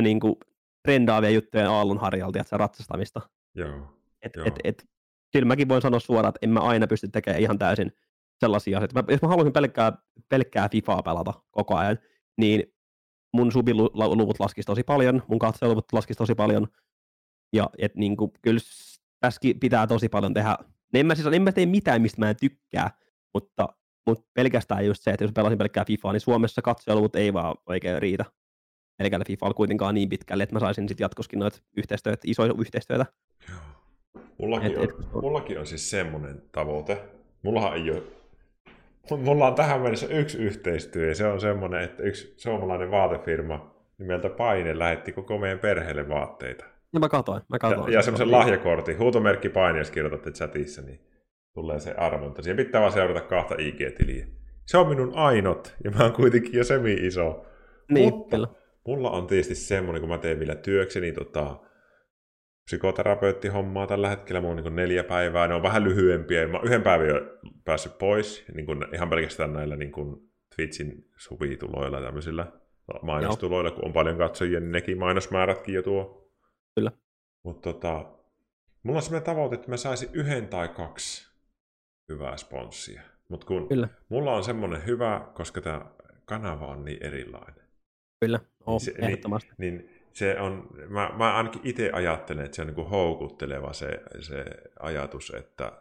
niinku 0.00 0.38
trendaavia 0.82 1.30
juttuja 1.30 1.72
aallonharjalta, 1.72 2.38
että 2.40 2.50
se 2.50 2.56
ratsastamista. 2.56 3.20
Joo. 3.54 3.96
Et, 4.22 4.32
et, 4.44 4.54
et, 4.64 4.84
kyllä 5.32 5.46
mäkin 5.46 5.68
voin 5.68 5.82
sanoa 5.82 6.00
suoraan, 6.00 6.28
että 6.28 6.38
en 6.42 6.50
mä 6.50 6.60
aina 6.60 6.86
pysty 6.86 7.08
tekemään 7.08 7.42
ihan 7.42 7.58
täysin 7.58 7.92
sellaisia 8.40 8.78
asioita. 8.78 9.02
Mä, 9.02 9.12
jos 9.12 9.22
mä 9.22 9.28
haluaisin 9.28 9.52
pelkkää, 9.52 9.92
pelkkää 10.28 10.68
FIFAa 10.68 11.02
pelata 11.02 11.32
koko 11.50 11.76
ajan, 11.76 11.98
niin 12.38 12.74
mun 13.32 13.52
subiluvut 13.52 14.40
laskisi 14.40 14.66
tosi 14.66 14.82
paljon, 14.82 15.22
mun 15.28 15.38
katseluvut 15.38 15.92
laskisi 15.92 16.18
tosi 16.18 16.34
paljon, 16.34 16.68
ja 17.52 17.70
et 17.78 17.94
niin 17.94 18.16
kuin, 18.16 18.30
kyllä 18.42 18.60
tässäkin 19.20 19.60
pitää 19.60 19.86
tosi 19.86 20.08
paljon 20.08 20.34
tehdä. 20.34 20.58
En 20.94 21.06
mä, 21.06 21.14
siis, 21.14 21.26
en 21.26 21.42
mä 21.42 21.52
tee 21.52 21.66
mitään, 21.66 22.02
mistä 22.02 22.20
mä 22.20 22.30
en 22.30 22.36
tykkää, 22.40 22.90
mutta 23.34 23.68
mutta 24.06 24.24
pelkästään 24.34 24.86
just 24.86 25.02
se, 25.02 25.10
että 25.10 25.24
jos 25.24 25.32
pelasin 25.32 25.58
pelkkää 25.58 25.84
FIFAa, 25.84 26.12
niin 26.12 26.20
Suomessa 26.20 26.62
katsojaluvut 26.62 27.16
ei 27.16 27.32
vaan 27.32 27.54
oikein 27.66 28.02
riitä. 28.02 28.24
FIFA 29.26 29.46
on 29.46 29.54
kuitenkaan 29.54 29.94
niin 29.94 30.08
pitkälle, 30.08 30.42
että 30.42 30.54
mä 30.54 30.60
saisin 30.60 30.88
sitten 30.88 31.04
jatkoskin 31.04 31.38
noita 31.38 31.58
yhteistyötä, 31.76 32.22
isoja 32.24 32.54
yhteistyötä. 32.58 33.06
Joo. 33.48 33.58
Mullakin, 34.38 34.70
et, 34.72 34.78
on, 34.78 34.84
et, 34.84 35.12
mullakin 35.22 35.60
on 35.60 35.66
siis 35.66 35.90
semmoinen 35.90 36.42
tavoite. 36.52 37.02
Mullahan 37.42 37.74
ei 37.74 37.90
ole 37.90 38.02
Mulla 39.10 39.46
on 39.46 39.54
tähän 39.54 39.80
mennessä 39.80 40.06
yksi 40.06 40.38
yhteistyö, 40.38 41.08
ja 41.08 41.14
se 41.14 41.26
on 41.26 41.40
semmoinen, 41.40 41.80
että 41.80 42.02
yksi 42.02 42.34
suomalainen 42.36 42.90
vaatefirma 42.90 43.74
nimeltä 43.98 44.28
Paine 44.28 44.78
lähetti 44.78 45.12
koko 45.12 45.38
meidän 45.38 45.58
perheelle 45.58 46.08
vaatteita. 46.08 46.64
Ja 46.92 47.00
mä 47.00 47.08
katoin, 47.08 47.42
mä 47.48 47.58
katoin. 47.58 47.92
Ja, 47.92 47.98
ja 47.98 48.02
semmoisen 48.02 48.30
lahjakortin, 48.30 48.98
huutomerkki 48.98 49.48
Paine, 49.48 49.78
jos 49.78 49.90
kirjoitatte 49.90 50.30
chatissa, 50.30 50.82
niin 50.82 51.00
tulee 51.56 51.80
se 51.80 51.94
arvonta. 51.94 52.42
Siihen 52.42 52.56
pitää 52.56 52.80
vaan 52.80 52.92
seurata 52.92 53.20
kahta 53.20 53.54
IG-tiliä. 53.54 54.26
Se 54.66 54.78
on 54.78 54.88
minun 54.88 55.12
ainut, 55.14 55.76
ja 55.84 55.90
mä 55.90 56.02
oon 56.02 56.12
kuitenkin 56.12 56.52
jo 56.52 56.64
semi-iso. 56.64 57.46
Niin, 57.90 58.14
Mutta 58.14 58.36
kyllä. 58.36 58.48
mulla 58.86 59.10
on 59.10 59.26
tietysti 59.26 59.54
semmoinen, 59.54 60.00
kun 60.00 60.08
mä 60.08 60.18
teen 60.18 60.38
vielä 60.38 60.54
työkseni 60.54 61.12
tota, 61.12 61.60
psykoterapeuttihommaa 62.64 63.86
tällä 63.86 64.08
hetkellä. 64.08 64.40
Mulla 64.40 64.56
on 64.56 64.64
niin 64.64 64.76
neljä 64.76 65.04
päivää, 65.04 65.48
ne 65.48 65.54
on 65.54 65.62
vähän 65.62 65.84
lyhyempiä. 65.84 66.46
Mä 66.46 66.60
yhden 66.62 66.82
päivän 66.82 67.08
jo 67.08 67.20
päässyt 67.64 67.98
pois, 67.98 68.44
niin 68.54 68.66
kuin 68.66 68.84
ihan 68.94 69.10
pelkästään 69.10 69.52
näillä 69.52 69.76
niin 69.76 69.92
kuin 69.92 70.16
Twitchin 70.56 71.08
subituloilla 71.18 71.98
ja 71.98 72.04
tämmöisillä 72.04 72.52
mainostuloilla, 73.02 73.70
kun 73.70 73.84
on 73.84 73.92
paljon 73.92 74.18
katsojia, 74.18 74.60
niin 74.60 74.72
nekin 74.72 74.98
mainosmäärätkin 74.98 75.74
jo 75.74 75.82
tuo. 75.82 76.30
Kyllä. 76.74 76.92
Mutta 77.42 77.72
tota, 77.72 78.04
mulla 78.82 78.98
on 78.98 79.02
semmoinen 79.02 79.26
tavoite, 79.26 79.54
että 79.54 79.70
mä 79.70 79.76
saisin 79.76 80.08
yhden 80.12 80.48
tai 80.48 80.68
kaksi 80.68 81.25
hyvää 82.08 82.36
sponssia. 82.36 83.02
Mutta 83.28 83.46
kun 83.46 83.68
Kyllä. 83.68 83.88
mulla 84.08 84.32
on 84.32 84.44
semmoinen 84.44 84.86
hyvä, 84.86 85.28
koska 85.34 85.60
tämä 85.60 85.86
kanava 86.24 86.66
on 86.66 86.84
niin 86.84 87.02
erilainen. 87.02 87.66
Kyllä, 88.20 88.40
oh, 88.66 88.72
niin 88.72 88.80
se, 88.80 88.94
ehdottomasti. 88.98 89.50
Niin, 89.58 89.76
niin 89.76 89.90
se 90.12 90.40
on, 90.40 90.68
mä, 90.88 91.10
mä 91.16 91.36
ainakin 91.36 91.60
itse 91.64 91.90
ajattelen, 91.92 92.44
että 92.44 92.56
se 92.56 92.62
on 92.62 92.66
niin 92.66 92.74
kuin 92.74 92.88
houkutteleva 92.88 93.72
se, 93.72 94.02
se 94.20 94.44
ajatus, 94.80 95.32
että, 95.36 95.72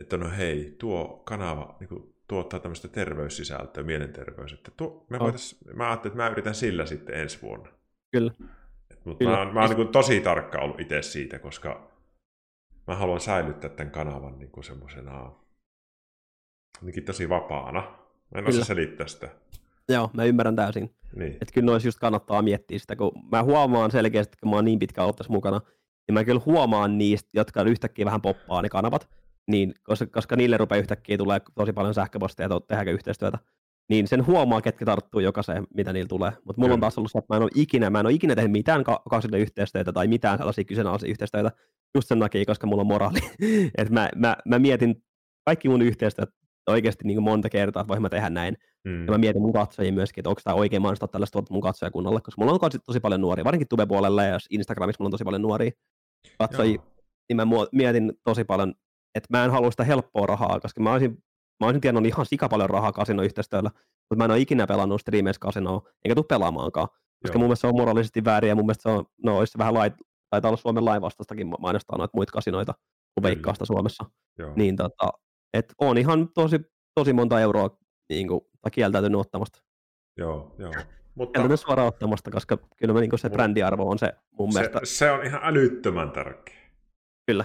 että 0.00 0.16
no 0.16 0.30
hei, 0.36 0.74
tuo 0.78 1.22
kanava 1.24 1.76
niin 1.80 1.88
kuin 1.88 2.14
tuottaa 2.28 2.60
tämmöistä 2.60 2.88
terveyssisältöä, 2.88 3.82
mielenterveys. 3.82 4.52
Että 4.52 4.70
tuo, 4.76 5.06
me 5.10 5.18
oh. 5.20 5.34
mä 5.74 5.88
ajattelin, 5.88 6.12
että 6.12 6.24
mä 6.24 6.28
yritän 6.28 6.54
sillä 6.54 6.86
sitten 6.86 7.20
ensi 7.20 7.42
vuonna. 7.42 7.68
Kyllä. 8.12 8.32
Mutta 9.04 9.24
mä, 9.24 9.52
mä 9.52 9.60
oon 9.60 9.76
niin 9.76 9.88
tosi 9.88 10.20
tarkka 10.20 10.58
ollut 10.58 10.80
itse 10.80 11.02
siitä, 11.02 11.38
koska 11.38 11.90
mä 12.88 12.94
haluan 12.94 13.20
säilyttää 13.20 13.70
tämän 13.70 13.90
kanavan 13.90 14.38
niin 14.38 14.50
kuin 14.50 14.64
semmoisena 14.64 15.32
tosi 17.06 17.28
vapaana. 17.28 17.80
Mä 17.80 18.38
en 18.38 18.44
Kyllä. 18.44 18.48
osaa 18.48 18.64
selittää 18.64 19.06
sitä. 19.06 19.28
Joo, 19.88 20.10
mä 20.12 20.24
ymmärrän 20.24 20.56
täysin. 20.56 20.94
Niin. 21.16 21.32
Että 21.32 21.52
kyllä 21.54 21.66
noissa 21.66 21.88
just 21.88 21.98
kannattaa 21.98 22.42
miettiä 22.42 22.78
sitä, 22.78 22.96
kun 22.96 23.12
mä 23.32 23.42
huomaan 23.42 23.90
selkeästi, 23.90 24.36
kun 24.40 24.50
mä 24.50 24.56
oon 24.56 24.64
niin 24.64 24.78
pitkään 24.78 25.04
ollut 25.04 25.16
tässä 25.16 25.32
mukana, 25.32 25.60
niin 26.08 26.14
mä 26.14 26.24
kyllä 26.24 26.40
huomaan 26.46 26.98
niistä, 26.98 27.30
jotka 27.34 27.62
yhtäkkiä 27.62 28.04
vähän 28.04 28.22
poppaa 28.22 28.62
ne 28.62 28.68
kanavat, 28.68 29.08
niin, 29.46 29.74
koska, 29.82 30.06
koska 30.06 30.36
niille 30.36 30.56
rupeaa 30.56 30.80
yhtäkkiä 30.80 31.18
tulee 31.18 31.40
tosi 31.54 31.72
paljon 31.72 31.94
sähköposteja 31.94 32.48
ja 32.50 32.60
tehdäänkö 32.60 32.92
yhteistyötä, 32.92 33.38
niin 33.88 34.08
sen 34.08 34.26
huomaa, 34.26 34.60
ketkä 34.60 34.84
tarttuu 34.84 35.20
jokaiseen, 35.20 35.66
mitä 35.74 35.92
niillä 35.92 36.08
tulee. 36.08 36.32
Mutta 36.44 36.60
mulla 36.60 36.74
on 36.74 36.80
taas 36.80 36.98
ollut 36.98 37.12
se, 37.12 37.18
että 37.18 37.34
mä 37.34 37.36
en 37.36 37.42
ole 37.42 37.50
ikinä, 37.54 37.90
mä 37.90 38.00
en 38.00 38.06
ole 38.06 38.14
ikinä 38.14 38.34
tehnyt 38.34 38.52
mitään 38.52 38.84
kaksille 39.10 39.38
yhteistyötä 39.38 39.92
tai 39.92 40.08
mitään 40.08 40.38
sellaisia 40.38 40.64
kyseenalaisia 40.64 41.10
yhteistyötä, 41.10 41.50
just 41.94 42.08
sen 42.08 42.20
takia, 42.20 42.44
koska 42.44 42.66
mulla 42.66 42.80
on 42.80 42.86
moraali. 42.86 43.18
että 43.78 43.94
mä, 43.94 44.08
mä, 44.16 44.36
mä, 44.44 44.58
mietin 44.58 45.02
kaikki 45.44 45.68
mun 45.68 45.82
yhteistyöt 45.82 46.30
oikeasti 46.66 47.04
niin 47.04 47.22
monta 47.22 47.50
kertaa, 47.50 47.80
että 47.80 47.88
voin 47.88 48.02
mä 48.02 48.08
tehdä 48.08 48.30
näin. 48.30 48.56
Mm. 48.84 49.04
Ja 49.04 49.10
mä 49.10 49.18
mietin 49.18 49.42
mun 49.42 49.52
katsojia 49.52 49.92
myöskin, 49.92 50.22
että 50.22 50.28
onko 50.28 50.40
tämä 50.44 50.54
oikein 50.54 50.82
mainostaa 50.82 51.08
tällaista 51.08 51.42
mun 51.50 51.60
katsojakunnalle, 51.60 52.20
koska 52.20 52.42
mulla 52.42 52.52
on 52.52 52.70
tosi 52.86 53.00
paljon 53.00 53.20
nuoria, 53.20 53.44
varsinkin 53.44 53.68
Tube-puolella 53.68 54.24
ja 54.24 54.38
Instagramissa 54.50 54.96
mulla 55.00 55.08
on 55.08 55.12
tosi 55.12 55.24
paljon 55.24 55.42
nuoria 55.42 55.70
katsojia, 56.38 56.74
Joo. 56.74 56.94
niin 57.28 57.36
mä 57.36 57.46
mietin 57.72 58.12
tosi 58.24 58.44
paljon, 58.44 58.74
että 59.14 59.28
mä 59.30 59.44
en 59.44 59.50
halua 59.50 59.70
sitä 59.70 59.84
helppoa 59.84 60.26
rahaa, 60.26 60.60
koska 60.60 60.80
mä 60.80 60.92
olisin, 60.92 61.18
mä 61.60 61.66
olisin 61.66 61.80
tiennyt 61.80 62.06
ihan 62.06 62.26
sika 62.26 62.48
paljon 62.48 62.70
rahaa 62.70 62.92
kasinoyhteistyöllä, 62.92 63.70
mutta 64.10 64.16
mä 64.16 64.24
en 64.24 64.30
ole 64.30 64.40
ikinä 64.40 64.66
pelannut 64.66 65.00
streameissa 65.00 65.40
kasinoa, 65.40 65.82
enkä 66.04 66.14
tule 66.14 66.24
pelaamaankaan, 66.28 66.88
koska 67.22 67.36
Joo. 67.36 67.38
mun 67.38 67.46
mielestä 67.46 67.60
se 67.60 67.66
on 67.66 67.76
moraalisesti 67.76 68.24
väärin 68.24 68.48
ja 68.48 68.54
mun 68.54 68.66
mielestä 68.66 68.82
se 68.82 68.88
on, 68.88 69.04
no 69.24 69.38
olisi 69.38 69.50
se 69.50 69.58
vähän 69.58 69.74
lait, 69.74 69.94
taitaa 70.30 70.48
olla 70.48 70.56
Suomen 70.56 70.84
laivastaistakin 70.84 71.54
mainostaa 71.58 71.98
noita 71.98 72.16
muita 72.16 72.32
kasinoita 72.32 72.74
kuin 73.14 73.22
Veikkaasta 73.22 73.64
Suomessa. 73.64 74.04
Joo. 74.38 74.52
Niin 74.56 74.76
tota, 74.76 75.12
Et 75.54 75.74
on 75.78 75.98
ihan 75.98 76.28
tosi, 76.34 76.60
tosi 76.94 77.12
monta 77.12 77.40
euroa 77.40 77.70
niin 78.08 78.28
kuin, 78.28 78.40
tai 78.62 78.70
kieltäytynyt 78.70 79.20
ottamasta. 79.20 79.62
Joo, 80.16 80.54
joo. 80.58 80.72
Mutta, 81.14 81.32
kieltäytynyt 81.32 81.60
suoraan 81.60 81.88
ottamasta, 81.88 82.30
koska 82.30 82.58
kyllä 82.76 83.00
niin 83.00 83.18
se 83.18 83.30
brändiarvo 83.30 83.90
on 83.90 83.98
se 83.98 84.12
mun 84.38 84.52
se, 84.52 84.58
mielestä. 84.58 84.80
Se 84.84 85.10
on 85.10 85.26
ihan 85.26 85.40
älyttömän 85.44 86.10
tärkeä. 86.10 86.56
Kyllä. 87.26 87.44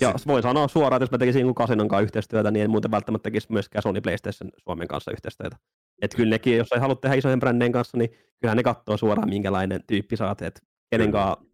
Ja 0.00 0.18
sit... 0.18 0.26
voi 0.26 0.42
sanoa 0.42 0.68
suoraan, 0.68 0.96
että 0.96 1.04
jos 1.04 1.10
mä 1.10 1.18
tekisin 1.18 1.54
Kasinon 1.54 1.88
kanssa 1.88 2.02
yhteistyötä, 2.02 2.50
niin 2.50 2.64
en 2.64 2.70
muuten 2.70 2.90
välttämättä 2.90 3.22
tekisi 3.22 3.52
myöskään 3.52 3.82
Sony 3.82 4.00
PlayStation 4.00 4.50
Suomen 4.64 4.88
kanssa 4.88 5.10
yhteistyötä. 5.10 5.56
Että 6.02 6.16
kyllä 6.16 6.30
nekin, 6.30 6.56
jos 6.56 6.72
ei 6.72 6.80
halua 6.80 6.96
tehdä 6.96 7.14
isojen 7.14 7.40
brändien 7.40 7.72
kanssa, 7.72 7.98
niin 7.98 8.10
kyllähän 8.40 8.56
ne 8.56 8.62
katsoo 8.62 8.96
suoraan, 8.96 9.28
minkälainen 9.28 9.80
tyyppi 9.86 10.16
saat, 10.16 10.42
että 10.42 10.60
kenen, 10.90 11.12
kanssa, 11.12 11.44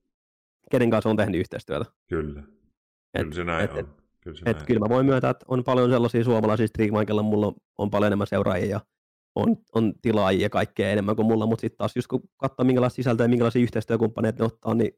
kenen 0.71 0.91
kanssa 0.91 1.11
on 1.11 1.17
tehnyt 1.17 1.41
yhteistyötä. 1.41 1.85
Kyllä. 2.09 2.43
Et, 3.15 3.23
kyllä 3.23 3.35
se 3.35 3.45
näin 3.45 3.65
et, 3.65 3.77
on. 3.77 3.89
Kyllä, 4.21 4.37
se 4.37 4.43
et, 4.47 4.57
näin. 4.57 4.67
kyllä 4.67 4.81
mä 4.81 4.89
voin 4.89 5.07
myöntää, 5.07 5.31
että 5.31 5.47
on 5.49 5.65
paljon 5.65 5.91
sellaisia 5.91 6.25
suomalaisia 6.25 6.67
striimaikella, 6.67 7.23
mulla 7.23 7.47
on, 7.47 7.55
on 7.79 7.91
paljon 7.91 8.07
enemmän 8.07 8.27
seuraajia 8.27 8.71
ja 8.71 8.81
on, 9.35 9.57
on 9.75 9.93
tilaajia 10.03 10.43
ja 10.43 10.51
kaikkea 10.51 10.91
enemmän 10.91 11.17
kuin 11.17 11.27
mulla, 11.27 11.47
mutta 11.47 11.61
sitten 11.61 11.79
taas 11.79 11.97
just 11.97 12.09
kun 12.09 12.23
katsoo 12.37 12.65
minkälaista 12.65 12.97
sisältöä 12.97 13.25
ja 13.25 13.29
minkälaisia 13.29 13.63
yhteistyökumppaneita 13.63 14.43
ne 14.43 14.47
ottaa, 14.47 14.75
niin 14.75 14.91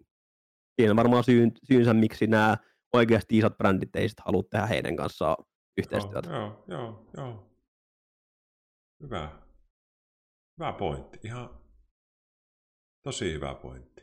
siinä 0.80 0.96
varmaan 0.96 1.24
syyn, 1.24 1.52
syynsä, 1.64 1.94
miksi 1.94 2.26
nämä 2.26 2.56
oikeasti 2.92 3.38
isot 3.38 3.58
brändit 3.58 3.96
ei 3.96 4.08
sitten 4.08 4.24
halua 4.26 4.42
tehdä 4.50 4.66
heidän 4.66 4.96
kanssaan 4.96 5.44
yhteistyötä. 5.78 6.30
Joo, 6.30 6.64
joo, 6.68 7.06
joo. 7.16 7.50
Hyvä. 9.02 9.42
Hyvä 10.58 10.72
pointti. 10.72 11.18
Ihan 11.24 11.60
tosi 13.02 13.32
hyvä 13.32 13.54
pointti. 13.54 14.02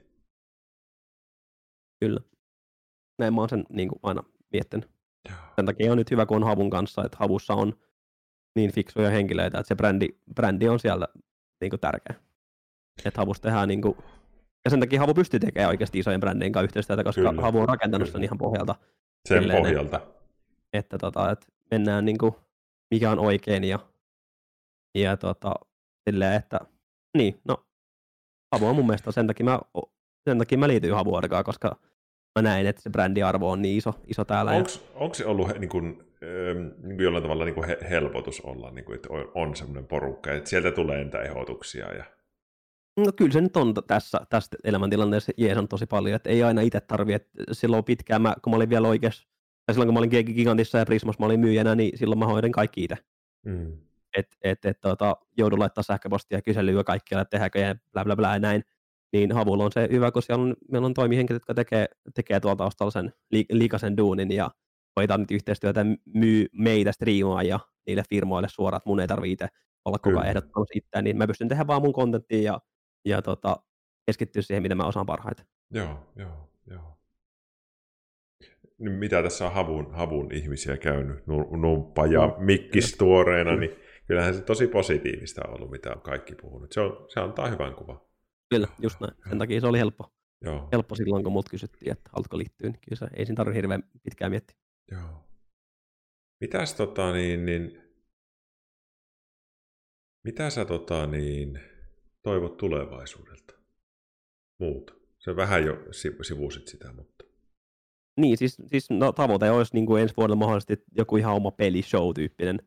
Kyllä. 1.99 2.19
Näin 3.19 3.33
mä 3.33 3.41
oon 3.41 3.49
sen 3.49 3.65
niin 3.69 3.89
kuin 3.89 3.99
aina 4.03 4.23
miettinyt. 4.53 4.89
Joo. 5.29 5.37
Sen 5.55 5.65
takia 5.65 5.91
on 5.91 5.97
nyt 5.97 6.11
hyvä, 6.11 6.25
kun 6.25 6.37
on 6.37 6.43
Havun 6.43 6.69
kanssa, 6.69 7.05
että 7.05 7.17
Havussa 7.19 7.53
on 7.53 7.73
niin 8.55 8.73
fiksuja 8.73 9.09
henkilöitä, 9.09 9.59
että 9.59 9.67
se 9.67 9.75
brändi, 9.75 10.07
brändi 10.35 10.67
on 10.67 10.79
siellä 10.79 11.07
niin 11.61 11.69
kuin 11.69 11.79
tärkeä. 11.79 12.15
Että 13.05 13.21
Havussa 13.21 13.43
tehdään 13.43 13.67
niin 13.67 13.81
kuin, 13.81 13.97
ja 14.67 14.71
sen 14.71 14.79
takia 14.79 14.99
Havu 14.99 15.13
pystyy 15.13 15.39
tekemään 15.39 15.69
oikeasti 15.69 15.99
isojen 15.99 16.19
brändien 16.19 16.51
kanssa 16.51 16.63
yhteistyötä, 16.63 17.03
koska 17.03 17.21
kyllä, 17.21 17.41
Havu 17.41 17.59
on 17.59 17.67
rakentanut 17.67 18.05
kyllä. 18.05 18.11
sen 18.11 18.23
ihan 18.23 18.37
pohjalta. 18.37 18.75
Sen 19.27 19.41
silleen, 19.41 19.63
pohjalta. 19.63 19.97
Että, 19.97 20.09
että, 20.73 20.97
tota, 20.97 21.31
että 21.31 21.45
mennään 21.71 22.05
niin 22.05 22.17
kuin, 22.17 22.35
mikä 22.91 23.11
on 23.11 23.19
oikein 23.19 23.63
ja, 23.63 23.79
ja 24.95 25.17
tota, 25.17 25.53
silleen, 26.09 26.33
että 26.33 26.59
niin, 27.17 27.41
no 27.47 27.65
Havu 28.51 28.67
on 28.67 28.75
mun 28.75 28.85
mielestä 28.85 29.11
sen 29.11 29.27
takia 29.27 29.43
mä, 29.43 29.59
sen 30.29 30.37
takia 30.37 30.57
mä 30.57 30.67
liityin 30.67 30.93
Havu 30.93 31.11
koska 31.45 31.79
mä 32.39 32.41
näin, 32.41 32.67
että 32.67 32.81
se 32.81 32.89
brändiarvo 32.89 33.51
on 33.51 33.61
niin 33.61 33.77
iso, 33.77 33.93
iso 34.07 34.25
täällä. 34.25 34.51
Onko 34.95 35.13
se 35.13 35.25
ollut 35.25 35.59
niin 35.59 35.69
kuin, 35.69 36.03
niin 36.83 36.95
kuin 36.95 37.03
jollain 37.03 37.23
tavalla 37.23 37.45
niin 37.45 37.55
kuin 37.55 37.67
helpotus 37.89 38.41
olla, 38.41 38.71
niin 38.71 38.85
kuin, 38.85 38.95
että 38.95 39.09
on 39.33 39.55
semmoinen 39.55 39.87
porukka, 39.87 40.31
että 40.33 40.49
sieltä 40.49 40.71
tulee 40.71 41.03
niitä 41.03 41.21
ehdotuksia 41.21 41.93
ja 41.93 42.16
No 42.97 43.11
kyllä 43.15 43.31
se 43.31 43.41
nyt 43.41 43.57
on 43.57 43.73
tässä, 43.87 44.21
tässä 44.29 44.57
elämäntilanteessa 44.63 45.31
jees 45.37 45.57
on 45.57 45.67
tosi 45.67 45.85
paljon, 45.85 46.15
että 46.15 46.29
ei 46.29 46.43
aina 46.43 46.61
itse 46.61 46.81
tarvi, 46.81 47.13
että 47.13 47.29
silloin 47.51 47.83
pitkään, 47.83 48.21
mä, 48.21 48.35
kun 48.41 48.51
mä 48.51 48.57
olin 48.57 48.69
vielä 48.69 48.87
oikeassa, 48.87 49.27
tai 49.65 49.73
silloin 49.73 49.87
kun 49.87 49.93
mä 49.93 49.99
olin 49.99 50.25
Gigantissa 50.25 50.77
ja 50.77 50.85
Prismassa, 50.85 51.19
mä 51.19 51.25
olin 51.25 51.39
myyjänä, 51.39 51.75
niin 51.75 51.97
silloin 51.97 52.19
mä 52.19 52.25
hoidin 52.25 52.51
kaikki 52.51 52.83
itse. 52.83 52.97
Mm. 53.45 53.77
Että 54.17 54.35
et, 54.43 54.65
et, 54.65 54.81
tota, 54.81 55.17
joudun 55.37 55.59
laittaa 55.59 55.83
sähköpostia 55.83 56.37
ja 56.37 56.41
kyselyä 56.41 56.83
kaikkialle, 56.83 57.21
että 57.21 57.31
tehdäänkö 57.31 57.59
ja 57.59 57.75
bla 57.93 58.05
bla 58.05 58.15
bla 58.15 58.33
ja 58.33 58.39
näin. 58.39 58.63
Niin 59.13 59.31
Havulla 59.31 59.63
on 59.63 59.71
se 59.71 59.87
hyvä, 59.91 60.11
kun 60.11 60.23
siellä 60.23 60.43
on, 60.43 60.55
meillä 60.71 60.85
on 60.85 60.93
toimihenkilöt, 60.93 61.41
jotka 61.41 61.53
tekee, 61.53 61.87
tekee 62.13 62.39
tuolta 62.39 62.57
taustalla 62.57 62.91
sen 62.91 63.13
li, 63.31 63.45
liikasen 63.51 63.97
duunin 63.97 64.31
ja 64.31 64.51
hoitaa 64.99 65.17
nyt 65.17 65.31
yhteistyötä 65.31 65.85
myy 66.13 66.45
meitä 66.53 66.91
striimaa 66.91 67.43
ja 67.43 67.59
niille 67.87 68.03
firmoille 68.09 68.47
suoraan, 68.51 68.77
että 68.77 68.89
mun 68.89 68.99
ei 68.99 69.07
tarvitse 69.07 69.47
olla 69.85 69.99
koko 69.99 70.19
ajan 70.19 70.29
ehdottamassa 70.29 70.73
itseään, 70.75 71.03
niin 71.03 71.17
mä 71.17 71.27
pystyn 71.27 71.47
tehdä 71.47 71.67
vaan 71.67 71.81
mun 71.81 71.93
kontenttia 71.93 72.41
ja 72.41 72.59
ja 73.07 73.21
tota, 73.21 73.57
keskittyä 74.05 74.41
siihen, 74.41 74.63
mitä 74.63 74.75
mä 74.75 74.87
osaan 74.87 75.05
parhaiten. 75.05 75.45
Joo, 75.71 76.11
joo, 76.15 76.49
joo. 76.65 76.97
Nyt 78.77 78.99
mitä 78.99 79.23
tässä 79.23 79.45
on 79.45 79.53
havun, 79.53 79.91
havun 79.93 80.31
ihmisiä 80.31 80.77
käynyt, 80.77 81.27
Numppa 81.61 82.05
ja 82.05 82.27
mm. 82.27 82.45
Mikkis 82.45 82.95
tuoreena, 82.97 83.55
niin 83.55 83.71
kyllähän 84.07 84.33
se 84.33 84.41
tosi 84.41 84.67
positiivista 84.67 85.41
on 85.47 85.53
ollut, 85.53 85.71
mitä 85.71 85.93
on 85.93 86.01
kaikki 86.01 86.35
puhunut. 86.35 86.71
Se, 86.71 86.81
on, 86.81 87.05
se 87.13 87.19
antaa 87.19 87.47
hyvän 87.47 87.75
kuvan. 87.75 88.01
Kyllä, 88.49 88.67
just 88.81 88.99
näin. 88.99 89.13
Sen 89.29 89.39
takia 89.39 89.61
se 89.61 89.67
oli 89.67 89.79
helppo. 89.79 90.13
Joo. 90.41 90.69
Helppo 90.71 90.95
silloin, 90.95 91.23
kun 91.23 91.33
mut 91.33 91.49
kysyttiin, 91.49 91.91
että 91.91 92.09
haluatko 92.13 92.37
liittyä, 92.37 92.69
niin 92.69 92.79
kyllä 92.85 92.99
se 92.99 93.07
ei 93.13 93.25
siinä 93.25 93.35
tarvitse 93.35 93.57
hirveän 93.57 93.83
pitkään 94.03 94.31
miettiä. 94.31 94.57
Joo. 94.91 95.23
Mitäs 96.41 96.73
tota 96.73 97.13
niin, 97.13 97.45
niin 97.45 97.81
mitä 100.23 100.49
sä 100.49 100.65
tota 100.65 101.07
niin, 101.07 101.59
toivot 102.27 102.57
tulevaisuudelta? 102.57 103.53
Muuta. 104.59 104.93
Se 105.19 105.35
vähän 105.35 105.65
jo 105.65 105.77
sivusit 106.21 106.67
sitä, 106.67 106.93
mutta... 106.93 107.25
Niin, 108.17 108.37
siis, 108.37 108.57
siis 108.65 108.89
no, 108.89 109.11
tavoite 109.11 109.51
olisi 109.51 109.73
niin 109.73 109.85
kuin 109.85 110.01
ensi 110.01 110.13
vuodella 110.17 110.35
mahdollisesti 110.35 110.83
joku 110.97 111.17
ihan 111.17 111.35
oma 111.35 111.51
pelishow-tyyppinen. 111.51 112.59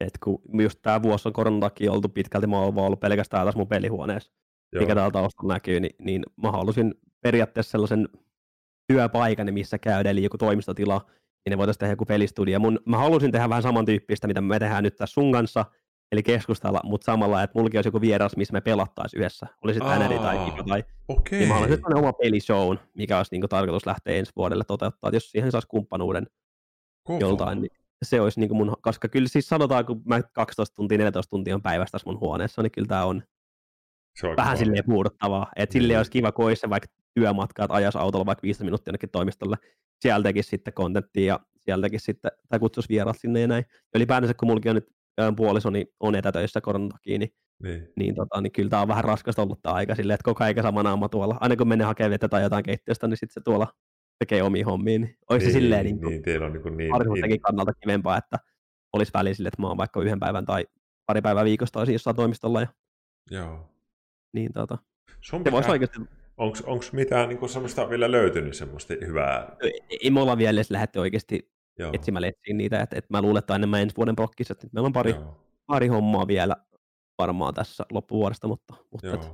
Et 0.00 0.18
kun 0.24 0.40
just 0.62 0.78
tämä 0.82 1.02
vuosi 1.02 1.28
on 1.28 1.32
koronan 1.32 1.60
takia 1.60 1.92
oltu 1.92 2.08
pitkälti, 2.08 2.46
mä 2.46 2.58
oon 2.58 2.78
ollut 2.78 3.00
pelkästään 3.00 3.46
tässä 3.46 3.58
mun 3.58 3.68
pelihuoneessa, 3.68 4.32
Joo. 4.72 4.80
mikä 4.80 4.94
täällä 4.94 5.10
taustalla 5.10 5.52
näkyy, 5.52 5.80
niin, 5.80 5.94
niin 5.98 6.22
mä 6.42 6.50
halusin 6.50 6.94
periaatteessa 7.20 7.70
sellaisen 7.70 8.08
työpaikan, 8.86 9.54
missä 9.54 9.78
käydä, 9.78 10.10
eli 10.10 10.22
joku 10.22 10.38
toimistotila, 10.38 11.06
niin 11.08 11.50
ne 11.50 11.58
voitaisiin 11.58 11.80
tehdä 11.80 11.92
joku 11.92 12.04
pelistudio. 12.04 12.60
Mun, 12.60 12.80
mä 12.86 12.98
halusin 12.98 13.32
tehdä 13.32 13.48
vähän 13.48 13.62
samantyyppistä, 13.62 14.26
mitä 14.26 14.40
me 14.40 14.58
tehdään 14.58 14.84
nyt 14.84 14.96
tässä 14.96 15.14
sun 15.14 15.32
kanssa, 15.32 15.64
eli 16.12 16.22
keskustella, 16.22 16.80
mutta 16.84 17.04
samalla, 17.04 17.42
että 17.42 17.58
mullakin 17.58 17.78
olisi 17.78 17.88
joku 17.88 18.00
vieras, 18.00 18.36
missä 18.36 18.52
me 18.52 18.60
pelattaisiin 18.60 19.20
yhdessä. 19.20 19.46
Oli 19.64 19.74
sitten 19.74 20.00
NRI 20.00 20.18
tai 20.18 20.38
Kiko 20.44 20.62
tai... 20.62 20.84
Okay. 21.08 21.38
Niin 21.38 21.48
mä 21.48 21.54
haluaisin 21.54 21.96
oma 21.96 22.12
pelishow, 22.12 22.76
mikä 22.94 23.16
olisi 23.16 23.34
niin 23.34 23.48
tarkoitus 23.48 23.86
lähteä 23.86 24.14
ensi 24.14 24.32
vuodelle 24.36 24.64
toteuttaa. 24.64 25.10
jos 25.12 25.30
siihen 25.30 25.52
saisi 25.52 25.68
kumppanuuden 25.68 26.26
Kova. 27.02 27.18
joltain, 27.20 27.60
niin 27.60 27.70
se 28.02 28.20
olisi 28.20 28.40
niin 28.40 28.56
mun, 28.56 28.76
koska 28.82 29.08
kyllä 29.08 29.28
siis 29.28 29.48
sanotaan, 29.48 29.86
kun 29.86 30.02
mä 30.04 30.22
12 30.22 30.74
tuntia, 30.74 30.98
14 30.98 31.30
tuntia 31.30 31.54
on 31.54 31.62
päivästä 31.62 31.92
tässä 31.92 32.10
mun 32.10 32.20
huoneessa, 32.20 32.62
niin 32.62 32.72
kyllä 32.72 32.88
tämä 32.88 33.04
on, 33.04 33.22
se 34.20 34.26
on 34.26 34.36
vähän 34.36 34.58
silleen 34.58 34.84
puuduttavaa. 34.86 35.46
Että 35.56 35.72
silleen 35.72 35.96
mm. 35.96 35.98
olisi 35.98 36.10
kiva, 36.10 36.32
kun 36.32 36.44
olisi 36.44 36.60
se 36.60 36.70
vaikka 36.70 36.88
työmatka, 37.14 37.64
että 37.64 37.74
ajas 37.74 37.96
autolla 37.96 38.26
vaikka 38.26 38.42
15 38.42 38.64
minuuttia 38.64 38.90
jonnekin 38.90 39.10
toimistolle. 39.10 39.56
Siellä 40.00 40.22
tekisi 40.22 40.48
sitten 40.48 40.74
kontenttia 40.74 41.24
ja 41.24 41.40
siellä 41.58 41.82
tekisi 41.82 42.04
sitten, 42.04 42.30
tai 42.48 42.58
kutsuisi 42.58 42.88
vieraat 42.88 43.18
sinne 43.18 43.40
ja 43.40 43.46
näin. 43.46 43.64
Ja 43.68 43.96
ylipäätänsä, 43.96 44.34
kun 44.34 44.48
mullakin 44.48 44.70
on 44.70 44.74
nyt 44.74 44.97
puolisoni 45.36 45.86
on 46.00 46.14
etätöissä 46.14 46.60
koronan 46.60 46.88
takia, 46.88 47.18
niin, 47.18 47.30
niin. 47.62 47.92
Niin, 47.96 48.14
tota, 48.14 48.40
niin 48.40 48.52
kyllä 48.52 48.70
tämä 48.70 48.82
on 48.82 48.88
vähän 48.88 49.04
raskasta 49.04 49.42
ollut 49.42 49.62
tämä 49.62 49.74
aika 49.74 49.94
silleen, 49.94 50.14
että 50.14 50.24
koko 50.24 50.44
ajan 50.44 50.62
sama 50.62 50.82
naama 50.82 51.08
tuolla. 51.08 51.36
Aina 51.40 51.56
kun 51.56 51.68
menee 51.68 51.86
hakemaan 51.86 52.10
vettä 52.10 52.28
tai 52.28 52.42
jotain 52.42 52.64
keittiöstä, 52.64 53.08
niin 53.08 53.16
sitten 53.16 53.34
se 53.34 53.40
tuolla 53.44 53.66
tekee 54.18 54.42
omiin 54.42 54.66
hommiin. 54.66 55.00
Niin 55.02 55.16
olisi 55.30 55.46
niin, 55.46 55.52
se 55.52 55.58
silleen 55.58 55.84
niin, 55.84 56.00
niin, 56.00 56.22
teillä 56.22 56.46
on 56.46 56.52
niin, 56.52 56.76
niin, 56.76 57.22
niin. 57.28 57.40
kannalta 57.40 57.72
kivempaa, 57.74 58.16
että 58.16 58.38
olisi 58.92 59.12
väliin 59.14 59.34
sille, 59.34 59.48
että 59.48 59.62
mä 59.62 59.68
oon 59.68 59.76
vaikka 59.76 60.02
yhden 60.02 60.20
päivän 60.20 60.46
tai 60.46 60.66
pari 61.06 61.22
päivää 61.22 61.44
viikosta 61.44 61.78
olisi 61.78 61.92
jossain 61.92 62.16
toimistolla. 62.16 62.60
Ja... 62.60 62.68
Joo. 63.30 63.70
Niin 64.32 64.52
tota. 64.52 64.78
Sun 65.20 65.40
pitää... 65.40 65.52
voisi 65.52 65.70
oikeasti... 65.70 66.00
Onko 66.38 66.84
mitään 66.92 67.28
niin 67.28 67.48
semmoista 67.48 67.90
vielä 67.90 68.10
löytynyt 68.10 68.54
semmoista 68.54 68.94
hyvää? 69.06 69.56
Ei, 69.62 69.80
ei 70.02 70.10
me 70.10 70.20
olla 70.20 70.38
vielä 70.38 70.58
edes 70.58 70.70
lähdetty 70.70 70.98
oikeasti 70.98 71.50
Joo. 71.78 71.90
etsimällä 71.94 72.26
etsiin 72.26 72.58
niitä, 72.58 72.80
että, 72.80 72.98
että 72.98 73.08
mä 73.10 73.22
luulen, 73.22 73.38
että 73.38 73.54
enemmän 73.54 73.82
ensi 73.82 73.96
vuoden 73.96 74.16
prokkissa, 74.16 74.52
että 74.52 74.68
meillä 74.72 74.86
on 74.86 74.92
pari, 74.92 75.14
pari 75.66 75.86
hommaa 75.88 76.26
vielä 76.26 76.56
varmaan 77.18 77.54
tässä 77.54 77.84
loppuvuodesta, 77.92 78.48
mutta, 78.48 78.74
mutta 78.92 79.14
että 79.14 79.26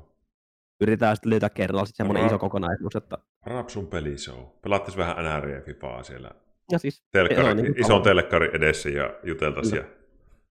yritetään 0.81 1.17
sitten 1.17 1.31
löytää 1.31 1.51
kerralla 1.51 1.85
sitten 1.85 1.97
semmoinen 1.97 2.23
Ra- 2.23 2.27
iso 2.27 2.39
kokonaisuus, 2.39 2.97
että... 2.97 3.19
Rapsun 3.47 3.87
pelishow. 3.87 4.39
Pelaattaisiin 4.63 4.99
vähän 4.99 5.25
NR 5.25 5.49
ja 5.49 5.61
FIFAa 5.61 6.03
siellä 6.03 6.31
ja 6.73 6.79
siis, 6.79 7.05
telkkari, 7.11 7.55
niin 7.55 7.81
ison 7.81 8.03
telkkari 8.03 8.51
edessä 8.53 8.89
ja 8.89 9.15
juteltaisiin. 9.23 9.77
Ja... 9.77 9.85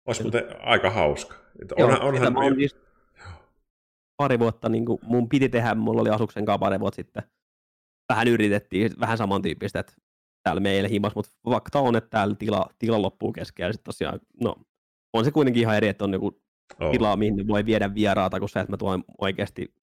Olisi 0.07 0.23
muuten 0.23 0.45
aika 0.61 0.91
hauska. 0.91 1.35
Että 1.63 1.75
onhan, 1.79 1.99
Joo, 2.01 2.09
onhan... 2.09 2.37
On 2.37 2.55
siis 2.55 2.77
pari 4.17 4.39
vuotta, 4.39 4.69
niin 4.69 4.85
kuin 4.85 4.99
mun 5.03 5.29
piti 5.29 5.49
tehdä, 5.49 5.75
mulla 5.75 6.01
oli 6.01 6.11
Asuksen 6.11 6.45
kanssa 6.45 6.59
pari 6.59 6.81
vuotta 6.81 6.97
sitten, 6.97 7.23
vähän 8.09 8.29
yritettiin, 8.29 8.91
vähän 9.01 9.19
samantyyppistä, 9.19 9.81
että 9.81 9.93
täällä 10.43 10.61
meillä 10.61 10.89
himas, 10.89 11.15
mutta 11.15 11.33
fakta 11.51 11.81
on, 11.81 11.97
että 11.97 12.11
täällä 12.11 12.35
tila, 12.35 12.67
tila 12.79 13.03
loppuu 13.03 13.33
kesken. 13.33 13.67
Ja 13.67 13.73
sitten 13.73 13.85
tosiaan, 13.85 14.21
no, 14.41 14.55
on 15.13 15.25
se 15.25 15.31
kuitenkin 15.31 15.61
ihan 15.61 15.77
eri, 15.77 15.89
että 15.89 16.05
on 16.05 16.13
joku 16.13 16.43
oh. 16.81 16.91
tilaa, 16.91 17.17
mihin 17.17 17.49
voi 17.49 17.67
viedä 17.67 17.95
vieraata, 17.95 18.41
kun 18.41 18.49
se, 18.49 18.61
että 18.61 18.73
mä 18.73 18.77
tuon 18.77 19.05
oikeasti 19.19 19.75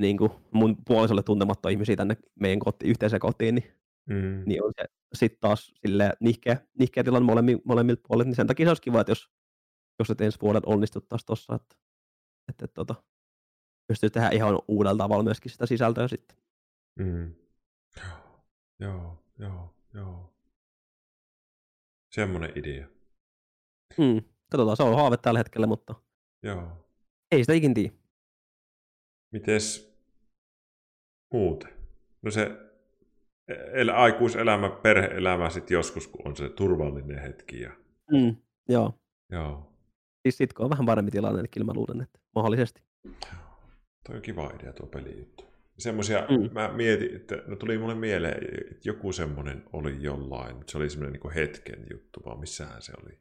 niin 0.00 0.16
kuin 0.16 0.30
mun 0.50 0.76
puolisolle 0.86 1.22
tuntematta 1.22 1.68
ihmisiä 1.68 1.96
tänne 1.96 2.16
meidän 2.40 2.58
koti, 2.58 2.86
yhteiseen 2.86 3.20
kotiin, 3.20 3.54
niin, 3.54 3.72
mm. 4.06 4.42
niin 4.46 4.64
on 4.64 4.72
se 4.76 4.84
sitten 5.14 5.40
taas 5.40 5.72
sille 5.86 6.12
nihkeä, 6.20 6.56
nihkeä 6.78 7.04
tilanne 7.04 7.26
molemmilta, 7.26 7.62
molemmilta 7.64 8.02
puolilta, 8.08 8.28
niin 8.28 8.36
sen 8.36 8.46
takia 8.46 8.66
se 8.66 8.70
olisi 8.70 8.82
kiva, 8.82 9.00
että 9.00 9.10
jos, 9.10 9.30
jos 9.98 10.10
et 10.10 10.20
ensi 10.20 10.38
vuodet 10.42 10.64
onnistuttaisiin 10.66 11.26
tuossa, 11.26 11.54
että, 11.54 11.76
että, 12.48 12.64
että, 12.64 12.82
että 12.82 12.94
pystyisi 13.88 14.12
tehdä 14.12 14.30
ihan 14.30 14.58
uudella 14.68 15.04
tavalla 15.04 15.22
myöskin 15.22 15.52
sitä 15.52 15.66
sisältöä 15.66 16.08
sitten. 16.08 16.36
Mm. 16.98 17.34
Joo. 18.80 19.24
Joo, 19.40 19.74
joo. 19.94 20.34
Semmoinen 22.14 22.52
idea. 22.58 22.86
Mm. 23.98 24.22
Katsotaan, 24.50 24.76
se 24.76 24.82
on 24.82 24.94
haave 24.96 25.16
tällä 25.16 25.40
hetkellä, 25.40 25.66
mutta 25.66 25.94
Joo. 26.42 26.88
ei 27.32 27.44
sitä 27.44 27.52
ikin 27.52 27.74
tiedä. 27.74 27.94
Mites 29.32 29.96
muuten? 31.32 31.72
No 32.22 32.30
se 32.30 32.50
el- 33.72 33.88
aikuiselämä, 33.88 34.70
perheelämä 34.70 35.50
sitten 35.50 35.74
joskus, 35.74 36.08
kun 36.08 36.28
on 36.28 36.36
se 36.36 36.48
turvallinen 36.48 37.18
hetki. 37.22 37.60
Ja... 37.60 37.70
Mm. 38.10 38.36
Joo. 38.68 38.94
Joo. 39.32 39.72
Siis 40.22 40.36
sit 40.36 40.52
kun 40.52 40.64
on 40.64 40.70
vähän 40.70 40.86
parempi 40.86 41.10
tilanne, 41.10 41.42
niin 41.42 41.50
kyllä 41.50 41.64
mä 41.64 41.72
luulen, 41.74 42.00
että 42.00 42.18
mahdollisesti. 42.34 42.82
Toi 44.06 44.16
on 44.16 44.22
kiva 44.22 44.50
idea 44.50 44.72
tuo 44.72 44.86
pelijuttu. 44.86 45.44
Semmoisia, 45.80 46.26
Mm. 46.30 46.50
mä 46.52 46.72
mietin, 46.72 47.16
että 47.16 47.42
no 47.46 47.56
tuli 47.56 47.78
mulle 47.78 47.94
mieleen, 47.94 48.38
että 48.70 48.88
joku 48.88 49.12
semmoinen 49.12 49.64
oli 49.72 49.96
jollain, 50.02 50.56
mutta 50.56 50.70
se 50.70 50.78
oli 50.78 50.90
semmoinen 50.90 51.20
niin 51.22 51.32
hetken 51.34 51.86
juttu, 51.92 52.20
vaan 52.24 52.40
missähän 52.40 52.82
se 52.82 52.92
oli. 53.02 53.18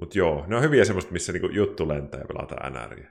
Mutta 0.00 0.18
joo, 0.18 0.44
ne 0.46 0.56
on 0.56 0.62
hyviä 0.62 0.84
semmoista, 0.84 1.12
missä 1.12 1.32
niinku 1.32 1.48
juttu 1.48 1.88
lentää 1.88 2.20
ja 2.20 2.26
pelataan 2.26 2.72
NRiä. 2.72 3.10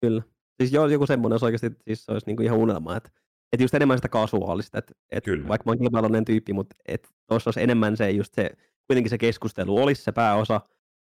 Kyllä. 0.00 0.22
Siis 0.60 0.72
joo, 0.72 0.86
joku 0.86 1.06
semmoinen, 1.06 1.34
jos 1.34 1.42
oikeasti 1.42 1.70
siis 1.86 2.04
se 2.04 2.12
olisi 2.12 2.26
niinku 2.26 2.42
ihan 2.42 2.58
unelma, 2.58 2.96
että, 2.96 3.10
että 3.52 3.64
just 3.64 3.74
enemmän 3.74 3.98
sitä 3.98 4.08
kasuaalista, 4.08 4.78
että, 4.78 4.94
Kyllä. 5.24 5.48
vaikka 5.48 5.62
mä 5.66 5.70
oon 5.70 5.78
kilpailullinen 5.78 6.24
tyyppi, 6.24 6.52
mutta 6.52 6.76
että 6.88 7.08
tuossa 7.28 7.48
olisi 7.48 7.62
enemmän 7.62 7.96
se 7.96 8.10
just 8.10 8.34
se, 8.34 8.50
kuitenkin 8.86 9.10
se 9.10 9.18
keskustelu 9.18 9.82
olisi 9.82 10.02
se 10.02 10.12
pääosa, 10.12 10.60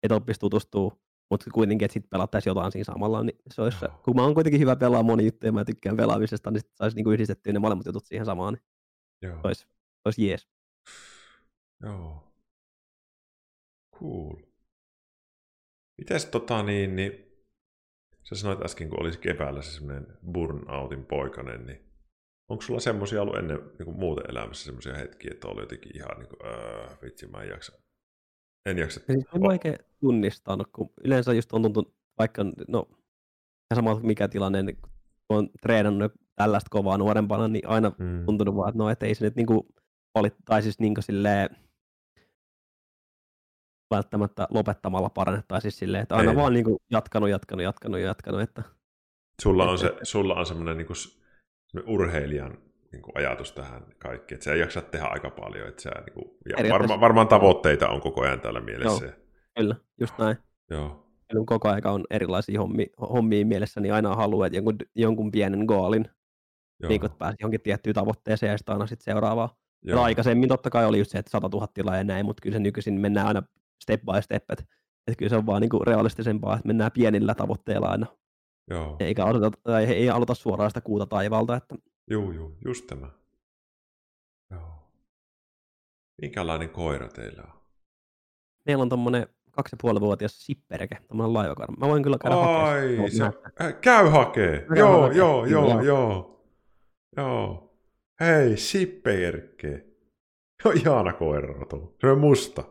että 0.03 0.15
oppisi 0.15 0.41
tutustua, 0.41 0.97
mutta 1.35 1.51
kuitenkin, 1.51 1.87
että 1.87 1.93
sitten 1.93 2.11
pelattaisiin 2.11 2.51
jotain 2.51 2.73
siinä 2.73 2.85
samalla, 2.85 3.23
niin 3.23 3.39
se 3.51 3.63
olisi, 3.63 3.85
Joo. 3.85 4.01
kun 4.05 4.17
mä 4.17 4.23
oon 4.23 4.35
kuitenkin 4.35 4.61
hyvä 4.61 4.77
pelaa 4.77 5.03
moni 5.03 5.25
juttuja, 5.25 5.53
mä 5.53 5.65
tykkään 5.65 5.97
pelaamisesta, 5.97 6.51
niin 6.51 6.61
sit 6.61 6.71
saisi 6.75 6.97
niinku 6.97 7.11
yhdistettyä 7.11 7.53
ne 7.53 7.59
molemmat 7.59 7.87
jutut 7.87 8.07
siihen 8.07 8.27
samaan, 8.27 8.55
niin 8.55 8.63
Joo. 9.23 9.41
se 9.41 9.47
olisi, 9.47 9.61
se 9.63 10.03
olisi 10.05 10.27
jees. 10.27 10.49
Joo. 11.83 12.33
Cool. 13.99 14.37
Mites 15.99 16.27
tota 16.27 16.63
niin, 16.63 16.97
niin 16.97 17.13
sä 18.29 18.35
sanoit 18.35 18.65
äsken, 18.65 18.89
kun 18.89 19.01
olisi 19.01 19.19
keväällä 19.19 19.63
se 19.63 19.71
semmoinen 19.71 20.07
burnoutin 20.33 21.07
poikanen, 21.07 21.67
niin 21.67 21.95
onko 22.49 22.63
sulla 22.63 22.81
semmoisia 22.81 23.23
ollut 23.23 23.37
ennen 23.37 23.59
niin 23.59 23.85
kuin 23.85 23.99
muuten 23.99 24.31
elämässä 24.31 24.65
semmoisia 24.65 24.95
hetkiä, 24.95 25.31
että 25.35 25.49
oli 25.49 25.63
jotenkin 25.63 25.97
ihan 25.97 26.19
niin 26.19 26.29
kuin, 26.29 26.47
öö, 26.47 26.97
vitsi, 27.03 27.27
mä 27.27 27.43
en 27.43 27.49
jaksa. 27.49 27.84
En 28.67 28.79
jaksa. 28.79 29.01
Ja 29.09 29.15
siis 29.15 29.27
en 29.35 29.41
mä 29.41 29.49
oikein 29.49 29.79
tunnistanut, 30.01 30.69
kun 30.73 30.91
yleensä 31.05 31.33
just 31.33 31.53
on 31.53 31.63
tuntunut, 31.63 31.95
vaikka 32.19 32.45
no, 32.69 32.87
ihan 32.91 33.85
sama 33.85 34.01
mikä 34.01 34.29
tilanne, 34.29 34.63
niin 34.63 34.77
kun 35.29 35.39
on 35.39 35.49
treenannut 35.63 36.13
tällaista 36.37 36.69
kovaa 36.71 36.99
nuorempana, 36.99 37.49
niin 37.49 37.69
aina 37.69 37.93
Mm. 37.99 38.27
tuntunut 38.27 38.57
vaan, 38.57 38.69
että 38.69 38.79
no, 38.79 38.91
et 38.91 39.03
ei 39.03 39.15
se 39.15 39.25
nyt 39.25 39.37
niinku 39.37 39.67
oli, 40.15 40.29
tai 40.45 40.63
siis 40.63 40.79
niinku 40.79 41.03
silleen, 41.03 41.57
välttämättä 43.95 44.49
lopettamalla 44.51 45.09
parane, 45.11 45.43
tai 45.49 45.61
siis 45.61 45.79
silleen, 45.79 46.03
että 46.03 46.15
aina 46.15 46.31
Ei. 46.31 46.37
vaan 46.37 46.53
niinku 46.53 46.83
jatkanut, 46.91 47.31
jatkanut, 47.31 47.63
jatkanut, 47.65 48.01
jatkanut, 48.01 48.41
että 48.41 48.63
Sulla 49.43 49.71
on, 49.71 49.79
se, 49.79 49.93
sulla 50.03 50.35
on 50.35 50.47
semmoinen 50.47 50.77
niin 50.77 50.87
kuin, 50.87 50.97
semmoinen 50.97 51.95
urheilijan 51.95 52.59
niin 52.95 53.03
kuin 53.03 53.19
ajatus 53.19 53.53
tähän 53.53 53.83
kaikkeen, 53.99 54.37
että 54.37 54.45
sä 54.45 54.55
jaksa 54.55 54.81
tehdä 54.81 55.07
aika 55.07 55.31
paljon, 55.31 55.69
että 55.69 55.83
sä, 55.83 55.91
niin 55.91 56.15
kuin, 56.15 56.39
ja 56.49 56.73
varma, 56.73 57.01
varmaan 57.01 57.29
tavoitteita 57.29 57.89
on 57.89 58.01
koko 58.01 58.23
ajan 58.23 58.41
täällä 58.41 58.61
mielessä. 58.61 59.05
Joo. 59.05 59.15
kyllä, 59.57 59.77
just 60.01 60.19
näin. 60.19 60.37
Joo. 60.71 61.05
Kun 61.37 61.47
koko 61.47 61.69
aika 61.69 61.91
on 61.91 62.05
erilaisia 62.11 62.61
hommi, 62.61 62.87
hommia 63.01 63.47
mielessä, 63.47 63.81
niin 63.81 63.95
aina 63.95 64.15
haluaa 64.15 64.47
jonkun, 64.47 64.77
jonkun 64.95 65.31
pienen 65.31 65.65
goalin, 65.65 66.09
Joo. 66.81 66.89
niin 66.89 67.01
kun 67.01 67.11
pääsi 67.19 67.37
johonkin 67.41 67.61
tiettyyn 67.61 67.95
tavoitteeseen 67.95 68.51
ja 68.51 68.59
sitten 68.59 68.73
aina 68.73 68.87
sitten 68.87 69.05
seuraavaa. 69.05 69.57
Joo. 69.83 70.03
Aikaisemmin 70.03 70.49
totta 70.49 70.71
kai 70.71 70.87
oli 70.87 70.99
just 70.99 71.11
se, 71.11 71.19
että 71.19 71.31
100 71.31 71.49
000 71.53 71.67
tilaa 71.67 71.97
ja 71.97 72.05
näin, 72.05 72.27
mutta 72.27 72.41
kyllä 72.41 72.55
se 72.55 72.61
nykyisin 72.61 73.01
mennään 73.01 73.27
aina 73.27 73.43
step 73.83 74.01
by 74.01 74.23
step, 74.23 74.43
että, 74.51 74.65
että 75.07 75.19
kyllä 75.19 75.31
se 75.31 75.37
on 75.37 75.47
vaan 75.47 75.61
niinku 75.61 75.79
realistisempaa, 75.79 76.55
että 76.55 76.67
mennään 76.67 76.93
pienillä 76.93 77.35
tavoitteilla 77.35 77.87
aina, 77.87 78.07
Joo. 78.71 78.97
eikä 79.01 79.25
aloita, 79.25 79.51
tai 79.63 79.85
ei 79.85 80.11
aloita 80.11 80.35
suoraan 80.35 80.71
sitä 80.71 80.81
kuuta 80.81 81.07
taivaalta, 81.07 81.57
että 81.57 81.75
Juu, 82.11 82.33
juu, 82.33 82.57
just 82.65 82.87
tämä. 82.87 83.11
Joo. 84.51 84.91
Minkälainen 86.21 86.71
koira 86.71 87.09
teillä 87.09 87.43
on? 87.43 87.65
meillä 88.67 88.83
on 88.83 88.89
tommonen 88.89 89.27
kaksi 89.51 89.75
ja 89.75 89.79
puoli 89.83 90.01
vuotias 90.01 90.47
sipperke, 90.47 90.97
tommonen 91.09 91.35
laivakarma. 91.35 91.77
Mä 91.81 91.89
voin 91.89 92.03
kyllä 92.03 92.19
käydä 92.19 92.37
Ai, 92.37 92.99
voit 92.99 93.13
se, 93.13 93.25
äh, 93.25 93.81
käy 93.81 94.09
hakee. 94.09 94.67
Käy 94.69 94.79
joo, 94.79 95.03
hakee, 95.03 95.19
joo, 95.19 95.43
kyllä, 95.43 95.53
joo, 95.53 95.69
joo. 95.71 95.83
joo. 95.83 96.31
Joo. 97.17 97.77
Hei, 98.21 98.57
sipperke. 98.57 99.87
Se 100.63 100.69
on 100.69 100.77
ihana. 100.77 101.13
Se 102.01 102.07
on 102.07 102.19
musta. 102.19 102.65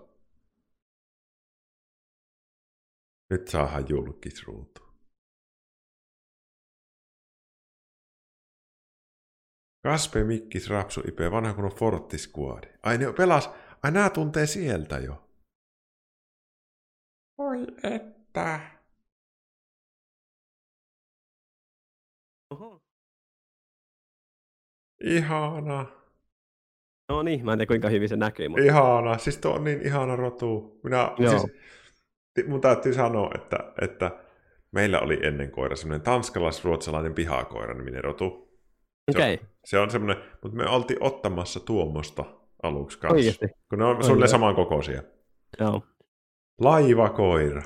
Nyt 3.29 3.47
saadaan 3.47 3.85
julkisruutu. 3.89 4.92
Kaspe, 9.83 10.23
Mikkis, 10.23 10.69
Rapsu, 10.69 11.01
Ipe, 11.07 11.31
vanha 11.31 11.53
kun 11.53 11.65
on 11.65 11.71
Forttiskuadi. 11.71 12.67
Ai 12.83 12.97
ne 12.97 13.05
pelas, 13.17 13.49
ai 13.83 13.91
nää 13.91 14.09
tuntee 14.09 14.45
sieltä 14.45 14.97
jo. 14.97 15.29
Oi 17.37 17.67
että. 17.83 18.59
Oho. 22.51 22.81
Ihana. 25.03 25.85
No 27.09 27.23
niin, 27.23 27.45
mä 27.45 27.53
en 27.53 27.57
tiedä 27.59 27.67
kuinka 27.67 27.89
hyvin 27.89 28.09
se 28.09 28.15
näkyy, 28.15 28.49
mutta 28.49 28.65
Ihana. 28.65 29.17
Siis 29.17 29.37
tuo 29.37 29.53
on 29.53 29.63
niin 29.63 29.81
ihana 29.81 30.15
rotu. 30.15 30.79
Minä, 30.83 31.11
Joo. 31.17 31.39
siis, 31.39 31.51
mun 32.47 32.61
täytyy 32.61 32.93
sanoa, 32.93 33.31
että, 33.35 33.57
että 33.81 34.11
meillä 34.71 34.99
oli 34.99 35.19
ennen 35.25 35.51
koira 35.51 35.75
semmoinen 35.75 36.05
tanskalais-ruotsalainen 36.05 37.13
pihakoira 37.13 37.73
niminen 37.73 38.03
rotu. 38.03 38.52
Okay. 39.11 39.37
Se 39.65 39.79
on 39.79 39.91
semmoinen, 39.91 40.23
mutta 40.43 40.57
me 40.57 40.69
oltiin 40.69 41.03
ottamassa 41.03 41.59
tuommoista 41.59 42.25
aluksi 42.63 42.99
kanssa. 42.99 43.15
oikeesti. 43.15 43.45
Kun 43.69 43.79
ne 43.79 43.85
on 43.85 43.97
Oi, 43.97 44.03
sulle 44.03 44.25
joo. 44.25 44.27
samankokoisia. 44.31 45.03
Joo, 45.59 45.83
Laivakoira. 46.61 47.61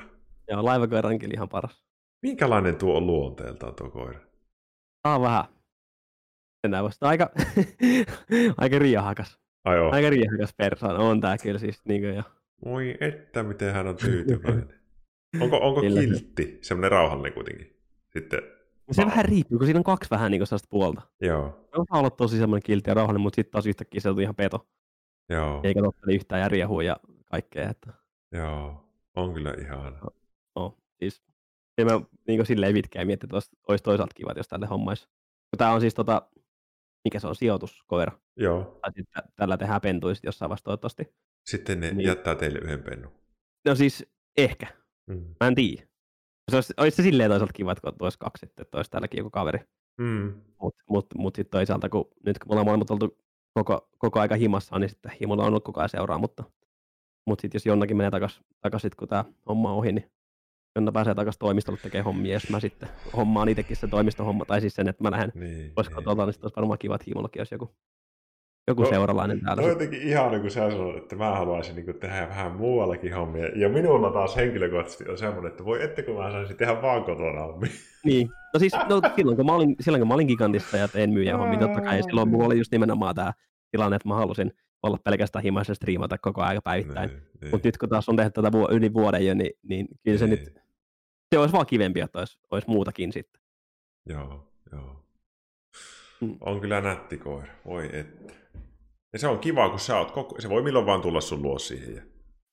joo 0.50 0.64
laivakoira 0.64 1.08
on 1.08 1.18
kyllä 1.18 1.34
ihan 1.34 1.48
paras. 1.48 1.84
Minkälainen 2.22 2.76
tuo 2.76 2.96
on 2.96 3.06
luonteeltaan 3.06 3.74
tuo 3.74 3.90
koira? 3.90 4.20
Tää 5.02 5.14
on 5.14 5.22
vähän, 5.22 5.44
enää 6.64 6.82
vasta 6.84 7.08
aika, 7.08 7.30
aika 8.58 8.78
riahakas. 8.78 9.38
Ai 9.64 9.76
joo. 9.76 9.90
Aika 9.92 10.10
riahakas 10.10 10.54
persoona 10.56 10.98
on 10.98 11.20
tää 11.20 11.38
kyllä 11.38 11.58
siis 11.58 11.80
niin 11.84 12.00
kuin 12.02 12.14
jo. 12.14 12.22
Voi 12.64 12.96
että, 13.00 13.42
miten 13.42 13.74
hän 13.74 13.86
on 13.86 13.96
tyytyväinen. 13.96 14.74
Onko, 15.42 15.56
onko 15.56 15.80
kiltti? 15.80 16.58
Semmoinen 16.62 16.90
rauhallinen 16.90 17.32
kuitenkin. 17.32 17.76
Sitten, 18.12 18.42
Se 18.90 19.02
Mä- 19.04 19.10
vähän 19.10 19.24
riippuu, 19.24 19.58
kun 19.58 19.66
siinä 19.66 19.78
on 19.80 19.84
kaksi 19.84 20.10
vähän 20.10 20.30
niin 20.30 20.46
sellaista 20.46 20.68
puolta. 20.70 21.02
joo, 21.20 21.50
Se 21.70 21.80
osaa 21.80 21.98
olla 21.98 22.10
tosi 22.10 22.38
semmoinen 22.38 22.62
kiltti 22.62 22.90
ja 22.90 22.94
rauhallinen, 22.94 23.22
mutta 23.22 23.36
sitten 23.36 23.52
taas 23.52 23.66
yhtäkkiä 23.66 24.00
se 24.00 24.10
on 24.10 24.20
ihan 24.20 24.34
peto. 24.34 24.68
joo, 25.28 25.60
Eikä 25.64 25.82
tottele 25.82 26.14
yhtään 26.14 26.40
ja 26.40 26.48
ja 26.84 26.96
kaikkea. 27.24 27.70
Että, 27.70 27.92
joo. 28.32 28.84
On 29.16 29.34
kyllä 29.34 29.54
ihana. 29.60 29.98
no, 30.56 30.78
siis, 30.98 31.22
en 31.78 31.86
mä 31.86 32.00
niin 32.28 32.46
silleen 32.46 32.74
pitkään 32.74 33.06
miettiä, 33.06 33.26
että 33.26 33.36
olisi- 33.36 33.82
toisaalta 33.84 34.14
kiva, 34.14 34.32
jos 34.36 34.48
tälle 34.48 34.66
hommaisi. 34.66 35.08
Tää 35.58 35.72
on 35.72 35.80
siis 35.80 35.94
tota, 35.94 36.22
mikä 37.04 37.20
se 37.20 37.26
on, 37.26 37.36
sijoituskoira. 37.36 38.12
Joo. 38.36 38.78
Tai 38.82 38.92
sitten 38.96 39.22
tällä 39.36 39.56
tehdään 39.56 39.80
pentuisit 39.80 40.24
jossain 40.24 40.48
vasta 40.50 40.64
toivottavasti. 40.64 41.14
Sitten 41.44 41.80
ne 41.80 41.90
Niin. 41.90 42.06
jättää 42.06 42.34
teille 42.34 42.58
yhden 42.58 42.82
pennun. 42.82 43.12
No 43.66 43.74
siis, 43.74 44.06
ehkä. 44.36 44.66
Mm. 45.06 45.34
Mä 45.40 45.46
en 45.46 45.54
tiedä. 45.54 45.88
Se 46.48 46.56
olisi, 46.56 46.74
olisi 46.76 46.96
se 46.96 47.02
silleen 47.02 47.30
toisaalta 47.30 47.52
kiva, 47.52 47.72
että 47.72 47.82
kun 47.82 47.94
olisi 48.00 48.18
kaksi 48.18 48.40
sitten, 48.40 48.62
että 48.62 48.76
olisi 48.76 48.90
täälläkin 48.90 49.18
joku 49.18 49.30
kaveri. 49.30 49.58
Mm. 49.98 50.34
Mutta 50.62 50.84
mut, 50.88 51.06
mut 51.14 51.36
sitten 51.36 51.58
toisaalta, 51.58 51.88
kun 51.88 52.08
nyt 52.26 52.38
kun 52.38 52.48
me 52.48 52.52
ollaan 52.52 52.66
molemmat 52.66 52.90
oltu 52.90 53.18
koko, 53.54 53.88
koko 53.98 54.20
aika 54.20 54.34
himassa, 54.34 54.78
niin 54.78 54.90
sitten 54.90 55.12
himolla 55.20 55.42
on 55.42 55.48
ollut 55.48 55.64
koko 55.64 55.80
ajan 55.80 55.88
seuraa, 55.88 56.18
mutta, 56.18 56.44
mutta 57.26 57.42
sitten 57.42 57.56
jos 57.58 57.66
jonnakin 57.66 57.96
menee 57.96 58.10
takaisin, 58.10 58.44
takas 58.60 58.82
sit, 58.82 58.94
kun 58.94 59.08
tämä 59.08 59.24
homma 59.48 59.70
on 59.70 59.76
ohi, 59.76 59.92
niin 59.92 60.10
Jonna 60.76 60.92
pääsee 60.92 61.14
takaisin 61.14 61.38
toimistolle 61.38 61.80
tekemään 61.82 62.04
hommia, 62.04 62.32
jos 62.32 62.50
mä 62.50 62.60
sitten 62.60 62.88
hommaan 63.16 63.48
itsekin 63.48 63.76
se 63.76 63.88
toimistohomma, 63.88 64.44
tai 64.44 64.60
siis 64.60 64.74
sen, 64.74 64.88
että 64.88 65.02
mä 65.02 65.10
lähden 65.10 65.32
Niin, 65.34 65.72
pois 65.74 65.86
niin. 65.86 65.94
kotolta, 65.94 66.26
niin 66.26 66.32
sitten 66.32 66.46
olisi 66.46 66.56
varmaan 66.56 66.78
kiva, 66.78 66.94
että 66.94 67.04
himollakin 67.08 67.40
olisi 67.40 67.54
joku, 67.54 67.74
joku 68.68 68.82
No, 68.82 68.88
seuralainen 68.88 69.40
täällä. 69.40 69.62
No 69.62 69.68
jotenkin 69.68 70.02
ihana, 70.02 70.40
kun 70.40 70.50
sä 70.50 70.70
sanoit, 70.70 70.96
että 70.96 71.16
mä 71.16 71.30
haluaisin 71.30 71.76
niin 71.76 71.98
tehdä 72.00 72.28
vähän 72.28 72.52
muuallakin 72.52 73.14
hommia. 73.14 73.46
Ja 73.54 73.68
minulla 73.68 74.10
taas 74.12 74.36
henkilökohtaisesti 74.36 75.10
on 75.10 75.18
semmoinen, 75.18 75.50
että 75.50 75.64
voi 75.64 75.82
ette 75.82 76.02
kun 76.02 76.16
mä 76.16 76.30
saisin 76.30 76.56
tehdä 76.56 76.82
vaan 76.82 77.04
kotona 77.04 77.40
hommia. 77.42 77.70
Niin. 78.04 78.28
No 78.54 78.60
siis 78.60 78.72
no, 78.88 79.00
silloin, 79.16 79.36
kun 79.36 79.46
mä 79.46 79.54
olin, 79.54 79.76
silloin 79.80 80.00
kun 80.00 80.08
mä 80.08 80.14
olin 80.14 80.26
gigantissa 80.26 80.76
ja 80.76 80.88
tein 80.88 81.10
myyjän 81.10 81.38
hommia, 81.38 81.58
totta 81.58 81.80
kai 81.80 82.02
silloin 82.02 82.28
mulla 82.28 82.46
oli 82.46 82.58
just 82.58 82.72
nimenomaan 82.72 83.14
tämä 83.14 83.32
tilanne, 83.70 83.96
että 83.96 84.08
mä 84.08 84.14
halusin 84.14 84.52
olla 84.82 84.98
pelkästään 85.04 85.42
himassa 85.42 85.70
ja 85.70 85.74
striimata 85.74 86.18
koko 86.18 86.42
ajan 86.42 86.62
päivittäin. 86.64 87.10
Niin, 87.10 87.22
niin, 87.40 87.50
Mutta 87.50 87.68
nyt 87.68 87.78
kun 87.78 87.88
taas 87.88 88.08
on 88.08 88.16
tehty 88.16 88.32
tätä 88.32 88.52
vuo- 88.52 88.70
yli 88.70 88.92
vuoden 88.94 89.26
jo, 89.26 89.34
niin, 89.34 89.50
niin 89.62 89.88
kyllä 90.04 90.18
se 90.18 90.26
niin. 90.26 90.38
nyt, 90.38 90.62
se 91.32 91.38
olisi 91.38 91.52
vaan 91.52 91.66
kivempi, 91.66 92.00
että 92.00 92.18
olisi, 92.18 92.38
olisi 92.50 92.70
muutakin 92.70 93.12
sitten. 93.12 93.42
Joo, 94.06 94.52
joo. 94.72 95.04
Mm. 96.20 96.36
On 96.40 96.60
kyllä 96.60 96.80
nätti 96.80 97.18
koira, 97.18 97.52
voi 97.64 97.88
että. 97.92 98.34
Ja 99.12 99.18
se 99.18 99.28
on 99.28 99.38
kiva, 99.38 99.68
kun 99.68 99.78
sä 99.78 99.98
oot 99.98 100.10
koko... 100.10 100.40
Se 100.40 100.48
voi 100.48 100.62
milloin 100.62 100.86
vaan 100.86 101.02
tulla 101.02 101.20
sun 101.20 101.42
luo 101.42 101.58
siihen. 101.58 101.94
Ja... 101.94 102.02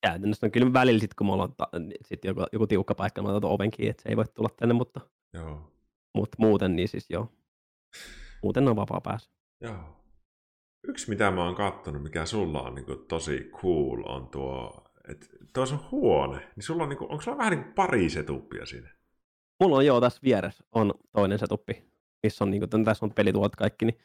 käytännössä 0.02 0.46
on 0.46 0.50
kyllä 0.50 0.72
välillä 0.72 1.00
sit, 1.00 1.14
kun 1.14 1.26
mulla 1.26 1.42
on 1.42 1.54
ta, 1.56 1.68
sit 2.04 2.24
joku, 2.24 2.44
joku 2.52 2.66
tiukka 2.66 2.94
paikka, 2.94 3.22
mä 3.22 3.28
otan 3.28 3.50
oven 3.50 3.70
kiinni, 3.70 3.90
että 3.90 4.02
se 4.02 4.08
ei 4.08 4.16
voi 4.16 4.24
tulla 4.34 4.48
tänne, 4.56 4.74
mutta, 4.74 5.00
Joo. 5.34 5.72
mutta 6.14 6.36
muuten 6.40 6.76
niin 6.76 6.88
siis 6.88 7.10
joo. 7.10 7.32
Muuten 8.42 8.68
on 8.68 8.76
vapaa 8.76 9.00
päässä. 9.00 9.30
Joo. 9.60 10.02
Yksi, 10.88 11.08
mitä 11.08 11.30
mä 11.30 11.44
oon 11.44 11.54
kattonut, 11.54 12.02
mikä 12.02 12.26
sulla 12.26 12.62
on 12.62 12.74
niin 12.74 12.86
tosi 13.08 13.50
cool, 13.52 14.02
on 14.06 14.28
tuo, 14.28 14.84
että 15.08 15.26
tuo 15.54 15.62
on 15.62 15.90
huone, 15.90 16.36
niin 16.56 16.64
sulla 16.64 16.82
on, 16.82 16.88
niin 16.88 16.98
kuin, 16.98 17.10
onko 17.10 17.22
sulla 17.22 17.38
vähän 17.38 17.50
niin 17.50 17.64
kuin 17.64 17.74
pari 17.74 18.10
setuppia 18.10 18.66
siinä? 18.66 18.90
Mulla 19.60 19.76
on 19.76 19.86
joo 19.86 20.00
tässä 20.00 20.20
vieressä 20.24 20.64
on 20.72 20.94
toinen 21.12 21.38
setuppi, 21.38 21.92
missä 22.22 22.44
on, 22.44 22.50
niin 22.50 22.68
kuin, 22.70 22.84
tässä 22.84 23.06
on 23.06 23.14
pelituot 23.14 23.56
kaikki, 23.56 23.84
niin, 23.84 23.98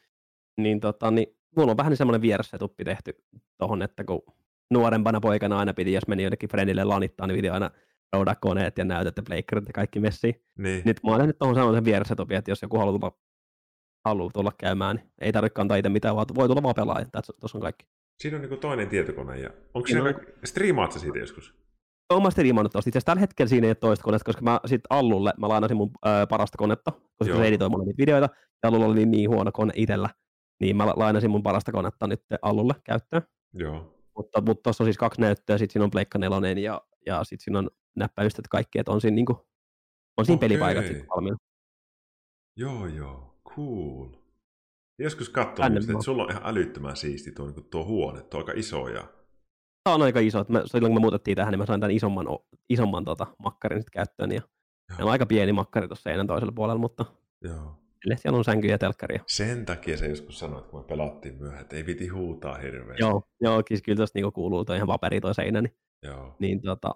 niin, 0.56 0.80
tota, 0.80 1.10
niin 1.10 1.26
mulla 1.56 1.70
on 1.70 1.76
vähän 1.76 1.90
niin 1.90 1.96
semmoinen 1.96 2.22
vieressetuppi 2.22 2.84
tehty 2.84 3.12
tohon, 3.58 3.82
että 3.82 4.04
kun 4.04 4.22
nuorempana 4.70 5.20
poikana 5.20 5.58
aina 5.58 5.74
piti, 5.74 5.92
jos 5.92 6.08
meni 6.08 6.22
jonnekin 6.22 6.48
friendille 6.48 6.84
lanittaa, 6.84 7.26
niin 7.26 7.38
piti 7.38 7.48
aina 7.48 7.70
roudaa 8.12 8.34
koneet 8.34 8.78
ja 8.78 8.84
näytöt 8.84 9.16
ja 9.16 9.22
pleikkarit 9.22 9.66
ja 9.66 9.72
kaikki 9.72 10.00
messiin. 10.00 10.34
Niin. 10.58 10.82
Nyt 10.84 11.00
mä 11.04 11.10
oon 11.10 11.20
tehnyt 11.20 11.38
tuohon 11.38 11.54
sellaisen 11.54 11.84
vieressetupin, 11.84 12.36
että 12.36 12.50
jos 12.50 12.62
joku 12.62 12.78
haluaa 12.78 12.98
tulla, 12.98 13.18
haluaa 14.04 14.30
tulla 14.32 14.52
käymään, 14.58 14.96
niin 14.96 15.06
ei 15.20 15.32
tarvitse 15.32 15.54
kantaa 15.54 15.76
itse 15.76 15.88
mitään, 15.88 16.16
vaan 16.16 16.26
voi 16.34 16.48
tulla 16.48 16.62
vaan 16.62 16.74
pelaaja. 16.74 17.06
Tuossa 17.40 17.58
on 17.58 17.62
kaikki. 17.62 17.86
Siinä 18.22 18.36
on 18.36 18.42
niin 18.42 18.60
toinen 18.60 18.88
tietokone. 18.88 19.38
Ja 19.38 19.50
onko 19.74 19.86
Siinä 19.86 20.02
siinä, 20.02 20.24
striimaat 20.44 20.92
sä 20.92 20.98
siitä 20.98 21.18
joskus? 21.18 21.54
Oon 22.12 22.22
mä 22.22 22.30
striimannut 22.30 22.72
tosta. 22.72 22.88
Itse 22.88 23.00
tällä 23.04 23.20
hetkellä 23.20 23.48
siinä 23.48 23.66
ei 23.66 23.68
ole 23.68 23.74
toista 23.74 24.04
konetta, 24.04 24.24
koska 24.24 24.42
mä 24.42 24.60
sit 24.66 24.80
Allulle, 24.90 25.32
mä 25.38 25.48
lainasin 25.48 25.76
mun 25.76 25.90
ö, 26.06 26.26
parasta 26.26 26.58
konetta, 26.58 26.92
koska 27.18 27.36
se 27.36 27.44
editoi 27.44 27.68
mulle 27.68 27.84
niitä 27.84 27.98
videoita, 27.98 28.28
ja 28.62 28.68
Allulla 28.68 28.86
oli 28.86 29.06
niin 29.06 29.30
huono 29.30 29.52
kone 29.52 29.72
itellä, 29.76 30.08
niin 30.60 30.76
mä 30.76 30.86
la- 30.86 30.94
lainasin 30.96 31.30
mun 31.30 31.42
parasta 31.42 31.72
konetta 31.72 32.06
nyt 32.06 32.22
Allulle 32.42 32.74
käyttöön. 32.84 33.22
Joo. 33.52 33.98
Mutta, 34.16 34.40
mutta 34.40 34.62
tuossa 34.62 34.84
on 34.84 34.86
siis 34.86 34.98
kaksi 34.98 35.20
näyttöä, 35.20 35.58
sitten 35.58 35.72
siinä 35.72 35.84
on 35.84 35.90
Pleikka 35.90 36.18
nelonen 36.18 36.58
ja, 36.58 36.82
ja 37.06 37.24
sitten 37.24 37.44
siinä 37.44 37.58
on 37.58 37.70
näppäimistöt 37.96 38.48
kaikki, 38.48 38.78
että 38.78 38.92
on 38.92 39.00
siinä, 39.00 39.14
niinku, 39.14 39.32
on 40.16 40.26
siinä 40.26 40.36
Okei. 40.36 40.48
pelipaikat 40.48 40.86
sitten 40.86 41.08
valmiina. 41.08 41.36
Joo, 42.56 42.86
joo. 42.86 43.40
Cool. 43.48 44.08
Joskus 44.98 45.32
just, 45.74 45.90
että 45.90 46.02
sulla 46.02 46.22
on 46.22 46.30
ihan 46.30 46.42
älyttömän 46.44 46.96
siisti 46.96 47.32
tuo, 47.32 47.46
niin 47.46 47.64
tuo 47.70 47.84
huone, 47.84 48.22
tuo 48.22 48.40
aika 48.40 48.52
iso 48.56 48.88
ja... 48.88 49.21
Tämä 49.84 49.94
on 49.94 50.02
aika 50.02 50.20
iso, 50.20 50.40
että 50.40 50.52
mä, 50.52 50.62
silloin 50.66 50.90
kun 50.92 51.00
me 51.00 51.00
muutettiin 51.00 51.36
tähän, 51.36 51.52
niin 51.52 51.58
mä 51.58 51.66
sain 51.66 51.80
tämän 51.80 51.90
isomman, 51.96 52.26
isomman 52.68 53.04
tota, 53.04 53.26
makkarin 53.38 53.78
sitten 53.80 53.92
käyttöön, 53.92 54.32
ja 54.32 54.42
on 55.00 55.10
aika 55.10 55.26
pieni 55.26 55.52
makkari 55.52 55.88
tuossa 55.88 56.02
seinän 56.02 56.26
toisella 56.26 56.52
puolella, 56.52 56.78
mutta 56.80 57.04
Joo. 57.44 57.78
sille 58.02 58.16
siellä 58.16 58.38
on 58.38 58.44
sänky 58.44 58.66
ja 58.68 58.78
telkkari. 58.78 59.14
ja- 59.16 59.24
Sen 59.26 59.64
takia 59.64 59.96
se 59.96 60.06
joskus 60.08 60.38
sanoit, 60.38 60.66
kun 60.66 60.80
me 60.80 60.84
pelattiin 60.84 61.34
myöhään, 61.38 61.60
että 61.62 61.76
ei 61.76 61.86
viti 61.86 62.08
huutaa 62.08 62.54
hirveästi. 62.58 63.02
Joo, 63.02 63.22
joo 63.40 63.62
siis 63.68 63.82
kyllä 63.82 63.96
tuossa 63.96 64.12
niinku 64.18 64.30
kuuluu 64.32 64.64
toi 64.64 64.76
ihan 64.76 64.88
paperi 64.88 65.20
toi 65.20 65.34
seinä, 65.34 65.62
niin, 65.62 65.76
Joo. 66.02 66.36
niin 66.38 66.62
tota, 66.62 66.94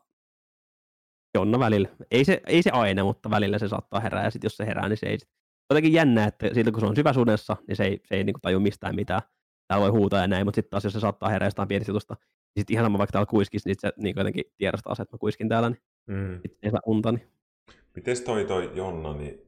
Jonna 1.34 1.58
välillä. 1.58 1.88
Ei 2.10 2.24
se, 2.24 2.40
ei 2.46 2.62
se 2.62 2.70
aina, 2.70 3.04
mutta 3.04 3.30
välillä 3.30 3.58
se 3.58 3.68
saattaa 3.68 4.00
herää, 4.00 4.24
ja 4.24 4.30
sitten 4.30 4.46
jos 4.46 4.56
se 4.56 4.66
herää, 4.66 4.88
niin 4.88 4.96
se 4.96 5.06
ei 5.06 5.18
sit- 5.18 5.30
jotenkin 5.70 5.92
jännä, 5.92 6.24
että 6.24 6.46
silloin 6.54 6.72
kun 6.72 6.80
se 6.80 6.86
on 6.86 6.96
syväsudessa, 6.96 7.56
niin 7.68 7.76
se 7.76 7.84
ei, 7.84 8.00
se 8.04 8.14
ei 8.16 8.24
niinku 8.24 8.40
taju 8.42 8.60
mistään 8.60 8.94
mitään. 8.94 9.22
Täällä 9.68 9.82
voi 9.82 9.90
huutaa 10.00 10.20
ja 10.20 10.26
näin, 10.26 10.46
mutta 10.46 10.56
sitten 10.56 10.70
taas 10.70 10.84
jos 10.84 10.92
se 10.92 11.00
saattaa 11.00 11.28
herää 11.28 11.46
jostain 11.46 11.68
pienestä 11.68 11.90
jutusta, 11.90 12.16
sitten 12.56 12.74
ihan 12.74 12.84
sama 12.84 12.98
vaikka 12.98 13.12
täällä 13.12 13.26
kuiskisi, 13.26 13.68
niin 13.68 13.76
se 13.80 13.92
niin 13.96 14.14
jotenkin 14.16 14.44
tiedostaa 14.58 14.94
se, 14.94 15.02
että 15.02 15.14
mä 15.14 15.18
kuiskin 15.18 15.48
täällä, 15.48 15.70
niin 15.70 15.80
Mm. 16.06 16.40
ei 16.62 16.70
saa 16.70 16.80
unta. 16.86 17.12
Niin. 17.12 17.28
Mites 17.96 18.20
toi 18.20 18.44
toi 18.44 18.70
Jonna, 18.74 19.12
niin 19.14 19.40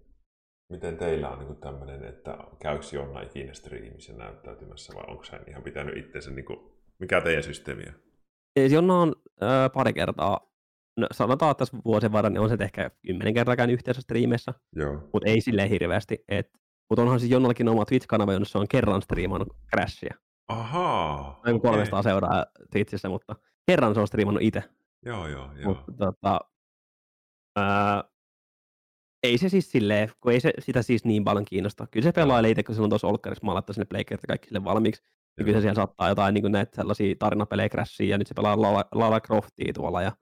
miten 0.73 0.97
teillä 0.97 1.29
on 1.31 1.39
niin 1.39 1.57
tämmöinen, 1.57 2.05
että 2.05 2.39
käykö 2.63 2.85
Jonna 2.93 3.21
ikinä 3.21 3.55
striimissä 3.55 4.13
näyttäytymässä 4.13 4.93
vai 4.95 5.05
onko 5.09 5.25
hän 5.33 5.41
ihan 5.49 5.63
pitänyt 5.63 5.97
itsensä, 5.97 6.31
niin 6.31 6.45
kuin, 6.45 6.59
mikä 6.99 7.21
teidän 7.21 7.43
systeemi 7.43 7.83
on? 7.89 7.95
Siis 8.59 8.73
Jonna 8.73 9.01
on 9.01 9.15
ö, 9.43 9.47
pari 9.75 9.93
kertaa, 9.93 10.41
no, 10.97 11.07
sanotaan, 11.13 11.51
että 11.51 11.59
tässä 11.59 11.79
vuosien 11.85 12.13
varrella 12.13 12.33
niin 12.35 12.41
on 12.41 12.49
se 12.49 12.65
ehkä 12.65 12.91
kymmenen 13.07 13.35
kertaa 13.35 13.57
käynyt 13.57 13.75
yhteensä 13.75 14.01
striimeissä, 14.01 14.55
Joo. 14.77 14.93
mutta 15.13 15.29
ei 15.31 15.41
silleen 15.41 15.69
hirveästi. 15.69 16.25
Et, 16.29 16.51
mutta 16.91 17.03
onhan 17.03 17.21
siis 17.21 17.33
Jonnallakin 17.33 17.69
oma 17.69 17.85
Twitch-kanava, 17.85 18.45
se 18.45 18.59
on 18.59 18.69
kerran 18.69 19.03
striimannut 19.03 19.49
Crashia. 19.75 20.15
Ahaa. 20.49 21.41
Noin 21.45 21.57
okei. 21.57 21.71
300 21.71 22.03
seuraa 22.03 22.47
Twitchissä, 22.71 23.09
mutta 23.09 23.37
kerran 23.67 23.95
se 23.95 24.01
on 24.01 24.07
striimannut 24.07 24.43
itse. 24.43 24.63
Joo, 25.07 25.27
joo, 25.29 25.53
joo. 25.57 25.69
Mutta 25.75 25.93
tota, 25.99 26.41
ää, 27.57 28.05
ei 29.23 29.39
se 29.39 29.49
siis 29.49 29.71
silleen, 29.71 30.11
kun 30.21 30.33
ei 30.33 30.41
se 30.41 30.53
sitä 30.59 30.83
siis 30.83 31.05
niin 31.05 31.25
paljon 31.25 31.45
kiinnosta. 31.45 31.87
Kyllä 31.91 32.05
se 32.05 32.13
pelailee 32.13 32.51
itse, 32.51 32.63
kun 32.63 32.75
silloin 32.75 32.91
tuossa 32.91 33.07
Olkkarissa 33.09 33.47
mä 33.47 33.55
laittaa 33.55 33.75
sinne 33.75 33.85
playkerit 33.91 34.23
ja 34.23 34.27
kaikki 34.27 34.49
sille 34.49 34.65
valmiiksi. 34.65 35.03
Ja 35.39 35.45
kyllä 35.45 35.59
se 35.59 35.63
siellä 35.63 35.75
saattaa 35.75 36.09
jotain 36.09 36.35
niin 36.35 36.53
näitä 36.53 36.77
sellaisia 36.77 37.15
tarinapelejä 37.19 37.69
Crashia, 37.69 38.09
ja 38.11 38.19
nyt 38.19 38.27
se 38.27 38.35
pelaa 38.35 38.63
Lara, 38.63 38.85
Lara 38.93 39.21
Croftia 39.21 39.73
tuolla, 39.73 40.03
ja 40.03 40.13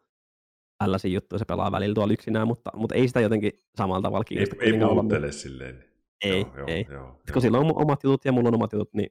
tällaisia 0.79 1.11
juttuja 1.11 1.39
se 1.39 1.45
pelaa 1.45 1.73
välillä 1.73 1.95
tuolla 1.95 2.13
yksinään, 2.13 2.47
mutta, 2.47 2.71
mutta 2.75 2.95
ei 2.95 3.09
sitä 3.09 3.21
jotenkin 3.21 3.53
samalla 3.77 4.03
tavalla 4.03 4.25
Ei, 4.25 4.29
kiinnosta. 4.29 4.57
ei 4.61 4.73
olla- 4.83 5.03
muuttele 5.03 5.33
silleen. 5.33 5.85
Ei, 6.25 6.41
joo, 6.41 6.57
joo, 6.57 6.67
ei. 6.67 6.87
Joo, 6.91 7.21
Kun 7.33 7.43
sillä 7.43 7.59
on 7.59 7.73
omat 7.77 8.05
jutut 8.05 8.25
ja 8.25 8.33
mulla 8.33 8.49
on 8.49 8.55
omat 8.55 8.73
jutut, 8.73 8.95
niin, 8.95 9.11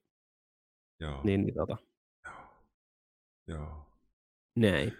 joo, 0.99 1.21
niin, 1.23 1.41
niin 1.41 1.53
tota, 1.55 1.77
joo, 2.25 2.33
joo. 3.47 3.85
näin. 4.55 4.93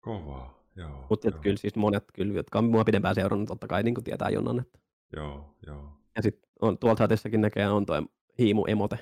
Kovaa, 0.00 0.64
joo. 0.76 1.06
Mutta 1.10 1.30
kyllä 1.30 1.56
siis 1.56 1.76
monet, 1.76 2.04
kyllä, 2.14 2.34
jotka 2.34 2.58
on 2.58 2.64
mua 2.64 2.84
pidempään 2.84 3.14
seurannut, 3.14 3.48
totta 3.48 3.66
kai 3.66 3.82
niin 3.82 4.04
tietää 4.04 4.28
Jonnan. 4.28 4.60
Että. 4.60 4.78
Joo, 5.16 5.56
joo. 5.66 5.98
Ja 6.16 6.22
sitten 6.22 6.50
on, 6.60 6.78
tuolla 6.78 6.96
chatissakin 6.96 7.40
näköjään 7.40 7.72
on 7.72 7.86
tuo 7.86 8.02
hiimu 8.38 8.64
emote. 8.68 8.98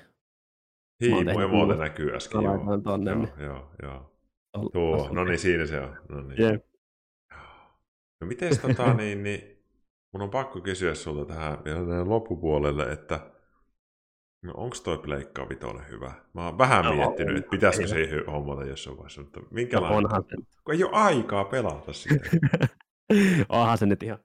Hiimu 1.01 1.41
emote 1.41 1.77
näkyy 1.77 2.17
äsken, 2.17 2.43
Mä 2.43 2.49
joo. 2.49 2.57
laitan 2.57 2.83
tonne, 2.83 3.11
Joo, 3.11 3.21
niin. 3.21 3.45
joo, 3.45 3.71
joo. 3.83 4.13
Tuo, 4.53 4.71
tuossa 4.73 5.13
no 5.13 5.25
niin, 5.25 5.39
siinä 5.39 5.67
se 5.67 5.81
on. 5.81 5.97
No 6.09 6.21
niin. 6.21 6.43
Jep. 6.43 6.67
No 8.21 8.27
mites 8.27 8.59
tota, 8.59 8.95
niin, 8.95 9.23
niin, 9.23 9.65
mun 10.13 10.23
on 10.23 10.31
pakko 10.31 10.61
kysyä 10.61 10.95
sulta 10.95 11.35
tähän 11.35 11.65
vielä 11.65 12.09
loppupuolelle, 12.09 12.93
että 12.93 13.31
no 14.43 14.53
onks 14.57 14.81
toi 14.81 14.99
Pleikka 14.99 15.49
Vitoinen 15.49 15.89
hyvä? 15.89 16.13
Mä 16.35 16.45
oon 16.47 16.59
vähän 16.59 16.85
No, 16.85 16.95
miettinyt, 16.95 17.37
että 17.37 17.51
pitäisikö 17.51 17.89
se 17.89 18.09
hommata 18.27 18.65
jossain 18.65 18.97
vaiheessa, 18.97 19.21
mutta 19.23 19.41
No 19.41 19.47
minkälainen? 19.51 19.97
onhan 19.99 20.25
se, 20.29 20.37
Kun 20.65 20.75
ei 20.75 20.85
ole 20.85 20.93
aikaa 20.93 21.45
pelata 21.45 21.93
sitä. 21.93 22.15
onhan 23.49 23.79
se 23.79 23.87
nyt 23.87 24.03
ihan, 24.03 24.19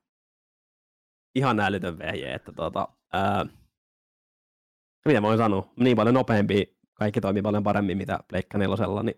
ihan 1.36 1.60
älytön 1.60 2.00
vehje, 2.00 2.34
että 2.34 2.52
tota, 2.52 2.88
ää, 3.14 3.46
mitä 5.06 5.22
voin 5.22 5.38
sanoa, 5.38 5.74
niin 5.80 5.98
paljon 5.98 6.16
nopeampi, 6.16 6.78
kaikki 6.94 7.22
toimii 7.22 7.42
paljon 7.42 7.64
paremmin, 7.64 7.98
mitä 7.98 8.20
Pleikka 8.30 8.58
nelosella, 8.58 9.04
niin 9.04 9.18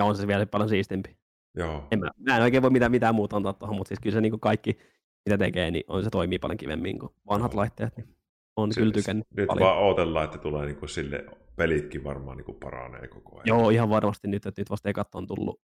ja 0.00 0.06
on 0.06 0.16
se 0.16 0.26
vielä 0.26 0.46
paljon 0.46 0.68
siistimpi. 0.68 1.18
Joo, 1.56 1.88
En 1.90 1.98
mä, 2.00 2.10
mä 2.18 2.36
en 2.36 2.42
oikein 2.42 2.62
voi 2.62 2.70
mitään, 2.70 2.90
mitään 2.90 3.14
muuta 3.14 3.36
antaa 3.36 3.52
tuohon, 3.52 3.76
mutta 3.76 3.88
siis 3.88 4.00
kyllä 4.00 4.14
se 4.14 4.20
niin 4.20 4.40
kaikki, 4.40 4.78
mitä 5.26 5.38
tekee, 5.38 5.70
niin 5.70 5.84
on, 5.88 6.04
se 6.04 6.10
toimii 6.10 6.38
paljon 6.38 6.56
kivemmin 6.56 6.98
kuin 6.98 7.12
vanhat 7.28 7.52
Joo. 7.52 7.60
laitteet. 7.60 7.96
Niin 7.96 8.16
on 8.56 8.72
Se- 8.72 8.80
kyllä 8.80 8.92
tykännyt 8.92 9.26
nyt 9.36 9.46
paljon. 9.46 9.68
vaan 9.68 9.82
odotellaan, 9.82 10.24
että 10.24 10.38
tulee 10.38 10.66
niinku 10.66 10.86
sille 10.86 11.24
pelitkin 11.56 12.04
varmaan 12.04 12.36
niinku 12.36 12.52
paranee 12.52 13.08
koko 13.08 13.36
ajan. 13.36 13.44
Joo, 13.46 13.70
ihan 13.70 13.88
varmasti 13.88 14.28
nyt, 14.28 14.46
että 14.46 14.60
nyt 14.60 14.70
vasta 14.70 14.88
ekat 14.88 15.14
on 15.14 15.26
tullut, 15.26 15.60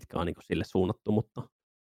mitkä 0.00 0.18
on 0.18 0.26
niin 0.26 0.34
sille 0.40 0.64
suunnattu, 0.64 1.12
mutta 1.12 1.42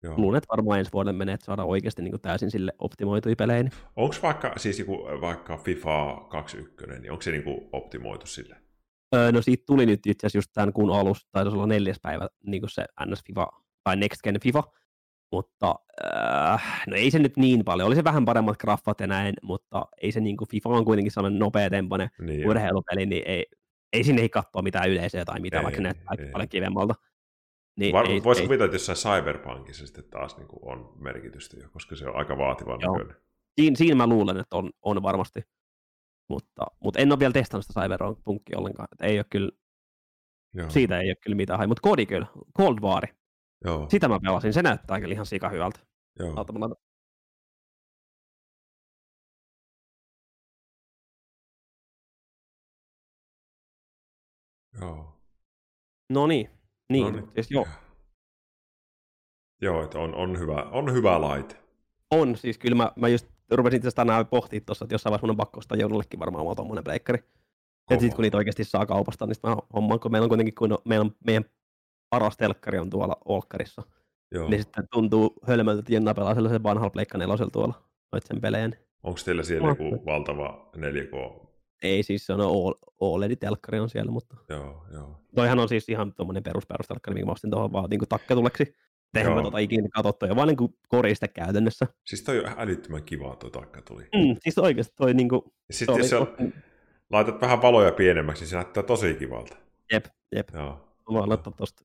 Joo. 0.03 0.13
luulen, 0.17 0.38
että 0.38 0.47
varmaan 0.51 0.80
ensi 0.80 0.91
vuodelle 0.93 1.17
menee, 1.17 1.34
että 1.34 1.45
saadaan 1.45 1.67
oikeasti 1.67 2.01
niin 2.01 2.21
täysin 2.21 2.51
sille 2.51 2.71
optimoituja 2.80 3.35
pelejä. 3.35 3.63
Niin. 3.63 3.71
Onko 3.95 4.15
vaikka, 4.23 4.53
siis 4.57 4.80
joku, 4.80 4.97
vaikka 5.21 5.57
FIFA 5.57 6.26
21, 6.30 6.99
niin 7.01 7.11
onko 7.11 7.21
se 7.21 7.31
niinku 7.31 7.69
optimoitu 7.71 8.27
sille? 8.27 8.55
Öö, 9.15 9.31
no 9.31 9.41
siitä 9.41 9.63
tuli 9.67 9.85
nyt 9.85 9.99
itse 10.05 10.27
asiassa 10.27 10.38
just 10.38 10.49
tämän 10.53 10.73
kuun 10.73 10.95
alussa, 10.95 11.27
taisi 11.31 11.51
olla 11.51 11.67
neljäs 11.67 11.97
päivä 12.01 12.27
niin 12.45 12.61
kuin 12.61 12.69
se 12.69 12.85
NS 13.05 13.23
FIFA, 13.27 13.47
tai 13.84 13.95
Next 13.95 14.21
Gen 14.23 14.39
FIFA, 14.43 14.63
mutta 15.31 15.76
äh, 16.15 16.84
no 16.88 16.95
ei 16.95 17.11
se 17.11 17.19
nyt 17.19 17.38
niin 17.38 17.65
paljon, 17.65 17.88
oli 17.88 17.95
se 17.95 18.03
vähän 18.03 18.26
paremmat 18.26 18.57
graffat 18.57 18.99
ja 18.99 19.07
näin, 19.07 19.34
mutta 19.41 19.85
ei 20.01 20.11
se 20.11 20.19
niin 20.19 20.38
kuin 20.38 20.47
FIFA 20.47 20.69
on 20.69 20.85
kuitenkin 20.85 21.11
sellainen 21.11 21.39
nopea 21.39 21.69
tempoinen 21.69 22.10
Niin, 22.19 22.49
urheilupeli, 22.49 23.06
niin 23.06 23.23
ei, 23.26 23.45
ei 23.93 24.03
sinne 24.03 24.22
ei 24.22 24.30
katsoa 24.30 24.61
mitään 24.61 24.89
yleisöä 24.89 25.26
tai 25.26 25.39
mitään, 25.39 25.61
Ei, 25.61 25.64
vaikka 25.64 25.81
näyttää 25.81 26.06
aika 26.07 26.23
ei. 26.23 26.31
paljon 26.31 26.49
kivemmalta. 26.49 26.95
Niin 27.77 27.93
Var, 27.93 28.10
ei, 28.10 28.23
Voisi 28.23 28.41
kuvitella, 28.43 28.65
että 28.65 28.76
jossain 28.76 28.97
Cyberpunkissa 28.97 29.85
sitten 29.85 30.03
taas 30.10 30.38
niin 30.38 30.47
kuin 30.47 30.60
on 30.61 30.93
merkitystä 30.99 31.57
jo, 31.57 31.69
koska 31.69 31.95
se 31.95 32.07
on 32.07 32.15
aika 32.15 32.38
vaativan 32.38 32.80
Joo. 32.81 32.93
näköinen. 32.93 33.15
siinä, 33.61 33.76
siinä 33.76 33.95
mä 33.95 34.07
luulen, 34.07 34.38
että 34.38 34.56
on, 34.56 34.72
on 34.81 35.03
varmasti, 35.03 35.41
mutta, 36.30 36.65
mutta 36.84 36.99
en 36.99 37.11
ole 37.11 37.19
vielä 37.19 37.34
testannut 37.34 37.65
sitä 37.65 37.81
Cyberpunkia 37.81 38.57
ollenkaan, 38.57 38.88
että 38.91 39.06
ei 39.06 39.19
ole 39.19 39.26
kyllä, 39.30 39.51
Joo. 40.53 40.69
siitä 40.69 40.99
ei 40.99 41.10
ole 41.10 41.15
kyllä 41.23 41.35
mitään, 41.35 41.68
mutta 41.68 41.89
kodi 41.89 42.06
kyllä, 42.06 42.27
Cold 42.57 42.80
War, 42.81 43.07
Joo. 43.65 43.90
sitä 43.90 44.07
mä 44.07 44.19
pelasin, 44.19 44.53
se 44.53 44.61
näyttää 44.61 44.99
kyllä 44.99 45.14
ihan 45.14 45.26
sika 45.26 45.49
hyvältä. 45.49 45.80
Joo. 54.81 55.15
No 56.10 56.27
niin, 56.27 56.49
niin, 56.90 57.06
No 57.06 57.11
niin. 57.11 57.31
Siis 57.34 57.52
joo, 57.52 57.65
Joo, 59.61 59.84
että 59.84 59.99
on, 59.99 60.15
on, 60.15 60.40
hyvä, 60.40 60.64
on 60.64 60.94
hyvä 60.94 61.22
laite. 61.22 61.57
on, 62.11 62.38
siis 62.38 62.57
kyllä 62.57 62.76
mä, 62.76 62.91
mä 62.95 63.07
just 63.07 63.27
rupesin 63.52 63.80
asiassa 63.81 63.95
tänään 63.95 64.27
pohtimaan 64.27 64.65
tuossa, 64.65 64.86
että 64.86 64.94
jossain 64.94 65.11
vaiheessa 65.11 65.27
mun 65.27 65.31
on 65.31 65.38
pakko 65.38 65.57
ostaa 65.57 65.77
joulullekin 65.77 66.19
varmaan 66.19 66.41
oma 66.41 66.56
tommonen 66.56 66.84
pleikkari. 66.84 67.23
Kova. 67.86 67.99
sitten 67.99 68.15
kun 68.15 68.23
niitä 68.23 68.38
oikeasti 68.38 68.64
saa 68.64 68.86
kaupasta, 68.86 69.26
niin 69.26 69.36
mä 69.44 69.57
hommaan, 69.73 69.99
kun 69.99 70.11
meillä 70.11 70.26
on 70.26 70.30
kuitenkin, 70.30 70.56
kun 70.56 70.77
meillä 70.86 71.03
on 71.03 71.15
meidän 71.26 71.45
paras 72.10 72.38
telkkari 72.38 72.80
on 72.80 72.90
tuolla 72.90 73.18
Olkkarissa. 73.26 73.81
Joo. 74.31 74.49
Niin 74.49 74.64
sitten 74.64 74.88
tuntuu 74.91 75.34
hölmöltä, 75.48 75.80
että 75.80 75.94
Jenna 75.94 76.14
pelaa 76.14 76.36
sellaisen 76.36 76.64
vanhalla 76.64 76.90
Pleikka 76.90 77.18
nelosella 77.18 77.52
tuolla 77.52 77.73
noit 78.11 78.26
sen 78.26 78.41
pelejä. 78.41 78.68
niin 78.68 78.80
Onko 79.03 79.19
teillä 79.26 79.44
siellä 79.44 79.68
joku 79.68 80.06
valtava 80.06 80.69
4K? 80.77 81.45
Ei 81.84 82.03
siis 82.03 82.26
se 82.26 82.34
on 82.34 82.40
OLED-telkkari 83.02 83.80
on 83.80 83.90
siellä, 83.90 84.11
mutta 84.11 84.36
Joo, 84.49 84.86
joo. 84.94 85.22
toihan 85.36 85.60
on 85.60 85.69
siis 85.69 85.90
ihan 85.90 86.14
tuommoinen 86.14 86.44
perusperustelkkari, 86.44 87.14
minkä 87.14 87.26
mä 87.26 87.31
ostin 87.31 87.52
tuohon 87.52 87.72
vaan 87.72 87.90
niin 87.90 87.99
takkatuleksi. 88.10 88.76
Eihän 89.15 89.34
mä 89.34 89.41
tota 89.41 89.57
ikinä 89.57 89.88
katsottu, 89.95 90.26
ja 90.26 90.36
vaan 90.36 90.48
niin 90.48 90.57
kuin 90.57 90.73
koriste 90.88 91.27
käytännössä. 91.27 91.88
Siis 92.06 92.23
toi 92.23 92.40
on 92.40 92.45
älyttömän 92.57 93.03
kiva 93.03 93.36
tuo 93.36 93.49
takka 93.49 93.81
tuli. 93.81 94.02
Mm, 94.03 94.36
siis 94.40 94.57
oikeasti 94.57 94.94
toi 94.95 95.14
niin 95.14 95.30
kuin, 95.30 95.41
Ja 95.68 95.73
sitten 95.73 95.98
jos 95.98 96.10
sä 96.10 96.18
laitat 97.10 97.41
vähän 97.41 97.61
valoja 97.61 97.91
pienemmäksi, 97.91 98.41
niin 98.44 98.49
se 98.49 98.56
näyttää 98.56 98.84
tosi 98.84 99.14
kivalta. 99.14 99.56
jep, 99.91 100.06
jep, 100.36 100.49
Joo. 100.53 100.69
mä 101.10 101.14
voin 101.19 101.30
laittaa 101.30 101.53
tosta, 101.57 101.84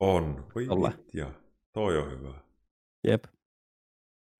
On. 0.00 0.46
Voi 0.54 0.66
ja 1.14 1.30
Toi 1.72 1.98
on 1.98 2.10
hyvä. 2.10 2.34
jep. 3.06 3.24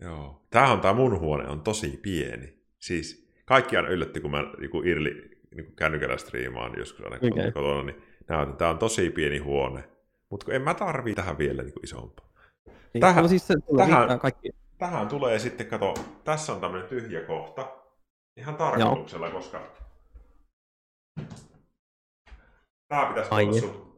Joo. 0.01 0.47
Tämähän 0.51 0.73
on 0.75 0.81
tää 0.81 0.93
mun 0.93 1.21
huone, 1.21 1.49
on 1.49 1.61
tosi 1.63 1.99
pieni. 2.03 2.61
Siis 2.79 3.31
kaikki 3.47 3.77
aina 3.77 3.89
yllätti, 3.89 4.21
kun 4.21 4.31
mä 4.31 4.43
niin 4.59 4.87
Irli 4.87 5.41
niin 5.57 5.77
kännykällä 5.77 6.17
striimaan 6.17 6.79
joskus 6.79 7.05
aina 7.05 7.17
okay. 7.17 7.53
kotona, 7.53 7.83
niin 7.83 8.03
näytän, 8.29 8.57
tää 8.57 8.71
on 8.71 8.79
tosi 8.79 9.11
pieni 9.11 9.39
huone. 9.39 9.85
Mutta 10.31 10.53
en 10.53 10.63
mä 10.63 10.75
tarvii 10.75 11.15
tähän 11.15 11.39
vielä 11.39 11.63
niin 11.63 11.75
isompaa. 11.83 12.31
Niin, 12.95 13.01
Tähän- 13.01 13.23
no 13.23 13.29
siis 13.29 13.47
se 13.47 13.55
tulee 13.67 13.87
tähän- 13.87 14.19
kaikki. 14.21 14.51
Tähän 14.79 15.09
tulee 15.09 15.39
sitten, 15.39 15.67
kato, 15.67 15.95
tässä 16.25 16.53
on 16.53 16.61
tämmöinen 16.61 16.89
tyhjä 16.89 17.21
kohta. 17.21 17.73
Ihan 18.37 18.57
tarkoituksella, 18.57 19.31
koska 19.31 19.61
tää 22.89 23.07
pitäisi 23.07 23.31
Ai 23.31 23.45
olla 23.45 23.55
je. 23.57 23.61
sun 23.61 23.90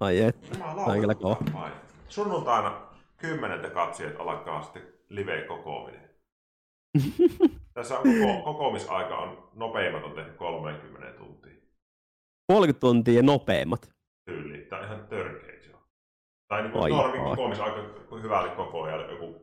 Ai 0.00 0.20
et. 0.20 0.36
On 0.86 1.00
kyllä 1.00 1.14
kuka 1.14 1.34
kova. 1.52 1.70
Sunnuntaina 2.08 2.80
kymmeneltä 3.16 3.70
katsojat 3.70 4.14
alkaa 4.18 4.62
sitten 4.62 4.82
live-kokoaminen. 5.08 6.10
Tässä 7.74 7.98
on 7.98 8.02
koko, 8.02 8.42
kokoomisaika 8.44 9.16
on 9.18 9.48
nopeimmat 9.54 10.04
on 10.04 10.12
tehty 10.12 10.30
30 10.32 11.18
tuntia 11.18 11.54
30 12.48 12.80
tuntia 12.80 13.22
nopeimmat. 13.22 13.90
tyyliin. 14.24 14.66
Tämä 14.66 14.82
on 14.82 14.86
ihan 14.88 15.06
törkeä 15.06 15.60
se 15.60 15.70
on. 15.74 15.80
Tai 16.48 16.62
niin 16.62 16.72
kuin 16.72 16.92
normi 16.92 17.18
ai. 17.18 17.24
kokoomisaika 17.24 17.82
kun 18.08 18.22
hyvälle 18.22 18.50
kokoajalle 18.50 19.12
joku 19.12 19.34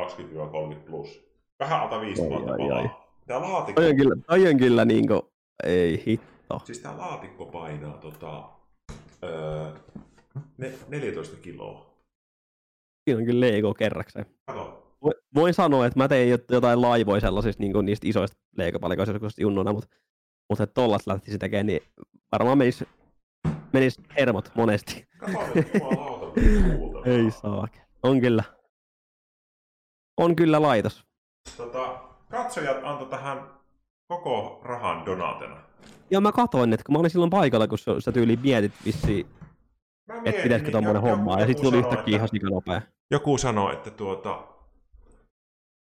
20-30 0.00 0.76
plus. 0.86 1.32
Vähän 1.60 1.80
alta 1.80 2.00
5000 2.00 2.52
Ai, 2.52 2.60
ai, 2.60 2.68
palaa. 2.68 3.02
Tämä 3.26 3.40
laatikko, 3.42 3.80
Toi 3.80 3.90
on 3.90 3.96
kyllä, 3.96 4.16
toi 4.26 4.48
on 4.48 4.56
kyllä 4.56 4.84
niinku, 4.84 5.32
ei 5.64 6.02
hitto. 6.06 6.60
siis 6.64 6.78
tämä 6.78 6.98
laatikko 6.98 7.46
painaa 7.46 7.98
tota, 7.98 8.50
öö, 9.24 9.72
ne, 10.58 10.72
14 10.88 11.36
kiloa. 11.36 11.92
Siinä 13.04 13.18
on 13.20 13.24
kyllä 13.26 13.40
Lego 13.46 13.74
kerrakseen. 13.74 14.26
Kato, 14.46 14.94
Voi- 15.02 15.20
Voin 15.34 15.54
sanoa, 15.54 15.86
että 15.86 15.98
mä 15.98 16.08
tein 16.08 16.38
jot- 16.38 16.44
jotain 16.54 16.82
laivoja 16.82 17.20
sellaisista 17.20 17.62
niin 17.62 17.84
niistä 17.84 18.06
isoista 18.08 18.36
leikopalikoista 18.56 19.12
joskus 19.12 19.38
junnuna, 19.38 19.72
mutta, 19.72 19.96
mutta 20.50 20.64
että 20.64 20.74
tollat 20.74 21.02
lähtisi 21.06 21.38
tekemään, 21.38 21.66
niin 21.66 21.80
varmaan 22.32 22.58
menis, 22.58 22.84
menis 23.72 24.00
hermot 24.18 24.50
monesti. 24.54 25.06
kato. 25.18 26.32
Ei 27.04 27.30
saa. 27.30 27.68
On 28.02 28.20
kyllä. 28.20 28.44
On 30.16 30.36
kyllä 30.36 30.62
laitos. 30.62 31.04
Tota, 31.56 32.00
katsojat 32.30 32.76
antoi 32.84 33.08
tähän 33.08 33.50
koko 34.08 34.60
rahan 34.64 35.06
donatena. 35.06 35.62
Ja 36.12 36.20
mä 36.20 36.32
katoin, 36.32 36.72
että 36.72 36.84
kun 36.84 36.92
mä 36.92 36.98
olin 36.98 37.10
silloin 37.10 37.30
paikalla, 37.30 37.68
kun 37.68 37.78
sä, 37.78 38.12
tyyliin 38.12 38.40
mietit 38.42 38.72
vissiin, 38.84 39.26
Mä 40.08 40.14
että 40.24 40.42
pitäisikö 40.42 40.56
niin 40.62 40.72
tommonen 40.72 40.96
joku- 41.04 41.08
homma, 41.08 41.40
ja 41.40 41.46
sitten 41.46 41.64
tuli 41.64 41.78
yhtäkkiä 41.78 42.16
ihan 42.16 42.28
sikanopea. 42.28 42.82
Joku 43.10 43.38
sanoi, 43.38 43.72
että 43.72 43.90
tuota, 43.90 44.42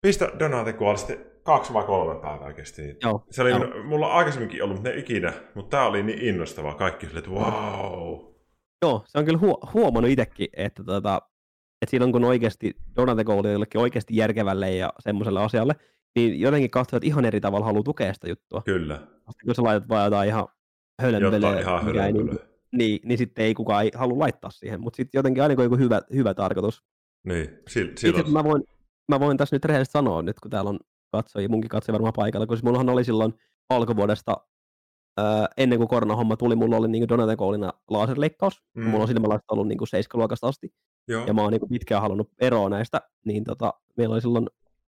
pistä 0.02 0.32
donate, 0.40 0.76
sitten 0.96 1.26
kaksi 1.44 1.74
vai 1.74 1.84
kolme 1.84 2.22
päivää 2.22 2.54
kesti. 2.54 2.82
Joo, 3.04 3.24
Se 3.32 3.42
oli, 3.42 3.50
joo. 3.50 3.84
mulla 3.84 4.08
on 4.08 4.14
aikaisemminkin 4.14 4.64
ollut, 4.64 4.84
ne 4.84 4.98
ikinä, 4.98 5.34
mutta 5.56 5.78
tää 5.78 5.88
oli 5.88 6.04
niin 6.04 6.22
innostavaa. 6.22 6.74
Kaikki 6.74 7.08
oli, 7.12 7.18
että 7.18 7.32
wow. 7.32 8.20
Joo, 8.86 9.04
se 9.08 9.18
on 9.18 9.26
kyllä 9.26 9.40
huo- 9.40 9.70
huomannut 9.74 10.12
itsekin, 10.12 10.48
että, 10.54 10.84
tota, 10.84 11.22
että 11.82 11.92
silloin 11.92 12.12
kun 12.12 12.24
oikeasti 12.24 12.74
Donate 12.96 13.24
oli 13.28 13.52
jollekin 13.52 13.82
oikeasti 13.82 14.16
järkevälle 14.16 14.72
ja 14.72 14.94
semmoiselle 15.00 15.44
asialle, 15.44 15.76
niin 16.16 16.40
jotenkin 16.40 16.72
katsojat 16.72 17.04
ihan 17.04 17.26
eri 17.26 17.42
tavalla 17.42 17.66
haluaa 17.66 17.84
tukea 17.84 18.14
sitä 18.14 18.30
juttua. 18.30 18.62
Kyllä, 18.66 19.08
Sitten 19.30 19.46
kun 19.46 19.56
sä 19.56 19.64
laitat 19.64 19.90
vaan 19.90 20.06
jotain 20.06 20.30
ihan 20.30 20.48
hölönpölyä, 21.02 21.60
ihan 21.60 21.86
niin, 22.14 22.40
niin, 22.72 23.00
niin 23.04 23.18
sitten 23.18 23.46
ei 23.46 23.54
kukaan 23.54 23.84
ei 23.84 23.92
halua 23.96 24.20
laittaa 24.20 24.52
siihen, 24.52 24.82
mutta 24.82 24.98
sitten 24.98 25.20
jotenkin 25.20 25.44
aina 25.44 25.56
kun 25.56 25.64
joku 25.64 25.78
hyvä, 25.78 26.02
hyvä 26.14 26.34
tarkoitus. 26.34 26.84
Niin, 27.28 27.50
sil, 27.72 27.88
Itse 27.88 28.08
silloin. 28.08 28.34
mä 28.34 28.44
voin, 28.44 28.64
mä 29.12 29.20
voin 29.20 29.38
tässä 29.38 29.56
nyt 29.56 29.66
rehellisesti 29.66 29.94
sanoa 29.94 30.22
nyt, 30.22 30.40
kun 30.40 30.52
täällä 30.52 30.70
on 30.70 30.80
katsojia, 31.12 31.50
munkin 31.50 31.70
katsojia 31.70 31.94
varmaan 31.94 32.14
paikalla, 32.16 32.48
kun 32.48 32.58
siis 32.58 32.64
mullahan 32.64 32.90
oli 32.90 33.04
silloin 33.04 33.34
alkuvuodesta, 33.70 34.38
ää, 35.18 35.48
ennen 35.58 35.78
kuin 35.78 35.88
koronahomma 35.88 36.38
tuli, 36.38 36.56
mulla 36.56 36.78
oli 36.78 36.88
niin 36.88 37.10
Donate 37.10 37.36
Goalina 37.36 37.74
laserleikkaus. 37.90 38.64
Mm. 38.74 38.84
Mulla 38.84 39.02
on 39.02 39.08
silmälaista 39.08 39.54
ollut 39.54 39.68
niin 39.68 39.80
7-luokasta 39.80 40.48
asti, 40.48 40.74
Joo, 41.08 41.26
ja 41.26 41.34
mä 41.34 41.42
oon 41.42 41.52
niin 41.52 41.70
pitkään 41.70 42.02
halunnut 42.02 42.30
eroa 42.42 42.70
näistä, 42.70 43.02
niin 43.26 43.44
tota, 43.44 43.74
meillä 43.98 44.14
oli 44.14 44.22
silloin, 44.22 44.48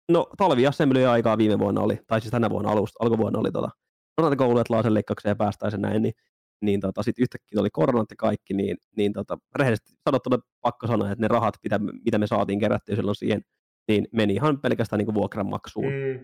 no 0.08 0.26
talviassembly 0.36 1.06
aikaa 1.06 1.38
viime 1.38 1.58
vuonna 1.58 1.80
oli, 1.80 1.98
tai 2.06 2.20
siis 2.20 2.30
tänä 2.30 2.50
vuonna 2.50 2.70
alusta, 2.70 2.96
alkuvuonna 3.00 3.38
oli 3.38 3.52
tota, 3.52 3.70
Donate 4.16 4.36
Goal, 4.36 4.56
että 4.56 4.74
laserleikkaukseen 4.74 5.30
ja 5.30 5.36
päästäisiin 5.36 5.82
näin, 5.82 6.02
niin 6.02 6.14
niin 6.60 6.80
tota, 6.80 7.02
sitten 7.02 7.22
yhtäkkiä 7.22 7.60
oli 7.60 7.70
koronat 7.70 8.10
ja 8.10 8.16
kaikki, 8.16 8.54
niin, 8.54 8.76
niin 8.96 9.12
tota, 9.12 9.38
rehellisesti 9.56 9.92
sanottuna 10.04 10.38
pakko 10.60 10.86
sanoa, 10.86 11.10
että 11.10 11.22
ne 11.22 11.28
rahat, 11.28 11.54
mitä, 11.62 11.78
mitä 12.04 12.18
me 12.18 12.26
saatiin 12.26 12.60
kerättyä 12.60 12.96
silloin 12.96 13.14
siihen, 13.14 13.42
niin 13.88 14.08
meni 14.12 14.34
ihan 14.34 14.60
pelkästään 14.60 14.98
niin 14.98 15.14
vuokran 15.14 15.46
maksuun. 15.50 15.86
Mm. 15.92 15.92
mm, 15.92 16.20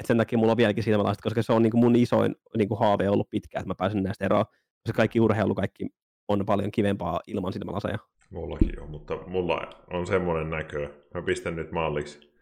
Et 0.00 0.06
sen 0.06 0.16
takia 0.18 0.38
mulla 0.38 0.52
on 0.52 0.56
vieläkin 0.56 0.84
silmälaiset, 0.84 1.22
koska 1.22 1.42
se 1.42 1.52
on 1.52 1.62
niin 1.62 1.70
kuin 1.70 1.84
mun 1.84 1.96
isoin 1.96 2.34
niin 2.56 2.68
kuin 2.68 2.78
haave 2.78 3.10
ollut 3.10 3.30
pitkään, 3.30 3.60
että 3.62 3.68
mä 3.68 3.74
pääsen 3.78 4.02
näistä 4.02 4.24
eroon. 4.24 4.44
Koska 4.82 4.96
kaikki 4.96 5.20
urheilu, 5.20 5.54
kaikki 5.54 5.88
on 6.28 6.46
paljon 6.46 6.70
kivempaa 6.70 7.20
ilman 7.26 7.52
silmälaseja. 7.52 7.98
mullakin 8.30 8.80
on, 8.80 8.90
mutta 8.90 9.16
mulla 9.26 9.70
on 9.92 10.06
semmoinen 10.06 10.50
näkö. 10.50 10.90
Mä 11.14 11.22
pistän 11.22 11.56
nyt 11.56 11.72
malliksi. 11.72 12.33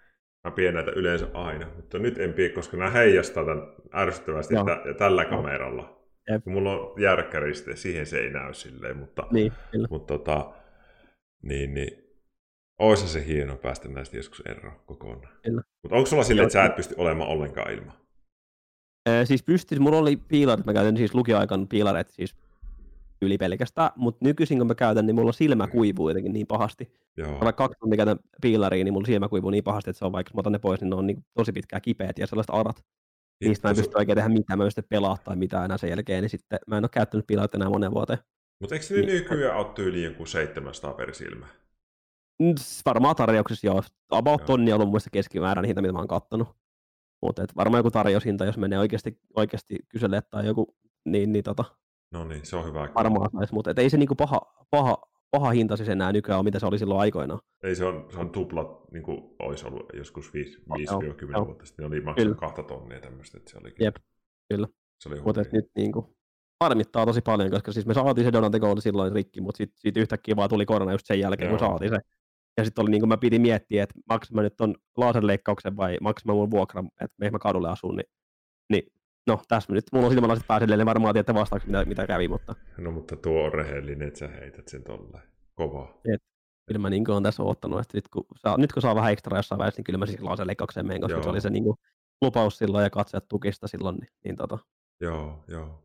Mä 0.45 0.51
pidän 0.51 0.75
näitä 0.75 0.91
yleensä 0.91 1.27
aina, 1.35 1.67
mutta 1.77 1.99
nyt 1.99 2.19
en 2.19 2.33
pidä, 2.33 2.55
koska 2.55 2.77
nämä 2.77 2.91
heijastaa 2.91 3.45
tämän 3.45 3.63
ärsyttävästi 3.95 4.55
tä- 4.55 4.95
tällä 4.95 5.25
kameralla. 5.25 6.03
Jep. 6.31 6.47
Mulla 6.47 6.73
on 6.73 7.01
järkkäriste, 7.03 7.77
siihen 7.77 8.07
se 8.07 8.19
ei 8.19 8.31
näy 8.31 8.55
silleen, 8.55 8.97
mutta, 8.97 9.27
Niin, 9.31 9.53
kyllä. 9.71 9.89
mutta 9.91 10.19
tota, 10.19 10.53
niin, 11.43 11.75
niin, 11.75 11.91
olisi 12.79 13.09
se 13.09 13.27
hieno 13.27 13.57
päästä 13.57 13.89
näistä 13.89 14.17
joskus 14.17 14.43
eroon 14.47 14.77
kokonaan. 14.87 15.35
Kyllä. 15.43 15.63
Mutta 15.83 15.97
onko 15.97 16.07
sulla 16.07 16.23
silleen, 16.23 16.47
että 16.47 16.53
sä 16.53 16.65
et 16.65 16.77
pysty 16.77 16.95
olemaan 16.99 17.31
ollenkaan 17.31 17.73
ilman? 17.73 17.95
Ee, 19.09 19.25
siis 19.25 19.43
pystys, 19.43 19.79
mulla 19.81 19.99
oli 19.99 20.17
piilarit, 20.17 20.67
mä 20.67 20.73
käytän 20.73 20.97
siis 20.97 21.15
lukioaikan 21.15 21.69
piilareet 21.69 22.09
siis 22.09 22.37
yli 23.23 23.39
pelkästään, 23.39 23.91
mutta 23.97 24.25
nykyisin 24.25 24.59
kun 24.59 24.67
mä 24.67 24.75
käytän, 24.75 25.07
niin 25.07 25.15
mulla 25.15 25.33
silmä 25.33 25.67
kuivuu 25.67 26.09
jotenkin 26.09 26.33
niin 26.33 26.47
pahasti. 26.47 26.93
Joo, 27.17 27.31
vaikka 27.31 27.53
kaksi 27.53 27.79
tuntia 27.81 27.97
käytän 27.97 28.19
piilariin, 28.43 28.85
niin 28.85 28.93
mulla 28.93 29.07
silmä 29.07 29.29
kuivuu 29.29 29.51
niin 29.51 29.65
pahasti, 29.65 29.91
että 29.91 29.99
se 29.99 30.05
on 30.05 30.13
vaikka, 30.13 30.31
mä 30.35 30.39
otan 30.41 30.53
ne 30.53 30.59
pois, 30.59 30.81
niin 30.81 30.91
ne 30.91 30.97
on 30.97 31.07
niin 31.07 31.25
tosi 31.35 31.53
pitkään 31.53 31.83
kipeät 31.83 32.19
ja 32.19 32.27
sellaiset 32.27 32.55
arat. 32.55 32.85
Niistä 33.45 33.69
mä 33.69 33.71
en 33.71 33.77
pysty 33.77 33.93
oikein 33.99 34.17
tehdä 34.17 34.29
mitään, 34.29 34.59
mä 34.59 34.65
en 34.65 34.67
pysty 34.67 34.83
pelaa 34.89 35.17
tai 35.25 35.37
mitään 35.37 35.65
enää 35.65 35.79
sen 35.79 35.91
jälkeen, 35.91 36.23
niin 36.23 36.31
sitten 36.31 36.59
mä 36.67 36.77
en 36.79 36.85
ole 36.85 36.89
käyttänyt 36.93 37.27
pilarit 37.27 37.55
enää 37.55 37.69
moneen 37.71 37.93
vuoteen. 37.95 38.19
Mutta 38.61 38.75
eikö 38.75 38.87
ne 38.91 38.97
Niin. 38.97 39.07
nykyään 39.09 39.59
ole 39.59 39.67
tyyliin 39.75 40.05
joku 40.05 40.27
700 40.27 40.95
per 40.95 41.15
silmä? 41.15 41.47
Mm, 42.39 42.55
Varmaan 42.87 43.17
tarjouksessa 43.17 43.67
joo. 43.67 43.83
About 44.11 44.41
Joo. 44.41 44.47
tonni 44.47 44.73
on 44.73 44.77
ollut 44.77 44.91
mielestä 44.91 45.11
keskimäärän 45.13 45.65
hinta, 45.65 45.83
mitä 45.83 45.93
mä 45.93 45.99
oon 45.99 46.09
kattonut. 46.09 46.49
Mutta 47.23 47.45
varmaan 47.57 47.79
joku 47.79 47.91
tarjoushinta, 47.91 48.45
jos 48.45 48.59
menee 48.59 48.79
oikeasti, 48.79 49.19
oikeasti 49.37 49.79
kyselee 49.89 50.21
tai 50.21 50.47
joku, 50.47 50.77
niin, 51.05 51.33
niin 51.33 51.45
tota, 51.45 51.65
No 52.13 52.25
niin, 52.25 52.47
se 52.47 52.57
on 52.57 52.67
hyvä. 52.67 52.89
varmaan 52.95 53.31
saisi. 53.33 53.55
Mutta 53.55 53.75
ei 53.77 53.91
se 53.91 53.97
niinku 53.97 54.15
paha, 54.15 54.41
paha, 54.71 54.97
paha 55.31 55.51
hinta 55.51 55.77
siis 55.77 55.89
enää 55.89 56.13
nykyään 56.13 56.39
ole, 56.39 56.45
mitä 56.45 56.59
se 56.59 56.67
oli 56.67 56.79
silloin 56.79 57.01
aikoinaan. 57.01 57.41
Ei 57.63 57.75
se 57.77 57.85
on, 57.85 58.07
se 58.13 58.19
on 58.19 58.31
tuplat, 58.31 58.93
niin 58.93 59.03
kuin 59.03 59.37
olisi 59.39 59.67
ollut 59.67 59.87
joskus 59.95 60.33
5-10 60.33 60.33
joo. 61.33 61.47
vuotta 61.47 61.67
sitten. 61.67 61.83
Ne 61.83 61.87
oli 61.87 62.01
maksanut 62.01 62.39
kahta 62.39 62.63
tonnia 62.63 63.01
tämmöistä, 63.01 63.39
että 63.39 63.51
se 63.51 63.59
olikin. 63.59 63.85
Jep, 63.85 63.97
kyllä. 64.49 64.69
Se 65.01 65.09
oli 65.09 65.21
Mutta 65.21 65.43
nyt 65.53 65.71
niinku, 65.77 66.17
harmittaa 66.63 67.07
tosi 67.07 67.21
paljon, 67.21 67.51
koska 67.51 67.73
siis 67.73 67.87
me 67.87 67.95
saatiin 67.95 68.25
se 68.25 68.33
Donate 68.33 68.61
Goal 68.61 68.81
silloin 68.81 69.13
rikki, 69.13 69.41
mutta 69.41 69.57
sitten 69.57 69.81
sit 69.81 69.97
yhtäkkiä 69.97 70.37
vaan 70.37 70.49
tuli 70.49 70.67
korona 70.67 70.93
just 70.93 71.07
sen 71.07 71.21
jälkeen, 71.21 71.51
kun 71.51 71.59
Joo. 71.61 71.71
saatiin 71.71 71.91
se. 71.91 71.99
Ja 72.57 72.65
sitten 72.65 72.83
oli 72.83 72.91
niin 72.91 73.01
kuin 73.01 73.09
mä 73.09 73.17
pidin 73.17 73.43
miettiä, 73.43 73.83
että 73.83 73.95
maksan 74.09 74.35
mä 74.35 74.43
nyt 74.43 74.57
ton 74.57 74.75
laserleikkauksen 74.97 75.77
vai 75.77 75.97
maksan 76.01 76.27
mä 76.27 76.33
mun 76.33 76.51
vuokran, 76.51 76.89
että 77.01 77.15
me 77.19 77.31
mä 77.31 77.39
kadulle 77.39 77.69
asun, 77.69 77.97
niin, 77.97 78.07
niin 78.71 78.83
no 79.27 79.43
tässä 79.49 79.73
nyt, 79.73 79.85
mulla 79.93 80.07
on 80.07 80.13
silmälaiset 80.13 80.47
pääselle, 80.47 80.77
niin 80.77 80.87
varmaan 80.87 81.15
tiedätte 81.15 81.35
vastaaksi 81.35 81.67
mitä, 81.69 81.85
mitä 81.85 82.07
kävi, 82.07 82.29
mutta 82.29 82.55
No 82.79 82.91
mutta 82.91 83.17
tuo 83.17 83.45
on 83.45 83.53
rehellinen, 83.53 84.09
että 84.09 84.19
sä 84.19 84.29
heität 84.29 84.69
sen 84.69 84.85
tolleen. 84.85 85.25
Kovaa. 85.55 86.01
kyllä 86.67 86.79
mä 86.79 86.91
niin 86.91 87.11
on 87.11 87.23
tässä 87.23 87.43
ottanut, 87.43 87.81
että 87.81 87.97
nyt 87.99 88.09
kun, 88.09 88.25
saa, 88.37 88.57
nyt 88.57 88.73
kun 88.73 88.83
saa 88.83 88.95
vähän 88.95 89.13
ekstra 89.13 89.39
jossain 89.39 89.59
välissä, 89.59 89.79
niin 89.79 89.85
kyllä 89.85 89.99
mä 89.99 90.07
siis 90.07 90.21
laserleikkaukseen 90.21 90.87
menen, 90.87 91.01
koska 91.01 91.17
Joo. 91.17 91.23
se 91.23 91.29
oli 91.29 91.41
se 91.41 91.51
niin 91.51 91.65
kuin, 91.65 91.77
lupaus 92.23 92.59
silloin 92.59 92.83
ja 92.83 92.91
katsojat 92.91 93.29
tukista 93.29 93.69
silloin, 93.69 93.97
niin, 93.97 94.09
niin 94.25 94.37
tota, 94.37 94.59
Joo, 95.01 95.45
joo. 95.49 95.85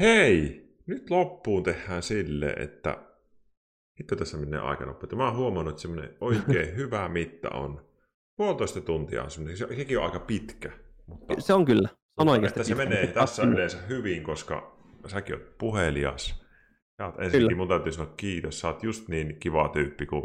Hei! 0.00 0.66
nyt 0.86 1.10
loppuun 1.10 1.62
tehdään 1.62 2.02
sille, 2.02 2.50
että 2.50 2.98
hitto 4.00 4.16
tässä 4.16 4.36
menee 4.36 4.60
aika 4.60 4.84
nopeasti. 4.84 5.16
Mä 5.16 5.24
oon 5.24 5.36
huomannut, 5.36 5.72
että 5.72 5.82
semmoinen 5.82 6.16
oikein 6.20 6.76
hyvä 6.76 7.08
mitta 7.08 7.50
on 7.50 7.86
puolitoista 8.36 8.80
tuntia 8.80 9.22
on 9.22 9.30
semmoinen, 9.30 9.56
se, 9.56 9.66
sekin 9.76 9.98
on 9.98 10.04
aika 10.04 10.20
pitkä. 10.20 10.72
Mutta, 11.06 11.34
se 11.38 11.54
on 11.54 11.64
kyllä. 11.64 11.88
Se 11.88 11.96
on 12.16 12.28
oikeasti 12.28 12.60
että 12.60 12.68
se 12.68 12.74
menee 12.74 13.06
tässä 13.06 13.42
yleensä 13.42 13.78
hyvin, 13.88 14.22
koska 14.22 14.76
säkin 15.06 15.34
oot 15.34 15.58
puhelias. 15.58 16.46
Oot 17.02 17.20
ensinnäkin, 17.20 17.56
mun 17.56 17.68
täytyy 17.68 17.92
sanoa 17.92 18.12
kiitos, 18.16 18.60
sä 18.60 18.68
oot 18.68 18.82
just 18.82 19.08
niin 19.08 19.36
kiva 19.40 19.68
tyyppi 19.68 20.06
kuin 20.06 20.22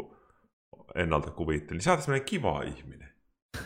ennalta 0.94 1.30
kuvittelin. 1.30 1.82
Sä 1.82 1.90
oot 1.90 2.02
semmoinen 2.02 2.24
kiva 2.24 2.62
ihminen. 2.62 3.08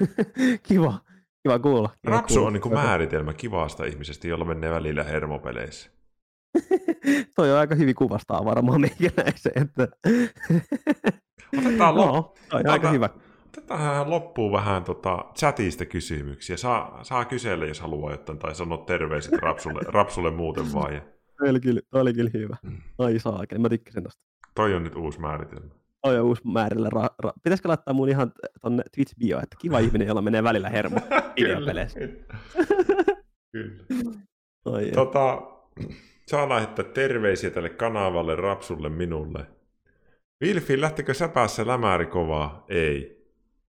kiva, 0.69 1.01
kiva 1.43 1.59
kuulla. 1.59 1.91
Kiva 2.03 2.17
Rapsu 2.17 2.35
kuulla. 2.35 2.47
on 2.47 2.53
niin 2.53 2.61
kuin 2.61 2.75
määritelmä 2.75 3.33
kivasta 3.33 3.85
ihmisestä, 3.85 4.29
jolla 4.29 4.45
menee 4.45 4.71
välillä 4.71 5.03
hermopeleissä. 5.03 5.91
Toi 7.37 7.53
on 7.53 7.59
aika 7.59 7.75
hyvin 7.75 7.95
kuvastaa 7.95 8.45
varmaan 8.45 8.81
meikäläisen, 8.81 9.53
että... 9.55 9.89
Otetaan 11.59 11.97
lop... 11.97 12.37
no, 12.53 12.73
aika 12.73 12.91
hyvä. 12.91 13.11
Otetaan 13.59 14.11
loppuun 14.11 14.53
vähän 14.53 14.85
tota 14.85 15.25
chatista 15.39 15.87
kysymyksiä. 15.87 16.57
Saa, 16.57 17.05
saa 17.05 17.25
kysellä, 17.25 17.67
jos 17.67 17.81
haluaa 17.81 18.11
jotain, 18.13 18.39
tai 18.39 18.55
sanoa 18.55 18.79
terveiset 18.79 19.33
Rapsulle, 19.33 19.81
rapsulle 19.99 20.31
muuten 20.31 20.73
vaan. 20.73 20.95
Ja... 20.95 21.01
Toi 21.39 21.49
oli 21.51 21.61
kyllä, 21.61 21.81
oli 21.93 22.15
kyllä 22.15 22.31
hyvä. 22.35 22.57
Mm. 22.63 22.77
Ai 22.99 23.19
saa, 23.19 23.45
mä 23.59 23.69
tykkäsin 23.69 24.03
tosta. 24.03 24.23
Toi 24.55 24.75
on 24.75 24.85
nyt 24.85 24.95
uusi 24.97 25.21
määritelmä. 25.21 25.69
Toi 26.03 26.19
on 26.19 26.25
uusi 26.25 26.43
määritelmä. 26.45 26.89
Ra- 26.89 27.27
ra- 27.27 27.33
Pitäisikö 27.43 27.69
laittaa 27.69 27.95
mun 27.95 28.09
ihan 28.09 28.33
tonne 28.63 28.83
Twitch 28.95 29.15
bio, 29.19 29.39
että 29.39 29.57
kiva 29.61 29.79
ihminen, 29.79 30.09
jolla 30.09 30.23
menee 30.23 30.43
välillä 30.43 30.69
hermo 30.69 30.97
videopeleissä. 31.37 32.01
kyllä. 33.53 33.85
Oi, 34.65 34.91
tota, 34.95 35.43
saa 36.27 36.49
lähettää 36.49 36.85
terveisiä 36.85 37.51
tälle 37.51 37.69
kanavalle, 37.71 38.37
Rapsulle, 38.37 38.89
minulle. 38.89 39.47
Vilfi, 40.41 40.81
lähtikö 40.81 41.15
säpäässä 41.15 41.67
lämäri 41.67 42.07
kovaa? 42.07 42.65
Ei. 42.69 43.16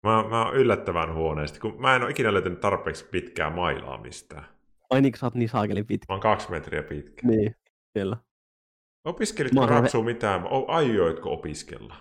Mä, 0.06 0.24
mä 0.28 0.44
oon 0.44 0.56
yllättävän 0.56 1.14
huoneesti, 1.14 1.60
kun 1.60 1.80
mä 1.80 1.96
en 1.96 2.02
ole 2.02 2.10
ikinä 2.10 2.32
löytänyt 2.32 2.60
tarpeeksi 2.60 3.04
pitkää 3.04 3.50
mailaa 3.50 3.98
mistään. 3.98 4.44
Ai 4.90 5.00
niin, 5.00 5.12
sä 5.16 5.26
oot 5.26 5.34
niin 5.34 5.48
saakelin 5.48 5.86
pitkä. 5.86 6.06
Mä 6.08 6.14
oon 6.14 6.20
kaksi 6.20 6.50
metriä 6.50 6.82
pitkä. 6.82 7.28
Niin, 7.28 7.56
kyllä. 7.94 8.16
Opiskelitko 9.04 9.66
rapsua 9.66 10.04
mitään? 10.04 10.44
Aioitko 10.68 11.32
opiskella? 11.32 11.96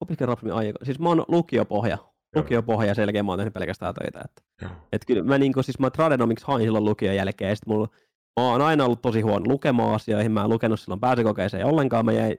Opiskelin 0.00 0.28
rapsua. 0.28 0.62
Siis 0.82 0.98
mä 0.98 1.08
oon 1.08 1.24
lukiopohja. 1.28 1.98
Lukiopohja 2.36 2.88
ja 2.88 2.94
selkeä 2.94 3.22
mä 3.22 3.32
oon 3.32 3.38
tehnyt 3.38 3.54
pelkästään 3.54 3.94
töitä. 3.94 4.20
Että, 4.24 4.42
että 4.92 5.06
kyllä 5.06 5.22
mä, 5.22 5.38
niin 5.38 5.52
kuin, 5.52 5.64
siis 5.64 5.78
mä 5.78 5.90
tradenomiksi 5.90 6.46
hain 6.46 6.62
silloin 6.62 6.84
lukion 6.84 7.16
jälkeen 7.16 7.50
ja 7.50 7.56
mulla 7.66 7.88
Mä 8.40 8.46
oon 8.46 8.62
aina 8.62 8.84
ollut 8.84 9.02
tosi 9.02 9.20
huono 9.20 9.44
lukemaan 9.48 9.94
asioihin, 9.94 10.32
mä 10.32 10.44
en 10.44 10.50
lukenut 10.50 10.80
silloin 10.80 11.00
pääsykokeeseen 11.00 11.66
ollenkaan, 11.66 12.04
mä 12.04 12.12
jäin, 12.12 12.36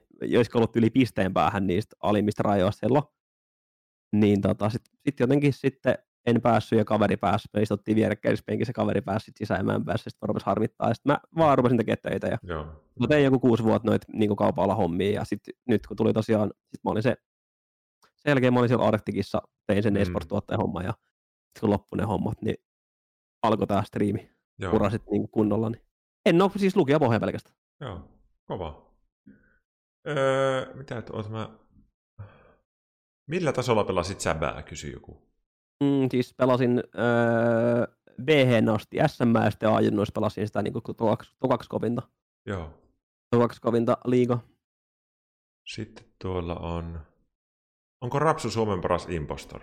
ollut 0.54 0.76
yli 0.76 0.90
pisteen 0.90 1.34
päähän 1.34 1.66
niistä 1.66 1.96
alimmista 2.02 2.42
rajoista 2.42 2.86
silloin. 2.86 3.04
Niin 4.20 4.40
tota, 4.40 4.70
sitten 4.70 4.92
sit 5.04 5.20
jotenkin 5.20 5.52
sitten 5.52 5.94
en 6.26 6.40
päässyt 6.40 6.78
ja 6.78 6.84
kaveri 6.84 7.16
pääsi, 7.16 7.48
me 7.52 7.62
istuttiin 7.62 7.96
vierekkäisessä 7.96 8.44
penkissä, 8.46 8.72
kaveri 8.72 9.00
pääsi 9.00 9.24
sit 9.24 9.36
sisään 9.36 9.60
ja 9.60 9.64
mä 9.64 9.74
en 9.74 9.84
päässyt, 9.84 10.12
sitten 10.12 10.28
rupesi 10.28 10.46
harmittaa. 10.46 10.88
Ja 10.88 10.94
sitten 10.94 11.12
mä 11.12 11.18
vaan 11.36 11.58
rupesin 11.58 11.78
tekemään 11.78 11.98
töitä 12.02 12.26
ja 12.26 12.38
Joo. 12.42 12.64
mä 13.00 13.06
tein 13.08 13.24
joku 13.24 13.40
kuusi 13.40 13.64
vuotta 13.64 13.90
noita 13.90 14.06
niin 14.12 14.36
kaupalla 14.36 14.74
hommia 14.74 15.10
ja 15.12 15.24
sitten 15.24 15.54
nyt 15.68 15.86
kun 15.86 15.96
tuli 15.96 16.12
tosiaan, 16.12 16.50
sit 16.70 16.84
mä 16.84 16.90
olin 16.90 17.02
se, 17.02 17.16
sen 18.16 18.30
jälkeen 18.30 18.52
mä 18.52 18.58
olin 18.58 18.68
siellä 18.68 18.86
Arktikissa, 18.86 19.42
tein 19.66 19.82
sen 19.82 19.94
mm. 19.94 20.00
esports-tuottajan 20.00 20.60
homma 20.60 20.82
ja 20.82 20.94
kun 21.60 21.70
loppui 21.70 21.96
ne 21.96 22.04
hommat, 22.04 22.42
niin 22.42 22.56
alkoi 23.42 23.66
tämä 23.66 23.82
striimi 23.82 24.30
ura 24.72 24.90
sitten 24.90 25.12
niin 25.12 25.28
kunnolla. 25.28 25.70
Niin. 25.70 25.82
En 26.26 26.42
ole 26.42 26.50
siis 26.56 26.76
lukija 26.76 26.98
pohja 26.98 27.20
pelkästään. 27.20 27.56
Joo, 27.80 28.08
kova. 28.44 28.84
Öö, 30.08 30.74
mitä, 30.74 31.02
oot 31.12 31.30
mä... 31.30 31.50
Millä 33.26 33.52
tasolla 33.52 33.84
pelasit 33.84 34.20
säbää, 34.20 34.62
kysyi 34.62 34.92
joku. 34.92 35.22
Mm, 35.80 36.08
siis 36.10 36.34
pelasin 36.34 36.82
öö, 36.98 37.86
b 38.24 38.28
asti 38.74 38.96
SM 39.06 39.34
ja 39.44 39.50
sitten 39.50 39.72
ajunnoissa 39.72 40.12
pelasin 40.12 40.46
sitä 40.46 40.62
niin 40.62 40.74
tokaksi 41.38 41.68
kovinta. 41.68 42.02
Joo. 42.46 42.70
Tokaksi 43.30 43.60
kovinta 43.60 43.98
liiga. 44.04 44.38
Sitten 45.66 46.04
tuolla 46.22 46.54
on... 46.54 47.00
Onko 48.00 48.18
Rapsu 48.18 48.50
Suomen 48.50 48.80
paras 48.80 49.08
impostor? 49.08 49.60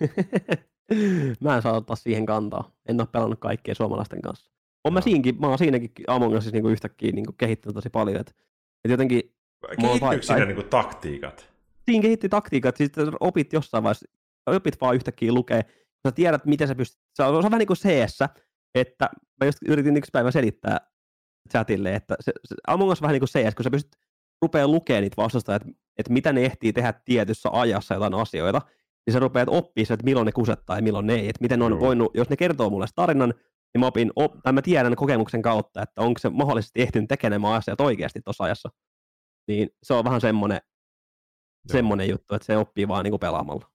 mä 1.40 1.56
en 1.56 1.62
saa 1.62 1.76
ottaa 1.76 1.96
siihen 1.96 2.26
kantaa. 2.26 2.70
En 2.88 3.00
ole 3.00 3.08
pelannut 3.12 3.38
kaikkea 3.40 3.74
suomalaisten 3.74 4.22
kanssa. 4.22 4.50
On 4.84 4.92
mä, 4.92 5.00
siinkin, 5.00 5.40
mä 5.40 5.46
oon 5.46 5.58
siinäkin 5.58 5.90
Among 6.06 6.34
Usissa 6.34 6.50
niinku 6.50 6.68
yhtäkkiä 6.68 7.12
niinku 7.12 7.32
kehittynyt 7.32 7.74
tosi 7.74 7.90
paljon. 7.90 8.20
Et, 8.20 8.36
et 8.84 8.90
jotenkin, 8.90 9.34
Kehittyykö 9.80 10.22
siinä 10.22 10.44
niinku 10.44 10.62
taktiikat? 10.62 11.47
Siinä 11.88 12.02
kehitti 12.02 12.28
taktiikat, 12.28 12.76
siis 12.76 12.90
opit 13.20 13.52
jossain 13.52 13.84
vaiheessa, 13.84 14.06
opit 14.46 14.80
vaan 14.80 14.94
yhtäkkiä 14.94 15.32
lukee, 15.32 15.60
sä 16.06 16.12
tiedät, 16.12 16.44
miten 16.44 16.68
sä 16.68 16.74
pystyt, 16.74 17.00
se 17.14 17.22
on, 17.22 17.32
se 17.32 17.36
on 17.36 17.42
vähän 17.42 17.58
niin 17.58 17.66
kuin 17.66 17.76
cs 17.76 18.18
että 18.74 19.10
mä 19.40 19.46
just 19.46 19.58
yritin 19.68 19.96
yksi 19.96 20.10
päivä 20.12 20.30
selittää 20.30 20.78
chatille, 21.50 21.94
että 21.94 22.16
se, 22.20 22.32
se 22.44 22.54
Among 22.66 22.90
Us 22.90 23.02
vähän 23.02 23.12
niin 23.12 23.20
kuin 23.20 23.28
CS, 23.28 23.54
kun 23.54 23.64
sä 23.64 23.70
pystyt 23.70 23.96
rupeaa 24.42 24.68
lukemaan 24.68 25.02
niitä 25.02 25.22
vastustajia, 25.22 25.56
että, 25.56 25.68
että 25.98 26.12
mitä 26.12 26.32
ne 26.32 26.44
ehtii 26.44 26.72
tehdä 26.72 26.94
tietyssä 27.04 27.48
ajassa 27.52 27.94
jotain 27.94 28.14
asioita, 28.14 28.62
niin 29.06 29.12
sä 29.12 29.18
rupeat 29.18 29.48
oppia 29.48 29.82
että 29.82 30.04
milloin 30.04 30.26
ne 30.26 30.32
kusettaa 30.32 30.76
ja 30.76 30.82
milloin 30.82 31.06
ne 31.06 31.14
ei. 31.14 31.28
Että 31.28 31.42
miten 31.42 31.58
ne 31.58 31.64
on 31.64 31.72
Joo. 31.72 31.80
voinut, 31.80 32.10
jos 32.14 32.30
ne 32.30 32.36
kertoo 32.36 32.70
mulle 32.70 32.86
tarinan, 32.94 33.34
niin 33.74 33.80
mä, 33.80 33.86
opin, 33.86 34.12
op, 34.16 34.32
tai 34.42 34.52
mä 34.52 34.62
tiedän 34.62 34.96
kokemuksen 34.96 35.42
kautta, 35.42 35.82
että 35.82 36.00
onko 36.00 36.18
se 36.18 36.28
mahdollisesti 36.28 36.82
ehtinyt 36.82 37.08
tekemään 37.08 37.44
asiat 37.44 37.80
oikeasti 37.80 38.20
tuossa 38.24 38.44
ajassa. 38.44 38.68
Niin 39.48 39.68
se 39.82 39.94
on 39.94 40.04
vähän 40.04 40.20
semmoinen, 40.20 40.60
semmoinen 41.72 42.08
juttu, 42.08 42.34
että 42.34 42.46
se 42.46 42.56
oppii 42.56 42.88
vaan 42.88 43.04
niinku 43.04 43.18
pelaamalla. 43.18 43.70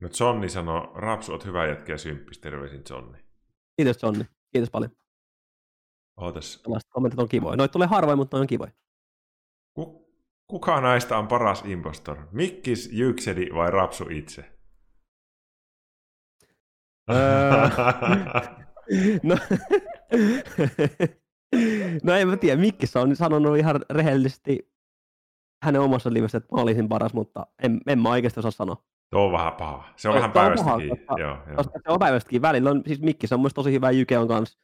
No 0.00 0.08
Johnny 0.20 0.48
sanoo, 0.48 0.92
Raps, 0.94 1.30
oot 1.30 1.44
hyvä 1.44 1.66
jätkä 1.66 1.92
ja 1.92 1.98
symppis, 1.98 2.38
terveisin 2.38 2.82
Johnny. 2.90 3.18
Kiitos 3.76 4.02
Johnny, 4.02 4.24
kiitos 4.52 4.70
paljon. 4.70 4.90
Ootas. 6.16 6.60
Tällaiset 6.62 6.90
kommentit 6.90 7.20
on 7.20 7.28
kivoja. 7.28 7.56
Noit 7.56 7.72
tulee 7.72 7.88
harvoin, 7.88 8.18
mutta 8.18 8.36
on 8.36 8.46
kivoja. 8.46 8.72
kuka 10.46 10.80
näistä 10.80 11.18
on 11.18 11.28
paras 11.28 11.64
impostor? 11.64 12.18
Mikkis, 12.32 12.88
Jykseli 12.92 13.50
vai 13.54 13.70
Rapsu 13.70 14.04
itse? 14.10 14.52
Öö, 17.10 17.68
no, 19.22 19.36
no 22.04 22.14
en 22.14 22.28
mä 22.28 22.36
tiedä, 22.36 22.60
Mikkis 22.60 22.96
on 22.96 23.16
sanonut 23.16 23.58
ihan 23.58 23.84
rehellisesti 23.90 24.71
hänen 25.62 25.80
omassa 25.80 26.12
livessä, 26.12 26.38
että 26.38 26.54
mä 26.56 26.62
olisin 26.62 26.88
paras, 26.88 27.14
mutta 27.14 27.46
en, 27.62 27.80
en 27.86 27.98
mä 27.98 28.08
oikeasti 28.08 28.40
osaa 28.40 28.50
sanoa. 28.50 28.76
Tuo 29.10 29.26
on 29.26 29.32
vähän 29.32 29.52
paha. 29.52 29.88
Se 29.96 30.08
on, 30.08 30.14
vähän 30.14 30.32
päivästäkin. 30.32 30.88
Koska, 30.88 31.14
joo, 31.18 31.36
joo. 31.46 31.56
koska 31.56 31.78
se 31.86 31.92
on 31.92 31.98
päivästäkin 31.98 32.42
välillä. 32.42 32.70
On, 32.70 32.82
siis 32.86 33.00
Mikkis 33.00 33.32
on 33.32 33.40
mun 33.40 33.50
tosi 33.54 33.72
hyvä, 33.72 33.90
Jyke 33.90 34.18
on 34.18 34.28
kanssa 34.28 34.58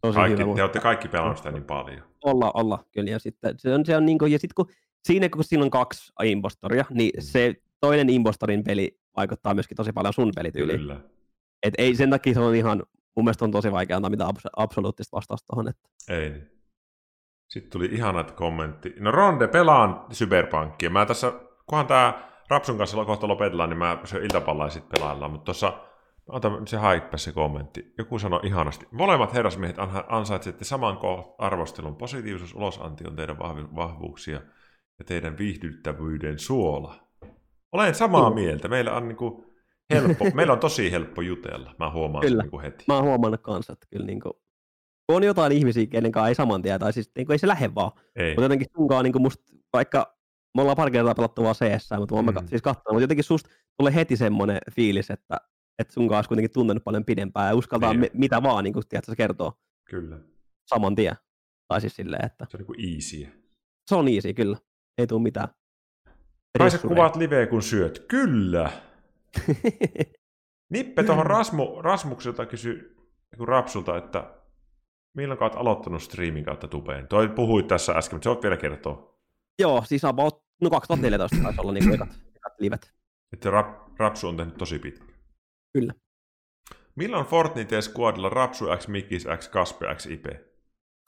tosi 0.00 0.14
kaikki, 0.14 0.32
hyvä. 0.32 0.38
Te 0.38 0.44
mutta... 0.44 0.62
olette 0.62 0.80
kaikki 0.80 1.08
pelannut 1.08 1.36
sitä 1.36 1.50
niin 1.50 1.64
paljon. 1.64 2.02
Olla, 2.24 2.50
olla, 2.54 2.84
kyllä. 2.92 3.10
Ja 3.10 3.18
sitten, 3.18 3.54
se 3.58 3.74
on, 3.74 3.86
se 3.86 3.96
on 3.96 4.06
niin 4.06 4.18
kuin, 4.18 4.32
ja 4.32 4.38
sitten 4.38 4.54
kun 4.54 4.74
siinä 5.04 5.28
kun 5.28 5.44
siinä 5.44 5.64
on 5.64 5.70
kaksi 5.70 6.12
impostoria, 6.22 6.84
niin 6.90 7.10
mm. 7.16 7.22
se 7.22 7.54
toinen 7.80 8.10
impostorin 8.10 8.64
peli 8.64 8.98
vaikuttaa 9.16 9.54
myöskin 9.54 9.76
tosi 9.76 9.92
paljon 9.92 10.14
sun 10.14 10.32
pelityyliin. 10.36 10.78
Kyllä. 10.78 11.00
Et 11.62 11.74
ei 11.78 11.94
sen 11.94 12.10
takia 12.10 12.34
se 12.34 12.40
on 12.40 12.54
ihan, 12.54 12.82
mun 13.16 13.24
mielestä 13.24 13.44
on 13.44 13.50
tosi 13.50 13.72
vaikea 13.72 13.96
antaa 13.96 14.10
mitään 14.10 14.34
absoluuttista 14.56 15.16
vastausta 15.16 15.46
tuohon. 15.46 15.68
Että... 15.68 15.88
Ei. 16.08 16.52
Niin. 17.54 17.62
Sitten 17.62 17.70
tuli 17.70 17.86
ihanat 17.86 18.30
kommentti. 18.30 18.94
No 18.98 19.10
Ronde, 19.10 19.48
pelaan 19.48 20.06
Cyberpankkia. 20.12 20.90
Mä 20.90 21.06
tässä, 21.06 21.32
kunhan 21.66 21.86
tää 21.86 22.32
Rapsun 22.48 22.78
kanssa 22.78 23.04
kohta 23.04 23.28
lopetellaan, 23.28 23.70
niin 23.70 23.78
mä 23.78 23.98
se 24.04 24.18
iltapallaa 24.18 24.68
sitten 24.68 24.98
pelaillaan. 24.98 25.30
Mutta 25.30 25.44
tuossa, 25.44 25.72
ota 26.26 26.50
se 26.66 26.76
haippe 26.76 27.18
se 27.18 27.32
kommentti. 27.32 27.94
Joku 27.98 28.18
sanoi 28.18 28.40
ihanasti. 28.42 28.86
Molemmat 28.90 29.34
herrasmiehet 29.34 29.76
ansaitsette 30.08 30.64
saman 30.64 30.98
arvostelun. 31.38 31.96
Positiivisuus 31.96 32.54
ulosanti 32.54 33.04
on 33.06 33.16
teidän 33.16 33.38
vahvuuksia 33.76 34.40
ja 34.98 35.04
teidän 35.04 35.38
viihdyttävyyden 35.38 36.38
suola. 36.38 36.94
Olen 37.72 37.94
samaa 37.94 38.34
mieltä. 38.34 38.68
Meillä 38.68 38.96
on 38.96 39.08
niinku 39.08 39.52
helppo, 39.94 40.24
meillä 40.34 40.52
on 40.52 40.60
tosi 40.60 40.92
helppo 40.92 41.22
jutella, 41.22 41.74
mä 41.78 41.90
huomaan 41.90 42.22
kyllä. 42.22 42.42
sen 42.42 42.50
niin 42.52 42.62
heti. 42.62 42.84
Mä 42.88 42.94
oon 42.94 43.04
huomannut 43.04 43.40
kanssa, 43.42 43.72
että 43.72 43.86
kyllä 43.90 44.06
niin 44.06 44.20
kuin, 44.20 44.32
kun 44.32 44.41
on 45.08 45.22
jotain 45.22 45.52
ihmisiä, 45.52 45.86
kenen 45.86 46.12
kanssa 46.12 46.28
ei 46.28 46.34
saman 46.34 46.62
tien, 46.62 46.80
tai 46.80 46.92
siis 46.92 47.10
niin 47.16 47.26
kuin, 47.26 47.34
ei 47.34 47.38
se 47.38 47.46
lähde 47.46 47.74
vaan. 47.74 47.92
Ei. 48.16 48.30
Mutta 48.30 48.42
jotenkin 48.42 48.66
sunkaan 48.76 49.04
niin 49.04 49.12
kuin 49.12 49.22
musta, 49.22 49.44
vaikka 49.72 50.16
me 50.54 50.62
ollaan 50.62 50.76
pari 50.76 50.90
kertaa 50.90 51.14
pelattu 51.14 51.42
vaan 51.42 51.54
CS, 51.54 51.88
mutta 51.98 52.22
mä 52.22 52.32
mm. 52.32 52.48
siis 52.48 52.62
katsonut, 52.62 52.92
mutta 52.92 53.02
jotenkin 53.02 53.24
susta 53.24 53.50
tulee 53.78 53.94
heti 53.94 54.16
semmoinen 54.16 54.58
fiilis, 54.72 55.10
että, 55.10 55.36
että 55.78 55.94
sun 55.94 56.08
kanssa 56.08 56.28
kuitenkin 56.28 56.52
tuntenut 56.52 56.84
paljon 56.84 57.04
pidempään 57.04 57.48
ja 57.48 57.54
uskaltaa 57.54 57.94
niin. 57.94 58.10
mitä 58.14 58.42
vaan, 58.42 58.64
niin 58.64 58.74
kuin, 58.74 58.88
tiedät, 58.88 59.04
se 59.04 59.16
kertoo. 59.16 59.52
Kyllä. 59.90 60.18
Saman 60.66 60.94
tien. 60.94 61.16
Tai 61.68 61.80
siis 61.80 61.96
silleen, 61.96 62.24
että... 62.24 62.46
Se 62.50 62.56
on 62.56 62.64
niin 62.76 62.94
easy. 62.94 63.26
Se 63.86 63.94
on 63.94 64.08
easy, 64.08 64.34
kyllä. 64.34 64.56
Ei 64.98 65.06
tule 65.06 65.22
mitään. 65.22 65.48
Kai 66.58 66.70
sä 66.70 66.78
kuvaat 66.78 67.16
liveä, 67.16 67.46
kun 67.46 67.62
syöt. 67.62 68.04
Kyllä. 68.08 68.72
Nippe 70.72 71.02
tuohon 71.02 71.26
Rasmu, 71.26 71.82
Rasmukselta 71.82 72.46
kysy 72.46 72.96
niin 73.36 73.48
Rapsulta, 73.48 73.96
että 73.96 74.41
milloin 75.14 75.42
olet 75.42 75.56
aloittanut 75.56 76.02
streamin 76.02 76.44
kautta 76.44 76.68
tubeen? 76.68 77.08
Toi 77.08 77.28
puhuit 77.28 77.66
tässä 77.66 77.92
äsken, 77.92 78.16
mutta 78.16 78.24
se 78.24 78.30
on 78.30 78.42
vielä 78.42 78.56
kertoa. 78.56 79.18
Joo, 79.58 79.82
siis 79.86 80.04
about, 80.04 80.44
no 80.62 80.70
2014 80.70 81.36
taisi 81.42 81.60
olla 81.60 81.72
niin 81.72 81.94
ekat, 81.94 82.08
ekat 82.36 82.60
livet. 82.60 82.92
Että 83.32 83.50
rap, 83.50 83.98
Rapsu 83.98 84.28
on 84.28 84.36
tehnyt 84.36 84.56
tosi 84.56 84.78
pitkä. 84.78 85.04
Kyllä. 85.72 85.94
Milloin 86.96 87.26
Fortnite 87.26 87.80
Squadilla 87.80 88.28
Rapsu 88.28 88.64
X, 88.78 88.88
Mikis 88.88 89.26
X, 89.38 89.48
Kaspe 89.48 89.94
X, 89.94 90.06
IP? 90.06 90.26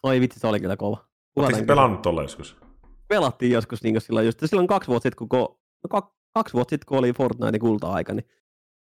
Oi 0.02 0.20
vitsi, 0.20 0.40
se 0.40 0.46
oli 0.46 0.60
kyllä 0.60 0.76
kova. 0.76 1.08
Oletteko 1.36 1.66
pelannut 1.66 2.02
tolle 2.02 2.22
joskus? 2.22 2.56
Pelattiin 3.08 3.52
joskus 3.52 3.82
niin 3.82 4.00
silloin 4.00 4.26
just, 4.26 4.38
silloin 4.44 4.66
kaksi 4.66 4.88
vuotta 4.88 5.02
sitten, 5.08 5.28
kun, 5.28 5.38
no, 5.92 6.02
kaksi 6.34 6.52
vuotta 6.54 6.70
sitten, 6.70 6.86
kun 6.86 6.98
oli 6.98 7.12
Fortnite 7.12 7.58
kulta-aika, 7.58 8.14
niin 8.14 8.28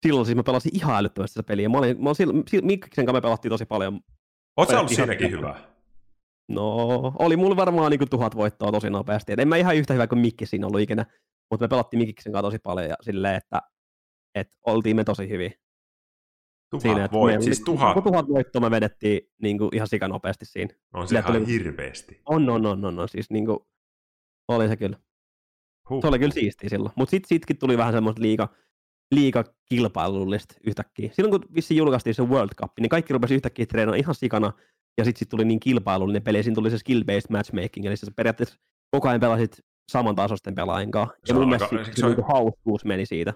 silloin 0.06 0.26
siis 0.26 0.36
mä 0.36 0.44
pelasin 0.44 0.76
ihan 0.76 0.96
älyttömästi 0.96 1.34
sitä 1.34 1.44
peliä. 1.44 1.70
Mä 1.70 1.78
olin, 1.78 2.04
mä 2.04 2.10
olin 2.10 2.16
silloin, 2.16 2.44
Mikkiksen 2.62 3.06
kanssa 3.06 3.18
me 3.18 3.22
pelattiin 3.22 3.50
tosi 3.50 3.66
paljon. 3.66 4.00
Oletko 4.58 4.78
ollut 4.78 4.92
siinäkin 4.92 5.32
hyvä? 5.32 5.60
No, 6.50 6.88
oli 7.20 7.38
mulla 7.38 7.56
varmaan 7.56 7.92
niin 7.92 8.10
tuhat 8.10 8.36
voittoa 8.36 8.72
tosi 8.72 8.90
nopeasti. 8.90 9.34
Et 9.34 9.40
en 9.40 9.48
mä 9.48 9.58
ihan 9.58 9.76
yhtä 9.76 9.94
hyvä 9.94 10.08
kuin 10.08 10.20
Mikki 10.20 10.46
siinä 10.46 10.68
ollut 10.68 10.82
ikinä, 10.82 11.06
mutta 11.52 11.64
me 11.64 11.68
pelattiin 11.68 11.98
Mikkiksen 11.98 12.34
kanssa 12.34 12.48
tosi 12.48 12.60
paljon 12.60 12.90
ja 12.90 12.96
silleen, 13.02 13.36
että, 13.36 13.62
että 14.36 14.58
oltiin 14.66 14.96
me 14.96 15.04
tosi 15.04 15.30
hyvin. 15.30 15.54
Tuhat 16.70 16.82
siinä, 16.82 17.10
voit, 17.12 17.36
me, 17.36 17.42
siis 17.42 17.62
tuhat. 17.62 18.04
Tuhat 18.04 18.28
voittoa 18.28 18.62
me 18.62 18.72
vedettiin 18.72 19.22
niin 19.42 19.58
kuin 19.58 19.70
ihan 19.74 19.88
sikanopeasti 19.88 20.46
siinä. 20.46 20.74
On 20.94 21.08
se 21.08 21.20
ihan 21.20 21.46
hirveästi. 21.46 22.22
On, 22.26 22.50
on, 22.50 22.66
on, 22.66 22.86
on, 22.86 23.00
on. 23.00 23.10
Siis 23.10 23.30
niin 23.30 23.46
kuin, 23.46 23.60
oli 24.48 24.68
se 24.68 24.78
kyllä. 24.78 24.98
Huh. 25.90 26.02
Se 26.02 26.08
oli 26.08 26.20
kyllä 26.20 26.34
siistiä 26.34 26.70
silloin. 26.70 26.94
Mutta 26.96 27.12
sitten 27.12 27.28
sitkin 27.28 27.58
tuli 27.58 27.78
vähän 27.78 27.94
semmoista 27.94 28.22
liika, 28.22 28.50
liika 29.12 29.44
kilpailullista 29.70 30.56
yhtäkkiä. 30.68 31.10
Silloin 31.14 31.42
kun 31.42 31.56
vissiin 31.56 31.78
julkaistiin 31.78 32.14
se 32.14 32.24
World 32.24 32.56
Cup, 32.62 32.72
niin 32.80 32.90
kaikki 32.90 33.14
rupesi 33.14 33.36
yhtäkkiä 33.36 33.66
treenaamaan 33.66 34.00
ihan 34.00 34.16
sikana, 34.16 34.54
ja 34.98 35.04
sitten 35.04 35.20
sit 35.20 35.30
tuli 35.30 35.46
niin 35.46 35.60
kilpailullinen 35.60 36.22
peli, 36.22 36.44
siinä 36.44 36.56
tuli 36.56 36.72
se 36.72 36.78
skill-based 36.78 37.30
matchmaking, 37.30 37.86
eli 37.86 37.98
se 37.98 38.12
periaatteessa 38.16 38.56
koko 38.92 39.10
ajan 39.10 39.20
pelasit 39.20 39.58
samantasoisten 39.92 40.56
pelaajien 40.56 40.92
kanssa. 40.92 41.18
Ja 41.28 41.34
mun 41.34 41.50
mielestä 41.50 41.84
se, 41.86 41.92
se, 41.94 42.08
niin 42.08 42.26
hauskuus 42.28 42.86
meni 42.86 43.06
siitä. 43.06 43.34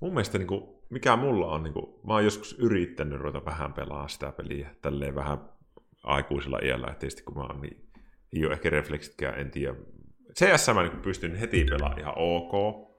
Mun 0.00 0.12
mielestä 0.12 0.38
niin 0.38 0.48
kuin, 0.48 0.62
mikä 0.90 1.16
mulla 1.16 1.46
on, 1.46 1.62
niin 1.62 1.74
kuin, 1.74 1.86
mä 2.06 2.12
oon 2.12 2.24
joskus 2.24 2.58
yrittänyt 2.58 3.20
ruveta 3.20 3.44
vähän 3.44 3.72
pelaa 3.72 4.08
sitä 4.08 4.32
peliä, 4.32 4.70
tälleen 4.82 5.14
vähän 5.14 5.38
aikuisella 6.04 6.58
iällä, 6.64 6.86
että 6.86 6.98
tietysti 6.98 7.22
kun 7.22 7.36
mä 7.36 7.42
oon 7.42 7.60
niin, 7.60 7.90
ei 8.36 8.46
ole 8.46 8.52
ehkä 8.52 8.70
refleksitkään, 8.70 9.40
en 9.40 9.50
tiedä. 9.50 9.74
CS 10.34 10.70
mä 10.74 10.82
niin 10.82 11.02
pystyn 11.02 11.36
heti 11.36 11.64
pelaamaan 11.64 12.00
ihan 12.00 12.14
ok. 12.16 12.89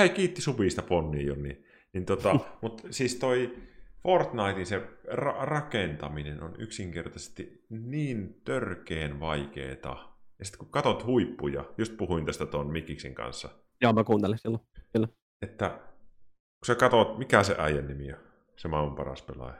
Hei, 0.00 0.08
kiitti 0.08 0.40
Subista 0.42 0.82
Ponni 0.82 1.26
jo, 1.26 1.34
niin, 1.34 1.64
niin 1.92 2.06
tota, 2.06 2.34
mutta 2.62 2.82
siis 2.90 3.16
toi 3.16 3.56
Fortnitein 4.02 4.66
se 4.66 4.78
ra- 5.12 5.44
rakentaminen 5.44 6.42
on 6.42 6.54
yksinkertaisesti 6.58 7.64
niin 7.70 8.40
törkeen 8.44 9.20
vaikeeta. 9.20 9.96
Ja 10.38 10.44
sitten 10.44 10.58
kun 10.58 10.68
katot 10.68 11.06
huippuja, 11.06 11.64
just 11.78 11.96
puhuin 11.96 12.26
tästä 12.26 12.46
tuon 12.46 12.66
Mikiksin 12.66 13.14
kanssa. 13.14 13.48
Joo, 13.80 13.92
mä 13.92 14.04
kuuntelin 14.04 14.38
silloin, 14.38 14.62
kyllä. 14.92 15.08
Että 15.42 15.68
kun 15.70 16.66
sä 16.66 16.74
katot, 16.74 17.18
mikä 17.18 17.42
se 17.42 17.54
äijän 17.58 17.86
nimi 17.86 18.12
on, 18.12 18.18
se 18.56 18.68
maailman 18.68 18.96
paras 18.96 19.22
pelaaja. 19.22 19.58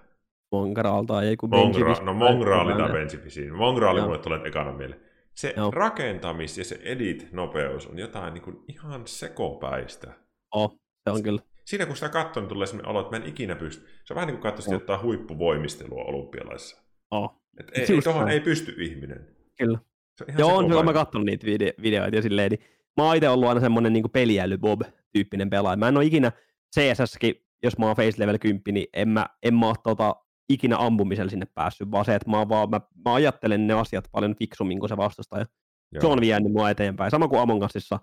Mongraal 0.52 1.04
tai 1.04 1.26
ei 1.26 1.36
kun 1.36 1.50
Mongra- 1.50 2.04
No 2.04 2.14
Mongraali 2.14 2.74
tai 2.74 2.92
Benjifisiin. 2.92 3.56
Mongraali 3.56 4.00
mulle 4.00 4.18
tulee 4.18 4.40
ekana 4.44 4.72
mieleen. 4.72 5.00
Se 5.34 5.54
Joo. 5.56 5.70
rakentamis- 5.70 6.58
ja 6.58 6.64
se 6.64 6.80
edit-nopeus 6.82 7.86
on 7.86 7.98
jotain 7.98 8.34
niin 8.34 8.42
kuin 8.42 8.64
ihan 8.68 9.06
sekopäistä. 9.06 10.12
Oh, 10.54 10.80
se 11.04 11.10
on 11.10 11.22
kyllä. 11.22 11.40
Siinä 11.64 11.86
kun 11.86 11.96
sitä 11.96 12.08
katsoo, 12.08 12.40
niin 12.40 12.48
tulee 12.48 12.66
sellainen 12.66 12.90
olo, 12.90 13.00
että 13.00 13.18
mä 13.18 13.24
en 13.24 13.28
ikinä 13.28 13.56
pysty. 13.56 13.86
Se 14.04 14.12
on 14.12 14.14
vähän 14.14 14.26
niin 14.26 14.36
kuin 14.36 14.42
katsoisi 14.42 14.72
jotain 14.72 15.02
huippuvoimistelua 15.02 16.04
olympialaisissa. 16.04 16.82
Oh. 17.10 17.42
Et 17.60 17.78
ei, 17.78 17.94
ei, 17.94 18.02
tohon 18.02 18.28
ei 18.28 18.40
pysty 18.40 18.74
ihminen. 18.78 19.36
Kyllä. 19.58 19.78
Se 20.16 20.24
on 20.24 20.38
Joo, 20.38 20.56
on 20.56 20.68
kyllä 20.68 20.82
mä 20.82 20.92
katsonut 20.92 21.26
niitä 21.26 21.46
vide- 21.46 21.82
videoita 21.82 22.16
ja 22.16 22.22
silleen, 22.22 22.50
niin 22.50 22.60
mä 22.96 23.04
oon 23.04 23.16
itse 23.16 23.28
ollut 23.28 23.48
aina 23.48 23.60
semmonen 23.60 23.92
niin 23.92 24.10
peliäly 24.12 24.58
Bob-tyyppinen 24.58 25.50
pelaaja. 25.50 25.76
Mä 25.76 25.88
en 25.88 25.96
ole 25.96 26.04
ikinä 26.04 26.32
CSS-kin, 26.76 27.34
jos 27.62 27.78
mä 27.78 27.86
oon 27.86 27.96
face 27.96 28.14
level 28.18 28.38
10, 28.38 28.62
niin 28.66 28.86
en 28.92 29.08
mä, 29.08 29.26
en 29.42 29.54
mä 29.54 29.68
ole 29.68 29.76
tota, 29.82 30.16
ikinä 30.48 30.76
ampumisella 30.78 31.30
sinne 31.30 31.46
päässyt, 31.54 31.90
vaan 31.90 32.04
se, 32.04 32.14
että 32.14 32.30
mä, 32.30 32.48
vaan, 32.48 32.70
mä, 32.70 32.80
mä 33.04 33.14
ajattelen 33.14 33.66
ne 33.66 33.74
asiat 33.74 34.08
paljon 34.12 34.36
fiksummin 34.36 34.80
kuin 34.80 34.88
se 34.88 34.96
vastustaja. 34.96 35.46
Joo. 35.92 36.00
Se 36.00 36.06
on 36.06 36.20
vienyt 36.20 36.52
mua 36.52 36.70
eteenpäin. 36.70 37.10
Sama 37.10 37.28
kuin 37.28 37.40
Among 37.40 37.64
Usissa, 37.64 37.98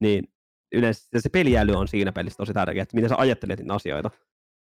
niin 0.00 0.24
yleensä 0.72 1.08
se 1.18 1.28
peliäly 1.28 1.72
on 1.72 1.88
siinä 1.88 2.12
pelissä 2.12 2.36
tosi 2.36 2.52
tärkeä, 2.52 2.82
että 2.82 2.94
miten 2.94 3.08
sä 3.08 3.14
ajattelet 3.18 3.58
niitä 3.58 3.74
asioita. 3.74 4.10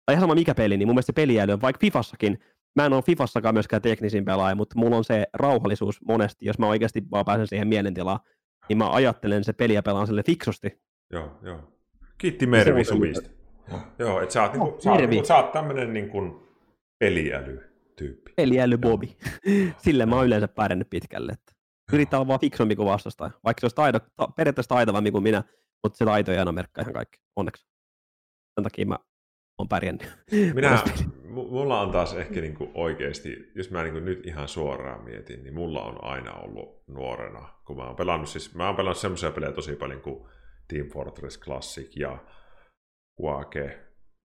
Tai 0.06 0.14
ihan 0.14 0.22
sama 0.22 0.36
mikä 0.36 0.56
peli, 0.56 0.78
niin 0.78 0.88
mun 0.88 0.96
mielestä 0.96 1.10
se 1.10 1.14
peliäly 1.14 1.52
on, 1.52 1.62
vaikka 1.62 1.80
Fifassakin, 1.80 2.40
mä 2.76 2.86
en 2.86 2.94
ole 2.94 3.02
Fifassakaan 3.02 3.56
myöskään 3.56 3.82
teknisin 3.82 4.26
pelaaja, 4.26 4.56
mutta 4.56 4.80
mulla 4.80 4.98
on 4.98 5.04
se 5.04 5.28
rauhallisuus 5.34 6.02
monesti, 6.08 6.46
jos 6.46 6.60
mä 6.60 6.68
oikeasti 6.68 7.04
vaan 7.12 7.26
pääsen 7.26 7.48
siihen 7.48 7.68
mielentilaan, 7.68 8.20
niin 8.70 8.78
mä 8.78 8.92
ajattelen 8.92 9.44
se 9.44 9.54
peliä 9.54 9.84
pelaan 9.84 10.08
sille 10.08 10.24
fiksusti. 10.24 10.82
Joo, 11.12 11.40
joo. 11.42 11.60
Kiitti 12.18 12.48
Mervi 12.48 12.84
Suvista. 12.84 13.30
Joo, 14.00 14.22
että 14.22 14.34
sä 14.34 14.42
oot, 14.42 14.54
niinku, 14.54 14.76
sä 14.80 14.92
oot, 14.92 15.10
niinku, 15.10 15.26
sä 15.26 15.36
oot 15.36 15.52
tämmönen 15.52 15.94
niinku 15.94 16.48
peliäly-tyyppi. 17.00 18.34
Peliäly 18.36 18.78
Bobi. 18.78 19.18
Sille 19.84 20.06
mä 20.06 20.16
oon 20.16 20.26
yleensä 20.26 20.48
pärjännyt 20.48 20.90
pitkälle. 20.90 21.32
Että 21.32 21.54
yrittää 21.94 22.20
olla 22.20 22.28
vaan 22.28 22.40
fiksumpi 22.40 22.76
kuin 22.76 22.86
vastustaja. 22.86 23.32
Vaikka 23.44 23.60
se 23.60 23.66
olisi 23.66 23.76
taido, 23.76 24.00
ta, 24.16 24.28
periaatteessa 24.28 24.76
taitavampi 24.76 25.12
kuin 25.12 25.24
minä, 25.24 25.44
mutta 25.84 25.98
se 25.98 26.06
taito 26.06 26.32
ei 26.32 26.38
aina 26.38 26.52
merkkaa 26.52 26.82
ihan 26.82 26.94
kaikki, 26.94 27.20
onneksi. 27.36 27.66
Sen 28.56 28.64
takia 28.64 28.86
mä 28.86 28.98
oon 29.58 29.70
pärjännyt. 29.70 30.08
Minä, 30.56 30.84
mulla 31.30 31.82
on 31.82 31.92
taas 31.92 32.14
ehkä 32.14 32.42
niinku 32.42 32.72
oikeasti, 32.74 33.52
jos 33.56 33.72
mä 33.72 33.84
niinku 33.84 34.00
nyt 34.00 34.26
ihan 34.26 34.48
suoraan 34.48 35.04
mietin, 35.04 35.44
niin 35.44 35.54
mulla 35.54 35.84
on 35.84 36.04
aina 36.04 36.34
ollut 36.34 36.84
nuorena, 36.88 37.50
kun 37.66 37.78
mä 37.78 37.84
oon 37.88 37.96
pelannut, 37.96 38.30
siis 38.30 38.56
mä 38.56 38.66
oon 38.68 38.76
pelannut 38.76 38.98
semmoisia 38.98 39.32
pelejä 39.32 39.52
tosi 39.52 39.76
paljon 39.76 40.02
kuin 40.02 40.28
Team 40.68 40.88
Fortress 40.88 41.40
Classic 41.40 41.96
ja 41.96 42.18
Quake, 43.22 43.80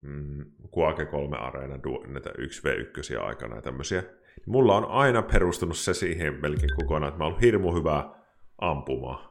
mm, 0.02 0.46
Quake 0.78 1.06
3 1.06 1.38
Areena, 1.38 1.80
näitä 2.08 2.30
1v1 2.30 3.24
aikana 3.24 3.56
ja 3.56 3.62
tämmöisiä. 3.62 4.04
Mulla 4.46 4.78
on 4.78 4.86
aina 4.86 5.22
perustunut 5.22 5.78
se 5.78 5.94
siihen 5.94 6.42
melkein 6.42 6.76
kokonaan, 6.76 7.08
että 7.10 7.18
mä 7.18 7.24
oon 7.24 7.32
ollut 7.32 7.44
hirmu 7.44 7.76
hyvä 7.76 8.16
ampumaan. 8.58 9.30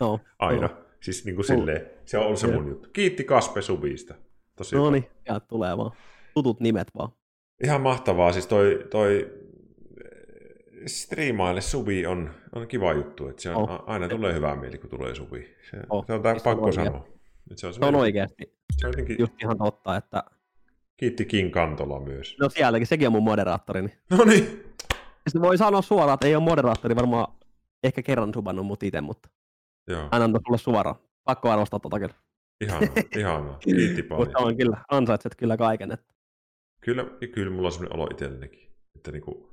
No, 0.00 0.20
aina. 0.38 0.66
No. 0.66 0.91
Siis 1.02 1.24
niin 1.24 1.34
kuin 1.34 1.46
silleen, 1.46 1.86
se 2.04 2.18
on 2.18 2.26
ollut 2.26 2.38
se 2.38 2.46
mun 2.46 2.68
juttu. 2.68 2.88
Kiitti 2.92 3.24
Kaspe 3.24 3.62
Subista. 3.62 4.14
Tosi 4.56 4.76
no 4.76 4.90
niin, 4.90 5.04
ja 5.28 5.40
tulee 5.40 5.76
vaan. 5.76 5.90
Tutut 6.34 6.60
nimet 6.60 6.88
vaan. 6.98 7.12
Ihan 7.64 7.80
mahtavaa. 7.80 8.32
Siis 8.32 8.46
toi, 8.46 8.86
toi 8.90 9.32
striimaille 10.86 11.60
subi 11.60 12.06
on, 12.06 12.30
on 12.54 12.68
kiva 12.68 12.92
juttu. 12.92 13.28
Että 13.28 13.42
se 13.42 13.50
on, 13.50 13.70
oh. 13.70 13.82
aina 13.86 14.08
tulee 14.08 14.34
hyvää 14.34 14.56
mieli, 14.56 14.78
kun 14.78 14.90
tulee 14.90 15.14
subi. 15.14 15.56
Se, 15.70 15.76
oh. 15.90 16.06
se 16.06 16.12
on 16.12 16.22
tää 16.22 16.36
pakko 16.44 16.66
on 16.66 16.72
sanoa. 16.72 17.06
Se 17.54 17.66
on, 17.66 17.74
se 17.74 17.84
on 17.84 17.94
oikeasti. 17.94 18.56
Se 18.76 18.86
on 18.86 18.92
jotenkin... 18.92 19.16
Just 19.18 19.42
ihan 19.42 19.58
totta, 19.58 19.96
että... 19.96 20.24
Kiitti 20.96 21.24
King 21.24 21.52
Kantola 21.52 22.00
myös. 22.00 22.36
No 22.40 22.48
sielläkin, 22.48 22.86
sekin 22.86 23.08
on 23.08 23.12
mun 23.12 23.22
moderaattorini. 23.22 23.88
No 24.10 24.24
niin. 24.24 24.74
Se 25.28 25.40
voi 25.40 25.58
sanoa 25.58 25.82
suoraan, 25.82 26.14
että 26.14 26.26
ei 26.26 26.34
ole 26.34 26.44
moderaattori 26.44 26.96
varmaan 26.96 27.34
ehkä 27.84 28.02
kerran 28.02 28.34
subannut 28.34 28.66
mut 28.66 28.82
itse, 28.82 29.00
mutta 29.00 29.28
Joo. 29.88 30.08
hän 30.12 30.22
antaa 30.22 30.40
sulle 30.46 30.58
suoraan. 30.58 30.96
Pakko 31.24 31.50
arvostaa 31.50 31.80
tota 31.80 31.98
kyllä. 31.98 32.14
Ihanaa, 32.60 32.88
ihanaa. 33.18 33.58
Kiitti 33.58 34.02
paljon. 34.02 34.26
Mutta 34.26 34.38
on 34.38 34.56
kyllä, 34.56 34.76
ansaitset 34.90 35.36
kyllä 35.36 35.56
kaiken. 35.56 35.92
Että... 35.92 36.14
Kyllä, 36.80 37.04
kyllä 37.34 37.50
mulla 37.50 37.68
on 37.68 37.72
sellainen 37.72 37.96
olo 37.96 38.08
itsellenikin. 38.10 38.70
Että, 38.96 39.12
niinku, 39.12 39.50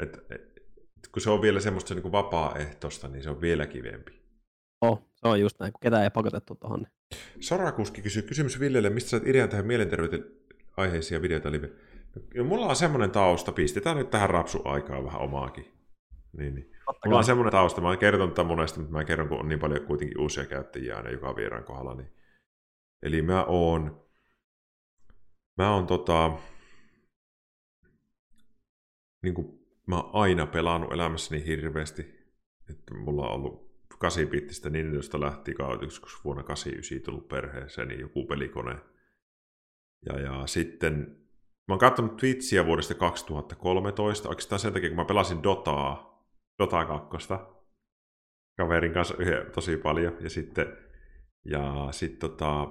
että, 0.00 0.18
että 0.30 0.60
kun 1.12 1.22
se 1.22 1.30
on 1.30 1.42
vielä 1.42 1.60
semmoista 1.60 1.94
niin 1.94 2.02
kuin 2.02 2.12
vapaaehtoista, 2.12 3.08
niin 3.08 3.22
se 3.22 3.30
on 3.30 3.40
vielä 3.40 3.66
kivempi. 3.66 4.12
Oh, 4.80 5.02
se 5.14 5.28
on 5.28 5.40
just 5.40 5.60
näin, 5.60 5.72
kun 5.72 5.80
ketään 5.80 6.02
ei 6.02 6.10
pakotettu 6.10 6.54
tuohon. 6.54 6.80
Niin. 6.80 7.22
Sorakuski 7.40 8.02
kysyy 8.02 8.22
kysymys 8.22 8.60
Villelle, 8.60 8.90
mistä 8.90 9.10
saat 9.10 9.26
idean 9.26 9.48
tähän 9.48 9.66
mielenterveyteen 9.66 10.24
aiheisia 10.76 11.22
videoita 11.22 11.52
live? 11.52 11.70
No, 12.34 12.44
mulla 12.44 12.66
on 12.66 12.76
semmoinen 12.76 13.10
tausta, 13.10 13.52
pistetään 13.52 13.96
nyt 13.96 14.10
tähän 14.10 14.30
rapsu 14.30 14.62
aikaa 14.64 15.04
vähän 15.04 15.20
omaakin. 15.20 15.75
Niin, 16.38 16.54
niin. 16.54 16.72
Mulla 17.04 17.18
on 17.18 17.24
semmoinen 17.24 17.52
tausta, 17.52 17.80
mä 17.80 17.88
oon 17.88 17.98
kertonut 17.98 18.34
tämän 18.34 18.46
monesti, 18.46 18.80
mutta 18.80 18.92
mä 18.92 19.04
kerron, 19.04 19.28
kun 19.28 19.40
on 19.40 19.48
niin 19.48 19.60
paljon 19.60 19.86
kuitenkin 19.86 20.20
uusia 20.20 20.46
käyttäjiä 20.46 20.96
aina 20.96 21.10
joka 21.10 21.36
vieraan 21.36 21.64
kohdalla. 21.64 21.94
Niin. 21.94 22.12
Eli 23.02 23.22
mä 23.22 23.44
oon, 23.44 24.06
mä 25.58 25.74
oon 25.74 25.86
tota, 25.86 26.32
niin 29.22 29.34
kuin 29.34 29.66
mä 29.86 29.96
oon 29.96 30.10
aina 30.12 30.46
pelannut 30.46 30.92
elämässäni 30.92 31.46
hirveästi. 31.46 32.02
Että 32.70 32.94
mulla 32.94 33.28
on 33.28 33.34
ollut 33.34 33.66
8 33.98 34.28
bittistä 34.28 34.70
Nintendosta 34.70 35.20
lähti 35.20 35.54
joskus 35.82 36.24
vuonna 36.24 36.42
89 36.42 37.04
tullut 37.04 37.28
perheeseen 37.28 37.88
niin 37.88 38.00
joku 38.00 38.26
pelikone. 38.26 38.78
Ja, 40.06 40.20
ja 40.20 40.46
sitten 40.46 40.94
mä 41.68 41.72
oon 41.72 41.78
katsonut 41.78 42.16
Twitchiä 42.16 42.66
vuodesta 42.66 42.94
2013, 42.94 44.28
oikeastaan 44.28 44.58
sen 44.58 44.72
takia, 44.72 44.90
kun 44.90 44.96
mä 44.96 45.04
pelasin 45.04 45.42
Dotaa, 45.42 46.15
Dota 46.58 46.84
2, 46.84 47.28
kaverin 48.56 48.92
kanssa 48.92 49.14
yhden, 49.18 49.52
tosi 49.52 49.76
paljon, 49.76 50.16
ja 50.20 50.30
sitten, 50.30 50.76
ja 51.44 51.88
sitten 51.90 52.30
tota, 52.30 52.68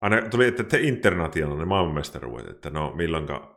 aina 0.00 0.28
tuli, 0.30 0.46
että 0.46 0.64
te 0.64 0.80
internationaalinen 0.80 1.68
maailmanmestaruudet, 1.68 2.48
että 2.48 2.70
no 2.70 2.92
milloinka 2.92 3.54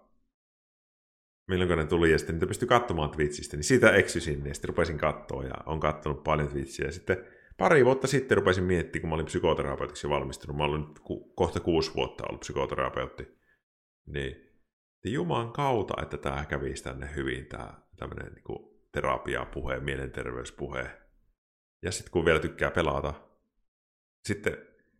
milloin 1.47 1.77
ne 1.77 1.85
tuli, 1.85 2.11
ja 2.11 2.17
sitten 2.17 2.35
niitä 2.35 2.47
pystyi 2.47 2.67
katsomaan 2.67 3.09
Twitchistä, 3.09 3.57
niin 3.57 3.63
siitä 3.63 3.91
eksy 3.91 4.19
sinne, 4.19 4.49
ja 4.49 4.53
sitten 4.53 4.69
rupesin 4.69 4.97
katsoa, 4.97 5.43
ja 5.43 5.53
on 5.65 5.79
katsonut 5.79 6.23
paljon 6.23 6.47
Twitchiä, 6.47 6.85
ja 6.85 6.91
sitten 6.91 7.25
pari 7.57 7.85
vuotta 7.85 8.07
sitten 8.07 8.37
rupesin 8.37 8.63
miettimään, 8.63 9.01
kun 9.01 9.09
mä 9.09 9.15
olin 9.15 9.25
psykoterapeutiksi 9.25 10.09
valmistunut, 10.09 10.57
mä 10.57 10.63
olin 10.63 10.81
nyt 10.81 10.99
ku, 10.99 11.33
kohta 11.35 11.59
kuusi 11.59 11.93
vuotta 11.93 12.23
ollut 12.27 12.39
psykoterapeutti, 12.39 13.27
niin 14.05 14.47
Juman 15.05 15.51
kautta, 15.51 16.01
että 16.01 16.17
tämä 16.17 16.45
kävisi 16.45 16.83
tänne 16.83 17.09
hyvin, 17.15 17.45
tämä 17.45 17.81
tämmöinen 17.97 18.33
niin 18.33 18.77
terapiapuhe, 18.91 19.79
mielenterveyspuhe. 19.79 20.91
Ja 21.81 21.91
sitten 21.91 22.11
kun 22.11 22.25
vielä 22.25 22.39
tykkää 22.39 22.71
pelata, 22.71 23.13
sitten, 24.25 24.57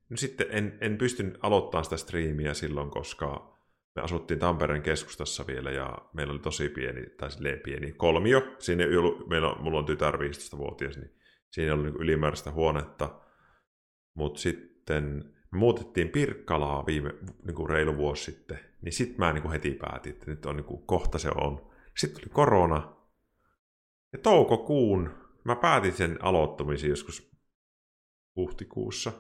no 0.09 0.17
sitten 0.17 0.47
en, 0.49 0.77
en 0.81 0.97
pysty 0.97 1.33
aloittamaan 1.41 1.83
sitä 1.83 1.97
striimiä 1.97 2.53
silloin, 2.53 2.89
koska 2.89 3.57
me 3.95 4.01
asuttiin 4.01 4.39
Tampereen 4.39 4.81
keskustassa 4.81 5.47
vielä 5.47 5.71
ja 5.71 5.97
meillä 6.13 6.31
oli 6.31 6.39
tosi 6.39 6.69
pieni, 6.69 7.09
tai 7.09 7.31
silleen 7.31 7.59
pieni 7.59 7.91
kolmio. 7.91 8.55
Siinä 8.59 8.83
ei 8.83 8.97
ollut, 8.97 9.29
meillä 9.29 9.51
on, 9.51 9.63
mulla 9.63 9.79
on 9.79 9.85
tytär 9.85 10.15
15-vuotias, 10.15 10.97
niin 10.97 11.11
siinä 11.51 11.73
oli 11.73 11.83
niin 11.83 12.01
ylimääräistä 12.01 12.51
huonetta. 12.51 13.21
Mutta 14.13 14.39
sitten 14.39 15.33
me 15.51 15.59
muutettiin 15.59 16.09
Pirkkalaa 16.09 16.85
viime 16.85 17.13
niin 17.45 17.55
kuin 17.55 17.69
reilu 17.69 17.97
vuosi 17.97 18.23
sitten, 18.23 18.59
niin 18.81 18.93
sitten 18.93 19.19
mä 19.19 19.33
niin 19.33 19.41
kuin 19.41 19.51
heti 19.51 19.71
päätin, 19.71 20.13
että 20.13 20.31
nyt 20.31 20.45
on 20.45 20.55
niin 20.55 20.65
kuin, 20.65 20.81
kohta 20.85 21.17
se 21.17 21.29
on. 21.35 21.71
Sitten 21.97 22.21
tuli 22.21 22.33
korona, 22.33 22.95
ja 24.13 24.19
toukokuun 24.19 25.09
mä 25.43 25.55
päätin 25.55 25.93
sen 25.93 26.17
aloittamisen 26.21 26.89
joskus 26.89 27.31
huhtikuussa. 28.35 29.11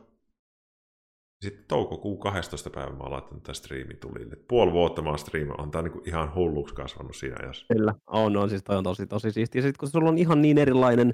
Sitten 1.41 1.65
toukokuun 1.67 2.19
12. 2.19 2.69
päivä 2.69 2.91
mä 2.91 3.03
oon 3.03 3.11
laittanut 3.11 3.43
tämän 3.43 3.55
striimin 3.55 3.97
tulille. 3.97 4.35
Puoli 4.35 4.71
vuotta 4.71 5.01
mä 5.01 5.09
oon 5.09 5.61
on 5.61 5.71
tää 5.71 5.81
niinku 5.81 6.01
ihan 6.05 6.35
hulluksi 6.35 6.75
kasvanut 6.75 7.15
siinä 7.15 7.35
ajassa. 7.39 7.65
Kyllä, 7.73 7.93
on, 8.07 8.37
on 8.37 8.49
siis 8.49 8.63
toi 8.63 8.77
on 8.77 8.83
tosi, 8.83 9.07
tosi 9.07 9.31
siistiä. 9.31 9.61
Sitten 9.61 9.79
kun 9.79 9.89
sulla 9.89 10.09
on 10.09 10.17
ihan 10.17 10.41
niin 10.41 10.57
erilainen 10.57 11.13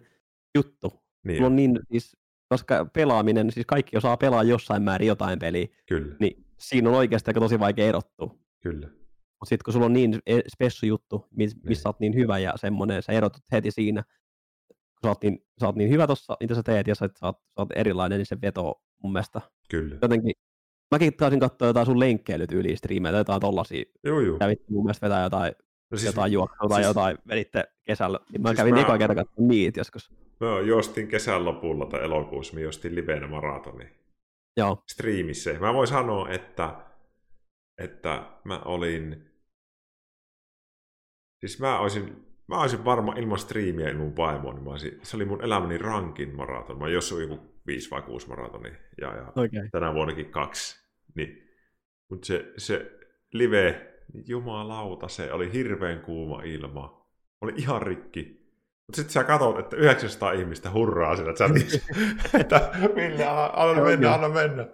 juttu, 0.56 1.04
niin. 1.24 1.38
sulla 1.38 1.48
on 1.48 1.56
niin, 1.56 1.80
siis, 1.92 2.18
koska 2.50 2.86
pelaaminen, 2.94 3.52
siis 3.52 3.66
kaikki 3.66 3.98
osaa 3.98 4.18
pelaa 4.18 4.44
jossain 4.44 4.84
määrin 4.84 5.08
jotain 5.08 5.40
peliä, 5.40 5.68
Kyllä. 5.86 6.16
niin 6.20 6.46
siinä 6.60 6.90
on 6.90 6.96
oikeasti 6.96 7.34
tosi 7.34 7.60
vaikea 7.60 7.88
erottua. 7.88 8.36
Kyllä. 8.60 9.03
Mutta 9.44 9.50
sitten 9.50 9.64
kun 9.66 9.74
sulla 9.74 9.86
on 9.86 9.94
niin 9.94 10.20
e, 10.26 10.40
spessu 10.48 10.86
juttu, 10.86 11.28
missä 11.36 11.58
niin. 11.66 11.76
sä 11.76 11.90
oot 11.90 12.00
niin 12.00 12.16
hyvä 12.16 12.40
ja 12.40 12.54
semmoinen, 12.56 13.04
sä 13.04 13.14
erotut 13.14 13.44
heti 13.52 13.72
siinä, 13.72 14.04
kun 14.68 15.00
sä 15.04 15.08
oot 15.08 15.24
niin, 15.24 15.46
sä 15.60 15.66
oot 15.66 15.76
niin 15.76 15.90
hyvä 15.90 16.08
tuossa, 16.08 16.38
mitä 16.40 16.56
sä 16.56 16.64
teet, 16.64 16.88
ja 16.88 16.96
sä, 16.96 17.10
sä, 17.20 17.26
oot, 17.26 17.38
sä 17.38 17.54
oot 17.58 17.70
erilainen, 17.76 18.18
niin 18.18 18.26
se 18.26 18.42
veto 18.42 18.82
mun 19.04 19.14
mielestä. 19.14 19.42
Kyllä. 19.70 19.98
Jotenkin, 20.02 20.34
mäkin 20.92 21.14
taisin 21.14 21.40
katsoa 21.40 21.68
jotain 21.68 21.86
sun 21.86 22.00
lenkkeilyt 22.00 22.52
yli 22.52 22.76
striimejä, 22.76 23.18
jotain 23.18 23.42
tollasia. 23.42 23.84
Joo, 24.04 24.20
joo. 24.20 24.38
Kävitte 24.38 24.66
mun 24.70 24.84
mielestä 24.84 25.06
vetää 25.06 25.24
jotain, 25.24 25.54
no 25.92 25.98
siis, 25.98 26.06
jotain 26.06 26.32
juoksua 26.32 26.70
tai 26.70 26.78
siis, 26.78 26.88
jotain, 26.88 27.18
veditte 27.28 27.64
kesällä. 27.84 28.20
Niin 28.32 28.42
mä 28.42 28.50
siis 28.50 28.58
kävin 28.58 28.74
mä, 28.74 28.82
eka 28.82 28.98
kerran 28.98 29.18
katsomaan 29.18 29.48
niitä 29.48 29.80
joskus. 29.80 30.12
Mä 30.40 30.60
juostin 30.60 31.08
kesän 31.08 31.46
lopulla 31.46 31.86
tai 31.86 32.04
elokuussa, 32.04 32.54
mä 32.54 32.60
juostin 32.60 32.96
livenä 32.96 33.28
maratoni. 33.28 33.90
Joo. 34.58 34.84
Striimissä. 34.92 35.54
Mä 35.60 35.74
voin 35.74 35.88
sanoa, 35.88 36.30
että, 36.30 36.76
että 37.78 38.24
mä 38.44 38.60
olin 38.60 39.33
Siis 41.44 41.60
mä 41.60 41.80
olisin, 41.80 42.26
mä 42.48 42.62
olisin 42.62 42.86
varma 42.86 43.14
ilman 43.14 43.40
striimiä 43.40 43.90
ilman 43.90 44.04
mun 44.06 44.18
vaimoa, 44.18 44.54
niin 44.54 44.64
mä 44.64 44.70
olisin, 44.70 45.00
se 45.02 45.18
oli 45.18 45.26
mun 45.26 45.44
elämäni 45.44 45.78
rankin 45.78 46.36
maraton. 46.36 46.80
Mä 46.80 46.90
jos 46.90 47.12
joku 47.12 47.40
5 47.68 47.92
vai 47.92 48.02
6 48.02 48.28
maratoni 48.28 48.70
ja, 49.02 49.16
ja 49.16 49.28
okay. 49.28 49.70
tänä 49.72 49.94
vuonnakin 49.94 50.32
kaksi. 50.32 50.86
Niin, 51.16 51.44
mutta 52.10 52.26
se, 52.28 52.54
se 52.58 52.92
live, 53.34 53.96
niin 54.14 54.24
jumalauta, 54.28 55.08
se 55.08 55.34
oli 55.34 55.54
hirveän 55.54 56.02
kuuma 56.02 56.44
ilma. 56.44 57.08
Oli 57.42 57.54
ihan 57.58 57.82
rikki. 57.82 58.44
Mutta 58.88 58.96
sitten 58.96 59.14
sä 59.14 59.24
katsot, 59.24 59.60
että 59.60 59.76
900 59.76 60.32
ihmistä 60.32 60.72
hurraa 60.72 61.16
siellä 61.16 61.34
chatissa. 61.34 61.94
että 62.40 62.72
Ville, 62.96 63.26
anna, 63.26 63.52
anna 63.54 63.84
mennä, 63.84 64.14
anna 64.14 64.30
mennä. 64.30 64.68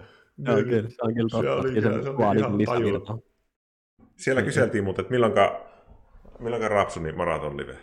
On 0.48 0.64
kyllä, 0.64 0.90
se 0.90 0.96
on 1.02 1.14
kyllä 1.14 1.30
totta. 1.30 1.62
Se 1.62 1.68
oli, 1.68 1.82
se, 1.82 2.04
se 2.04 2.10
oli 2.72 2.90
ihan. 2.90 3.22
Siellä 4.16 4.42
kyseltiin 4.42 4.84
mutta 4.84 5.02
että 5.02 5.12
milloinka 5.12 5.69
Milloin 6.40 6.72
Rapsuni 6.72 7.12
maraton 7.12 7.58
live? 7.58 7.78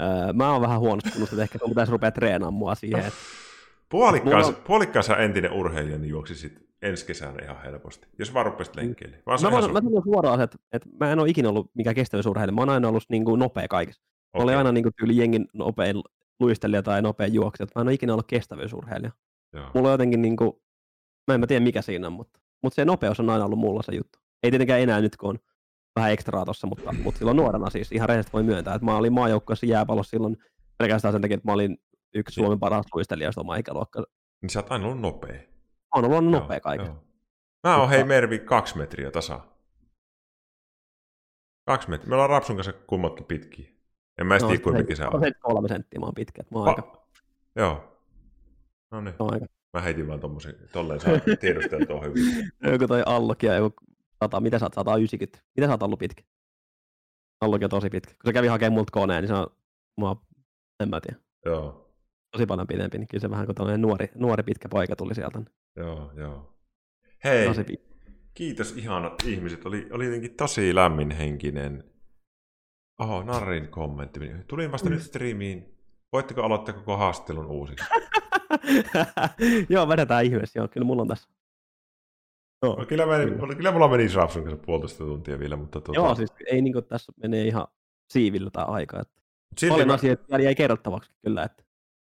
Öö, 0.00 0.32
mä 0.32 0.52
oon 0.52 0.62
vähän 0.62 0.80
huonostunut, 0.80 1.28
että 1.32 1.42
ehkä 1.42 1.58
sun 1.58 1.68
pitäisi 1.68 1.92
rupea 1.92 2.10
treenaamaan 2.10 2.54
mua 2.54 2.74
siihen. 2.74 3.00
Että... 3.00 3.18
Puolikkaassa, 3.88 4.52
mulla... 4.52 4.64
puolikkaassa 4.66 5.16
entinen 5.16 5.52
urheilija 5.52 5.98
niin 5.98 6.10
juoksisit 6.10 6.70
ensi 6.82 7.06
kesänä 7.06 7.42
ihan 7.42 7.62
helposti, 7.62 8.08
jos 8.18 8.34
vaan 8.34 8.46
rupesit 8.46 8.76
lenkkeelle. 8.76 9.16
Mä, 9.16 9.32
mä, 9.32 9.38
sun... 9.38 9.52
mä 9.52 9.80
sanon 9.80 10.02
suoraan, 10.04 10.40
että, 10.40 10.58
että 10.72 10.88
mä 11.00 11.12
en 11.12 11.18
ole 11.18 11.28
ikinä 11.28 11.48
ollut 11.48 11.70
mikään 11.74 11.96
kestävyysurheilija. 11.96 12.54
Mä 12.54 12.60
oon 12.60 12.70
aina 12.70 12.88
ollut 12.88 13.04
niin 13.08 13.24
kuin 13.24 13.38
nopea 13.38 13.68
kaikessa. 13.68 14.02
Okay. 14.02 14.40
Mä 14.40 14.44
olin 14.44 14.56
aina 14.56 14.72
niin 14.72 14.82
kuin 14.82 14.92
tyyli 14.98 15.16
jengin 15.16 15.48
nopein 15.52 15.96
luistelija 16.40 16.82
tai 16.82 17.02
nopea 17.02 17.26
juoksija. 17.26 17.66
Mä 17.74 17.80
en 17.80 17.88
ole 17.88 17.94
ikinä 17.94 18.12
ollut 18.12 18.26
kestävyysurheilija. 18.26 19.12
Joo. 19.52 19.70
Mulla 19.74 19.88
on 19.88 19.92
jotenkin, 19.92 20.22
niin 20.22 20.36
kuin, 20.36 20.52
mä 21.28 21.34
en 21.34 21.40
mä 21.40 21.46
tiedä 21.46 21.64
mikä 21.64 21.82
siinä 21.82 22.06
on, 22.06 22.12
mutta, 22.12 22.40
mutta 22.62 22.74
se 22.74 22.84
nopeus 22.84 23.20
on 23.20 23.30
aina 23.30 23.44
ollut 23.44 23.58
mulla 23.58 23.82
se 23.82 23.94
juttu. 23.94 24.18
Ei 24.42 24.50
tietenkään 24.50 24.80
enää 24.80 25.00
nyt, 25.00 25.16
kun 25.16 25.30
on 25.30 25.38
vähän 26.00 26.12
ekstraa 26.12 26.44
tossa, 26.44 26.66
mutta, 26.66 26.92
mutta 27.02 27.18
silloin 27.18 27.36
nuorena 27.36 27.70
siis 27.70 27.92
ihan 27.92 28.08
rehellisesti 28.08 28.32
voi 28.32 28.42
myöntää, 28.42 28.74
että 28.74 28.84
mä 28.84 28.96
olin 28.96 29.12
maajoukkueessa 29.12 29.66
jääpallossa 29.66 30.10
silloin 30.10 30.36
pelkästään 30.78 31.12
sen 31.12 31.22
takia, 31.22 31.34
että 31.34 31.48
mä 31.48 31.52
olin 31.52 31.78
yksi 32.14 32.34
Suomen 32.34 32.60
paras 32.60 32.86
luistelijoista 32.94 33.40
oma 33.40 33.56
ikäluokka. 33.56 34.04
Niin 34.42 34.50
sä 34.50 34.58
oot 34.58 34.72
aina 34.72 34.84
ollut 34.84 35.00
nopea. 35.00 35.32
Mä 35.34 35.42
oon 35.94 36.04
ollut 36.04 36.24
joo, 36.24 36.40
nopea 36.40 36.60
kaiken. 36.60 36.92
Mä 37.66 37.76
oon 37.76 37.88
hei 37.88 38.04
Mervi 38.04 38.38
kaksi 38.38 38.78
metriä 38.78 39.10
tasa. 39.10 39.40
Kaksi 41.66 41.90
metriä. 41.90 42.08
Me 42.08 42.14
ollaan 42.14 42.30
Rapsun 42.30 42.56
kanssa 42.56 42.72
kummatkin 42.72 43.24
pitkiä. 43.24 43.68
En 44.18 44.26
mä 44.26 44.38
no, 44.38 44.48
tiedä, 44.48 44.62
kuinka 44.62 44.78
pitkä 44.78 44.94
sä 44.94 45.08
oot. 45.08 45.22
kolme 45.40 45.68
senttiä 45.68 46.00
mä 46.00 46.06
oon 46.06 46.14
pitkä. 46.14 46.42
Mä 46.50 46.58
oon 46.58 46.68
pa- 46.68 46.70
aika... 46.70 47.06
Joo. 47.56 47.98
No 48.90 49.00
niin. 49.00 49.14
Mä 49.72 49.80
heitin 49.80 50.08
vaan 50.08 50.20
tommosen, 50.20 50.54
tolleen 50.72 51.00
saa 51.00 51.12
tiedusteltua 51.40 52.00
hyvin. 52.00 52.24
joku 52.72 52.86
toi 52.86 53.02
allokia, 53.06 53.54
joku 53.54 53.76
100, 54.24 54.40
mitä 54.40 54.58
sä 54.58 54.64
oot, 54.64 54.74
190? 54.74 55.38
Mitä 55.56 55.66
sä 55.66 55.72
oot 55.72 55.82
ollut 55.82 55.98
pitkä? 55.98 56.22
Allokin 57.40 57.66
on 57.66 57.70
tosi 57.70 57.90
pitkä. 57.90 58.12
Kun 58.12 58.28
se 58.28 58.32
kävi 58.32 58.46
hakemaan 58.46 58.72
multa 58.72 58.92
koneen, 58.92 59.22
niin 59.22 59.28
se 59.28 59.34
on, 59.34 59.46
mua, 59.96 60.22
en 60.80 60.88
mä 60.88 61.00
tiedä. 61.00 61.20
Joo. 61.44 61.94
Tosi 62.32 62.46
paljon 62.46 62.66
pidempi, 62.66 62.98
niin 62.98 63.08
kyllä 63.08 63.20
se 63.20 63.30
vähän 63.30 63.46
kuin 63.46 63.80
nuori, 63.80 64.08
nuori 64.14 64.42
pitkä 64.42 64.68
poika 64.68 64.96
tuli 64.96 65.14
sieltä. 65.14 65.42
Joo, 65.76 66.12
joo. 66.16 66.56
Hei, 67.24 67.46
tosi 67.46 67.64
kiitos 68.34 68.76
ihanat 68.76 69.14
ihmiset. 69.26 69.66
Oli, 69.66 69.88
oli 69.92 70.04
jotenkin 70.04 70.34
tosi 70.34 70.74
lämminhenkinen. 70.74 71.84
Oho, 72.98 73.22
Narrin 73.22 73.68
kommentti. 73.68 74.20
Tulin 74.46 74.72
vasta 74.72 74.88
mm. 74.88 74.94
nyt 74.94 75.02
striimiin. 75.02 75.78
Voitteko 76.12 76.42
aloittaa 76.42 76.74
koko 76.74 76.96
haastelun 76.96 77.46
uusiksi? 77.46 77.84
joo, 79.68 79.88
vedetään 79.88 80.24
ihmeessä. 80.24 80.58
Joo, 80.58 80.68
kyllä 80.68 80.84
mulla 80.84 81.02
on 81.02 81.08
tässä 81.08 81.28
Joo, 82.62 82.76
no, 82.76 82.86
kyllä, 82.86 83.06
meni, 83.06 83.30
kyllä. 83.30 83.54
kyllä 83.54 83.72
mulla 83.72 83.88
meni 83.88 84.08
Rapsun 84.14 84.42
kanssa 84.42 84.66
puolitoista 84.66 85.04
tuntia 85.04 85.38
vielä, 85.38 85.56
mutta... 85.56 85.80
Tuota... 85.80 86.00
Joo, 86.00 86.14
siis 86.14 86.30
ei 86.46 86.62
niin 86.62 86.72
kuin, 86.72 86.84
tässä 86.84 87.12
menee 87.22 87.44
ihan 87.44 87.66
siivillä 88.10 88.50
tämä 88.50 88.64
aika. 88.64 89.00
Että... 89.00 89.20
Paljon 89.68 89.88
mä... 89.88 89.94
asioita 89.94 90.24
vielä 90.30 90.42
jäi 90.42 90.54
kerrottavaksi 90.54 91.10
kyllä. 91.22 91.42
Että... 91.42 91.64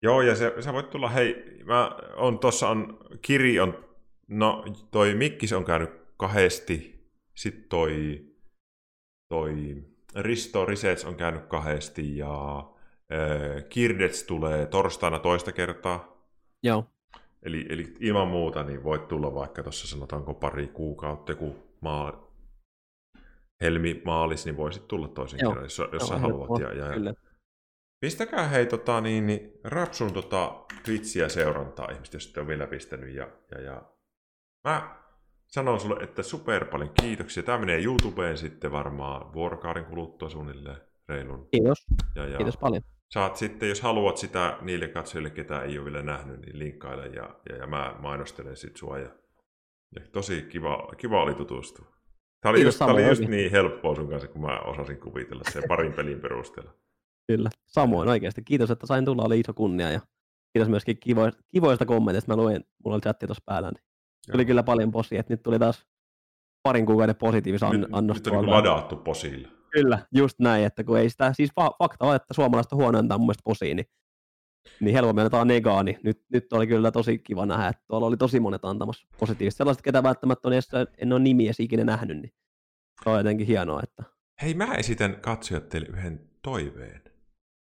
Joo, 0.01 0.21
ja 0.21 0.35
se, 0.35 0.53
sä 0.59 0.73
voit 0.73 0.89
tulla, 0.89 1.09
hei, 1.09 1.59
mä 1.65 1.91
on 2.15 2.39
tossa 2.39 2.69
on, 2.69 2.97
Kiri 3.21 3.59
on, 3.59 3.85
no 4.27 4.65
toi 4.91 5.15
Mikkis 5.15 5.53
on 5.53 5.65
käynyt 5.65 5.89
kahdesti, 6.17 7.05
sitten 7.35 7.69
toi, 7.69 8.25
toi 9.27 9.83
Risto 10.15 10.65
Risets 10.65 11.05
on 11.05 11.15
käynyt 11.15 11.45
kahdesti, 11.45 12.17
ja 12.17 12.57
äh, 12.57 13.63
Kirdets 13.69 14.23
tulee 14.23 14.65
torstaina 14.65 15.19
toista 15.19 15.51
kertaa. 15.51 16.27
Joo. 16.63 16.85
Eli, 17.43 17.65
eli 17.69 17.93
ilman 17.99 18.27
muuta 18.27 18.63
niin 18.63 18.83
voit 18.83 19.07
tulla 19.07 19.33
vaikka 19.33 19.63
tuossa 19.63 19.87
sanotaanko 19.87 20.33
pari 20.33 20.67
kuukautta, 20.67 21.35
kun 21.35 21.63
maa, 21.81 22.31
helmi 23.61 24.01
maalis, 24.05 24.45
niin 24.45 24.57
voisit 24.57 24.87
tulla 24.87 25.07
toisen 25.07 25.39
Joo. 25.41 25.51
kerran, 25.51 25.65
jos, 25.65 25.81
jos 25.93 26.07
sä 26.07 26.17
haluat. 26.17 26.61
Ja, 26.61 26.73
ja, 26.73 26.93
Kyllä. 26.93 27.13
Pistäkää 28.05 28.47
hei 28.47 28.65
tota, 28.65 29.01
niin, 29.01 29.27
niin, 29.27 29.51
Rapsun 29.63 30.13
tota, 30.13 30.65
Twitchiä 30.83 31.29
seurantaa 31.29 31.91
ihmiset, 31.91 32.13
jos 32.13 32.33
on 32.37 32.47
vielä 32.47 32.67
pistänyt. 32.67 33.15
Ja, 33.15 33.29
ja, 33.51 33.61
ja. 33.61 33.83
Mä 34.67 34.95
sanon 35.47 35.79
sulle, 35.79 36.03
että 36.03 36.23
super 36.23 36.65
paljon 36.65 36.91
kiitoksia. 37.01 37.43
Tämä 37.43 37.57
menee 37.57 37.83
YouTubeen 37.83 38.37
sitten 38.37 38.71
varmaan 38.71 39.33
vuorokauden 39.33 39.85
kuluttua 39.85 40.29
suunnilleen 40.29 40.77
reilun. 41.09 41.47
Kiitos. 41.51 41.85
Ja, 42.15 42.27
ja 42.27 42.37
Kiitos 42.37 42.57
paljon 42.57 42.81
saat 43.13 43.37
sitten, 43.37 43.69
jos 43.69 43.81
haluat 43.81 44.17
sitä 44.17 44.57
niille 44.61 44.87
katsojille, 44.87 45.29
ketä 45.29 45.61
ei 45.61 45.77
ole 45.77 45.85
vielä 45.85 46.01
nähnyt, 46.01 46.39
niin 46.41 46.59
linkkaile 46.59 47.07
ja, 47.07 47.35
ja, 47.49 47.55
ja 47.55 47.67
mä 47.67 47.95
mainostelen 47.99 48.55
sit 48.55 48.77
sua. 48.77 48.99
Ja, 48.99 49.09
ja 49.95 50.01
tosi 50.11 50.41
kiva, 50.41 50.87
kiva 50.97 51.23
oli 51.23 51.33
tutustua. 51.33 51.85
Tämä 52.41 52.51
oli, 52.51 52.61
just, 52.61 52.79
tämä 52.79 52.91
oli 52.91 53.07
just 53.07 53.21
niin 53.27 53.51
helppoa 53.51 53.95
sun 53.95 54.09
kanssa, 54.09 54.27
kun 54.27 54.41
mä 54.41 54.59
osasin 54.59 54.99
kuvitella 54.99 55.43
sen 55.51 55.63
parin 55.67 55.93
pelin 55.93 56.19
perusteella. 56.19 56.71
Kyllä, 57.27 57.49
samoin 57.67 58.09
oikeasti. 58.09 58.41
Kiitos, 58.43 58.71
että 58.71 58.87
sain 58.87 59.05
tulla, 59.05 59.23
oli 59.23 59.39
iso 59.39 59.53
kunnia 59.53 59.91
ja 59.91 59.99
kiitos 60.53 60.69
myöskin 60.69 60.97
kivoista, 60.97 61.43
kivoista 61.53 61.85
kommenteista. 61.85 62.31
Mä 62.31 62.41
luin, 62.41 62.63
mulla 62.83 62.95
oli 62.95 63.01
chatti 63.01 63.27
tuossa 63.27 63.43
päällä, 63.45 63.71
niin 63.71 63.83
tuli 64.31 64.45
kyllä 64.45 64.63
paljon 64.63 64.91
posia, 64.91 65.19
että 65.19 65.33
nyt 65.33 65.43
tuli 65.43 65.59
taas 65.59 65.87
parin 66.63 66.85
kuukauden 66.85 67.15
positiivista 67.15 67.67
an- 67.67 67.81
nyt, 68.07 68.15
Nyt 68.15 68.27
on 68.27 68.33
niin 68.33 68.51
ladattu 68.51 68.95
posilla. 68.95 69.47
Kyllä, 69.71 70.07
just 70.15 70.39
näin, 70.39 70.65
että 70.65 70.83
kun 70.83 70.99
ei 70.99 71.09
sitä, 71.09 71.33
siis 71.33 71.51
fakta 71.55 72.05
on, 72.05 72.15
että 72.15 72.33
suomalaiset 72.33 72.71
on 72.71 72.79
huonointa 72.79 73.17
mun 73.17 73.27
mielestä 73.27 73.41
posiini, 73.43 73.73
niin, 73.81 73.91
niin 74.79 74.93
helpommin 74.93 75.21
annetaan 75.21 75.47
negaa, 75.47 75.83
niin 75.83 75.99
nyt, 76.03 76.25
nyt 76.29 76.53
oli 76.53 76.67
kyllä 76.67 76.91
tosi 76.91 77.19
kiva 77.19 77.45
nähdä, 77.45 77.67
että 77.67 77.83
tuolla 77.87 78.07
oli 78.07 78.17
tosi 78.17 78.39
monet 78.39 78.65
antamassa 78.65 79.07
positiivista. 79.19 79.57
Sellaiset, 79.57 79.83
ketä 79.83 80.03
välttämättä 80.03 80.47
on 80.47 80.53
edes, 80.53 80.69
en 80.97 81.13
ole 81.13 81.19
nimiä 81.19 81.51
ikinä 81.59 81.83
nähnyt, 81.83 82.17
niin 82.17 82.33
se 83.03 83.09
on 83.09 83.17
jotenkin 83.17 83.47
hienoa, 83.47 83.81
että... 83.83 84.03
Hei, 84.41 84.53
mä 84.53 84.75
esitän 84.75 85.21
katsojat 85.21 85.69
teille 85.69 85.87
yhden 85.87 86.29
toiveen. 86.41 87.01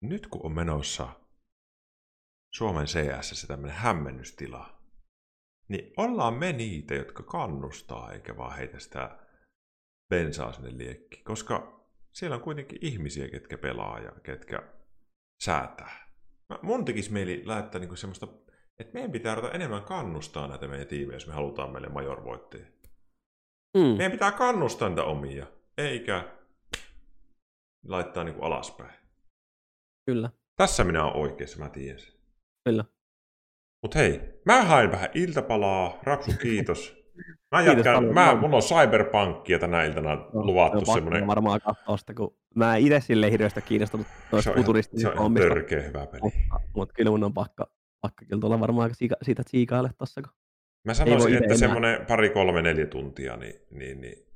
Nyt 0.02 0.26
kun 0.26 0.40
on 0.44 0.52
menossa 0.52 1.08
Suomen 2.54 2.86
CS 2.86 3.44
tämmöinen 3.48 3.76
hämmennystila, 3.76 4.80
niin 5.68 5.92
ollaan 5.96 6.34
me 6.34 6.52
niitä, 6.52 6.94
jotka 6.94 7.22
kannustaa, 7.22 8.12
eikä 8.12 8.36
vaan 8.36 8.56
heitä 8.56 8.78
sitä 8.78 9.18
bensaa 10.08 10.52
sinne 10.52 10.78
liekki. 10.78 11.22
Koska 11.22 11.79
siellä 12.12 12.36
on 12.36 12.42
kuitenkin 12.42 12.78
ihmisiä, 12.80 13.28
ketkä 13.28 13.58
pelaa 13.58 14.00
ja 14.00 14.12
ketkä 14.22 14.62
säätää. 15.42 16.10
Mä, 16.48 16.58
mun 16.62 16.84
tekisi 16.84 17.12
mieli 17.12 17.42
lähettää 17.46 17.78
niinku 17.78 17.96
semmoista, 17.96 18.28
että 18.78 18.94
meidän 18.94 19.12
pitää 19.12 19.34
ruveta 19.34 19.54
enemmän 19.54 19.84
kannustaa 19.84 20.48
näitä 20.48 20.68
meidän 20.68 20.86
tiimejä, 20.86 21.16
jos 21.16 21.26
me 21.26 21.32
halutaan 21.32 21.72
meille 21.72 21.88
major 21.88 22.24
voittajia. 22.24 22.66
Mm. 23.76 23.96
Meidän 23.96 24.12
pitää 24.12 24.32
kannustaa 24.32 24.88
niitä 24.88 25.04
omia, 25.04 25.46
eikä 25.78 26.36
laittaa 27.84 28.24
niinku 28.24 28.44
alaspäin. 28.44 28.94
Kyllä. 30.06 30.30
Tässä 30.56 30.84
minä 30.84 31.04
olen 31.04 31.16
oikeassa, 31.16 31.58
mä 31.58 31.68
tiedän 31.68 31.98
sen. 31.98 32.12
Kyllä. 32.64 32.84
Mut 33.82 33.94
hei, 33.94 34.20
mä 34.44 34.64
hain 34.64 34.92
vähän 34.92 35.10
iltapalaa. 35.14 35.98
Rapsu, 36.02 36.30
kiitos. 36.42 36.94
Mä 37.50 37.62
jatkan, 37.62 38.04
mä, 38.04 38.34
mulla 38.34 38.56
on 38.56 38.62
Cyberpunkia 38.62 39.58
tänä 39.58 39.84
iltana 39.84 40.14
no, 40.14 40.46
luvattu 40.46 40.84
se 40.84 40.92
semmoinen. 40.92 41.26
varmaan 41.26 41.60
katsoa 41.60 41.96
sitä, 41.96 42.14
kun 42.14 42.36
mä 42.54 42.76
itse 42.76 43.00
sille 43.00 43.30
hirveästi 43.30 43.62
kiinnostunut 43.62 44.06
noista 44.32 44.52
futuristista. 44.52 45.00
Se 45.00 45.08
on 45.08 45.18
ihan 45.18 45.34
törkeä 45.34 45.82
hyvä 45.82 46.06
peli. 46.06 46.20
Mutta, 46.22 46.60
mutta 46.76 46.94
kyllä 46.94 47.10
mun 47.10 47.24
on 47.24 47.34
pakka, 47.34 47.66
pakka 48.00 48.24
kyllä 48.24 48.40
tulla 48.40 48.60
varmaan 48.60 48.94
siika, 48.94 49.16
siitä 49.22 49.44
tsiikaille 49.44 49.90
tossa. 49.98 50.22
Kun 50.22 50.32
mä 50.84 50.94
sanoisin, 50.94 51.42
että 51.42 51.56
semmoinen 51.56 52.06
pari, 52.06 52.30
kolme, 52.30 52.62
neljä 52.62 52.86
tuntia, 52.86 53.36
niin, 53.36 53.54
niin, 53.70 54.00
niin, 54.00 54.26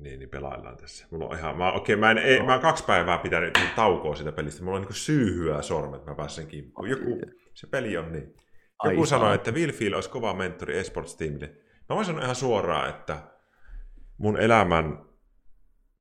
niin, 0.00 0.18
niin 0.18 0.28
pelaillaan 0.28 0.76
tässä. 0.76 1.06
Mulla 1.10 1.26
on 1.26 1.38
ihan, 1.38 1.58
mä, 1.58 1.72
okei, 1.72 1.96
mä, 1.96 2.10
en, 2.10 2.18
ei, 2.18 2.42
mä 2.42 2.52
oon 2.52 2.62
kaksi 2.62 2.84
päivää 2.84 3.18
pitänyt 3.18 3.58
taukoa 3.76 4.14
sitä 4.14 4.32
pelistä. 4.32 4.64
Mulla 4.64 4.76
on 4.76 4.82
niin 4.82 4.94
syyhyä 4.94 5.62
sormet, 5.62 6.06
mä 6.06 6.14
pääsen 6.14 6.46
kimppuun. 6.46 6.88
Joku, 6.90 7.20
se 7.54 7.66
peli 7.66 7.96
on 7.96 8.12
niin. 8.12 8.34
Joku 8.84 9.00
Ai, 9.00 9.06
sanoi, 9.06 9.34
että 9.34 9.50
Will 9.50 9.72
Field 9.72 9.94
olisi 9.94 10.10
kova 10.10 10.34
mentori 10.34 10.78
esports-tiimille. 10.78 11.65
Mä 11.88 11.96
voin 11.96 12.06
sanoa 12.06 12.22
ihan 12.22 12.34
suoraan, 12.34 12.90
että 12.90 13.18
mun 14.18 14.40
elämän 14.40 15.06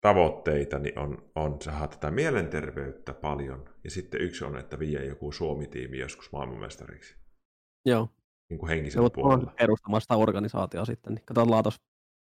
tavoitteitani 0.01 0.93
on, 0.95 1.31
on 1.35 1.61
saada 1.61 1.87
tätä 1.87 2.11
mielenterveyttä 2.11 3.13
paljon, 3.13 3.69
ja 3.83 3.91
sitten 3.91 4.21
yksi 4.21 4.45
on, 4.45 4.57
että 4.57 4.79
vie 4.79 5.05
joku 5.05 5.31
Suomi-tiimi 5.31 5.97
joskus 5.97 6.31
maailmanmestariksi. 6.31 7.15
Joo. 7.85 8.09
Niin 8.49 8.57
kuin 8.57 8.69
henkisen 8.69 9.03
no, 9.03 9.09
puolella. 9.09 9.53
perustamasta 9.59 10.15
organisaatioa 10.15 10.85
sitten, 10.85 11.13
niin 11.13 11.25
katsotaan 11.25 11.63
tuossa 11.63 11.81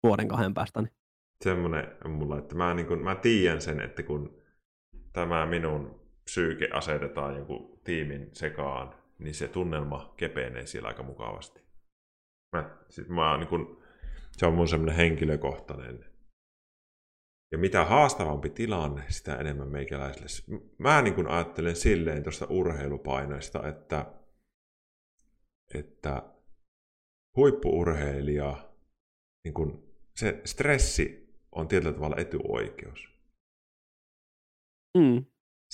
vuoden 0.03 0.27
kahden 0.27 0.53
päästä. 0.53 0.81
Niin. 0.81 0.93
Semmoinen 1.41 1.87
mulla, 2.05 2.37
että 2.37 2.55
mä, 2.55 2.73
niin 2.73 2.87
kuin, 2.87 3.03
mä 3.03 3.15
tiedän 3.15 3.61
sen, 3.61 3.81
että 3.81 4.03
kun 4.03 4.41
tämä 5.13 5.45
minun 5.45 5.99
psyyke 6.23 6.69
asetetaan 6.73 7.35
jonkun 7.35 7.79
tiimin 7.83 8.29
sekaan, 8.33 8.95
niin 9.19 9.35
se 9.35 9.47
tunnelma 9.47 10.13
kepenee 10.17 10.65
siellä 10.65 10.87
aika 10.87 11.03
mukavasti. 11.03 11.64
Mä, 12.55 12.77
sit 12.89 13.09
mä 13.09 13.37
niin 13.37 13.47
kun, 13.47 13.83
se 14.31 14.45
on 14.45 14.53
mun 14.53 14.67
semmoinen 14.67 14.95
henkilökohtainen. 14.95 16.05
Ja 17.51 17.57
mitä 17.57 17.85
haastavampi 17.85 18.49
tilanne, 18.49 19.03
sitä 19.09 19.35
enemmän 19.35 19.67
meikäläisille. 19.67 20.61
Mä 20.77 21.01
niin 21.01 21.13
kun 21.13 21.27
ajattelen 21.27 21.75
silleen 21.75 22.23
tuosta 22.23 22.47
urheilupainoista, 22.49 23.67
että, 23.67 24.13
että 25.73 26.23
huippuurheilija, 27.35 28.73
niin 29.43 29.53
kun, 29.53 29.95
se 30.15 30.41
stressi 30.45 31.35
on 31.51 31.67
tietyllä 31.67 31.93
tavalla 31.93 32.17
etuoikeus. 32.17 33.09
Mm 34.97 35.25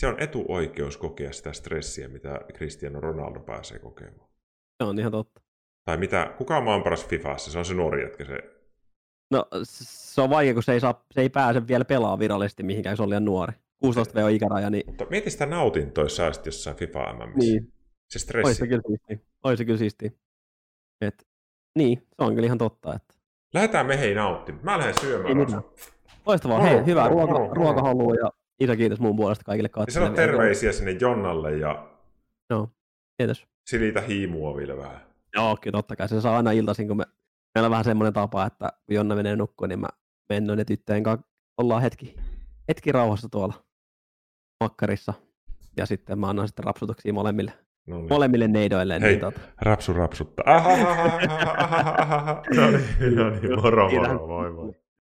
se 0.01 0.07
on 0.07 0.19
etuoikeus 0.19 0.97
kokea 0.97 1.33
sitä 1.33 1.53
stressiä, 1.53 2.07
mitä 2.07 2.39
Cristiano 2.53 2.99
Ronaldo 2.99 3.39
pääsee 3.39 3.79
kokemaan. 3.79 4.29
Se 4.83 4.83
on 4.83 4.99
ihan 4.99 5.11
totta. 5.11 5.41
Tai 5.85 5.97
mitä, 5.97 6.33
kuka 6.37 6.57
on 6.57 6.63
maan 6.63 6.83
paras 6.83 7.05
Fifassa? 7.07 7.51
Se 7.51 7.59
on 7.59 7.65
se 7.65 7.73
nuori 7.73 8.03
jätkä 8.03 8.25
se. 8.25 8.37
No 9.31 9.47
se 9.63 10.21
on 10.21 10.29
vaikea, 10.29 10.53
kun 10.53 10.63
se 10.63 10.73
ei, 10.73 10.79
saa, 10.79 11.05
se 11.11 11.21
ei 11.21 11.29
pääse 11.29 11.67
vielä 11.67 11.85
pelaa 11.85 12.19
virallisesti 12.19 12.63
mihinkään, 12.63 12.97
se 12.97 13.03
on 13.03 13.09
liian 13.09 13.25
nuori. 13.25 13.53
16 13.79 14.19
v 14.19 14.23
on 14.23 14.31
ikäraja. 14.31 14.69
Niin... 14.69 14.83
Mutta 14.85 15.05
mieti 15.09 15.29
sitä 15.29 15.45
nautintoa, 15.45 16.03
jos 16.03 16.15
saisit 16.15 16.45
jossain 16.45 16.75
FIFA 16.75 17.13
MM. 17.13 17.33
Niin. 17.35 17.73
Se 18.09 18.19
stressi. 18.19 18.47
Olisi 18.47 18.67
kyllä 18.67 18.81
siistiä. 18.87 19.17
Olisi 19.43 19.65
kyllä 19.65 19.77
siistiä. 19.77 20.11
Et, 21.01 21.27
niin, 21.75 21.97
se 21.97 22.23
on 22.23 22.35
kyllä 22.35 22.45
ihan 22.45 22.57
totta. 22.57 22.95
Että... 22.95 23.13
Lähdetään 23.53 23.85
me 23.85 23.99
hei 23.99 24.15
nauttimaan. 24.15 24.65
Mä 24.65 24.77
lähden 24.77 24.99
syömään. 24.99 25.63
Loistavaa. 26.25 26.61
Hei, 26.61 26.85
hyvää 26.85 27.07
ruoka, 27.07 27.53
ruokahalua 27.53 28.15
ja 28.15 28.31
iso 28.59 28.75
kiitos 28.75 28.99
mun 28.99 29.15
puolesta 29.15 29.43
kaikille 29.43 29.69
katsojille. 29.69 30.05
Sano 30.05 30.15
terveisiä 30.15 30.71
sinne 30.71 30.91
Jonnalle 30.91 31.57
ja 31.57 31.89
no, 32.49 32.69
kiitos. 33.17 33.47
silitä 33.69 34.01
hiimua 34.01 34.57
vielä 34.57 34.77
vähän. 34.77 35.10
Joo, 35.35 35.57
kyllä 35.61 35.77
totta 35.77 35.95
kai. 35.95 36.09
Se 36.09 36.21
saa 36.21 36.37
aina 36.37 36.51
iltaisin, 36.51 36.87
kun 36.87 36.97
me, 36.97 37.05
meillä 37.55 37.65
on 37.65 37.71
vähän 37.71 37.85
semmoinen 37.85 38.13
tapa, 38.13 38.45
että 38.45 38.73
kun 38.85 38.95
Jonna 38.95 39.15
menee 39.15 39.35
nukkuun, 39.35 39.69
niin 39.69 39.79
mä 39.79 39.87
menen 40.29 40.57
ne 40.57 40.65
tyttöjen 40.65 41.03
kanssa, 41.03 41.27
ollaan 41.57 41.81
hetki, 41.81 42.15
hetki 42.67 42.91
rauhassa 42.91 43.29
tuolla 43.29 43.53
makkarissa. 44.59 45.13
Ja 45.77 45.85
sitten 45.85 46.19
mä 46.19 46.29
annan 46.29 46.47
sitten 46.47 46.65
rapsutuksia 46.65 47.13
molemmille, 47.13 47.53
no 47.87 47.97
niin. 47.97 48.09
molemmille 48.09 48.47
neidoille. 48.47 48.99
Hei, 49.01 49.09
niin, 49.09 49.19
tota... 49.19 49.39
rapsu 49.61 49.93
rapsutta. 49.93 50.43
no 52.55 52.71
niin, 52.71 53.15
no 53.15 53.29
niin, 53.29 53.61
moro 53.61 53.91
moro, 53.91 54.27
moi 54.27 54.51
moi. 54.51 54.73